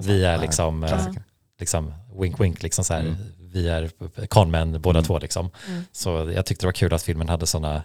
vi 0.00 0.24
är 0.24 0.38
liksom, 0.38 0.84
eh, 0.84 0.88
klassiker. 0.90 1.22
liksom 1.60 1.94
wink 2.20 2.40
wink, 2.40 2.62
liksom 2.62 2.84
så 2.84 2.94
här, 2.94 3.16
vi 3.52 3.68
är 3.68 3.90
conmen 4.26 4.80
båda 4.80 5.02
två 5.02 5.18
liksom. 5.18 5.50
Mm. 5.68 5.84
Så 5.92 6.32
jag 6.34 6.46
tyckte 6.46 6.62
det 6.62 6.68
var 6.68 6.72
kul 6.72 6.94
att 6.94 7.02
filmen 7.02 7.28
hade 7.28 7.46
sådana, 7.46 7.82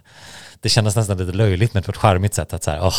det 0.60 0.68
kändes 0.68 0.96
nästan 0.96 1.18
lite 1.18 1.32
löjligt 1.32 1.74
men 1.74 1.82
på 1.82 1.90
ett 1.90 1.96
charmigt 1.96 2.34
sätt 2.34 2.52
att 2.52 2.62
så 2.64 2.70
här, 2.70 2.80
åh, 2.82 2.94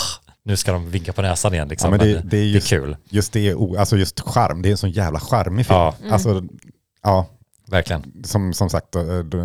nu 0.46 0.58
ska 0.58 0.72
de 0.72 0.90
vinka 0.90 1.14
på 1.14 1.22
näsan 1.22 1.54
igen 1.54 1.68
liksom. 1.68 1.92
Ja, 1.94 1.98
men 1.98 2.08
det- 2.08 2.20
Men 2.20 2.30
det 2.30 2.38
är 2.38 2.44
just- 2.46 2.68
kul, 2.68 2.98
Just 3.10 3.34
det, 3.34 3.54
alltså 3.78 3.98
just 3.98 4.20
charm, 4.20 4.62
det 4.62 4.70
är 4.70 4.72
en 4.72 4.78
sån 4.78 4.92
jävla 4.92 5.20
charmig 5.20 5.66
film. 5.66 5.80
Ja. 5.80 5.96
Alltså, 6.12 6.44
ja, 7.04 7.26
verkligen. 7.68 8.04
som, 8.24 8.54
som 8.54 8.70
sagt, 8.70 8.96
eh, 8.96 9.04
d- 9.20 9.38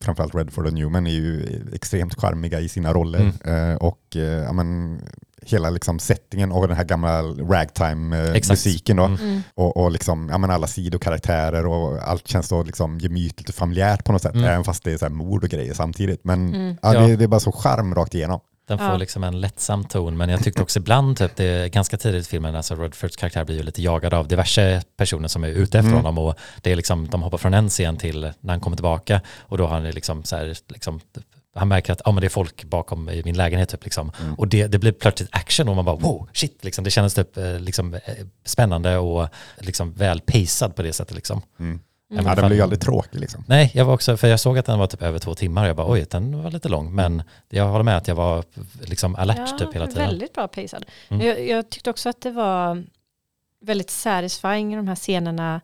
framförallt 0.00 0.34
Redford 0.34 0.66
och 0.66 0.72
Newman 0.72 1.06
är 1.06 1.10
ju 1.10 1.46
extremt 1.72 2.14
charmiga 2.20 2.60
i 2.60 2.68
sina 2.68 2.92
roller. 2.92 3.32
Mm. 3.44 3.70
Eh, 3.70 3.76
och 3.76 4.16
eh, 4.16 4.22
ja, 4.22 4.52
men, 4.52 5.00
hela 5.42 5.70
liksom 5.70 5.98
settingen 5.98 6.52
och 6.52 6.68
den 6.68 6.76
här 6.76 6.84
gamla 6.84 7.22
ragtime-musiken. 7.22 8.96
då. 8.96 9.04
Mm. 9.04 9.40
Och, 9.54 9.76
och 9.76 9.90
liksom, 9.90 10.28
ja, 10.32 10.38
men 10.38 10.50
alla 10.50 10.66
sidokaraktärer 10.66 11.66
och 11.66 11.98
allt 12.08 12.28
känns 12.28 12.48
så 12.48 12.62
liksom 12.62 12.98
gemytligt 12.98 13.48
och 13.48 13.54
familjärt 13.54 14.04
på 14.04 14.12
något 14.12 14.22
sätt. 14.22 14.34
Mm. 14.34 14.44
Även 14.46 14.64
fast 14.64 14.84
det 14.84 14.92
är 14.92 14.98
så 14.98 15.04
här 15.04 15.12
mord 15.12 15.44
och 15.44 15.50
grejer 15.50 15.74
samtidigt. 15.74 16.24
Men 16.24 16.54
Mm. 16.54 16.76
ja, 16.82 16.94
Ja. 16.94 17.00
Det, 17.00 17.16
det 17.16 17.24
är 17.24 17.28
bara 17.28 17.40
så 17.40 17.52
charm 17.52 17.94
rakt 17.94 18.14
igenom. 18.14 18.40
Den 18.68 18.78
får 18.78 18.86
Ja. 18.86 18.96
liksom 18.96 19.24
en 19.24 19.40
lättsam 19.40 19.84
ton, 19.84 20.16
men 20.16 20.28
jag 20.28 20.44
tyckte 20.44 20.62
också 20.62 20.78
ibland, 20.78 21.16
typ, 21.18 21.36
det 21.36 21.44
är 21.44 21.68
ganska 21.68 21.96
tidigt 21.96 22.26
i 22.26 22.28
filmen, 22.30 22.56
alltså 22.56 22.74
Redfords 22.74 23.16
karaktär 23.16 23.44
blir 23.44 23.56
ju 23.56 23.62
lite 23.62 23.82
jagad 23.82 24.14
av 24.14 24.28
diverse 24.28 24.82
personer 24.96 25.28
som 25.28 25.44
är 25.44 25.48
ute 25.48 25.78
efter 25.78 25.90
Mm. 25.90 25.96
honom 26.04 26.18
och 26.18 26.34
det 26.62 26.72
är 26.72 26.76
liksom, 26.76 27.08
de 27.08 27.22
hoppar 27.22 27.38
från 27.38 27.54
en 27.54 27.68
scen 27.68 27.96
till 27.96 28.20
när 28.40 28.52
han 28.52 28.60
kommer 28.60 28.76
tillbaka 28.76 29.20
och 29.40 29.58
då 29.58 29.66
har 29.66 29.74
han 29.80 29.90
liksom 29.90 30.24
så 30.24 30.36
här, 30.36 30.54
liksom, 30.68 31.00
han 31.54 31.68
märker 31.68 31.92
att 31.92 32.00
ah, 32.04 32.12
men 32.12 32.20
det 32.20 32.26
är 32.26 32.28
folk 32.28 32.64
bakom 32.64 33.08
i 33.08 33.22
min 33.24 33.36
lägenhet 33.36 33.68
typ 33.68 33.84
liksom. 33.84 34.12
Mm. 34.20 34.34
Och 34.34 34.48
det, 34.48 34.66
det 34.66 34.78
blir 34.78 34.92
plötsligt 34.92 35.28
action 35.32 35.68
och 35.68 35.76
man 35.76 35.84
bara 35.84 35.96
wow, 35.96 36.28
shit, 36.32 36.64
liksom, 36.64 36.84
det 36.84 36.90
kändes 36.90 37.14
typ 37.14 37.36
eh, 37.36 37.58
liksom, 37.60 37.94
eh, 37.94 38.00
spännande 38.44 38.96
och 38.98 39.28
liksom 39.58 39.92
väl 39.92 40.20
pacad 40.20 40.76
på 40.76 40.82
det 40.82 40.92
sättet 40.92 41.14
liksom. 41.16 41.42
Mm. 41.58 41.80
Ja, 42.08 42.16
men 42.16 42.24
Ja, 42.24 42.34
den 42.34 42.46
blir 42.46 42.56
ju 42.56 42.62
aldrig 42.62 42.80
tråkig 42.80 43.20
liksom. 43.20 43.44
Nej, 43.48 43.70
jag 43.74 43.84
var 43.84 43.94
också, 43.94 44.16
för 44.16 44.28
jag 44.28 44.40
såg 44.40 44.58
att 44.58 44.66
den 44.66 44.78
var 44.78 44.86
typ 44.86 45.02
över 45.02 45.18
två 45.18 45.34
timmar. 45.34 45.66
Jag 45.66 45.76
bara 45.76 45.90
oj, 45.90 46.06
den 46.10 46.42
var 46.42 46.50
lite 46.50 46.68
lång. 46.68 46.94
Men 46.94 47.22
jag 47.48 47.68
håller 47.68 47.84
med 47.84 47.96
att 47.96 48.08
jag 48.08 48.14
var 48.14 48.44
liksom 48.82 49.16
alert 49.16 49.58
typ 49.58 49.74
hela 49.74 49.86
tiden. 49.86 50.06
Väldigt 50.06 50.32
bra 50.32 50.48
pacad. 50.48 50.84
Mm. 51.08 51.26
Jag, 51.26 51.48
jag 51.48 51.70
tyckte 51.70 51.90
också 51.90 52.08
att 52.08 52.20
det 52.20 52.30
var 52.30 52.84
väldigt 53.60 53.90
satisfying 53.90 54.72
i 54.72 54.76
de 54.76 54.88
här 54.88 54.94
scenerna 54.94 55.60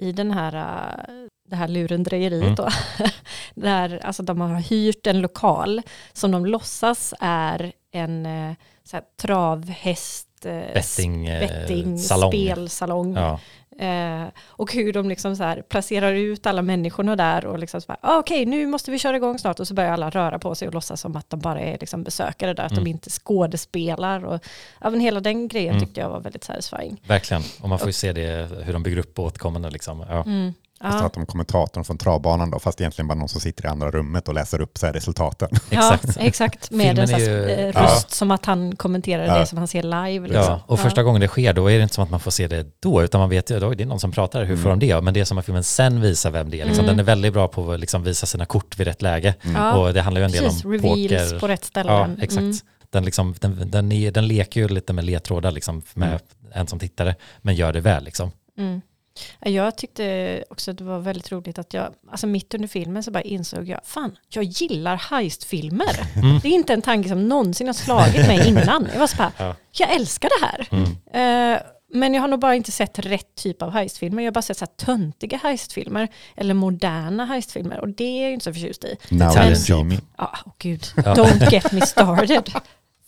i 0.00 0.12
den 0.12 0.30
här, 0.30 0.54
äh, 0.54 1.26
det 1.48 1.56
här 1.56 1.68
lurendrejeriet. 1.68 2.42
Mm. 2.42 2.54
Då. 2.54 2.68
Där 3.54 4.00
alltså, 4.04 4.22
de 4.22 4.40
har 4.40 4.60
hyrt 4.60 5.06
en 5.06 5.20
lokal 5.20 5.82
som 6.12 6.30
de 6.30 6.46
låtsas 6.46 7.14
är 7.20 7.72
en 7.92 8.26
äh, 8.26 8.54
så 8.84 8.96
här, 8.96 9.04
travhäst 9.16 10.28
äh, 10.44 10.74
Betting, 10.74 11.24
betting 11.24 11.98
salong. 11.98 12.32
spelsalong. 12.32 13.14
Ja, 13.14 13.40
Eh, 13.80 14.24
och 14.46 14.72
hur 14.72 14.92
de 14.92 15.08
liksom 15.08 15.36
så 15.36 15.42
här 15.42 15.62
placerar 15.62 16.12
ut 16.12 16.46
alla 16.46 16.62
människorna 16.62 17.16
där 17.16 17.46
och 17.46 17.58
liksom 17.58 17.80
så 17.80 17.92
här, 17.92 17.98
ah, 18.02 18.18
okej 18.18 18.46
nu 18.46 18.66
måste 18.66 18.90
vi 18.90 18.98
köra 18.98 19.16
igång 19.16 19.38
snart 19.38 19.60
och 19.60 19.68
så 19.68 19.74
börjar 19.74 19.92
alla 19.92 20.10
röra 20.10 20.38
på 20.38 20.54
sig 20.54 20.68
och 20.68 20.74
låtsas 20.74 21.00
som 21.00 21.16
att 21.16 21.30
de 21.30 21.40
bara 21.40 21.60
är 21.60 21.78
liksom 21.80 22.02
besökare 22.02 22.54
där, 22.54 22.64
att 22.64 22.72
Mm. 22.72 22.84
de 22.84 22.90
inte 22.90 23.10
skådespelar 23.10 24.24
och 24.24 24.40
ja, 24.80 24.90
men 24.90 25.00
hela 25.00 25.20
den 25.20 25.48
grejen 25.48 25.70
Mm. 25.74 25.80
tyckte 25.86 26.00
jag 26.00 26.10
var 26.10 26.20
väldigt 26.20 26.44
satisfying. 26.44 27.00
verkligen. 27.06 27.42
Och 27.62 27.68
man 27.68 27.78
får 27.78 27.88
ju 27.88 27.92
se 27.92 28.12
det, 28.12 28.48
hur 28.64 28.72
de 28.72 28.82
bygger 28.82 28.98
upp 28.98 29.18
återkommande 29.18 29.70
liksom. 29.70 30.04
Ja. 30.08 30.22
Mm. 30.24 30.54
Ja. 30.82 30.88
att 31.06 31.12
de 31.14 31.26
kommentatorn 31.26 31.84
från 31.84 31.98
travbanan 31.98 32.50
då, 32.50 32.58
fast 32.58 32.80
egentligen 32.80 33.08
bara 33.08 33.14
någon 33.14 33.28
som 33.28 33.40
sitter 33.40 33.64
i 33.64 33.68
andra 33.68 33.90
rummet 33.90 34.28
och 34.28 34.34
läser 34.34 34.60
upp 34.60 34.78
så 34.78 34.86
här 34.86 34.92
resultaten. 34.92 35.48
Exakt. 35.70 36.04
Ja, 36.16 36.22
exakt. 36.22 36.70
Med 36.70 36.98
en 36.98 37.18
ju- 37.20 37.44
eh, 37.50 37.66
Ja. 37.66 37.82
röst 37.82 38.10
som 38.10 38.30
att 38.30 38.46
han 38.46 38.76
kommenterar 38.76 39.24
Ja. 39.26 39.38
det 39.38 39.46
som 39.46 39.58
han 39.58 39.68
ser 39.68 39.82
live. 39.82 40.26
Liksom. 40.28 40.44
Ja, 40.44 40.60
och 40.66 40.80
första 40.80 41.00
ja. 41.00 41.04
gången 41.04 41.20
det 41.20 41.28
sker 41.28 41.52
då 41.52 41.70
är 41.70 41.76
det 41.76 41.82
inte 41.82 41.94
som 41.94 42.04
att 42.04 42.10
man 42.10 42.20
får 42.20 42.30
se 42.30 42.48
det 42.48 42.66
då, 42.80 43.02
utan 43.02 43.20
man 43.20 43.30
vet 43.30 43.50
ju, 43.50 43.60
då 43.60 43.70
är 43.70 43.74
det 43.74 43.84
någon 43.84 44.00
som 44.00 44.12
pratar, 44.12 44.44
hur 44.44 44.56
får 44.56 44.70
de 44.70 44.78
det? 44.78 45.00
Men 45.00 45.14
det 45.14 45.20
är 45.20 45.24
som 45.24 45.38
att 45.38 45.44
filmen 45.44 45.64
sen 45.64 46.00
visar 46.00 46.30
vem 46.30 46.50
det 46.50 46.60
är. 46.60 46.64
Liksom. 46.64 46.84
Mm. 46.84 46.96
Den 46.96 47.00
är 47.00 47.04
väldigt 47.06 47.32
bra 47.32 47.48
på 47.48 47.72
att 47.72 47.80
liksom 47.80 48.02
visa 48.02 48.26
sina 48.26 48.44
kort 48.46 48.78
vid 48.78 48.86
rätt 48.86 49.02
läge. 49.02 49.34
Ja. 49.54 49.76
Och 49.78 49.94
det 49.94 50.02
handlar 50.02 50.20
ju 50.20 50.24
en 50.24 50.32
del 50.32 50.44
Precis, 50.44 50.64
om 50.64 50.72
reveals 50.72 51.30
poker. 51.30 51.38
på 51.40 51.48
rätt 51.48 51.64
ställen. 51.64 51.92
Ja, 52.18 52.24
exakt. 52.24 52.40
Mm. 52.40 52.56
Den, 52.90 53.04
liksom, 53.04 53.34
den, 53.40 53.70
den, 53.70 53.92
är, 53.92 54.10
den 54.10 54.26
leker 54.28 54.60
ju 54.60 54.68
lite 54.68 54.92
med 54.92 55.04
ledtrådar 55.04 55.50
liksom, 55.50 55.82
med 55.94 56.08
Mm. 56.08 56.20
en 56.52 56.66
som 56.66 56.78
tittare, 56.78 57.14
men 57.38 57.54
gör 57.54 57.72
det 57.72 57.80
väl. 57.80 58.04
Liksom. 58.04 58.30
Mm. 58.58 58.80
Ja, 59.40 59.50
Jag 59.50 59.76
tyckte 59.76 60.44
också 60.50 60.70
att 60.70 60.78
det 60.78 60.84
var 60.84 60.98
väldigt 60.98 61.32
roligt 61.32 61.58
att 61.58 61.74
jag, 61.74 61.94
alltså 62.10 62.26
mitt 62.26 62.54
under 62.54 62.68
filmen 62.68 63.02
så 63.02 63.10
bara 63.10 63.22
insåg 63.22 63.68
jag, 63.68 63.80
fan, 63.84 64.16
jag 64.28 64.44
gillar 64.44 64.96
heistfilmer. 65.10 66.00
Mm. 66.16 66.38
Det 66.38 66.48
är 66.48 66.52
inte 66.52 66.72
en 66.72 66.82
tanke 66.82 67.08
som 67.08 67.28
någonsin 67.28 67.66
har 67.66 67.74
slagit 67.74 68.26
mig 68.26 68.48
innan. 68.48 68.88
Jag 68.92 69.00
var 69.00 69.06
så 69.06 69.16
bara, 69.16 69.32
Ja. 69.38 69.54
jag 69.72 69.94
älskar 69.94 70.28
det 70.40 70.46
här. 70.46 70.68
Mm. 70.70 71.54
Eh, 71.54 71.60
men 71.92 72.14
jag 72.14 72.20
har 72.20 72.28
nog 72.28 72.40
bara 72.40 72.54
inte 72.54 72.72
sett 72.72 72.98
rätt 72.98 73.34
typ 73.34 73.62
av 73.62 73.70
heistfilmer. 73.70 74.22
Jag 74.22 74.26
har 74.30 74.32
bara 74.34 74.42
sett 74.42 74.58
så 74.58 74.64
här 74.64 74.86
töntiga 74.86 75.36
heistfilmer 75.42 76.08
eller 76.36 76.54
moderna 76.54 77.24
heistfilmer 77.24 77.80
och 77.80 77.88
det 77.88 78.04
är 78.04 78.22
jag 78.22 78.32
inte 78.32 78.44
så 78.44 78.52
förtjust 78.52 78.84
i. 78.84 78.96
Now 79.10 79.30
Italian 79.30 79.48
you 79.52 79.56
see 79.56 79.84
me. 79.84 79.98
Ja, 80.18 80.36
åh 80.46 80.52
gud, 80.58 80.82
don't 80.96 81.50
get 81.52 81.72
me 81.72 81.80
started. 81.86 82.52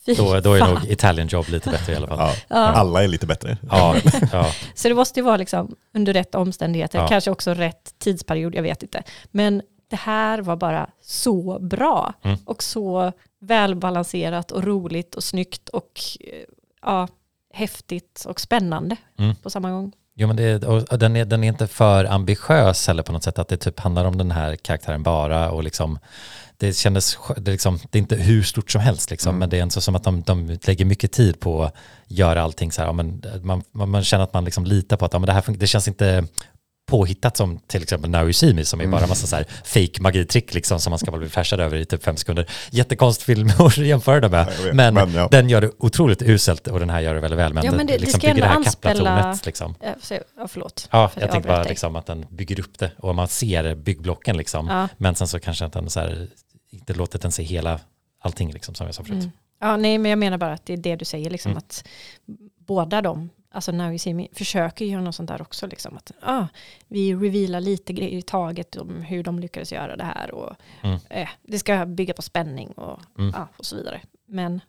Då, 0.06 0.40
då 0.40 0.54
är 0.54 0.58
fan. 0.60 0.74
nog 0.74 0.84
Italian 0.84 1.28
Job 1.28 1.48
lite 1.48 1.70
bättre 1.70 1.92
i 1.92 1.96
alla 1.96 2.06
fall. 2.06 2.18
Ja. 2.18 2.34
Ja. 2.48 2.56
Alla 2.56 3.04
är 3.04 3.08
lite 3.08 3.26
bättre. 3.26 3.58
Ja, 3.70 3.96
ja. 4.32 4.46
Så 4.74 4.88
det 4.88 4.94
måste 4.94 5.20
ju 5.20 5.24
vara 5.24 5.36
liksom 5.36 5.74
under 5.94 6.12
rätt 6.12 6.34
omständigheter, 6.34 6.98
Ja. 6.98 7.08
kanske 7.08 7.30
också 7.30 7.54
rätt 7.54 7.94
tidsperiod, 7.98 8.54
jag 8.54 8.62
vet 8.62 8.82
inte. 8.82 9.02
Men 9.30 9.62
det 9.90 9.96
här 9.96 10.38
var 10.38 10.56
bara 10.56 10.90
så 11.02 11.58
bra 11.60 12.12
Mm. 12.24 12.38
och 12.44 12.62
så 12.62 13.12
välbalanserat 13.40 14.50
och 14.52 14.64
roligt 14.64 15.14
och 15.14 15.24
snyggt 15.24 15.68
och 15.68 16.00
eh, 16.20 16.44
ja, 16.82 17.08
häftigt 17.54 18.24
och 18.28 18.40
spännande 18.40 18.96
Mm. 19.18 19.34
på 19.36 19.50
samma 19.50 19.70
gång. 19.70 19.92
Jo, 20.14 20.26
men 20.26 20.36
det, 20.36 20.64
och 20.66 20.98
den, 20.98 21.16
är, 21.16 21.24
den 21.24 21.44
är 21.44 21.48
inte 21.48 21.66
för 21.66 22.04
ambitiös 22.04 22.86
heller 22.86 23.02
på 23.02 23.12
något 23.12 23.22
sätt, 23.22 23.38
att 23.38 23.48
det 23.48 23.56
typ 23.56 23.80
handlar 23.80 24.04
om 24.04 24.18
den 24.18 24.30
här 24.30 24.56
karaktären 24.56 25.02
bara 25.02 25.50
och 25.50 25.62
liksom 25.64 25.98
det 26.66 26.72
kändes, 26.76 27.18
det 27.36 27.50
är, 27.50 27.52
liksom, 27.52 27.78
det 27.90 27.98
är 27.98 28.00
inte 28.00 28.16
hur 28.16 28.42
stort 28.42 28.70
som 28.70 28.80
helst 28.80 29.10
liksom, 29.10 29.30
Mm. 29.30 29.38
men 29.38 29.50
det 29.50 29.58
är 29.58 29.68
så 29.68 29.80
som 29.80 29.94
att 29.96 30.04
de, 30.04 30.22
de 30.22 30.58
lägger 30.62 30.84
mycket 30.84 31.12
tid 31.12 31.40
på 31.40 31.62
att 31.64 31.74
göra 32.08 32.42
allting 32.42 32.72
så 32.72 32.80
här, 32.80 32.88
ja, 32.88 32.92
men 32.92 33.22
man, 33.42 33.62
man, 33.72 33.88
man 33.90 34.04
känner 34.04 34.24
att 34.24 34.34
man 34.34 34.44
liksom 34.44 34.64
litar 34.64 34.96
på 34.96 35.04
att 35.04 35.12
ja, 35.12 35.18
men 35.18 35.26
det 35.26 35.32
här 35.32 35.44
det 35.48 35.66
känns 35.66 35.88
inte 35.88 36.24
påhittat 36.90 37.36
som 37.36 37.58
till 37.58 37.82
exempel 37.82 38.10
Now 38.10 38.22
You 38.22 38.32
See 38.32 38.54
Me 38.54 38.64
som 38.64 38.80
är 38.80 38.86
bara 38.86 39.06
massa 39.06 39.26
så 39.26 39.36
här 39.36 39.46
fake 39.64 40.02
magitrick 40.02 40.54
liksom 40.54 40.80
som 40.80 40.90
man 40.90 40.98
ska 40.98 41.10
bli 41.10 41.28
flashad 41.28 41.60
över 41.60 41.76
i 41.76 41.84
typ 41.84 42.04
fem 42.04 42.16
sekunder. 42.16 42.46
Jättekonst 42.70 43.22
film 43.22 43.50
att 43.58 43.76
jämföra 43.76 44.20
det 44.20 44.28
med. 44.28 44.48
jag 44.58 44.64
vet. 44.64 44.74
men 44.74 44.94
Men, 44.94 45.12
ja. 45.14 45.28
den 45.30 45.48
gör 45.48 45.60
det 45.60 45.70
otroligt 45.78 46.22
uselt 46.22 46.66
och 46.66 46.80
den 46.80 46.90
här 46.90 47.00
gör 47.00 47.14
det 47.14 47.20
väldigt 47.20 47.38
väl. 47.38 47.54
Men, 47.54 47.64
Ja, 47.64 47.72
men 47.72 47.86
det- 47.86 47.92
det 47.92 47.98
liksom 47.98 48.20
ska 48.20 48.28
bygger 48.28 48.34
det 48.34 48.46
ändå 48.48 48.48
här 48.48 48.56
anspela- 48.56 49.38
liksom. 49.46 49.74
Ja, 50.36 50.46
förlåt. 50.48 50.88
Ja, 50.92 51.08
för 51.08 51.20
jag 51.20 51.26
att 51.26 51.32
tänkte 51.32 51.48
bara 51.48 51.62
liksom 51.62 51.96
att 51.96 52.06
den 52.06 52.26
bygger 52.30 52.60
upp 52.60 52.78
det 52.78 52.90
och 52.98 53.14
man 53.14 53.28
ser 53.28 53.74
byggblocken 53.74 54.36
liksom. 54.36 54.66
Ja. 54.66 54.88
Men 54.96 55.14
sen 55.14 55.28
så 55.28 55.38
kanske 55.40 55.64
att 55.64 55.72
den 55.72 55.90
så 55.90 56.00
här, 56.00 56.28
inte 56.72 56.94
låter 56.94 57.18
den 57.18 57.32
se 57.32 57.42
hela 57.42 57.80
allting 58.18 58.52
liksom 58.52 58.74
som 58.74 58.86
jag 58.86 58.94
sa 58.94 59.02
förut. 59.04 59.18
Mm. 59.22 59.30
Ja, 59.60 59.76
nej, 59.76 59.98
men 59.98 60.10
jag 60.10 60.18
menar 60.18 60.38
bara 60.38 60.52
att 60.52 60.66
det 60.66 60.72
är 60.72 60.76
det 60.76 60.96
du 60.96 61.04
säger, 61.04 61.30
liksom, 61.30 61.50
Mm. 61.52 61.58
att 61.58 61.84
båda 62.58 63.02
de, 63.02 63.30
alltså 63.50 63.72
Now 63.72 63.88
You 63.88 63.98
See 63.98 64.14
Me, 64.14 64.26
försöker 64.32 64.84
göra 64.84 65.02
något 65.02 65.14
sånt 65.14 65.28
där 65.28 65.42
också. 65.42 65.66
Liksom, 65.66 65.96
att, 65.96 66.12
ah, 66.22 66.46
vi 66.88 67.14
revealar 67.14 67.60
lite 67.60 67.92
grejer 67.92 68.18
i 68.18 68.22
taget 68.22 68.76
om 68.76 69.02
hur 69.02 69.22
de 69.22 69.38
lyckades 69.38 69.72
göra 69.72 69.96
det 69.96 70.04
här. 70.04 70.34
Och, 70.34 70.54
Mm. 70.82 70.98
eh, 71.10 71.28
det 71.42 71.58
ska 71.58 71.86
bygga 71.86 72.14
på 72.14 72.22
spänning 72.22 72.68
och, 72.68 73.00
Mm. 73.18 73.34
ah, 73.34 73.46
och 73.56 73.66
så 73.66 73.76
vidare. 73.76 74.00
Men 74.28 74.60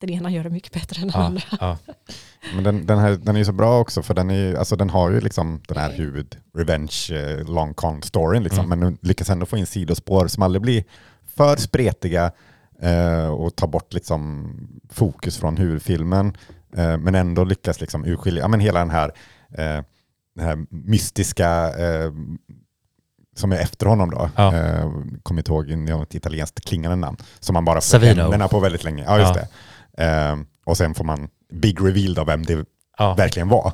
den 0.00 0.10
ena 0.10 0.30
gör 0.30 0.44
det 0.44 0.50
mycket 0.50 0.72
bättre 0.72 1.02
än 1.02 1.08
den 1.08 1.20
Ja, 1.20 1.26
andra. 1.26 1.42
ja, 1.60 1.78
Men 2.54 2.64
den, 2.64 2.86
den, 2.86 2.98
här, 2.98 3.10
den 3.10 3.34
är 3.36 3.38
ju 3.38 3.44
så 3.44 3.52
bra 3.52 3.80
också 3.80 4.02
för 4.02 4.14
den, 4.14 4.30
är, 4.30 4.54
alltså 4.54 4.76
den 4.76 4.90
har 4.90 5.10
ju 5.10 5.20
liksom 5.20 5.60
den 5.68 5.76
här 5.76 5.92
huvud 5.92 6.36
revenge 6.54 7.08
eh, 7.10 7.48
long 7.50 7.74
con 7.74 8.02
storyn 8.02 8.42
liksom, 8.42 8.64
Mm. 8.72 8.78
men 8.80 8.98
lyckas 9.02 9.30
ändå 9.30 9.46
få 9.46 9.56
in 9.56 9.66
sidospår 9.66 10.26
som 10.26 10.42
aldrig 10.42 10.62
blir 10.62 10.84
för 11.36 11.56
spretiga 11.56 12.32
eh, 12.82 13.26
och 13.26 13.56
ta 13.56 13.66
bort 13.66 13.92
liksom 13.92 14.52
fokus 14.90 15.38
från 15.38 15.56
huvudfilmen 15.56 16.36
eh, 16.76 16.96
men 16.98 17.14
ändå 17.14 17.44
lyckas 17.44 17.80
liksom 17.80 18.04
urskilja 18.04 18.42
ja, 18.42 18.48
men 18.48 18.60
hela 18.60 18.78
den 18.78 18.90
här, 18.90 19.12
eh, 19.50 19.84
den 20.34 20.44
här 20.44 20.66
mystiska 20.70 21.70
som 23.36 23.52
är 23.52 23.56
efter 23.56 23.86
honom 23.86 24.10
då. 24.10 24.30
Ja. 24.36 24.54
Eh, 24.56 24.90
kommer 25.22 25.40
inte 25.40 25.52
ihåg 25.52 25.68
något 25.76 26.14
italienskt 26.14 26.64
klingande 26.68 26.96
namn. 26.96 27.16
Som 27.40 27.54
man 27.54 27.64
bara 27.64 27.74
får 27.76 27.80
Savino. 27.80 28.22
händerna 28.22 28.48
på 28.48 28.60
väldigt 28.60 28.84
länge. 28.84 29.04
Ja, 29.04 29.18
just 29.18 29.34
Ja. 29.36 29.42
det. 29.96 30.04
Eh, 30.04 30.36
och 30.64 30.76
sen 30.76 30.94
får 30.94 31.04
man 31.04 31.28
big 31.52 31.80
reveal 31.80 32.18
av 32.18 32.26
vem 32.26 32.42
det 32.42 32.64
ja. 32.98 33.14
verkligen 33.14 33.48
var. 33.48 33.72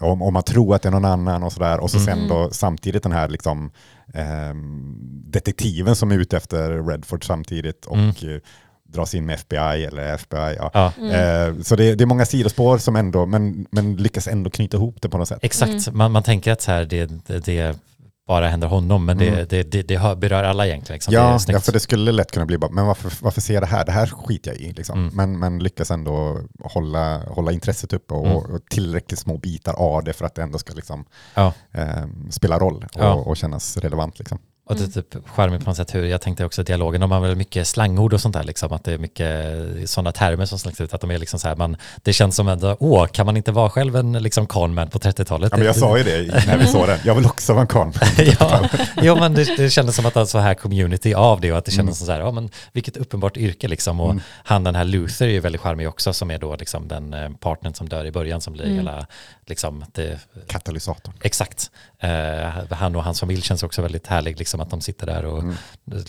Om, 0.00 0.22
om 0.22 0.32
man 0.34 0.42
tror 0.42 0.74
att 0.74 0.82
det 0.82 0.88
är 0.88 0.90
någon 0.90 1.04
annan 1.04 1.42
och 1.42 1.52
sådär. 1.52 1.80
Och 1.80 1.90
så 1.90 1.96
Mm. 1.98 2.06
sen 2.06 2.28
då 2.28 2.50
samtidigt 2.52 3.02
den 3.02 3.12
här 3.12 3.28
liksom, 3.28 3.70
ehm, 4.14 4.94
detektiven 5.30 5.96
som 5.96 6.10
är 6.12 6.18
ute 6.18 6.36
efter 6.36 6.82
Redford 6.90 7.24
samtidigt 7.26 7.86
och 7.86 7.96
Mm. 7.96 8.08
eh, 8.08 8.40
dras 8.88 9.14
in 9.14 9.26
med 9.26 9.34
FBI 9.34 9.84
eller 9.84 10.14
FBI. 10.14 10.56
Ja. 10.58 10.70
Ja. 10.74 10.92
Mm. 10.98 11.10
Eh, 11.56 11.62
så 11.62 11.76
det, 11.76 11.94
det 11.94 12.04
är 12.04 12.06
många 12.06 12.26
sidospår 12.26 12.78
som 12.78 12.96
ändå, 12.96 13.26
men, 13.26 13.66
men 13.70 13.96
lyckas 13.96 14.28
ändå 14.28 14.50
knyta 14.50 14.76
ihop 14.76 14.96
det 15.02 15.08
på 15.08 15.18
något 15.18 15.28
sätt. 15.28 15.38
Exakt, 15.42 15.92
man, 15.92 16.12
man 16.12 16.22
tänker 16.22 16.52
att 16.52 16.62
så 16.62 16.70
här, 16.70 16.84
det, 16.84 17.06
det, 17.26 17.38
det 17.44 17.78
bara 18.26 18.48
händer 18.48 18.68
honom, 18.68 19.04
men 19.04 19.18
det, 19.18 19.28
Mm. 19.28 19.46
det, 19.48 19.62
det, 19.62 19.82
det 19.82 20.16
berör 20.16 20.42
alla 20.44 20.66
egentligen. 20.66 20.94
Liksom. 20.96 21.14
det 21.14 21.20
Ja, 21.20 21.38
snyggt. 21.38 21.54
ja, 21.56 21.60
för 21.60 21.72
det 21.72 21.80
skulle 21.80 22.12
lätt 22.12 22.32
kunna 22.32 22.46
bli 22.46 22.58
bara, 22.58 22.70
men 22.70 22.86
varför, 22.86 23.12
varför 23.24 23.40
ser 23.40 23.54
jag 23.54 23.62
det 23.62 23.66
här? 23.66 23.84
Det 23.84 23.92
här 23.92 24.06
skiter 24.06 24.50
jag 24.50 24.60
i. 24.60 24.72
Liksom. 24.72 24.98
Mm. 24.98 25.14
Men, 25.14 25.38
men 25.38 25.58
lyckas 25.58 25.90
ändå 25.90 26.38
hålla, 26.64 27.18
hålla 27.18 27.52
intresset 27.52 27.92
uppe 27.92 28.14
och, 28.14 28.26
Mm. 28.26 28.36
och 28.36 28.60
tillräckligt 28.70 29.18
små 29.18 29.38
bitar 29.38 29.72
av 29.74 30.04
det 30.04 30.12
för 30.12 30.24
att 30.26 30.34
det 30.34 30.42
ändå 30.42 30.58
ska 30.58 30.74
liksom, 30.74 31.04
Ja. 31.34 31.52
eh, 31.72 32.04
spela 32.30 32.58
roll 32.58 32.84
och, 32.94 33.00
Ja. 33.02 33.14
och 33.14 33.36
kännas 33.36 33.76
relevant. 33.76 34.18
Liksom. 34.18 34.38
Och 34.68 34.76
det 34.76 34.96
är 34.96 35.02
typ 35.02 35.28
charmigt 35.28 35.64
på 35.64 35.70
något 35.70 35.76
sätt 35.76 35.94
hur, 35.94 36.04
jag 36.04 36.20
tänkte 36.20 36.44
också 36.44 36.62
dialogen, 36.62 37.00
de 37.00 37.10
har 37.10 37.20
väl 37.20 37.36
mycket 37.36 37.68
slangord 37.68 38.12
och 38.14 38.20
sånt 38.20 38.34
där 38.34 38.44
liksom, 38.44 38.72
att 38.72 38.84
det 38.84 38.92
är 38.92 38.98
mycket 38.98 39.90
sådana 39.90 40.12
termer 40.12 40.46
som 40.46 40.58
slängs 40.58 40.80
ut, 40.80 40.94
att 40.94 41.00
de 41.00 41.10
är 41.10 41.18
liksom 41.18 41.38
så 41.40 41.48
här, 41.48 41.56
man, 41.56 41.76
det 42.02 42.12
känns 42.12 42.36
som 42.36 42.48
att, 42.48 42.62
åh, 42.78 43.06
kan 43.06 43.26
man 43.26 43.36
inte 43.36 43.52
vara 43.52 43.70
själv 43.70 43.96
en 43.96 44.12
liksom 44.12 44.46
conman 44.46 44.88
på 44.90 44.98
30-talet? 44.98 45.52
Ja, 45.52 45.56
men 45.58 45.66
jag 45.66 45.76
sa 45.76 45.98
ju 45.98 46.04
det 46.04 46.46
när 46.46 46.58
vi 46.58 46.66
såg 46.66 46.86
den. 46.88 46.98
Jag 47.04 47.14
vill 47.14 47.26
också 47.26 47.52
vara 47.52 47.60
en 47.60 47.66
kon. 47.66 47.92
ja, 48.40 48.68
jo, 49.02 49.16
men 49.16 49.34
det, 49.34 49.56
det 49.56 49.70
kändes 49.70 49.96
som 49.96 50.06
att 50.06 50.14
det 50.14 50.20
var 50.20 50.26
så 50.26 50.38
här 50.38 50.54
community 50.54 51.14
av 51.14 51.40
det 51.40 51.52
och 51.52 51.58
att 51.58 51.64
det 51.64 51.72
kändes 51.72 51.98
som 51.98 52.06
så 52.06 52.12
här, 52.12 52.20
ja 52.20 52.30
men 52.30 52.50
vilket 52.72 52.96
uppenbart 52.96 53.36
yrke 53.36 53.68
liksom. 53.68 54.00
Och 54.00 54.10
Mm. 54.10 54.22
han 54.44 54.64
den 54.64 54.74
här 54.74 54.84
Luther 54.84 55.26
är 55.26 55.30
ju 55.30 55.40
väldigt 55.40 55.60
charmig 55.60 55.88
också 55.88 56.12
som 56.12 56.30
är 56.30 56.38
då 56.38 56.56
liksom 56.56 56.88
den 56.88 57.14
eh, 57.14 57.30
partnern 57.30 57.74
som 57.74 57.88
dör 57.88 58.04
i 58.04 58.10
början 58.12 58.40
som 58.40 58.52
blir 58.52 58.64
Mm. 58.64 58.76
hela, 58.76 59.06
liksom, 59.46 59.84
det, 59.92 60.18
Katalysatorn. 60.46 61.14
Exakt. 61.22 61.70
Eh, 61.98 62.74
han 62.76 62.96
och 62.96 63.04
hans 63.04 63.20
familj 63.20 63.42
känns 63.42 63.62
också 63.62 63.82
väldigt 63.82 64.06
härlig, 64.06 64.38
liksom, 64.38 64.55
att 64.60 64.70
de 64.70 64.80
sitter 64.80 65.06
där 65.06 65.24
och 65.24 65.42
Mm. 65.42 65.54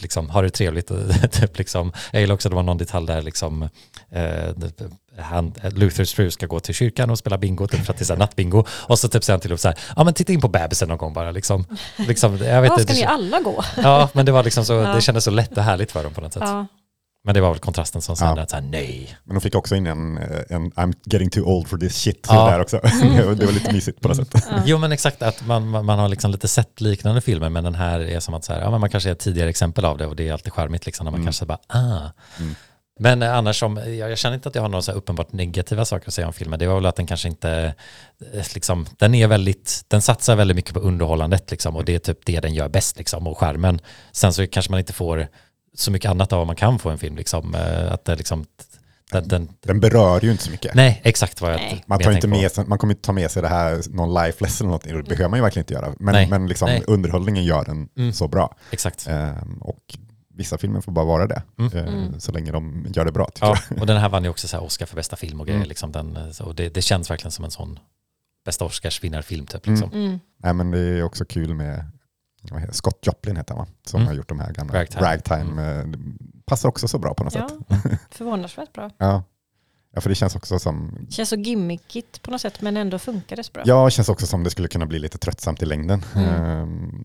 liksom, 0.01 0.29
har 0.29 0.43
det 0.43 0.49
trevligt. 0.49 0.91
Och, 0.91 0.99
typ, 1.31 1.57
liksom, 1.57 1.91
jag 2.11 2.21
gillar 2.21 2.35
också 2.35 2.47
att 2.47 2.51
det 2.51 2.55
var 2.55 2.63
någon 2.63 2.77
detalj 2.77 3.07
där 3.07 3.21
liksom, 3.21 3.69
eh, 4.11 4.49
han, 5.19 5.53
Luthers 5.71 6.13
fru 6.13 6.31
ska 6.31 6.45
gå 6.45 6.59
till 6.59 6.75
kyrkan 6.75 7.09
och 7.09 7.17
spela 7.17 7.37
bingo 7.37 7.67
typ, 7.67 7.85
för 7.85 7.93
att 7.93 7.99
det 7.99 8.09
är 8.09 8.17
nattbingo. 8.17 8.63
Och 8.69 8.99
så 8.99 9.07
typ 9.09 9.23
säger 9.23 9.33
han 9.35 9.41
till 9.41 9.51
upp 9.51 9.59
så 9.59 9.67
här, 9.67 9.77
ja 9.95 10.03
men 10.03 10.13
titta 10.13 10.33
in 10.33 10.41
på 10.41 10.47
bebisen 10.47 10.89
någon 10.89 10.97
gång 10.97 11.13
bara. 11.13 11.31
Liksom, 11.31 11.65
liksom, 12.07 12.37
jag 12.37 12.61
vet 12.61 12.71
inte, 12.71 12.83
ska 12.83 12.93
det, 12.93 12.99
ni 12.99 13.05
alla 13.05 13.39
gå? 13.41 13.63
ja, 13.77 14.09
men 14.13 14.25
det 14.25 14.31
var 14.31 14.43
liksom 14.43 14.65
så, 14.65 14.73
Ja. 14.87 14.93
det 14.95 15.01
kändes 15.01 15.23
så 15.23 15.31
lätt 15.31 15.57
och 15.57 15.63
härligt 15.63 15.91
för 15.91 16.03
dem 16.03 16.13
på 16.13 16.21
något 16.21 16.33
sätt. 16.33 16.43
Ja. 16.45 16.67
Men 17.23 17.33
det 17.33 17.41
var 17.41 17.49
väl 17.49 17.59
kontrasten 17.59 18.01
som 18.01 18.15
sa 18.15 18.25
Ja. 18.35 18.41
att 18.41 18.49
så 18.49 18.55
här, 18.55 18.63
nej. 18.63 19.17
Men 19.23 19.35
de 19.35 19.41
fick 19.41 19.55
också 19.55 19.75
in 19.75 19.87
en, 19.87 20.17
en 20.49 20.71
I'm 20.71 20.93
getting 21.05 21.29
too 21.29 21.43
old 21.43 21.67
for 21.67 21.77
this 21.77 21.95
shit 21.95 22.27
Ja. 22.29 22.49
där 22.51 22.61
också. 22.61 22.79
det 23.37 23.45
var 23.45 23.51
lite 23.53 23.73
mysigt 23.73 24.01
på 24.01 24.07
något 24.07 24.17
sätt. 24.17 24.45
Ja. 24.49 24.61
Jo 24.65 24.77
men 24.77 24.91
exakt, 24.91 25.21
att 25.21 25.45
man, 25.47 25.69
man 25.85 25.99
har 25.99 26.09
liksom 26.09 26.31
lite 26.31 26.47
sett 26.47 26.81
liknande 26.81 27.21
filmer 27.21 27.49
men 27.49 27.63
den 27.63 27.75
här 27.75 27.99
är 27.99 28.19
som 28.19 28.33
att 28.33 28.43
så 28.45 28.53
här, 28.53 28.61
ja, 28.61 28.71
men 28.71 28.79
man 28.81 28.89
kanske 28.89 29.09
är 29.09 29.13
ett 29.13 29.19
tidigare 29.19 29.49
exempel 29.49 29.85
av 29.85 29.97
det 29.97 30.05
och 30.07 30.15
det 30.15 30.27
är 30.27 30.33
alltid 30.33 30.53
charmigt 30.53 30.85
liksom 30.85 31.03
när 31.03 31.11
man 31.11 31.17
Mm. 31.19 31.25
kanske 31.25 31.45
bara 31.45 31.59
ah. 31.67 32.09
Mm. 32.39 32.55
Men 32.99 33.23
annars 33.23 33.59
som, 33.59 33.77
jag, 33.77 33.95
jag 34.11 34.17
känner 34.17 34.35
inte 34.35 34.49
att 34.49 34.55
jag 34.55 34.61
har 34.61 34.69
några 34.69 34.81
så 34.81 34.91
här 34.91 34.97
uppenbart 34.97 35.31
negativa 35.31 35.85
saker 35.85 36.07
att 36.07 36.13
säga 36.13 36.27
om 36.27 36.33
filmen. 36.33 36.59
Det 36.59 36.67
var 36.67 36.75
väl 36.75 36.85
att 36.85 36.95
den 36.95 37.07
kanske 37.07 37.27
inte, 37.27 37.73
eh, 38.33 38.45
liksom, 38.53 38.87
den 38.97 39.15
är 39.15 39.27
väldigt, 39.27 39.85
den 39.87 40.01
satsar 40.01 40.35
väldigt 40.35 40.55
mycket 40.55 40.73
på 40.73 40.79
underhållandet 40.79 41.51
liksom 41.51 41.75
och 41.75 41.85
det 41.85 41.95
är 41.95 41.99
typ 41.99 42.19
det 42.25 42.39
den 42.39 42.53
gör 42.53 42.69
bäst 42.69 42.97
liksom 42.97 43.27
och 43.27 43.37
skärmen. 43.37 43.79
Sen 44.11 44.33
så 44.33 44.47
kanske 44.47 44.71
man 44.71 44.79
inte 44.79 44.93
får 44.93 45.27
så 45.79 45.91
mycket 45.91 46.11
annat 46.11 46.33
av 46.33 46.37
vad 46.37 46.47
man 46.47 46.55
kan 46.55 46.79
få 46.79 46.89
en 46.89 46.97
film 46.97 47.15
liksom. 47.15 47.55
eh, 47.55 47.91
Att 47.91 48.05
det 48.05 48.15
liksom, 48.15 48.45
den, 49.11 49.27
den, 49.27 49.49
Den 49.61 49.79
berör 49.79 50.21
ju 50.25 50.31
inte 50.31 50.43
så 50.43 50.51
mycket. 50.51 50.73
nej 50.75 51.01
exakt 51.03 51.41
vad 51.41 51.51
jag 51.53 51.57
Nej. 51.57 51.83
Man, 51.87 51.99
tar 51.99 52.11
inte 52.11 52.27
med 52.27 52.51
sig, 52.51 52.65
man 52.65 52.77
kommer 52.77 52.93
inte 52.93 53.05
ta 53.05 53.11
med 53.13 53.31
sig 53.31 53.41
det 53.41 53.47
här, 53.47 53.81
någon 53.89 54.13
life 54.23 54.43
lesson 54.43 54.65
eller 54.65 54.69
någonting. 54.69 54.97
Det 54.97 55.03
behöver 55.03 55.29
man 55.29 55.37
ju 55.39 55.43
verkligen 55.43 55.63
inte 55.63 55.73
göra. 55.73 55.93
Men, 55.99 56.13
Nej. 56.13 56.27
men 56.29 56.47
liksom 56.47 56.69
Nej. 56.69 56.83
underhållningen 56.87 57.43
gör 57.43 57.65
den 57.65 57.89
Mm. 57.97 58.13
så 58.13 58.27
bra. 58.27 58.55
Exakt. 58.71 59.07
Ehm, 59.07 59.57
och 59.61 59.97
vissa 60.33 60.57
filmer 60.57 60.81
får 60.81 60.91
bara 60.91 61.05
vara 61.05 61.27
det. 61.27 61.41
Mm. 61.59 61.77
Ehm, 61.77 61.87
Mm. 61.93 62.19
Så 62.19 62.31
länge 62.31 62.51
de 62.51 62.85
gör 62.95 63.05
det 63.05 63.11
bra 63.11 63.25
tycker 63.25 63.47
Ja, 63.47 63.57
jag. 63.69 63.79
och 63.79 63.87
den 63.87 63.97
här 63.97 64.09
vann 64.09 64.23
ju 64.23 64.29
också 64.29 64.47
så 64.47 64.57
här 64.57 64.63
Oscar 64.63 64.85
för 64.85 64.95
bästa 64.95 65.15
film 65.15 65.39
och 65.41 65.45
grejer. 65.47 65.57
Mm. 65.59 65.69
Liksom 65.69 65.91
den, 65.91 66.17
eh, 66.17 66.41
och 66.47 66.55
det, 66.55 66.69
det 66.69 66.81
känns 66.81 67.09
verkligen 67.11 67.31
som 67.31 67.45
en 67.45 67.51
sån 67.51 67.79
bästa 68.45 68.65
Oscarsvinnarfilm 68.65 69.45
typ. 69.45 69.67
Mm. 69.67 69.79
Liksom. 69.79 69.99
Mm. 69.99 70.19
Nej, 70.43 70.53
men 70.53 70.71
det 70.71 70.79
är 70.79 71.03
också 71.03 71.25
kul 71.25 71.53
med 71.53 71.85
Scott 72.71 72.99
Joplin 73.07 73.37
heter 73.37 73.55
han 73.55 73.65
va? 73.65 73.71
Som 73.85 73.97
Mm. 74.01 74.07
har 74.07 74.13
gjort 74.15 74.29
de 74.29 74.39
här 74.39 74.51
gamla 74.53 74.73
Ragtime. 74.73 75.01
Ragtime. 75.05 75.63
eh, 75.79 75.85
det 75.87 75.97
passar 76.45 76.69
också 76.69 76.87
så 76.87 76.99
bra 76.99 77.13
på 77.13 77.23
något 77.23 77.35
Ja, 77.35 77.49
sätt. 77.49 77.99
förvånansvärt 78.11 78.73
bra. 78.73 78.89
Ja. 78.97 79.23
ja, 79.93 80.01
för 80.01 80.09
det 80.09 80.15
känns 80.15 80.35
också 80.35 80.59
som 80.59 81.07
Känns 81.09 81.29
så 81.29 81.35
gimmickigt 81.35 82.21
på 82.21 82.31
något 82.31 82.41
sätt 82.41 82.61
men 82.61 82.77
ändå 82.77 82.99
funkar 82.99 83.35
det 83.35 83.43
så 83.43 83.51
bra. 83.51 83.63
Ja, 83.65 83.85
det 83.85 83.91
känns 83.91 84.09
också 84.09 84.27
som 84.27 84.43
det 84.43 84.49
skulle 84.49 84.67
kunna 84.67 84.85
bli 84.85 84.99
lite 84.99 85.17
tröttsamt 85.17 85.61
i 85.61 85.65
längden. 85.65 86.03
Mm. 86.15 86.29
Ehm, 86.29 87.03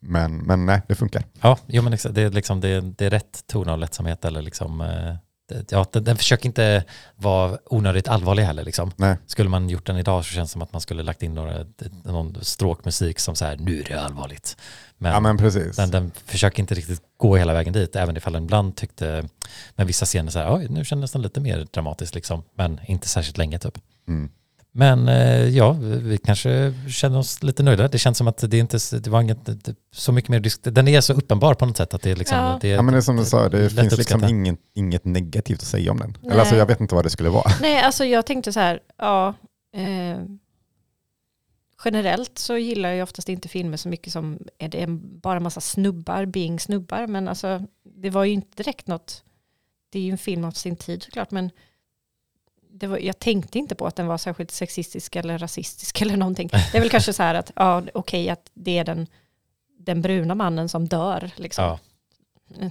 Men, 0.00 0.36
men 0.38 0.66
nej, 0.66 0.82
det 0.88 0.94
funkar. 0.94 1.24
Ja, 1.40 1.58
jo, 1.66 1.82
men 1.82 1.90
det, 2.10 2.22
är 2.22 2.30
liksom, 2.30 2.60
det, 2.60 2.80
det 2.80 3.06
är 3.06 3.10
rätt 3.10 3.44
ton 3.46 3.68
av 3.68 3.78
lättsamhet. 3.78 4.24
Eller 4.24 4.42
liksom, 4.42 4.80
eh, 4.80 4.86
det, 4.86 5.18
ja, 5.68 5.86
den, 5.92 6.04
den 6.04 6.16
försöker 6.16 6.46
inte 6.46 6.84
vara 7.16 7.58
onödigt 7.64 8.08
allvarlig 8.08 8.42
heller. 8.42 8.64
Liksom. 8.64 8.92
Nej. 8.96 9.16
Skulle 9.26 9.48
man 9.48 9.68
gjort 9.68 9.86
den 9.86 9.96
idag 9.96 10.24
så 10.24 10.34
känns 10.34 10.50
det 10.50 10.52
som 10.52 10.62
att 10.62 10.72
man 10.72 10.80
skulle 10.80 11.02
lagt 11.02 11.22
in 11.22 11.34
några, 11.34 11.66
någon 12.04 12.44
stråkmusik 12.44 13.18
som 13.18 13.36
så 13.36 13.44
här, 13.44 13.56
nu 13.56 13.80
är 13.80 13.84
det 13.84 14.00
allvarligt. 14.00 14.56
Men, 14.98 15.12
Ja, 15.12 15.20
men 15.20 15.38
precis. 15.38 15.76
den, 15.76 15.90
den 15.90 16.12
försöker 16.24 16.60
inte 16.60 16.74
riktigt 16.74 17.02
gå 17.16 17.36
hela 17.36 17.52
vägen 17.52 17.72
dit, 17.72 17.96
även 17.96 18.16
ifall 18.16 18.32
den 18.32 18.44
ibland 18.44 18.76
tyckte, 18.76 19.28
med 19.76 19.86
vissa 19.86 20.06
scener 20.06 20.30
så 20.30 20.38
här, 20.38 20.54
oj, 20.54 20.66
nu 20.70 20.84
kändes 20.84 21.12
den 21.12 21.22
lite 21.22 21.40
mer 21.40 21.66
dramatisk 21.72 22.14
liksom, 22.14 22.42
men 22.54 22.80
inte 22.86 23.08
särskilt 23.08 23.38
länge 23.38 23.58
typ. 23.58 23.78
Mm. 24.08 24.30
Men 24.72 25.08
eh, 25.08 25.48
ja, 25.48 25.72
vi 25.80 26.18
kanske 26.18 26.74
känner 26.88 27.18
oss 27.18 27.42
lite 27.42 27.62
nöjda. 27.62 27.88
Det 27.88 27.98
känns 27.98 28.18
som 28.18 28.28
att 28.28 28.50
det 28.50 28.58
inte 28.58 28.78
det 28.98 29.06
var 29.10 29.20
inget 29.20 29.64
det- 29.64 29.74
så 29.92 30.12
mycket 30.12 30.30
mer 30.30 30.40
disk. 30.40 30.60
Den 30.62 30.88
är 30.88 31.00
så 31.00 31.12
uppenbar 31.12 31.54
på 31.54 31.66
något 31.66 31.76
sätt 31.76 31.94
att 31.94 32.02
det 32.02 32.10
är 32.10 32.16
liksom... 32.16 32.38
Ja. 32.38 32.58
Det, 32.60 32.68
Ja, 32.68 32.82
men 32.82 32.92
det 32.94 32.98
är 32.98 33.02
som 33.02 33.16
du 33.16 33.24
sa, 33.24 33.48
det 33.48 33.70
finns 33.70 33.98
liksom 33.98 34.24
inget, 34.24 34.58
inget 34.74 35.04
negativt 35.04 35.58
att 35.60 35.66
säga 35.68 35.90
om 35.92 35.98
den. 35.98 36.16
Nej. 36.20 36.30
Eller 36.30 36.40
alltså, 36.40 36.56
jag 36.56 36.66
vet 36.66 36.80
inte 36.80 36.94
vad 36.94 37.04
det 37.04 37.10
skulle 37.10 37.28
vara. 37.28 37.50
Nej, 37.60 37.82
alltså 37.82 38.04
jag 38.04 38.26
tänkte 38.26 38.52
så 38.52 38.60
här, 38.60 38.80
ja. 38.98 39.34
Eh, 39.76 40.18
generellt 41.84 42.38
så 42.38 42.56
gillar 42.56 42.92
jag 42.92 43.02
oftast 43.02 43.28
inte 43.28 43.48
filmer 43.48 43.76
så 43.76 43.88
mycket 43.88 44.12
som 44.12 44.38
är 44.58 44.68
det 44.68 44.86
bara 45.22 45.36
en 45.36 45.42
massa 45.42 45.60
snubbar, 45.60 46.26
being 46.26 46.60
snubbar. 46.60 47.06
Men 47.06 47.28
alltså 47.28 47.62
det 47.84 48.10
var 48.10 48.24
ju 48.24 48.32
inte 48.32 48.62
direkt 48.62 48.86
något, 48.86 49.22
det 49.92 49.98
är 49.98 50.02
ju 50.02 50.10
en 50.10 50.18
film 50.18 50.44
av 50.44 50.50
sin 50.50 50.76
tid 50.76 51.02
såklart, 51.02 51.30
men 51.30 51.50
det 52.80 52.86
var, 52.86 52.98
jag 52.98 53.18
tänkte 53.18 53.58
inte 53.58 53.74
på 53.74 53.86
att 53.86 53.96
den 53.96 54.06
var 54.06 54.18
särskilt 54.18 54.50
sexistisk 54.50 55.16
eller 55.16 55.38
rasistisk 55.38 56.00
eller 56.02 56.16
någonting. 56.16 56.48
Det 56.72 56.78
är 56.78 56.80
väl 56.80 56.90
kanske 56.90 57.12
så 57.12 57.22
här 57.22 57.34
att, 57.34 57.52
ja 57.56 57.82
okej 57.94 58.30
att 58.30 58.50
det 58.54 58.78
är 58.78 58.84
den, 58.84 59.06
den 59.78 60.02
bruna 60.02 60.34
mannen 60.34 60.68
som 60.68 60.88
dör. 60.88 61.30
Liksom. 61.36 61.64
Ja. 61.64 61.78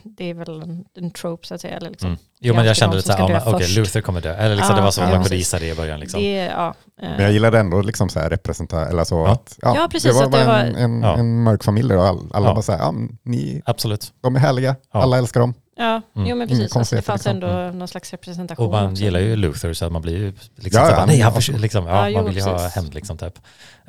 Det 0.03 0.30
är 0.30 0.34
väl 0.34 0.62
en, 0.62 0.86
en 0.97 1.12
trope 1.12 1.47
så 1.47 1.55
att 1.55 1.62
säga. 1.62 1.78
Eller 1.78 1.89
liksom. 1.89 2.08
Mm. 2.10 2.20
Jo 2.39 2.55
men 2.55 2.66
jag 2.66 2.76
kände 2.76 2.95
de 2.95 2.97
lite 2.97 3.08
såhär, 3.08 3.20
ja, 3.20 3.28
dö 3.28 3.34
men 3.45 3.53
okej 3.55 3.66
först. 3.68 3.78
Luther 3.78 4.01
kommer 4.01 4.22
dö. 4.22 4.34
Eller 4.36 4.55
liksom 4.55 4.72
Ja, 4.74 4.78
det 4.78 4.84
var 4.84 4.91
så 4.91 5.01
ja, 5.01 5.10
man 5.10 5.24
kunde 5.24 5.36
gissa 5.36 5.60
det 5.60 5.68
i 5.68 5.76
början 5.76 5.99
liksom. 5.99 6.22
Det, 6.22 6.36
ja, 6.45 6.68
eh, 7.01 7.10
Men 7.10 7.20
jag 7.24 7.32
gillade 7.32 7.60
ändå 7.60 7.82
liksom 7.82 8.10
så 8.10 8.20
här 8.20 8.30
representa, 8.30 8.88
eller 8.89 9.03
så 9.03 9.16
Ja. 9.16 9.28
att 9.32 9.60
ja, 9.62 9.76
Ja, 9.76 9.88
precis, 9.91 10.12
det 10.12 10.18
var 10.18 10.26
att 10.26 10.32
det 10.32 10.45
var- 10.45 10.60
en, 10.60 10.76
en, 10.76 11.01
Ja. 11.01 11.18
en 11.18 11.43
mörk 11.43 11.64
familj 11.64 11.95
och 11.95 12.03
all, 12.05 12.32
alla 12.34 12.47
Ja. 12.47 12.53
bara 12.53 12.62
så 12.62 12.72
här, 12.72 12.80
ja, 12.80 12.93
ni, 13.24 13.62
Absolut. 13.66 14.14
de 14.22 14.36
är 14.36 14.39
härliga, 14.39 14.76
Ja. 14.93 15.01
alla 15.01 15.18
älskar 15.18 15.39
dem. 15.39 15.53
Ja, 15.78 16.02
Mm. 16.16 16.28
jo 16.30 16.36
men 16.36 16.50
Inga 16.50 16.60
precis. 16.60 16.76
Alltså, 16.78 16.96
det 16.96 17.02
fanns 17.02 17.26
liksom. 17.26 17.44
ändå 17.44 17.78
någon 17.78 17.88
slags 17.88 18.12
representation. 18.12 18.66
Och 18.66 18.72
man 18.72 18.92
också. 18.92 19.04
gillar 19.04 19.20
ju 19.20 19.36
Luther 19.36 19.74
så 19.74 19.86
att 19.86 19.92
man 19.92 20.02
blir 20.02 20.18
ju 20.18 20.32
liksom 20.56 20.82
Ja, 20.82 20.86
så 20.88 20.92
ja, 20.92 20.96
bara, 20.96 21.06
nej, 21.06 21.20
han 21.20 21.34
liksom, 21.62 21.86
ja, 21.88 21.96
Ja, 21.96 22.02
man 22.02 22.12
jo, 22.14 22.28
vill 22.28 22.38
ju 22.38 22.44
ha 22.44 22.68
hämnd 22.68 22.94
liksom 22.94 23.18
typ. 23.18 23.40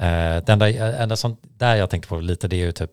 Uh, 0.00 0.04
det 0.04 0.48
enda, 0.48 0.68
enda 1.02 1.16
sånt 1.16 1.40
där 1.58 1.76
jag 1.76 1.90
tänkte 1.90 2.08
på 2.08 2.18
lite 2.20 2.48
det 2.48 2.56
är 2.56 2.64
ju 2.66 2.72
typ, 2.72 2.90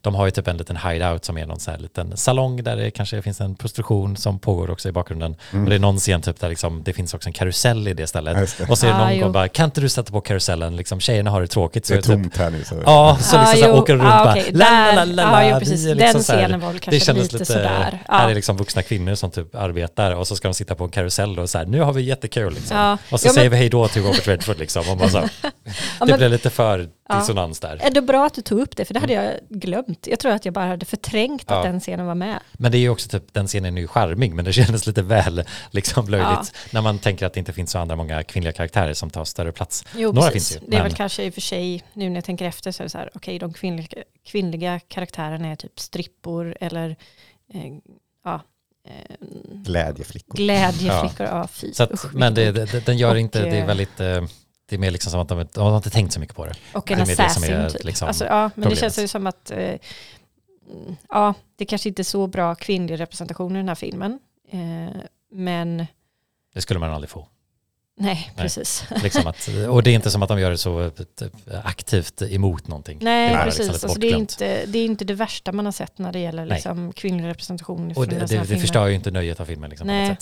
de 0.00 0.14
har 0.14 0.24
ju 0.24 0.30
typ 0.30 0.48
en 0.48 0.56
liten 0.56 0.76
hideout 0.76 1.24
som 1.24 1.38
är 1.38 1.46
någon 1.46 1.60
så 1.60 1.70
här 1.70 1.78
liten 1.78 2.16
salong 2.16 2.62
där 2.62 2.76
det 2.76 2.90
kanske 2.90 3.22
finns 3.22 3.40
en 3.40 3.54
prostitution 3.54 4.16
som 4.16 4.38
pågår 4.38 4.70
också 4.70 4.88
i 4.88 4.92
bakgrunden. 4.92 5.36
Mm. 5.52 5.64
Och 5.64 5.70
det 5.70 5.76
är 5.76 5.80
någon 5.80 5.98
scen 5.98 6.22
typ 6.22 6.40
där 6.40 6.48
liksom, 6.48 6.82
det 6.84 6.92
finns 6.92 7.14
också 7.14 7.28
en 7.28 7.32
karusell 7.32 7.88
i 7.88 7.94
det 7.94 8.06
stället. 8.06 8.58
Det. 8.58 8.68
Och 8.70 8.78
så 8.78 8.86
är 8.86 8.90
det 8.90 8.96
Ah, 8.96 9.04
någon 9.04 9.16
jo. 9.16 9.22
gång 9.22 9.32
bara, 9.32 9.48
kan 9.48 9.64
inte 9.64 9.80
du 9.80 9.88
sätta 9.88 10.12
på 10.12 10.20
karusellen, 10.20 10.76
liksom 10.76 11.00
tjejerna 11.00 11.30
har 11.30 11.40
det 11.40 11.46
tråkigt. 11.46 11.86
Så 11.86 11.92
Det 11.92 11.96
är 11.96 11.98
är 11.98 12.16
det 12.16 12.22
typ, 12.24 12.32
tomt 12.32 12.36
här 12.36 12.50
nu. 12.50 12.64
Så. 12.64 12.74
Ja, 12.84 13.18
så 13.20 13.36
Ja, 13.36 13.40
liksom 13.40 13.58
så 13.60 13.66
här, 13.66 13.68
jo, 13.74 13.80
åker 13.82 13.92
runt 13.94 14.04
ja, 14.04 14.24
bara, 14.24 14.30
okej, 14.30 14.50
la, 14.52 14.92
la, 14.94 15.04
la, 15.04 15.30
la, 15.30 15.48
jo, 15.50 15.58
liksom 15.58 15.84
Den 15.96 15.98
här- 16.00 16.18
scenen 16.22 16.60
var 16.60 16.68
väl 16.70 16.78
kanske 16.80 17.00
kändes 17.06 17.32
lite 17.32 17.44
sådär. 17.44 17.98
Här 18.08 18.30
är 18.30 18.34
liksom 18.34 18.56
vuxna 18.56 18.82
kvinnor 18.82 19.14
som 19.14 19.30
typ 19.30 19.54
arbetar 19.54 20.14
och 20.14 20.26
så 20.26 20.36
ska 20.36 20.48
de 20.48 20.54
sitta 20.54 20.74
på 20.74 20.84
en 20.84 20.90
karusell 20.90 21.38
och 21.38 21.50
så 21.50 21.58
här, 21.58 21.66
nu 21.66 21.80
har 21.80 21.92
vi 21.92 22.02
jättekul 22.02 22.54
liksom. 22.54 22.98
Och 23.10 23.20
så 23.20 23.26
men- 23.28 23.34
säger 23.34 23.50
vi 23.50 23.56
hej 23.56 23.68
då 23.68 23.88
till 23.88 24.02
Robert 24.02 24.28
Redford 24.28 24.58
liksom. 24.58 24.88
Och 24.90 24.96
bara 24.96 25.08
så, 25.08 25.18
det 25.42 25.50
men- 26.06 26.18
blev 26.18 26.30
lite 26.40 26.50
för 26.50 26.88
Ja. 27.08 27.18
dissonans 27.18 27.60
där. 27.60 27.76
Är 27.82 27.90
det 27.90 28.02
bra 28.02 28.26
att 28.26 28.34
du 28.34 28.42
tog 28.42 28.60
upp 28.60 28.76
det? 28.76 28.84
För 28.84 28.94
det 28.94 29.00
hade 29.00 29.12
jag 29.12 29.34
glömt. 29.48 30.06
Jag 30.06 30.18
tror 30.18 30.32
att 30.32 30.44
jag 30.44 30.54
bara 30.54 30.66
hade 30.66 30.86
förträngt 30.86 31.44
Ja. 31.48 31.56
att 31.58 31.64
den 31.64 31.80
scenen 31.80 32.06
var 32.06 32.14
med. 32.14 32.40
Men 32.52 32.72
det 32.72 32.78
är 32.78 32.80
ju 32.80 32.88
också 32.88 33.08
typ, 33.08 33.32
den 33.34 33.46
scenen 33.46 33.76
är 33.76 33.80
ju 33.80 33.88
charmig 33.88 34.34
men 34.34 34.44
det 34.44 34.52
kändes 34.60 34.86
lite 34.86 35.02
väl 35.02 35.44
liksom 35.70 36.08
löjligt 36.08 36.28
Ja. 36.30 36.44
när 36.72 36.82
man 36.82 36.98
tänker 36.98 37.26
att 37.26 37.32
det 37.32 37.38
inte 37.40 37.52
finns 37.52 37.70
så 37.70 37.78
andra 37.78 37.96
många 37.96 38.22
kvinnliga 38.22 38.52
karaktärer 38.52 38.94
som 38.94 39.10
tar 39.10 39.24
större 39.24 39.52
plats. 39.52 39.84
Jo, 39.96 40.12
Några 40.12 40.30
precis. 40.30 40.48
finns 40.52 40.62
ju, 40.62 40.70
Det 40.70 40.76
är 40.76 40.80
men- 40.80 40.88
väl 40.88 40.96
kanske 40.96 41.24
i 41.24 41.30
och 41.30 41.34
för 41.34 41.40
sig, 41.40 41.82
nu 41.92 42.08
när 42.08 42.16
jag 42.16 42.24
tänker 42.24 42.44
efter 42.44 42.72
så 42.72 42.82
är 42.82 42.84
det 42.84 42.90
så 42.90 42.98
här, 42.98 43.10
okej 43.14 43.38
de 43.38 43.52
kvinnliga, 43.52 43.88
kvinnliga 44.26 44.80
karaktärerna 44.88 45.48
är 45.48 45.56
typ 45.56 45.80
strippor 45.80 46.56
eller 46.60 46.96
eh, 47.54 47.60
ja, 48.24 48.40
eh, 48.88 49.16
Glädjeflickor. 49.52 50.36
glädjeflickor. 50.36 51.26
Ja, 51.26 51.48
fy. 51.52 51.72
Så 51.72 51.82
att, 51.82 51.92
usch, 51.92 52.14
men 52.14 52.34
det, 52.34 52.52
det, 52.52 52.86
den 52.86 52.98
gör 52.98 53.10
Och, 53.14 53.18
inte, 53.20 53.42
det 53.42 53.48
är 53.56 53.60
eh, 53.60 53.66
väldigt, 53.66 54.00
eh, 54.00 54.24
det 54.70 54.76
är 54.76 54.78
mer 54.78 54.90
liksom 54.90 55.10
som 55.10 55.20
att 55.20 55.28
de, 55.28 55.48
de 55.52 55.60
har 55.60 55.76
inte 55.76 55.90
tänkt 55.90 56.12
så 56.12 56.20
mycket 56.20 56.36
på 56.36 56.46
det. 56.46 56.54
Och 56.72 56.84
det 56.86 56.94
en 56.94 57.06
det 57.06 57.12
assassin 57.12 57.54
är 57.54 57.70
typ. 57.70 57.84
liksom 57.84 58.08
alltså, 58.08 58.24
ja, 58.24 58.40
men 58.40 58.50
problemet. 58.50 58.74
det 58.74 58.80
känns 58.80 58.98
ju 58.98 59.08
som 59.08 59.26
att 59.26 59.50
eh, 59.50 59.74
ja, 61.08 61.34
det 61.56 61.64
kanske 61.64 61.88
inte 61.88 62.02
är 62.02 62.04
så 62.04 62.26
bra 62.26 62.54
kvinnlig 62.54 63.00
representation 63.00 63.56
i 63.56 63.58
den 63.58 63.68
här 63.68 63.74
filmen. 63.74 64.18
Eh, 64.52 65.00
men 65.32 65.86
Det 66.54 66.60
skulle 66.60 66.80
man 66.80 66.90
aldrig 66.90 67.10
få. 67.10 67.26
nej, 67.98 68.32
precis. 68.36 68.84
Liksom 69.02 69.26
att, 69.26 69.48
och 69.68 69.82
det 69.82 69.90
är 69.90 69.94
inte 69.94 70.10
som 70.10 70.22
att 70.22 70.28
de 70.28 70.40
gör 70.40 70.50
det 70.50 70.58
så 70.58 70.80
eh, 70.82 70.90
aktivt 71.64 72.22
emot 72.22 72.68
någonting. 72.68 72.98
Nej, 73.00 73.30
det 73.30 73.44
precis. 73.44 73.58
liksom 73.58 73.74
alltså, 73.88 74.00
det, 74.00 74.10
är 74.10 74.16
inte, 74.16 74.66
det 74.66 74.78
är 74.78 74.84
inte 74.84 75.04
det 75.04 75.14
värsta 75.14 75.52
man 75.52 75.64
har 75.64 75.72
sett 75.72 75.98
när 75.98 76.12
det 76.12 76.18
gäller 76.18 76.44
Nej. 76.44 76.54
liksom, 76.54 76.92
kvinnlig 76.92 77.28
representation. 77.28 77.92
Och 77.96 78.08
det, 78.08 78.18
det, 78.26 78.44
det 78.48 78.58
förstör 78.58 78.86
ju 78.86 78.94
inte 78.94 79.10
nöjet 79.10 79.40
av 79.40 79.44
filmen 79.44 79.70
liksom, 79.70 79.86
Nej. 79.86 80.16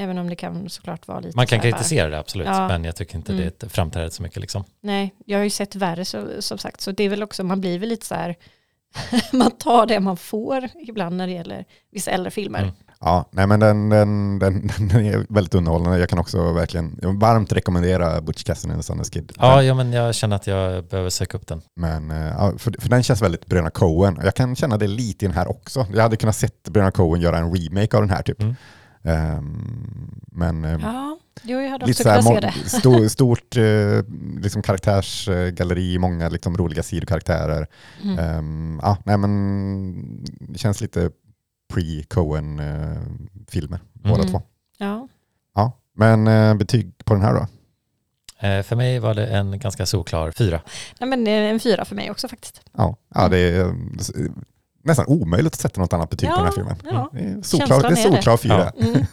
Även 0.00 0.18
om 0.18 0.28
det 0.28 0.36
kan 0.36 0.68
såklart 0.68 1.08
vara 1.08 1.20
lite 1.20 1.36
Man 1.36 1.46
kan 1.46 1.58
bara- 1.58 1.62
kritisera 1.70 2.08
det 2.08 2.18
absolut, 2.18 2.46
Ja. 2.46 2.68
men 2.68 2.84
jag 2.84 2.96
tycker 2.96 3.16
inte 3.16 3.32
Mm. 3.32 3.50
det 3.60 3.68
framträder 3.68 4.10
så 4.10 4.22
mycket 4.22 4.40
liksom. 4.40 4.64
Nej, 4.80 5.14
jag 5.26 5.38
har 5.38 5.44
ju 5.44 5.50
sett 5.50 5.74
värre 5.74 6.04
så, 6.04 6.26
som 6.40 6.58
sagt. 6.58 6.80
Så 6.80 6.92
det 6.92 7.04
är 7.04 7.08
väl 7.08 7.22
också, 7.22 7.44
man 7.44 7.60
blir 7.60 7.78
väl 7.78 7.88
lite 7.88 8.06
så 8.06 8.14
här, 8.14 8.36
man 9.32 9.50
tar 9.50 9.86
det 9.86 10.00
man 10.00 10.16
får 10.16 10.68
ibland 10.88 11.16
när 11.16 11.26
det 11.26 11.32
gäller 11.32 11.64
vissa 11.92 12.10
äldre 12.10 12.30
filmer. 12.30 12.62
Mm. 12.62 12.74
Ja, 13.00 13.28
nej 13.30 13.46
men 13.46 13.60
den, 13.60 13.88
den, 13.88 14.38
den, 14.38 14.70
den 14.88 15.04
är 15.06 15.26
väldigt 15.28 15.54
underhållande. 15.54 15.98
Jag 15.98 16.08
kan 16.08 16.18
också 16.18 16.52
verkligen 16.52 16.98
varmt 17.20 17.52
rekommendera 17.52 18.20
Butch 18.20 18.42
Cassidy 18.44 18.72
and 18.72 18.82
the 18.82 18.86
Sundance 18.86 19.12
Kid. 19.12 19.32
Ja, 19.38 19.62
ja, 19.62 19.74
men 19.74 19.92
jag 19.92 20.14
känner 20.14 20.36
att 20.36 20.46
jag 20.46 20.84
behöver 20.84 21.10
söka 21.10 21.36
upp 21.36 21.46
den. 21.46 21.62
Men 21.76 22.10
eh, 22.10 22.16
ja, 22.26 22.52
för, 22.58 22.74
för 22.80 22.88
den 22.88 23.02
känns 23.02 23.22
väldigt 23.22 23.46
Bröderna 23.46 23.70
Coen. 23.70 24.18
Jag 24.24 24.34
kan 24.34 24.56
känna 24.56 24.76
det 24.76 24.86
lite 24.86 25.24
i 25.24 25.28
den 25.28 25.36
här 25.36 25.50
också. 25.50 25.86
Jag 25.94 26.02
hade 26.02 26.16
kunnat 26.16 26.36
sett 26.36 26.62
Bröderna 26.68 26.90
Coen 26.90 27.20
göra 27.20 27.38
en 27.38 27.54
remake 27.54 27.96
av 27.96 28.02
den 28.02 28.10
här 28.10 28.22
typ. 28.22 28.42
Mm. 28.42 28.54
Ehm, 29.02 30.20
men 30.26 30.64
eh, 30.64 30.78
Ja, 30.82 31.18
jo, 31.42 31.60
jag 31.60 31.70
hade 31.70 31.86
lite 31.86 32.02
så 32.02 32.08
här, 32.08 33.08
stort 33.12 33.56
eh, 33.56 34.02
liksom 34.42 34.62
karaktärsgalleri, 34.62 35.98
många 35.98 36.28
liksom 36.28 36.56
roliga 36.56 36.82
sidokaraktärer. 36.82 37.66
Mm. 38.04 38.18
Ehm, 38.18 38.80
ja, 38.82 38.96
nej, 39.04 39.16
men 39.18 40.24
det 40.40 40.58
känns 40.58 40.80
lite 40.80 41.10
pre-Coen-filmer, 41.74 43.80
båda 43.92 44.14
Mm. 44.22 44.28
två. 44.28 44.42
Ja. 44.78 45.08
Ja, 45.54 45.72
men 45.94 46.26
eh, 46.26 46.54
betyg 46.54 46.92
på 47.04 47.14
den 47.14 47.22
här 47.22 47.34
då? 47.34 47.46
Eh, 48.46 48.62
för 48.62 48.76
mig 48.76 48.98
var 48.98 49.14
det 49.14 49.26
en 49.26 49.58
ganska 49.58 49.86
solklar 49.86 50.30
fyra. 50.30 50.60
Nej, 51.00 51.10
men 51.10 51.24
det 51.24 51.30
är 51.30 51.42
en 51.50 51.60
fyra 51.60 51.84
för 51.84 51.94
mig 51.96 52.10
också 52.10 52.28
faktiskt. 52.28 52.60
Ja, 52.76 52.96
ja 53.14 53.28
det 53.28 53.38
är 53.38 53.60
eh, 53.64 53.72
nästan 54.82 55.06
omöjligt 55.08 55.54
att 55.54 55.60
sätta 55.60 55.80
något 55.80 55.92
annat 55.92 56.10
betyg 56.10 56.28
på 56.28 56.34
Ja, 56.34 56.36
den 56.36 56.44
här 56.46 56.52
filmen. 56.52 56.76
ja. 56.84 57.10
Det 57.12 57.18
är 57.18 57.42
solklar, 57.42 57.82
det 57.82 57.88
är 57.88 57.94
solklar 57.96 58.36
fyra. 58.36 58.72
Ja. 58.76 58.86
Mm. 58.86 59.04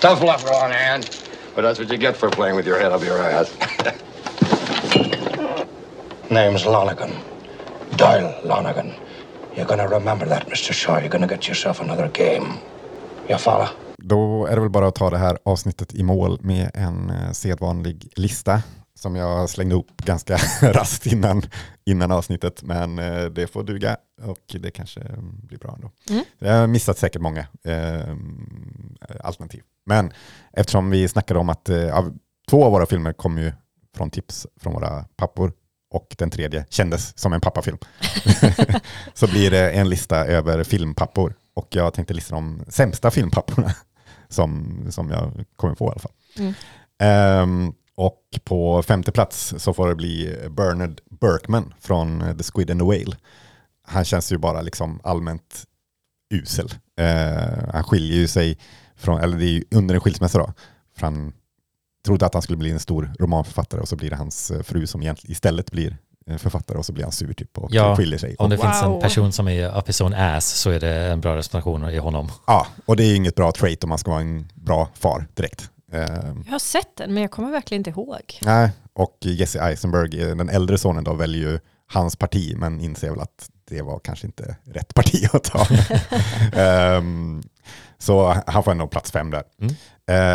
Tough 0.00 0.20
luck, 0.24 0.44
Ron 0.44 0.70
Hand. 0.72 1.06
But 1.54 1.64
that's 1.64 1.78
what 1.80 1.90
you 1.92 1.96
get 1.96 2.16
for 2.16 2.28
playing 2.30 2.56
with 2.56 2.68
your 2.68 2.78
head 2.80 2.92
up 2.92 3.04
your 3.04 3.18
ass. 3.26 3.48
Name's 6.28 6.64
Lonigan. 6.64 7.10
Doyle 7.90 8.34
Lonigan. 8.44 8.92
You're 9.54 9.66
gonna 9.66 9.86
remember 9.88 10.26
that, 10.26 10.46
Mr. 10.48 10.72
Shaw. 10.72 10.98
You're 11.00 11.08
gonna 11.08 11.26
get 11.26 11.48
yourself 11.48 11.80
another 11.80 12.08
game. 12.08 12.46
You 13.28 13.38
follow? 13.38 13.68
Då 13.98 14.46
är 14.46 14.54
det 14.54 14.60
väl 14.60 14.70
bara 14.70 14.88
att 14.88 14.94
ta 14.94 15.10
det 15.10 15.18
här 15.18 15.38
avsnittet 15.44 15.94
i 15.94 16.02
mål 16.02 16.38
med 16.42 16.70
en 16.74 17.10
eh, 17.10 17.32
sedvanlig 17.32 18.12
lista 18.16 18.62
som 18.98 19.16
jag 19.16 19.50
slängde 19.50 19.72
ihop 19.74 19.86
ganska 19.96 20.36
raskt 20.62 21.06
innan, 21.06 21.42
innan 21.90 22.12
avsnittet. 22.12 22.62
Men 22.62 22.98
eh, 22.98 23.24
det 23.24 23.46
får 23.46 23.62
duga 23.62 23.96
och 24.22 24.56
det 24.60 24.70
kanske 24.70 25.00
blir 25.18 25.58
bra 25.58 25.74
ändå. 25.74 25.90
Mm. 26.10 26.24
Jag 26.38 26.60
har 26.60 26.66
missat 26.66 26.98
säkert 26.98 27.22
många 27.22 27.46
eh, 27.64 28.16
alternativ. 29.20 29.62
Men 29.86 30.12
eftersom 30.52 30.90
vi 30.90 31.08
snackade 31.08 31.40
om 31.40 31.48
att 31.48 31.68
eh, 31.68 32.08
två 32.50 32.64
av 32.64 32.72
våra 32.72 32.86
filmer 32.86 33.12
kommer 33.12 33.42
ju 33.42 33.52
från 33.96 34.10
tips 34.10 34.46
från 34.60 34.72
våra 34.72 35.04
pappor 35.16 35.52
och 35.90 36.14
den 36.18 36.30
tredje 36.30 36.64
kändes 36.70 37.18
som 37.18 37.32
en 37.32 37.40
pappafilm. 37.40 37.78
så 39.14 39.26
blir 39.26 39.50
det 39.50 39.70
en 39.70 39.88
lista 39.88 40.26
över 40.26 40.64
filmpappor 40.64 41.34
och 41.54 41.68
jag 41.70 41.94
tänkte 41.94 42.14
lista 42.14 42.34
de 42.34 42.64
sämsta 42.68 43.10
filmpapporna 43.10 43.74
som, 44.28 44.78
som 44.90 45.10
jag 45.10 45.44
kommer 45.56 45.74
på 45.74 45.84
i 45.84 45.88
alla 45.88 46.00
fall. 46.00 46.12
Mm. 46.38 46.54
Ehm, 46.98 47.72
och 48.00 48.20
på 48.44 48.82
femte 48.82 49.12
plats 49.12 49.54
så 49.58 49.74
får 49.74 49.88
det 49.88 49.94
bli 49.94 50.36
Bernard 50.50 51.00
Berkman 51.20 51.74
från 51.80 52.20
The 52.38 52.44
Squid 52.44 52.70
and 52.70 52.80
the 52.80 52.86
Whale. 52.86 53.16
Han 53.86 54.04
känns 54.04 54.32
ju 54.32 54.38
bara 54.38 54.62
liksom 54.62 55.00
allmänt 55.04 55.64
usel. 56.34 56.68
Eh, 57.00 57.72
han 57.72 57.84
skiljer 57.84 58.16
ju 58.16 58.28
sig 58.28 58.58
från, 58.96 59.20
eller 59.20 59.36
det 59.38 59.44
är 59.44 59.50
ju 59.50 59.64
under 59.74 59.94
en 59.94 60.00
skilsmässa 60.00 60.38
då, 60.38 60.52
för 60.96 61.06
han 61.06 61.32
trodde 62.06 62.26
att 62.26 62.34
han 62.34 62.42
skulle 62.42 62.56
bli 62.56 62.70
en 62.70 62.80
stor 62.80 63.12
romanförfattare 63.18 63.80
och 63.80 63.88
så 63.88 63.96
blir 63.96 64.10
det 64.10 64.16
hans 64.16 64.50
eh, 64.50 64.62
fru 64.62 64.86
som 64.86 65.14
istället 65.22 65.70
blir 65.70 65.96
eh, 66.26 66.36
författare 66.36 66.78
och 66.78 66.86
så 66.86 66.92
blir 66.92 67.04
han 67.04 67.12
sur 67.12 67.32
typ 67.32 67.58
och 67.58 67.68
Ja, 67.72 67.96
skiljer 67.96 68.18
sig. 68.18 68.36
Om 68.38 68.50
det 68.50 68.56
Wow. 68.56 68.64
finns 68.64 68.82
en 68.82 69.00
person 69.00 69.32
som 69.32 69.48
är 69.48 69.78
up 69.78 69.88
his 69.88 70.00
own 70.00 70.14
ass 70.14 70.46
så 70.46 70.70
är 70.70 70.80
det 70.80 70.94
en 70.94 71.20
bra 71.20 71.32
representation 71.32 71.90
i 71.90 71.98
honom. 71.98 72.28
Ja, 72.46 72.66
och 72.86 72.96
det 72.96 73.04
är 73.04 73.16
inget 73.16 73.34
bra 73.34 73.52
trait 73.52 73.84
om 73.84 73.88
man 73.88 73.98
ska 73.98 74.10
vara 74.10 74.20
en 74.20 74.48
bra 74.54 74.88
far 74.94 75.26
direkt. 75.34 75.70
Eh, 75.92 76.34
Jag 76.46 76.52
har 76.52 76.58
sett 76.58 76.96
den, 76.96 77.14
men 77.14 77.22
jag 77.22 77.30
kommer 77.30 77.50
verkligen 77.50 77.80
inte 77.80 77.90
ihåg. 77.90 78.38
nej, 78.42 78.70
och 78.92 79.16
Jesse 79.20 79.60
Eisenberg, 79.60 80.22
eh, 80.22 80.36
den 80.36 80.48
äldre 80.48 80.78
sonen 80.78 81.04
då, 81.04 81.14
väljer 81.14 81.50
ju 81.50 81.58
hans 81.86 82.16
parti 82.16 82.54
men 82.56 82.80
inser 82.80 83.10
väl 83.10 83.20
att 83.20 83.50
det 83.68 83.82
var 83.82 83.98
kanske 83.98 84.26
inte 84.26 84.56
rätt 84.64 84.94
parti 84.94 85.28
att 85.32 85.44
ta. 85.44 85.66
Ehm, 86.60 87.42
så 87.98 88.36
han 88.46 88.62
får 88.64 88.70
ändå 88.70 88.86
plats 88.86 89.10
fem 89.12 89.30
där. 89.30 89.42
Mm. 89.60 89.74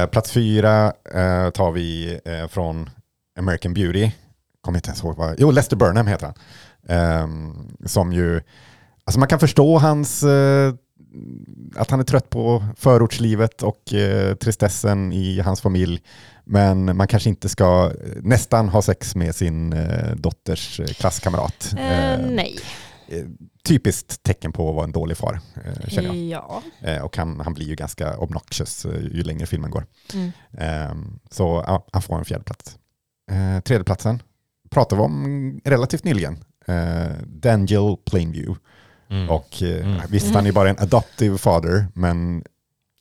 Eh, 0.04 0.10
plats 0.10 0.32
fyra 0.32 0.86
eh, 1.14 1.50
tar 1.50 1.72
vi 1.72 2.20
eh, 2.26 2.48
från 2.48 2.90
American 3.40 3.74
Beauty. 3.74 4.12
Kommer 4.62 4.78
inte 4.78 4.90
ens 4.90 5.04
ihåg 5.04 5.18
vad, 5.18 5.36
jo 5.40 5.52
Lester 5.52 5.76
Burnham 5.76 6.08
heter 6.08 6.26
han. 6.26 6.36
Ehm, 6.88 7.68
som 7.86 8.14
ju, 8.14 8.42
alltså 9.06 9.20
man 9.20 9.28
kan 9.30 9.40
förstå 9.40 9.78
hans, 9.80 10.24
att 11.76 11.92
han 11.92 12.00
är 12.00 12.04
trött 12.04 12.30
på 12.30 12.66
förortslivet 12.78 13.64
och 13.64 13.94
eh, 13.94 14.36
tristessen 14.36 15.14
i 15.14 15.40
hans 15.40 15.62
familj. 15.62 16.02
Men 16.44 16.98
man 16.98 17.08
kanske 17.08 17.30
inte 17.30 17.50
ska 17.50 17.92
eh, 18.06 18.22
nästan 18.22 18.70
ha 18.70 18.82
sex 18.82 19.16
med 19.16 19.36
sin 19.36 19.74
eh, 19.74 20.16
dotters 20.16 20.80
eh, 20.80 20.86
klasskamrat. 20.86 21.74
Eh, 21.78 22.14
Eh, 22.14 22.20
nej. 22.30 22.60
typiskt 23.64 24.24
tecken 24.24 24.52
på 24.52 24.70
att 24.70 24.76
vara 24.76 24.84
en 24.86 24.92
dålig 24.92 25.18
far, 25.18 25.40
känner 25.88 26.14
jag. 26.14 26.62
Ja. 26.82 27.04
Och 27.04 27.18
han, 27.18 27.40
han 27.40 27.54
blir 27.54 27.66
ju 27.66 27.76
ganska 27.76 28.18
obnoxious 28.18 28.86
ju 28.86 29.24
längre 29.24 29.46
filmen 29.46 29.72
går. 29.72 29.86
Mm. 30.14 30.32
Ehm, 30.58 31.20
så 31.32 31.64
ja, 31.68 31.88
han 31.94 32.02
får 32.02 32.18
en 32.18 32.26
fjärde 32.26 32.44
plats. 32.44 32.78
Eh, 33.32 33.62
tredjeplatsen 33.62 34.22
pratar 34.70 34.98
vi 34.98 35.04
om 35.04 35.62
relativt 35.64 36.04
nyligen. 36.04 36.44
Eh, 36.68 37.12
Daniel 37.28 37.96
Plainview. 38.06 38.56
Mm. 39.10 39.30
Och 39.30 39.64
eh, 39.64 39.86
Mm. 39.86 40.02
visst, 40.10 40.34
han 40.36 40.46
är 40.46 40.52
bara 40.52 40.70
en 40.70 40.80
adoptive 40.80 41.38
father, 41.38 41.88
men 41.94 42.44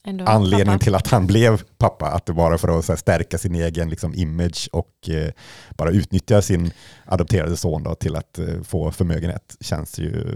Ändå 0.07 0.25
anledningen 0.25 0.67
pappa. 0.67 0.85
till 0.85 0.95
att 0.95 1.07
han 1.09 1.27
blev 1.27 1.63
pappa, 1.79 2.07
att 2.07 2.27
det 2.27 2.33
var 2.33 2.57
för 2.57 2.79
att 2.79 2.85
så 2.85 2.93
här, 2.93 2.97
stärka 2.97 3.39
sin 3.39 3.55
egen 3.55 3.91
liksom, 3.91 4.15
image 4.15 4.69
och 4.73 5.09
eh, 5.09 5.31
bara 5.77 5.91
utnyttja 5.91 6.43
sin 6.43 6.71
adopterade 7.07 7.57
son 7.57 7.83
då, 7.83 7.95
till 7.95 8.17
att 8.17 8.39
eh, 8.39 8.47
få 8.65 8.91
förmögenhet, 8.91 9.57
känns 9.61 9.99
ju, 9.99 10.27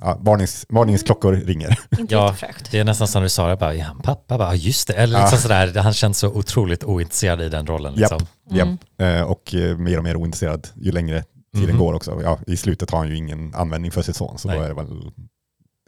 ja, 0.00 0.18
varnings, 0.20 0.66
varningsklockor 0.68 1.32
ringer. 1.32 1.78
Inte 1.98 2.14
Ja, 2.14 2.34
det 2.70 2.78
är 2.78 2.84
nästan 2.84 3.08
som 3.08 3.22
du 3.22 3.28
sa, 3.28 3.48
jag 3.48 3.58
bara, 3.58 3.74
är 3.74 3.82
han 3.82 3.98
pappa? 4.00 4.38
Bara, 4.38 4.48
"Ja, 4.48 4.54
just 4.54 4.88
det. 4.88 4.94
Eller 4.94 5.18
Ja. 5.18 5.22
liksom 5.24 5.38
sådär, 5.38 5.74
han 5.82 5.92
känns 5.92 6.18
så 6.18 6.28
otroligt 6.28 6.84
ointresserad 6.84 7.42
i 7.42 7.48
den 7.48 7.66
rollen. 7.66 7.94
Liksom. 7.94 8.26
Japp, 8.50 8.68
eh, 9.00 9.22
och 9.22 9.54
eh, 9.54 9.76
mer 9.76 9.98
och 9.98 10.04
mer 10.04 10.16
ointresserad 10.16 10.68
ju 10.74 10.92
längre 10.92 11.24
tiden 11.60 11.74
Mhm. 11.76 11.84
går 11.84 11.94
också. 11.94 12.20
Ja, 12.22 12.38
I 12.46 12.56
slutet 12.56 12.90
har 12.90 12.98
han 12.98 13.08
ju 13.08 13.16
ingen 13.16 13.54
användning 13.54 13.90
för 13.92 14.02
sin 14.02 14.14
son, 14.14 14.38
så 14.38 14.48
Nej. 14.48 14.58
då 14.58 14.64
är 14.64 14.68
det 14.68 14.74
väl 14.74 15.10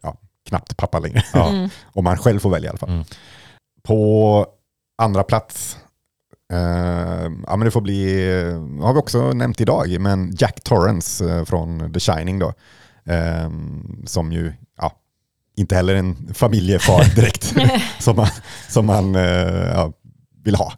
ja, 0.03 0.17
knappt 0.49 0.77
pappa 0.77 0.99
längre. 0.99 1.25
Ja. 1.35 1.49
Mm. 1.49 1.69
Om 1.93 2.07
han 2.07 2.19
själv 2.19 2.39
får 2.41 2.51
välja 2.51 2.67
i 2.67 2.71
alla 2.71 2.79
fall. 2.79 2.89
Mm. 2.91 3.05
På 3.83 4.47
andra 4.99 5.23
plats, 5.23 5.79
eh, 6.53 6.59
ja 7.47 7.57
men 7.57 7.61
det 7.61 7.71
får 7.71 7.81
bli, 7.81 8.29
eh, 8.31 8.83
har 8.85 8.93
vi 8.93 8.99
också 9.01 9.33
nämnt 9.33 9.61
idag, 9.61 10.01
men 10.01 10.35
Jack 10.39 10.61
Torrance 10.65 11.31
eh, 11.31 11.45
från 11.45 11.93
The 11.93 12.01
Shining 12.01 12.39
då. 12.39 12.53
Eh, 13.05 13.51
som 14.07 14.33
ju, 14.33 14.53
ja, 14.79 14.93
inte 15.57 15.75
heller 15.77 15.95
en 15.95 16.35
familjefar 16.35 17.15
direkt, 17.17 17.55
som 17.99 18.17
man, 18.17 18.27
som 18.69 18.87
man 18.87 19.15
eh, 19.15 19.23
ja, 19.75 19.93
vill 20.45 20.55
ha. 20.55 20.73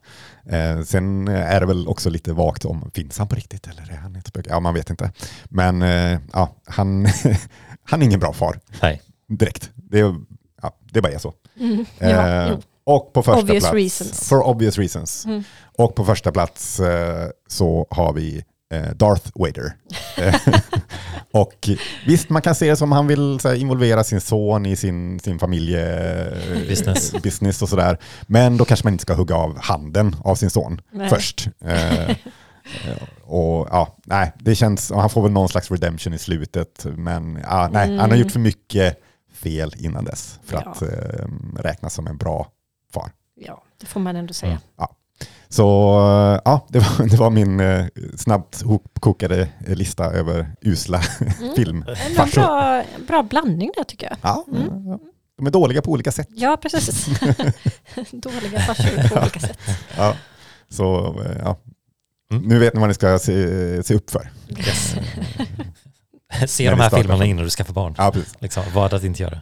Eh, 0.46 0.82
sen 0.82 1.28
är 1.28 1.60
det 1.60 1.66
väl 1.66 1.88
också 1.88 2.10
lite 2.10 2.32
vagt 2.32 2.64
om, 2.64 2.90
finns 2.94 3.18
han 3.18 3.28
på 3.28 3.34
riktigt 3.34 3.66
eller 3.66 3.92
är 3.92 3.96
han 3.96 4.16
ett 4.16 4.26
spöke? 4.26 4.50
Ja, 4.50 4.60
man 4.60 4.74
vet 4.74 4.90
inte. 4.90 5.12
Men 5.44 5.82
eh, 5.82 6.18
ja, 6.32 6.54
han, 6.66 7.06
han 7.84 8.02
är 8.02 8.06
ingen 8.06 8.20
bra 8.20 8.32
far 8.32 8.60
Nej. 8.82 9.02
direkt. 9.28 9.70
Det, 9.74 10.00
är, 10.00 10.14
ja, 10.62 10.76
det 10.92 11.02
bara 11.02 11.12
är 11.12 11.18
så. 11.18 11.34
Mm. 11.60 11.84
Ja, 11.98 12.08
Eh, 12.08 12.48
jo. 12.50 12.62
och 12.84 13.12
på 13.12 13.22
första 13.22 13.40
Obvious 13.40 13.62
plats, 13.64 13.74
reasons. 13.74 14.28
For 14.28 14.46
obvious 14.48 14.78
reasons. 14.78 15.24
Mm. 15.24 15.44
Och 15.78 15.94
på 15.94 16.04
första 16.04 16.32
plats 16.32 16.80
eh, 16.80 17.28
så 17.48 17.86
har 17.90 18.12
vi 18.12 18.36
eh, 18.36 18.42
Darth 18.96 19.30
Vader. 19.34 19.72
Eh, 20.18 20.34
och 21.32 21.68
visst, 22.06 22.30
man 22.30 22.42
kan 22.42 22.54
se 22.54 22.70
det 22.70 22.76
som 22.76 22.92
han 22.92 23.06
vill 23.06 23.40
så 23.40 23.48
här, 23.48 23.54
involvera 23.56 24.04
sin 24.04 24.20
son 24.20 24.66
i 24.66 24.76
sin, 24.76 25.20
sin 25.20 25.38
familje 25.38 25.84
Business. 26.68 27.12
business 27.22 27.62
och 27.62 27.68
sådär. 27.68 27.98
Men 28.26 28.56
då 28.56 28.64
kanske 28.64 28.86
man 28.86 28.92
inte 28.94 29.02
ska 29.02 29.14
hugga 29.14 29.34
av 29.36 29.58
handen 29.60 30.16
av 30.24 30.34
sin 30.34 30.50
son 30.50 30.80
Nej. 30.92 31.08
först. 31.08 31.48
Eh, 31.64 32.10
eh, 32.10 32.16
och 33.22 33.68
ja, 33.70 33.96
nej, 34.04 34.32
det 34.38 34.54
känns, 34.54 34.90
och 34.90 35.00
han 35.00 35.10
får 35.10 35.22
väl 35.22 35.32
någon 35.32 35.48
slags 35.48 35.70
redemption 35.70 36.14
i 36.14 36.18
slutet, 36.18 36.86
men 36.96 37.38
ja, 37.42 37.68
nej, 37.72 37.88
han 37.88 37.98
har 37.98 38.06
Mm. 38.06 38.18
gjort 38.20 38.32
för 38.32 38.40
mycket 38.40 38.98
fel 39.34 39.72
innan 39.78 40.04
dess 40.04 40.38
för 40.44 40.62
Ja. 40.64 40.70
att 40.70 40.82
eh, 40.82 41.26
räknas 41.56 41.94
som 41.94 42.06
en 42.06 42.16
bra 42.16 42.46
far. 42.94 43.10
Ja, 43.34 43.62
det 43.80 43.86
får 43.86 44.00
man 44.00 44.16
ändå 44.16 44.34
säga. 44.34 44.50
Mm. 44.52 44.62
Så 45.52 45.62
eh, 45.98 46.40
ja, 46.44 46.66
det 46.68 46.78
var, 46.78 47.06
det 47.10 47.16
var 47.16 47.30
min 47.30 47.60
eh, 47.60 47.86
snabbt 48.16 48.62
hopkokade 48.62 49.48
lista 49.66 50.04
över 50.04 50.54
usla 50.60 51.00
Mm. 51.20 51.32
Ändå 51.40 51.50
en 51.50 51.56
filmfarsor. 51.56 52.40
bra, 52.42 52.82
bra 53.06 53.22
blandning 53.22 53.70
där 53.76 53.84
tycker 53.84 54.06
jag. 54.06 54.16
Ja, 54.22 54.44
Mm. 54.52 54.86
ja, 54.86 54.98
de 55.38 55.46
är 55.46 55.50
dåliga 55.50 55.82
på 55.82 55.90
olika 55.90 56.12
sätt. 56.12 56.28
Ja, 56.30 56.56
precis. 56.62 57.06
Dåliga 58.12 58.60
farsor 58.60 59.08
på 59.08 59.20
olika 59.20 59.40
sätt. 59.40 59.58
Ja. 59.96 60.14
Så 60.70 61.06
eh, 61.22 61.36
ja. 61.44 61.58
Mm. 62.32 62.42
nu 62.44 62.58
vet 62.58 62.74
ni 62.74 62.80
vad 62.80 62.88
ni 62.88 62.94
ska 62.94 63.18
se, 63.18 63.82
se 63.82 63.94
upp 63.94 64.10
för. 64.10 64.30
Yes. 64.58 64.94
Se 66.46 66.70
de 66.70 66.80
här 66.80 66.90
filmerna 66.90 67.24
innan 67.24 67.44
du 67.44 67.50
skaffar 67.50 67.72
barn. 67.72 67.94
Ja, 67.98 68.10
precis. 68.12 68.34
Liksom, 68.38 68.62
vad 68.74 68.94
att 68.94 69.04
inte 69.04 69.22
göra. 69.22 69.40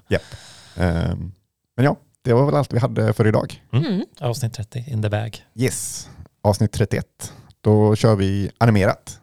Ehm, 0.76 1.32
men 1.76 1.84
ja, 1.84 1.96
det 2.22 2.32
var 2.32 2.46
väl 2.46 2.54
allt 2.54 2.72
vi 2.72 2.78
hade 2.78 3.12
för 3.12 3.26
idag. 3.26 3.62
Mm. 3.72 4.04
Avsnitt 4.20 4.54
30, 4.54 4.84
in 4.86 5.02
the 5.02 5.08
bag. 5.08 5.44
Yes, 5.54 6.08
avsnitt 6.42 6.72
31. 6.72 7.32
Då 7.60 7.96
kör 7.96 8.16
vi 8.16 8.50
animerat. 8.58 9.20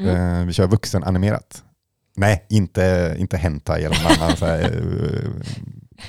Mm. 0.00 0.40
Eh, 0.40 0.46
vi 0.46 0.52
kör 0.52 0.66
vuxenanimerat. 0.66 1.64
Nej, 2.16 2.46
inte, 2.48 3.16
inte 3.18 3.36
hentai 3.36 3.84
eller 3.84 4.02
någon 4.02 4.22
annan. 4.22 4.36
så 4.36 4.46
här, 4.46 4.60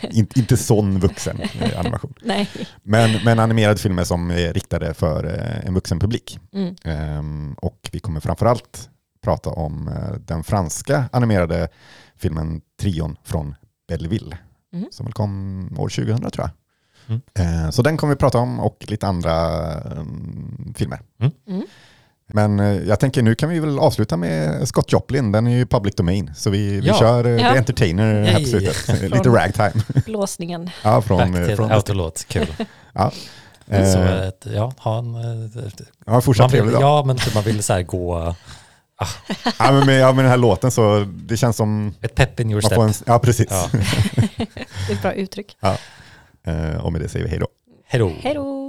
eh, 0.02 0.18
inte, 0.18 0.40
inte 0.40 0.58
sån 0.58 1.00
vuxen 1.00 1.42
eh, 1.42 1.80
animation. 1.80 2.14
Nej. 2.22 2.50
Men, 2.84 3.24
men 3.26 3.40
animerade 3.40 3.80
filmer 3.80 4.04
som 4.04 4.32
är 4.32 4.54
riktade 4.54 4.94
för 4.94 5.24
en 5.66 5.74
vuxen 5.74 6.00
publik. 6.00 6.40
Mm. 6.54 6.76
Ehm, 6.84 7.54
och 7.54 7.90
vi 7.92 8.00
kommer 8.00 8.20
framförallt 8.20 8.90
prata 9.22 9.50
om 9.50 9.90
den 10.26 10.44
franska 10.44 11.10
animerade 11.12 11.68
filmen 12.18 12.62
Trion 12.80 13.18
från 13.24 13.56
Belleville. 13.88 14.38
Mm. 14.74 14.88
Som 14.92 15.06
väl 15.06 15.14
kom 15.14 15.68
år 15.80 15.90
2000 15.90 16.32
tror 16.32 16.34
jag. 16.46 16.50
Mm. 17.08 17.22
Eh, 17.66 17.70
så 17.70 17.82
den 17.82 17.98
kommer 17.98 18.14
vi 18.14 18.18
prata 18.20 18.38
om 18.38 18.60
och 18.60 18.86
lite 18.88 19.08
andra 19.08 19.62
mm, 19.82 20.74
filmer. 20.78 21.02
Mm. 21.22 21.32
Mm. 21.48 21.64
Men 22.28 22.60
eh, 22.60 22.88
jag 22.88 23.00
tänker 23.00 23.22
nu 23.22 23.36
kan 23.36 23.50
vi 23.50 23.60
väl 23.60 23.80
avsluta 23.80 24.18
med 24.18 24.68
Scott 24.68 24.92
Joplin, 24.92 25.32
den 25.32 25.48
är 25.48 25.52
ju 25.58 25.66
public 25.66 25.96
domain. 25.96 26.32
Så 26.36 26.50
vi, 26.50 26.80
vi 26.80 26.88
Ja. 26.88 27.00
kör 27.00 27.26
eh, 27.26 27.32
Ja. 27.32 27.52
The 27.52 27.58
Entertainer 27.58 28.24
här 28.24 28.40
på 28.40 28.46
slutet. 28.46 29.02
Lite 29.12 29.30
ragtime. 29.30 29.84
Blåsningen. 30.06 30.70
Ja, 30.84 31.02
från, 31.02 31.18
Back 31.18 31.42
eh, 31.42 31.48
till 31.48 31.56
från 31.56 31.72
autolåt, 31.72 32.26
kul. 32.28 32.48
ja. 32.94 33.12
Så 33.68 33.74
Eh, 34.00 34.32
ja, 34.44 34.74
ha 34.78 34.98
en... 34.98 35.16
ja, 36.06 36.22
fortsatt 36.22 36.52
trevlig 36.52 36.74
dag. 36.74 36.82
ja, 36.82 37.04
men 37.06 37.18
typ 37.18 37.36
man 37.36 37.44
vill 37.44 37.64
så 37.64 37.74
här 37.74 37.84
gå... 37.84 38.36
Ja, 39.60 39.72
men 39.72 39.86
med, 39.86 40.00
ja, 40.00 40.14
med 40.14 40.26
den 40.26 40.30
här 40.32 40.38
låten 40.38 40.72
så 40.72 41.00
det 41.16 41.38
känns 41.38 41.58
som 41.58 41.94
Ett 42.02 42.16
pepp 42.16 42.40
in 42.40 42.52
your 42.52 42.62
step. 42.62 42.80
en, 42.80 42.94
Ja, 43.06 43.20
precis. 43.20 43.48
Ja. 43.50 43.70
Det 44.88 44.92
är 44.92 44.96
ett 44.96 45.02
bra 45.02 45.14
uttryck. 45.14 45.58
Eh, 46.48 46.86
och 46.86 46.92
med 46.92 47.02
det 47.02 47.10
säger 47.10 47.26
vi. 47.26 47.32
Hej 47.32 47.40
då. 47.40 47.48
Hej 47.86 48.00
då! 48.00 48.63